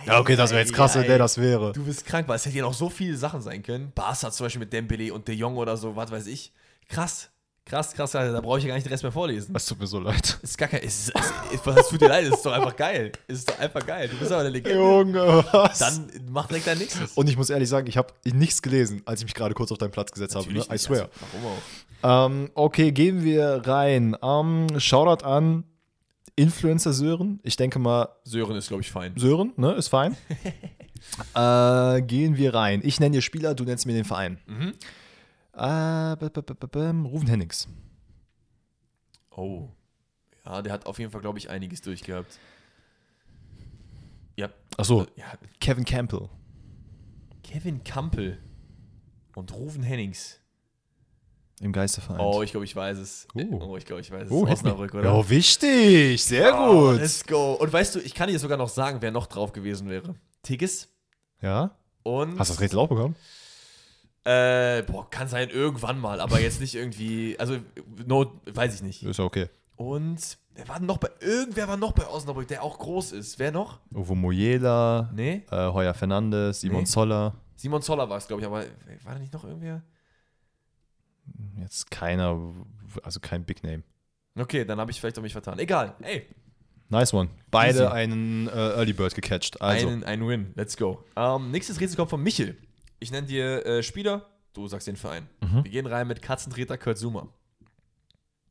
ja, 0.06 0.20
okay, 0.20 0.36
das 0.36 0.50
wäre 0.50 0.60
jetzt 0.60 0.72
krass, 0.74 0.94
wenn 0.94 1.06
der 1.06 1.18
das 1.18 1.38
wäre. 1.38 1.72
Du 1.72 1.82
bist 1.84 2.04
krank, 2.04 2.28
weil 2.28 2.36
es 2.36 2.44
hätte 2.46 2.56
ja 2.58 2.62
noch 2.62 2.74
so 2.74 2.90
viele 2.90 3.16
Sachen 3.16 3.40
sein 3.40 3.62
können. 3.62 3.90
Barca 3.94 4.30
zum 4.30 4.44
Beispiel 4.44 4.60
mit 4.60 4.72
Dembele 4.72 5.12
und 5.12 5.26
De 5.26 5.34
Jong 5.34 5.56
oder 5.56 5.76
so, 5.78 5.96
was 5.96 6.10
weiß 6.10 6.26
ich. 6.26 6.52
Krass, 6.88 7.30
Krass, 7.68 7.92
krass, 7.92 8.12
da 8.12 8.40
brauche 8.40 8.58
ich 8.58 8.64
ja 8.64 8.68
gar 8.68 8.76
nicht 8.76 8.86
den 8.86 8.90
Rest 8.90 9.02
mehr 9.02 9.12
vorlesen. 9.12 9.54
Es 9.54 9.66
tut 9.66 9.78
mir 9.78 9.86
so 9.86 10.00
leid. 10.00 10.38
Es 10.42 10.50
ist 10.50 10.58
gar 10.58 10.68
kein. 10.68 10.80
Ist, 10.80 11.12
es, 11.14 11.66
es 11.66 11.88
tut 11.88 12.00
dir 12.00 12.08
leid, 12.08 12.24
es 12.24 12.36
ist 12.36 12.46
doch 12.46 12.52
einfach 12.52 12.74
geil. 12.74 13.12
Es 13.26 13.40
ist 13.40 13.50
doch 13.50 13.58
einfach 13.58 13.86
geil. 13.86 14.08
Du 14.08 14.16
bist 14.16 14.32
aber 14.32 14.40
eine 14.40 14.48
Legende. 14.48 14.78
Junge, 14.78 15.44
was? 15.52 15.78
Dann 15.78 16.10
mach 16.30 16.46
direkt 16.46 16.66
dein 16.66 16.78
nächstes. 16.78 17.12
Und 17.12 17.28
ich 17.28 17.36
muss 17.36 17.50
ehrlich 17.50 17.68
sagen, 17.68 17.86
ich 17.86 17.98
habe 17.98 18.14
nichts 18.24 18.62
gelesen, 18.62 19.02
als 19.04 19.20
ich 19.20 19.26
mich 19.26 19.34
gerade 19.34 19.54
kurz 19.54 19.70
auf 19.70 19.76
deinen 19.76 19.90
Platz 19.90 20.12
gesetzt 20.12 20.34
habe. 20.34 20.46
Ne? 20.46 20.60
Natürlich 20.60 20.82
I 20.82 20.84
swear. 20.84 21.02
Also, 21.02 21.12
warum 21.32 21.52
auch? 21.52 22.26
Ähm, 22.26 22.50
okay, 22.54 22.90
gehen 22.90 23.22
wir 23.22 23.62
rein. 23.66 24.16
Ähm, 24.22 24.68
Shoutout 24.80 25.26
an 25.26 25.64
Influencer 26.36 26.92
Sören. 26.94 27.40
Ich 27.42 27.56
denke 27.56 27.78
mal, 27.78 28.08
Sören 28.24 28.56
ist, 28.56 28.68
glaube 28.68 28.82
ich, 28.82 28.90
fein. 28.90 29.12
Sören, 29.16 29.52
ne, 29.56 29.72
ist 29.72 29.88
fein. 29.88 30.16
äh, 31.34 32.02
gehen 32.02 32.36
wir 32.36 32.54
rein. 32.54 32.80
Ich 32.84 33.00
nenne 33.00 33.16
dir 33.16 33.22
Spieler, 33.22 33.54
du 33.54 33.64
nennst 33.64 33.86
mir 33.86 33.92
den 33.92 34.04
Verein. 34.04 34.38
Mhm. 34.46 34.74
Äh, 35.58 37.06
Rufen 37.06 37.28
Hennings. 37.28 37.68
Oh. 39.30 39.68
Ja, 40.44 40.62
der 40.62 40.72
hat 40.72 40.86
auf 40.86 40.98
jeden 40.98 41.10
Fall, 41.10 41.20
glaube 41.20 41.38
ich, 41.38 41.50
einiges 41.50 41.80
durchgehabt. 41.80 42.38
Ja. 44.36 44.48
Achso, 44.76 45.06
Ja, 45.16 45.26
Kevin 45.60 45.84
Campbell. 45.84 46.28
Kevin 47.42 47.82
Kampel 47.82 48.38
und 49.34 49.52
Ruven 49.54 49.82
Hennings. 49.82 50.38
Im 51.60 51.72
Geisterverein. 51.72 52.20
Oh, 52.20 52.42
ich 52.42 52.52
glaube, 52.52 52.64
ich 52.64 52.76
weiß 52.76 52.98
es. 52.98 53.26
Oh. 53.34 53.58
Oh, 53.60 53.76
ich 53.76 53.84
glaube, 53.84 54.00
ich 54.00 54.10
weiß 54.12 54.26
es. 54.26 54.30
Oh, 54.30 54.44
me. 54.44 54.52
Osnabrück, 54.52 54.94
oder? 54.94 55.04
Ja, 55.12 55.28
wichtig. 55.28 56.22
Sehr 56.22 56.54
Oh, 56.56 56.90
gut. 56.92 57.00
let's 57.00 57.24
go. 57.26 57.54
Und 57.54 57.72
weißt 57.72 57.96
du, 57.96 58.00
ich 58.00 58.14
kann 58.14 58.28
dir 58.28 58.38
sogar 58.38 58.56
noch 58.58 58.68
sagen, 58.68 58.98
wer 59.00 59.10
noch 59.10 59.26
drauf 59.26 59.52
gewesen 59.52 59.88
wäre. 59.88 60.14
Tigges 60.42 60.88
Ja? 61.40 61.76
und. 62.04 62.38
Hast 62.38 62.50
du 62.50 62.54
das 62.54 62.60
Rätsel 62.60 62.78
auch 62.78 62.88
bekommen? 62.88 63.16
Äh, 64.24 64.82
boah, 64.82 65.08
kann 65.10 65.28
sein 65.28 65.48
irgendwann 65.48 65.98
mal, 65.98 66.20
aber 66.20 66.40
jetzt 66.40 66.60
nicht 66.60 66.74
irgendwie. 66.74 67.38
Also, 67.38 67.58
no, 68.06 68.40
weiß 68.46 68.74
ich 68.74 68.82
nicht. 68.82 69.02
Ist 69.02 69.18
ja 69.18 69.24
okay. 69.24 69.48
Und. 69.76 70.38
Wer 70.54 70.68
war 70.68 70.80
noch 70.80 70.98
bei. 70.98 71.08
Irgendwer 71.20 71.68
war 71.68 71.76
noch 71.76 71.92
bei 71.92 72.06
Osnabrück, 72.08 72.48
der 72.48 72.62
auch 72.64 72.78
groß 72.78 73.12
ist. 73.12 73.38
Wer 73.38 73.52
noch? 73.52 73.78
Uwe 73.94 74.16
Mojela, 74.16 75.08
Nee? 75.14 75.44
äh, 75.52 75.56
Heuer 75.72 75.94
Fernandes, 75.94 76.60
Simon 76.60 76.80
Nee. 76.80 76.84
Zoller. 76.86 77.34
Simon 77.54 77.80
Zoller 77.80 78.08
war 78.10 78.18
es, 78.18 78.26
glaube 78.26 78.42
ich, 78.42 78.46
aber 78.46 78.64
war 79.04 79.12
da 79.14 79.18
nicht 79.20 79.32
noch 79.32 79.44
irgendwer? 79.44 79.82
Jetzt 81.60 81.90
keiner, 81.90 82.54
also 83.02 83.20
kein 83.20 83.44
Big 83.44 83.62
Name. 83.62 83.82
Okay, 84.36 84.64
dann 84.64 84.80
habe 84.80 84.90
ich 84.90 85.00
vielleicht 85.00 85.18
auch 85.18 85.22
mich 85.22 85.32
vertan. 85.32 85.58
Egal. 85.58 85.94
Ey, 86.02 86.26
Nice 86.90 87.12
one. 87.12 87.28
Beide 87.50 87.80
Easy. 87.80 87.86
einen 87.86 88.48
äh, 88.48 88.50
Early 88.50 88.94
Bird 88.94 89.14
gecatcht. 89.14 89.60
Also, 89.60 89.88
einen, 89.88 90.04
ein 90.04 90.26
Win. 90.26 90.52
Let's 90.54 90.76
go. 90.76 91.04
Ähm, 91.16 91.50
nächstes 91.50 91.78
Rätsel 91.80 91.96
kommt 91.96 92.10
von 92.10 92.22
Michel. 92.22 92.56
Ich 93.00 93.10
nenne 93.10 93.26
dir 93.26 93.64
äh, 93.64 93.82
Spieler, 93.82 94.26
du 94.52 94.66
sagst 94.68 94.86
den 94.86 94.96
Verein. 94.96 95.28
Mhm. 95.40 95.64
Wir 95.64 95.70
gehen 95.70 95.86
rein 95.86 96.08
mit 96.08 96.22
Katzentreter 96.22 96.78
Kurt 96.78 96.98
Zuma. 96.98 97.28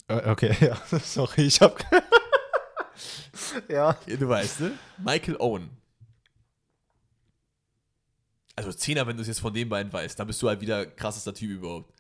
äh, 0.08 0.30
okay, 0.30 0.56
ja, 0.66 0.78
sorry, 1.00 1.44
ich 1.44 1.62
hab. 1.62 1.80
ja. 3.70 3.94
Du 4.06 4.28
weißt, 4.30 4.62
ne? 4.62 4.72
Michael 4.98 5.38
Owen. 5.40 5.70
Also 8.56 8.74
Zehner, 8.74 9.06
wenn 9.06 9.18
du 9.18 9.22
es 9.22 9.28
jetzt 9.28 9.40
von 9.40 9.54
den 9.54 9.70
beiden 9.70 9.94
weißt, 9.94 10.20
dann 10.20 10.26
bist 10.26 10.42
du 10.42 10.48
halt 10.48 10.62
wieder 10.62 10.86
krassester 10.86 11.34
Typ 11.34 11.52
überhaupt. 11.52 11.94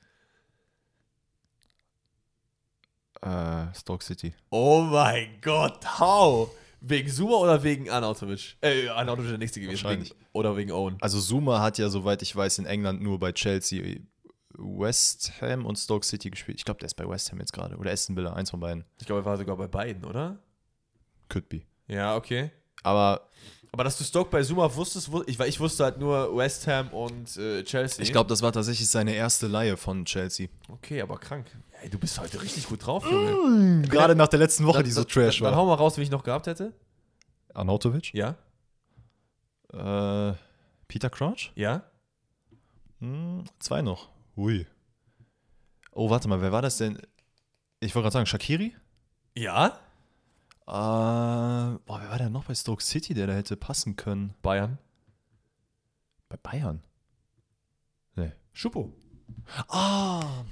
Äh, 3.21 3.73
Stoke 3.75 4.03
City. 4.03 4.33
Oh 4.49 4.81
mein 4.81 5.39
Gott, 5.41 5.99
how? 5.99 6.49
Wegen 6.79 7.09
Zuma 7.09 7.35
oder 7.37 7.63
wegen 7.63 7.89
Arnautovic? 7.89 8.57
Äh, 8.61 8.87
Arnautovic 8.89 9.29
der 9.29 9.37
nächste 9.37 9.59
gewesen. 9.59 9.83
Wahrscheinlich. 9.83 10.11
Wegen, 10.11 10.25
oder 10.33 10.57
wegen 10.57 10.71
Owen. 10.71 10.97
Also 11.01 11.19
Zuma 11.19 11.61
hat 11.61 11.77
ja, 11.77 11.89
soweit 11.89 12.21
ich 12.21 12.35
weiß, 12.35 12.59
in 12.59 12.65
England 12.65 13.01
nur 13.01 13.19
bei 13.19 13.31
Chelsea, 13.31 13.99
West 14.57 15.41
Ham 15.41 15.65
und 15.65 15.77
Stoke 15.77 16.05
City 16.05 16.29
gespielt. 16.29 16.59
Ich 16.59 16.65
glaube, 16.65 16.79
der 16.79 16.87
ist 16.87 16.95
bei 16.95 17.07
West 17.07 17.31
Ham 17.31 17.39
jetzt 17.39 17.53
gerade. 17.53 17.77
Oder 17.77 17.91
Aston 17.91 18.15
Villa, 18.15 18.33
eins 18.33 18.51
von 18.51 18.59
beiden. 18.59 18.85
Ich 18.99 19.05
glaube, 19.05 19.21
er 19.21 19.25
war 19.25 19.37
sogar 19.37 19.57
bei 19.57 19.67
beiden, 19.67 20.05
oder? 20.05 20.39
Could 21.29 21.49
be. 21.49 21.61
Ja, 21.87 22.15
okay. 22.15 22.51
Aber 22.83 23.29
Aber 23.77 23.83
dass 23.83 23.95
du 23.95 24.03
Stoke 24.03 24.31
bei 24.31 24.41
Zuma 24.41 24.73
wusstest, 24.73 25.11
wu- 25.11 25.21
ich, 25.27 25.37
weil 25.37 25.49
ich 25.49 25.59
wusste 25.59 25.83
halt 25.83 25.99
nur 25.99 26.35
West 26.35 26.65
Ham 26.65 26.87
und 26.89 27.37
äh, 27.37 27.63
Chelsea. 27.63 28.01
ich 28.01 28.11
glaube, 28.11 28.27
das 28.27 28.41
war 28.41 28.51
tatsächlich 28.51 28.89
seine 28.89 29.13
erste 29.13 29.45
Leihe 29.45 29.77
von 29.77 30.03
Chelsea. 30.03 30.47
Okay, 30.67 30.99
aber 30.99 31.19
krank. 31.19 31.45
Ey, 31.83 31.87
du 31.91 31.99
bist 31.99 32.19
heute 32.19 32.41
richtig 32.41 32.67
gut 32.67 32.83
drauf, 32.87 33.05
Junge. 33.05 33.83
Gerade 33.87 34.15
nach 34.15 34.29
der 34.29 34.39
letzten 34.39 34.65
Woche, 34.65 34.77
Dann- 34.77 34.85
die 34.85 34.91
so 34.91 35.03
dann- 35.03 35.11
trash 35.11 35.37
Dann 35.41 35.51
war. 35.51 35.55
hau 35.57 35.67
mal 35.67 35.75
raus, 35.75 35.95
wen 35.95 36.01
ich 36.03 36.09
noch 36.09 36.23
gehabt 36.23 36.47
hätte. 36.47 36.73
Arnautovic? 37.53 38.15
Ja? 38.15 38.33
Äh, 39.73 40.33
Peter 40.87 41.11
Crouch? 41.11 41.51
Ja? 41.53 41.83
Hm, 42.99 43.43
zwei 43.59 43.83
noch. 43.83 44.09
Ui. 44.35 44.65
Oh, 45.91 46.09
warte 46.09 46.27
mal, 46.27 46.41
wer 46.41 46.51
war 46.51 46.63
das 46.63 46.77
denn? 46.77 46.97
Ich 47.79 47.93
wollte 47.93 48.05
gerade 48.05 48.13
sagen, 48.13 48.25
Shakiri? 48.25 48.75
Ja? 49.35 49.77
Äh, 50.67 50.69
boah, 50.69 51.79
wer 52.01 52.09
war 52.09 52.17
denn 52.17 52.33
noch 52.33 52.43
bei 52.43 52.53
Stoke 52.53 52.83
City, 52.83 53.13
der 53.13 53.27
da 53.27 53.33
hätte 53.33 53.55
passen 53.55 53.95
können? 53.95 54.33
Bayern. 54.41 54.77
Bei 56.27 56.35
Bayern? 56.35 56.83
Nee. 58.15 58.33
Schuppo. 58.51 58.91
Ah, 59.69 60.43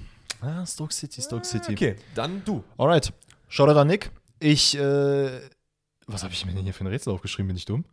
ja, 0.42 0.64
Stoke 0.64 0.94
City, 0.94 1.20
Stoke 1.20 1.44
City. 1.44 1.72
Okay, 1.72 1.96
dann 2.14 2.42
du. 2.46 2.64
Alright. 2.78 3.12
Shoutout 3.48 3.78
an 3.78 3.88
Nick. 3.88 4.10
Ich, 4.40 4.74
äh, 4.78 5.40
was 6.06 6.22
habe 6.22 6.32
ich 6.32 6.46
mir 6.46 6.54
denn 6.54 6.64
hier 6.64 6.72
für 6.72 6.84
ein 6.84 6.88
Rätsel 6.88 7.12
aufgeschrieben? 7.12 7.48
Bin 7.48 7.56
ich 7.56 7.66
dumm? 7.66 7.84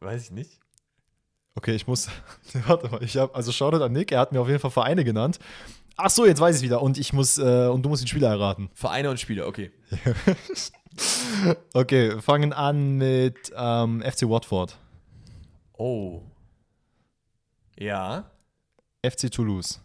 Weiß 0.00 0.24
ich 0.24 0.30
nicht. 0.32 0.58
Okay, 1.54 1.76
ich 1.76 1.86
muss, 1.86 2.08
warte 2.66 2.88
mal, 2.88 3.02
ich 3.04 3.16
habe, 3.16 3.32
also 3.36 3.52
Shoutout 3.52 3.84
an 3.84 3.92
Nick, 3.92 4.10
er 4.10 4.18
hat 4.18 4.32
mir 4.32 4.40
auf 4.40 4.48
jeden 4.48 4.58
Fall 4.58 4.72
Vereine 4.72 5.04
genannt. 5.04 5.38
Ach 5.96 6.10
so, 6.10 6.26
jetzt 6.26 6.40
weiß 6.40 6.56
ich 6.56 6.62
wieder. 6.62 6.82
Und 6.82 6.98
ich 6.98 7.12
muss, 7.12 7.38
äh, 7.38 7.68
und 7.68 7.82
du 7.82 7.88
musst 7.88 8.02
den 8.02 8.08
Spieler 8.08 8.30
erraten. 8.30 8.68
Vereine 8.74 9.10
und 9.10 9.20
Spieler, 9.20 9.46
okay. 9.46 9.70
Okay, 11.74 12.20
fangen 12.20 12.52
an 12.52 12.96
mit 12.96 13.52
ähm, 13.56 14.02
FC 14.02 14.22
Watford, 14.28 14.78
Oh. 15.78 16.22
Ja. 17.78 18.30
FC 19.04 19.30
Toulouse, 19.30 19.80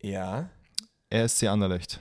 Ja. 0.00 0.48
RSC 1.12 1.48
Anderlecht, 1.48 2.00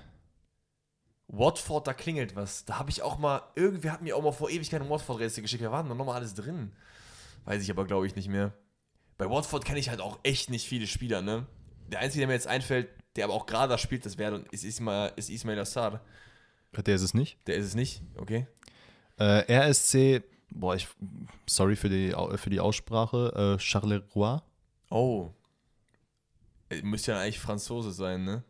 Watford, 1.27 1.87
da 1.87 1.93
klingelt 1.93 2.35
was. 2.35 2.65
Da 2.65 2.77
habe 2.79 2.89
ich 2.91 3.01
auch 3.01 3.17
mal, 3.17 3.41
irgendwer 3.55 3.91
hat 3.91 4.01
mir 4.01 4.15
auch 4.15 4.21
mal 4.21 4.31
vor 4.31 4.49
Ewigkeiten 4.49 4.89
Watford-Rätsel 4.89 5.41
geschickt. 5.41 5.63
Da 5.63 5.71
waren 5.71 5.89
da 5.89 5.95
nochmal 5.95 6.15
alles 6.15 6.33
drin. 6.35 6.71
Weiß 7.45 7.61
ich 7.61 7.71
aber, 7.71 7.85
glaube 7.85 8.05
ich, 8.07 8.15
nicht 8.15 8.29
mehr. 8.29 8.53
Bei 9.17 9.29
Watford 9.29 9.65
kenne 9.65 9.79
ich 9.79 9.89
halt 9.89 10.01
auch 10.01 10.19
echt 10.23 10.49
nicht 10.49 10.67
viele 10.67 10.87
Spieler, 10.87 11.21
ne? 11.21 11.45
Der 11.87 11.99
einzige, 11.99 12.21
der 12.21 12.27
mir 12.27 12.33
jetzt 12.33 12.47
einfällt, 12.47 12.89
der 13.15 13.25
aber 13.25 13.33
auch 13.33 13.45
gerade 13.47 13.69
da 13.69 13.77
spielt, 13.77 14.05
das 14.05 14.17
wäre 14.17 14.43
ist 14.51 14.63
Ismail, 14.63 15.13
ist 15.15 15.29
Ismail 15.29 15.59
Assad. 15.59 15.99
Der 16.83 16.95
ist 16.95 17.01
es 17.01 17.13
nicht. 17.13 17.37
Der 17.47 17.55
ist 17.55 17.65
es 17.65 17.75
nicht, 17.75 18.01
okay? 18.17 18.47
Äh, 19.17 19.51
RSC, 19.51 20.23
boah, 20.51 20.75
ich, 20.75 20.87
sorry 21.45 21.75
für 21.75 21.89
die, 21.89 22.13
für 22.35 22.49
die 22.49 22.59
Aussprache, 22.59 23.55
äh, 23.55 23.59
Charleroi. 23.59 24.41
Oh. 24.89 25.31
Äh, 26.69 26.81
Müsste 26.81 27.11
ja 27.11 27.21
eigentlich 27.21 27.39
Franzose 27.39 27.91
sein, 27.91 28.23
ne? 28.23 28.43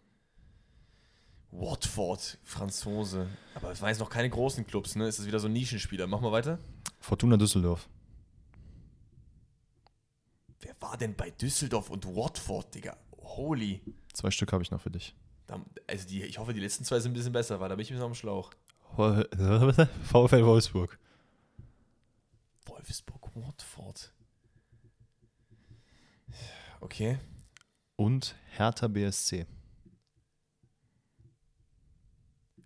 Watford, 1.51 2.37
Franzose. 2.43 3.29
Aber 3.53 3.71
es 3.71 3.81
waren 3.81 3.89
jetzt 3.89 3.99
noch 3.99 4.09
keine 4.09 4.29
großen 4.29 4.65
Clubs, 4.67 4.95
ne? 4.95 5.07
Ist 5.07 5.19
das 5.19 5.25
wieder 5.25 5.39
so 5.39 5.47
ein 5.47 5.53
Nischenspieler? 5.53 6.07
Mach 6.07 6.19
mal 6.21 6.31
weiter. 6.31 6.59
Fortuna 6.99 7.37
Düsseldorf. 7.37 7.87
Wer 10.59 10.75
war 10.79 10.97
denn 10.97 11.15
bei 11.15 11.29
Düsseldorf 11.29 11.89
und 11.89 12.05
Watford, 12.05 12.73
Digga? 12.73 12.97
Holy. 13.21 13.81
Zwei 14.13 14.31
Stück 14.31 14.51
habe 14.51 14.63
ich 14.63 14.71
noch 14.71 14.81
für 14.81 14.89
dich. 14.89 15.15
Also 15.87 16.07
die, 16.07 16.23
ich 16.23 16.37
hoffe, 16.37 16.53
die 16.53 16.59
letzten 16.59 16.83
zwei 16.83 16.99
sind 16.99 17.11
ein 17.11 17.13
bisschen 17.13 17.33
besser, 17.33 17.59
weil 17.59 17.69
da 17.69 17.75
bin 17.75 17.83
ich 17.83 17.91
ein 17.91 17.95
bisschen 17.95 18.07
am 18.07 18.15
Schlauch. 18.15 18.51
VfL 18.95 20.45
Wolfsburg. 20.45 20.97
Wolfsburg, 22.65 23.29
Watford. 23.35 24.13
Okay. 26.79 27.19
Und 27.95 28.35
Hertha 28.51 28.87
BSC. 28.87 29.45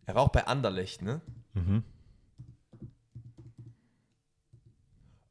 Er 0.06 0.15
war 0.15 0.23
auch 0.23 0.30
bei 0.30 0.45
Anderlecht, 0.47 1.01
ne? 1.01 1.22
Mhm. 1.53 1.84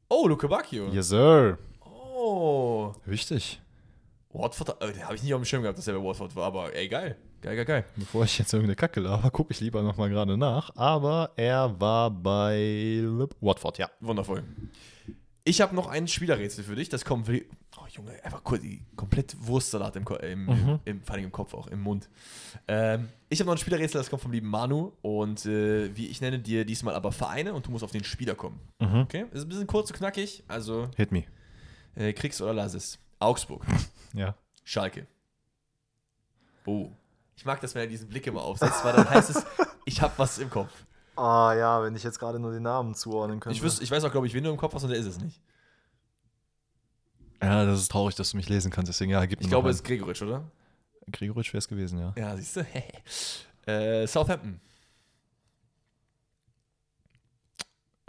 Oh, 0.07 0.27
Luke 0.27 0.47
Bacchio. 0.47 0.89
Yes, 0.89 1.09
sir. 1.09 1.57
Oh. 1.81 2.93
Wichtig. 3.05 3.61
Watford, 4.29 4.81
äh, 4.81 4.93
den 4.93 5.03
habe 5.03 5.15
ich 5.15 5.23
nicht 5.23 5.33
auf 5.33 5.41
dem 5.41 5.45
Schirm 5.45 5.61
gehabt, 5.61 5.77
dass 5.77 5.87
er 5.87 5.93
bei 5.95 6.03
Watford 6.03 6.35
war, 6.35 6.45
aber 6.45 6.73
ey, 6.73 6.87
geil. 6.87 7.17
Geil, 7.41 7.55
geil, 7.55 7.65
geil. 7.65 7.85
Bevor 7.95 8.25
ich 8.25 8.37
jetzt 8.37 8.51
irgendeine 8.53 8.75
Kacke 8.75 8.99
laber, 8.99 9.31
gucke 9.31 9.53
ich 9.53 9.59
lieber 9.61 9.81
nochmal 9.81 10.09
gerade 10.09 10.37
nach. 10.37 10.75
Aber 10.75 11.31
er 11.37 11.79
war 11.79 12.11
bei 12.11 13.01
Watford, 13.39 13.77
ja. 13.77 13.89
Wundervoll. 14.01 14.43
Ich 15.45 15.61
habe 15.61 15.73
noch 15.73 15.87
ein 15.87 16.07
Spielerrätsel 16.07 16.63
für 16.65 16.75
dich. 16.75 16.89
Das 16.89 17.05
kommt 17.05 17.27
wie. 17.29 17.45
Oh, 17.77 17.85
Junge, 17.91 18.11
einfach 18.25 18.43
kurz 18.43 18.61
die 18.61 18.83
komplett 18.95 19.35
Wurstsalat 19.39 19.95
im, 19.95 20.05
im, 20.21 20.45
Mhm. 20.45 20.79
im, 20.83 21.01
vor 21.01 21.15
allem 21.15 21.23
im 21.25 21.31
Kopf 21.31 21.53
auch, 21.53 21.67
im 21.67 21.81
Mund. 21.81 22.09
Ähm, 22.67 23.07
ich 23.29 23.39
habe 23.39 23.47
noch 23.47 23.55
ein 23.55 23.57
Spielerrätsel, 23.57 23.99
das 23.99 24.09
kommt 24.09 24.21
vom 24.21 24.31
lieben 24.33 24.47
Manu. 24.49 24.91
Und 25.01 25.45
äh, 25.45 25.95
wie 25.95 26.07
ich 26.07 26.19
nenne 26.19 26.39
dir 26.39 26.65
diesmal 26.65 26.93
aber 26.93 27.11
Vereine 27.13 27.53
und 27.53 27.65
du 27.65 27.71
musst 27.71 27.85
auf 27.85 27.91
den 27.91 28.03
Spieler 28.03 28.35
kommen. 28.35 28.59
Mhm. 28.79 28.95
Okay? 29.01 29.25
Ist 29.31 29.43
ein 29.43 29.49
bisschen 29.49 29.65
kurz 29.67 29.89
und 29.91 29.97
knackig. 29.97 30.43
Also 30.49 30.89
Hit 30.97 31.11
me. 31.13 31.23
äh, 31.95 32.11
kriegst 32.11 32.41
oder 32.41 32.53
lass 32.53 32.73
es. 32.73 32.99
Augsburg. 33.19 33.65
Ja. 34.13 34.33
Schalke. 34.63 35.05
Oh. 36.65 36.89
Ich 37.39 37.45
mag 37.45 37.61
das, 37.61 37.73
wenn 37.73 37.83
er 37.83 37.87
diesen 37.87 38.09
Blick 38.09 38.27
immer 38.27 38.41
aufsetzt, 38.41 38.83
weil 38.83 38.91
dann 38.91 39.09
heißt 39.09 39.29
es, 39.29 39.45
ich 39.85 40.01
habe 40.01 40.11
was 40.17 40.39
im 40.39 40.49
Kopf. 40.49 40.73
Ah 41.15 41.53
ja, 41.53 41.81
wenn 41.81 41.95
ich 41.95 42.03
jetzt 42.03 42.19
gerade 42.19 42.37
nur 42.37 42.51
den 42.51 42.63
Namen 42.63 42.95
zuordnen 42.95 43.39
könnte. 43.39 43.55
Ich, 43.55 43.63
wüs, 43.63 43.79
ich 43.79 43.89
weiß 43.89 44.03
auch, 44.03 44.11
glaube 44.11 44.27
ich, 44.27 44.33
wen 44.33 44.43
du 44.43 44.49
im 44.49 44.57
Kopf 44.57 44.73
hast 44.73 44.83
und 44.83 44.89
der 44.89 44.99
ist 44.99 45.05
es 45.05 45.21
nicht. 45.21 45.41
ja, 47.41 47.63
das 47.63 47.79
ist 47.79 47.91
traurig, 47.93 48.15
dass 48.15 48.31
du 48.31 48.37
mich 48.37 48.49
lesen 48.49 48.71
kannst. 48.71 48.89
Deswegen, 48.89 49.11
ja, 49.11 49.25
gib 49.25 49.39
mir 49.39 49.43
Ich 49.43 49.49
glaube, 49.49 49.69
es 49.69 49.77
ist 49.77 49.85
Gregoritsch, 49.85 50.21
oder? 50.21 50.51
Gregoritsch 51.09 51.53
wäre 51.53 51.59
es 51.59 51.69
gewesen, 51.69 51.99
ja. 51.99 52.13
Ja, 52.17 52.35
siehst 52.35 52.57
du? 52.57 52.65
äh, 53.71 54.05
Southampton. 54.05 54.59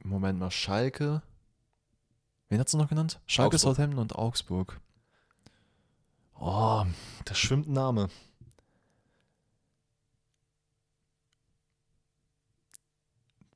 Moment 0.02 0.40
mal, 0.40 0.50
Schalke. 0.50 1.22
Wen 2.48 2.58
hast 2.58 2.74
du 2.74 2.78
noch 2.78 2.88
genannt? 2.88 3.20
Schalke, 3.26 3.54
Augsburg. 3.54 3.76
Southampton 3.76 4.00
und 4.00 4.16
Augsburg. 4.16 4.80
Oh, 6.36 6.84
das 7.26 7.38
schwimmt 7.38 7.68
ein 7.68 7.74
Name. 7.74 8.08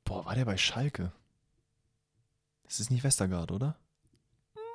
Boah, 0.05 0.23
war 0.25 0.35
der 0.35 0.45
bei 0.45 0.55
Schalke? 0.57 1.11
Das 2.63 2.79
ist 2.79 2.89
nicht 2.89 3.03
Westergaard, 3.03 3.51
oder? 3.51 3.77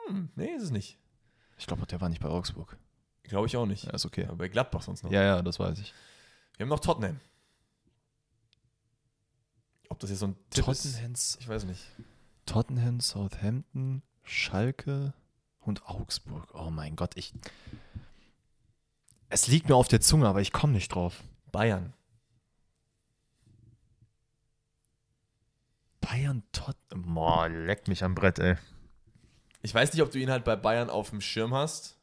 Hm, 0.06 0.30
nee, 0.34 0.50
ist 0.54 0.64
es 0.64 0.70
nicht. 0.70 0.98
Ich 1.56 1.66
glaube, 1.66 1.86
der 1.86 2.00
war 2.00 2.08
nicht 2.08 2.20
bei 2.22 2.28
Augsburg. 2.28 2.76
Glaube 3.22 3.46
ich 3.46 3.56
auch 3.56 3.66
nicht. 3.66 3.84
Ja, 3.84 3.92
ist 3.92 4.06
okay. 4.06 4.24
Aber 4.26 4.36
bei 4.36 4.48
Gladbach 4.48 4.82
sonst 4.82 5.02
noch. 5.04 5.10
Ja, 5.12 5.22
ja, 5.22 5.42
das 5.42 5.58
weiß 5.58 5.78
ich. 5.78 5.94
Wir 6.56 6.64
haben 6.64 6.70
noch 6.70 6.80
Tottenham. 6.80 7.20
Ob 9.88 9.98
das 10.00 10.10
jetzt 10.10 10.20
so 10.20 10.26
ein 10.28 10.36
Tipp 10.50 10.66
ist? 10.68 10.82
Tottenhams, 10.82 11.38
Ich 11.40 11.48
weiß 11.48 11.64
nicht. 11.64 11.84
Tottenham, 12.46 13.00
Southampton, 13.00 14.02
Schalke 14.24 15.14
und 15.60 15.86
Augsburg. 15.86 16.48
Oh 16.54 16.70
mein 16.70 16.96
Gott, 16.96 17.16
ich. 17.16 17.32
Es 19.28 19.46
liegt 19.46 19.68
mir 19.68 19.76
auf 19.76 19.88
der 19.88 20.00
Zunge, 20.00 20.26
aber 20.26 20.40
ich 20.40 20.52
komme 20.52 20.72
nicht 20.72 20.88
drauf. 20.94 21.22
Bayern. 21.52 21.92
Bayern, 26.10 26.42
Tottenham. 26.52 27.14
Boah, 27.14 27.48
leckt 27.48 27.86
mich 27.86 28.02
am 28.02 28.14
Brett, 28.14 28.38
ey. 28.40 28.56
Ich 29.62 29.74
weiß 29.74 29.92
nicht, 29.92 30.02
ob 30.02 30.10
du 30.10 30.18
ihn 30.18 30.30
halt 30.30 30.44
bei 30.44 30.56
Bayern 30.56 30.90
auf 30.90 31.10
dem 31.10 31.20
Schirm 31.20 31.54
hast. 31.54 31.98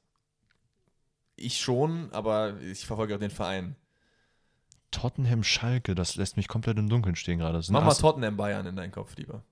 Ich 1.35 1.59
schon, 1.59 2.11
aber 2.13 2.59
ich 2.61 2.85
verfolge 2.85 3.15
auch 3.15 3.19
den 3.19 3.31
Verein. 3.31 3.75
Tottenham, 4.91 5.43
Schalke, 5.43 5.93
das 5.93 6.15
lässt 6.15 6.37
mich 6.37 6.47
komplett 6.47 6.77
im 6.77 6.87
Dunkeln 6.87 7.15
stehen 7.15 7.39
gerade. 7.39 7.61
Mach 7.69 7.83
mal 7.83 7.93
Tottenham 7.93 8.37
Bayern 8.37 8.65
in 8.65 8.75
deinen 8.75 8.91
Kopf 8.91 9.15
lieber. 9.17 9.43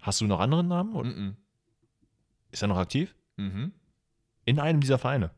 hast 0.00 0.20
du 0.20 0.26
noch 0.26 0.40
andere 0.40 0.62
Namen? 0.62 0.94
Oder? 0.94 1.10
Mhm. 1.10 1.36
Ist 2.52 2.62
er 2.62 2.68
noch 2.68 2.78
aktiv? 2.78 3.14
Mhm. 3.36 3.72
In 4.44 4.60
einem 4.60 4.80
dieser 4.80 4.98
Vereine. 4.98 5.32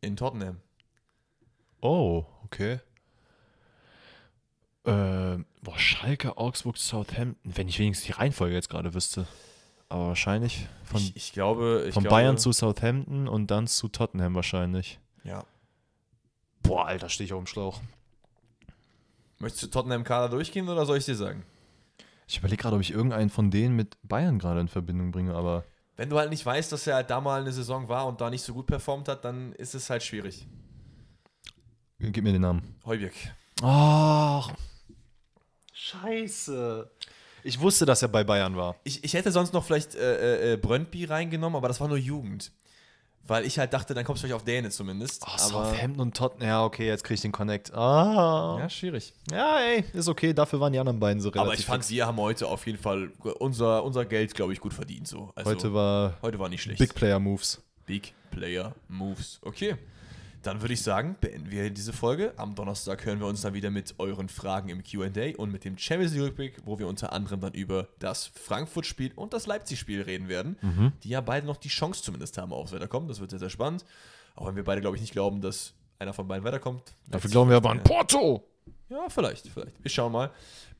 In 0.00 0.16
Tottenham. 0.16 0.60
Oh, 1.80 2.24
okay. 2.44 2.80
Äh, 4.86 5.44
boah, 5.62 5.78
Schalke, 5.78 6.38
Augsburg, 6.38 6.78
Southampton. 6.78 7.56
Wenn 7.56 7.68
ich 7.68 7.78
wenigstens 7.78 8.06
die 8.06 8.12
Reihenfolge 8.12 8.54
jetzt 8.54 8.70
gerade 8.70 8.94
wüsste. 8.94 9.26
Aber 9.88 10.08
wahrscheinlich 10.08 10.68
von, 10.84 11.00
ich, 11.00 11.16
ich 11.16 11.32
glaube, 11.32 11.84
ich 11.88 11.94
von 11.94 12.04
glaube, 12.04 12.16
Bayern 12.16 12.38
zu 12.38 12.52
Southampton 12.52 13.28
und 13.28 13.50
dann 13.50 13.66
zu 13.66 13.88
Tottenham 13.88 14.34
wahrscheinlich. 14.34 14.98
Ja. 15.24 15.44
Boah, 16.62 16.86
Alter, 16.86 17.08
stehe 17.08 17.26
ich 17.26 17.32
auf 17.32 17.42
dem 17.42 17.46
Schlauch. 17.46 17.80
Möchtest 19.38 19.64
du 19.64 19.66
Tottenham 19.68 20.04
Kader 20.04 20.28
durchgehen 20.28 20.68
oder 20.68 20.86
soll 20.86 20.98
ich 20.98 21.04
dir 21.04 21.14
sagen? 21.14 21.44
Ich 22.26 22.38
überlege 22.38 22.62
gerade, 22.62 22.76
ob 22.76 22.82
ich 22.82 22.90
irgendeinen 22.90 23.30
von 23.30 23.50
denen 23.50 23.76
mit 23.76 23.96
Bayern 24.02 24.38
gerade 24.38 24.60
in 24.60 24.68
Verbindung 24.68 25.12
bringe, 25.12 25.34
aber 25.34 25.64
Wenn 25.96 26.10
du 26.10 26.18
halt 26.18 26.30
nicht 26.30 26.44
weißt, 26.44 26.72
dass 26.72 26.86
er 26.86 26.96
halt 26.96 27.10
da 27.10 27.20
mal 27.20 27.40
eine 27.40 27.52
Saison 27.52 27.88
war 27.88 28.06
und 28.06 28.20
da 28.20 28.30
nicht 28.30 28.42
so 28.42 28.54
gut 28.54 28.66
performt 28.66 29.08
hat, 29.08 29.24
dann 29.24 29.52
ist 29.52 29.74
es 29.74 29.90
halt 29.90 30.02
schwierig. 30.02 30.46
gib 31.98 32.24
mir 32.24 32.32
den 32.32 32.42
Namen. 32.42 32.76
Heuberg. 32.84 33.14
Ach, 33.62 34.52
scheiße. 35.86 36.90
Ich 37.44 37.60
wusste, 37.60 37.86
dass 37.86 38.02
er 38.02 38.08
bei 38.08 38.24
Bayern 38.24 38.56
war. 38.56 38.76
Ich, 38.82 39.04
ich 39.04 39.14
hätte 39.14 39.30
sonst 39.30 39.52
noch 39.52 39.64
vielleicht 39.64 39.94
äh, 39.94 40.50
äh, 40.50 40.52
äh, 40.54 40.56
Brøndby 40.56 41.04
reingenommen, 41.04 41.56
aber 41.56 41.68
das 41.68 41.80
war 41.80 41.88
nur 41.88 41.98
Jugend. 41.98 42.50
Weil 43.28 43.44
ich 43.44 43.58
halt 43.58 43.72
dachte, 43.72 43.92
dann 43.92 44.04
kommst 44.04 44.22
du 44.22 44.26
vielleicht 44.26 44.36
auf 44.36 44.44
Däne 44.44 44.70
zumindest. 44.70 45.24
Oh, 45.24 45.30
aber 45.30 45.38
Southampton 45.38 46.00
und 46.00 46.16
Tottenham. 46.16 46.48
Ja, 46.48 46.64
okay, 46.64 46.86
jetzt 46.86 47.02
kriege 47.02 47.14
ich 47.14 47.20
den 47.22 47.32
Connect. 47.32 47.74
Ah. 47.74 48.56
ja, 48.60 48.70
schwierig. 48.70 49.14
Ja, 49.32 49.58
ey, 49.58 49.84
ist 49.92 50.08
okay. 50.08 50.32
Dafür 50.32 50.60
waren 50.60 50.72
die 50.72 50.78
anderen 50.78 51.00
beiden 51.00 51.20
so 51.20 51.30
relativ. 51.30 51.48
Aber 51.48 51.54
ich 51.54 51.66
fand, 51.66 51.88
wir 51.90 52.06
haben 52.06 52.18
heute 52.18 52.46
auf 52.46 52.66
jeden 52.66 52.78
Fall 52.78 53.10
unser, 53.38 53.82
unser 53.82 54.04
Geld, 54.04 54.34
glaube 54.34 54.52
ich, 54.52 54.60
gut 54.60 54.74
verdient. 54.74 55.08
So. 55.08 55.32
Also, 55.34 55.50
heute 55.50 55.74
war 55.74 56.18
heute 56.22 56.38
war 56.38 56.48
nicht 56.48 56.62
schlecht. 56.62 56.78
Big 56.78 56.94
Player 56.94 57.18
Moves. 57.18 57.60
Big 57.84 58.14
Player 58.30 58.74
Moves. 58.88 59.40
Okay. 59.42 59.76
Dann 60.46 60.60
würde 60.60 60.74
ich 60.74 60.82
sagen, 60.82 61.16
beenden 61.20 61.50
wir 61.50 61.70
diese 61.70 61.92
Folge. 61.92 62.32
Am 62.36 62.54
Donnerstag 62.54 63.04
hören 63.04 63.18
wir 63.18 63.26
uns 63.26 63.40
dann 63.40 63.52
wieder 63.52 63.70
mit 63.70 63.96
euren 63.98 64.28
Fragen 64.28 64.68
im 64.68 64.84
QA 64.84 65.36
und 65.36 65.50
mit 65.50 65.64
dem 65.64 65.76
Champions 65.76 66.12
League 66.12 66.22
Rückblick, 66.22 66.58
wo 66.64 66.78
wir 66.78 66.86
unter 66.86 67.12
anderem 67.12 67.40
dann 67.40 67.52
über 67.52 67.88
das 67.98 68.26
Frankfurt-Spiel 68.26 69.12
und 69.16 69.32
das 69.32 69.48
Leipzig-Spiel 69.48 70.02
reden 70.02 70.28
werden, 70.28 70.56
die 71.02 71.08
ja 71.08 71.20
beide 71.20 71.46
noch 71.46 71.56
die 71.56 71.68
Chance 71.68 72.04
zumindest 72.04 72.38
haben, 72.38 72.52
aufs 72.52 72.72
Weiterkommen. 72.72 73.08
Das 73.08 73.18
wird 73.18 73.30
sehr, 73.30 73.40
sehr 73.40 73.50
spannend. 73.50 73.84
Auch 74.36 74.46
wenn 74.46 74.54
wir 74.54 74.62
beide, 74.62 74.80
glaube 74.80 74.94
ich, 74.96 75.00
nicht 75.00 75.12
glauben, 75.12 75.40
dass 75.40 75.74
einer 75.98 76.12
von 76.12 76.28
beiden 76.28 76.44
weiterkommt. 76.44 76.94
Dafür 77.08 77.28
glauben 77.28 77.50
wir 77.50 77.56
aber 77.56 77.70
an 77.70 77.82
Porto. 77.82 78.44
Ja, 78.88 79.08
vielleicht, 79.08 79.48
vielleicht. 79.48 79.82
Wir 79.82 79.90
schauen 79.90 80.12
mal. 80.12 80.30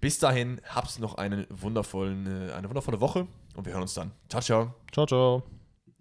Bis 0.01 0.21
dahin, 0.21 0.61
habt 0.69 1.01
noch 1.01 1.17
einen 1.17 1.45
wundervollen, 1.51 2.51
äh, 2.51 2.53
eine 2.53 2.69
wundervolle 2.69 3.01
Woche 3.01 3.27
und 3.57 3.67
wir 3.67 3.73
hören 3.73 3.83
uns 3.83 3.95
dann. 3.95 4.13
Ciao, 4.29 4.43
ciao. 4.43 4.75
Ciao, 4.93 5.07
ciao. 5.07 5.56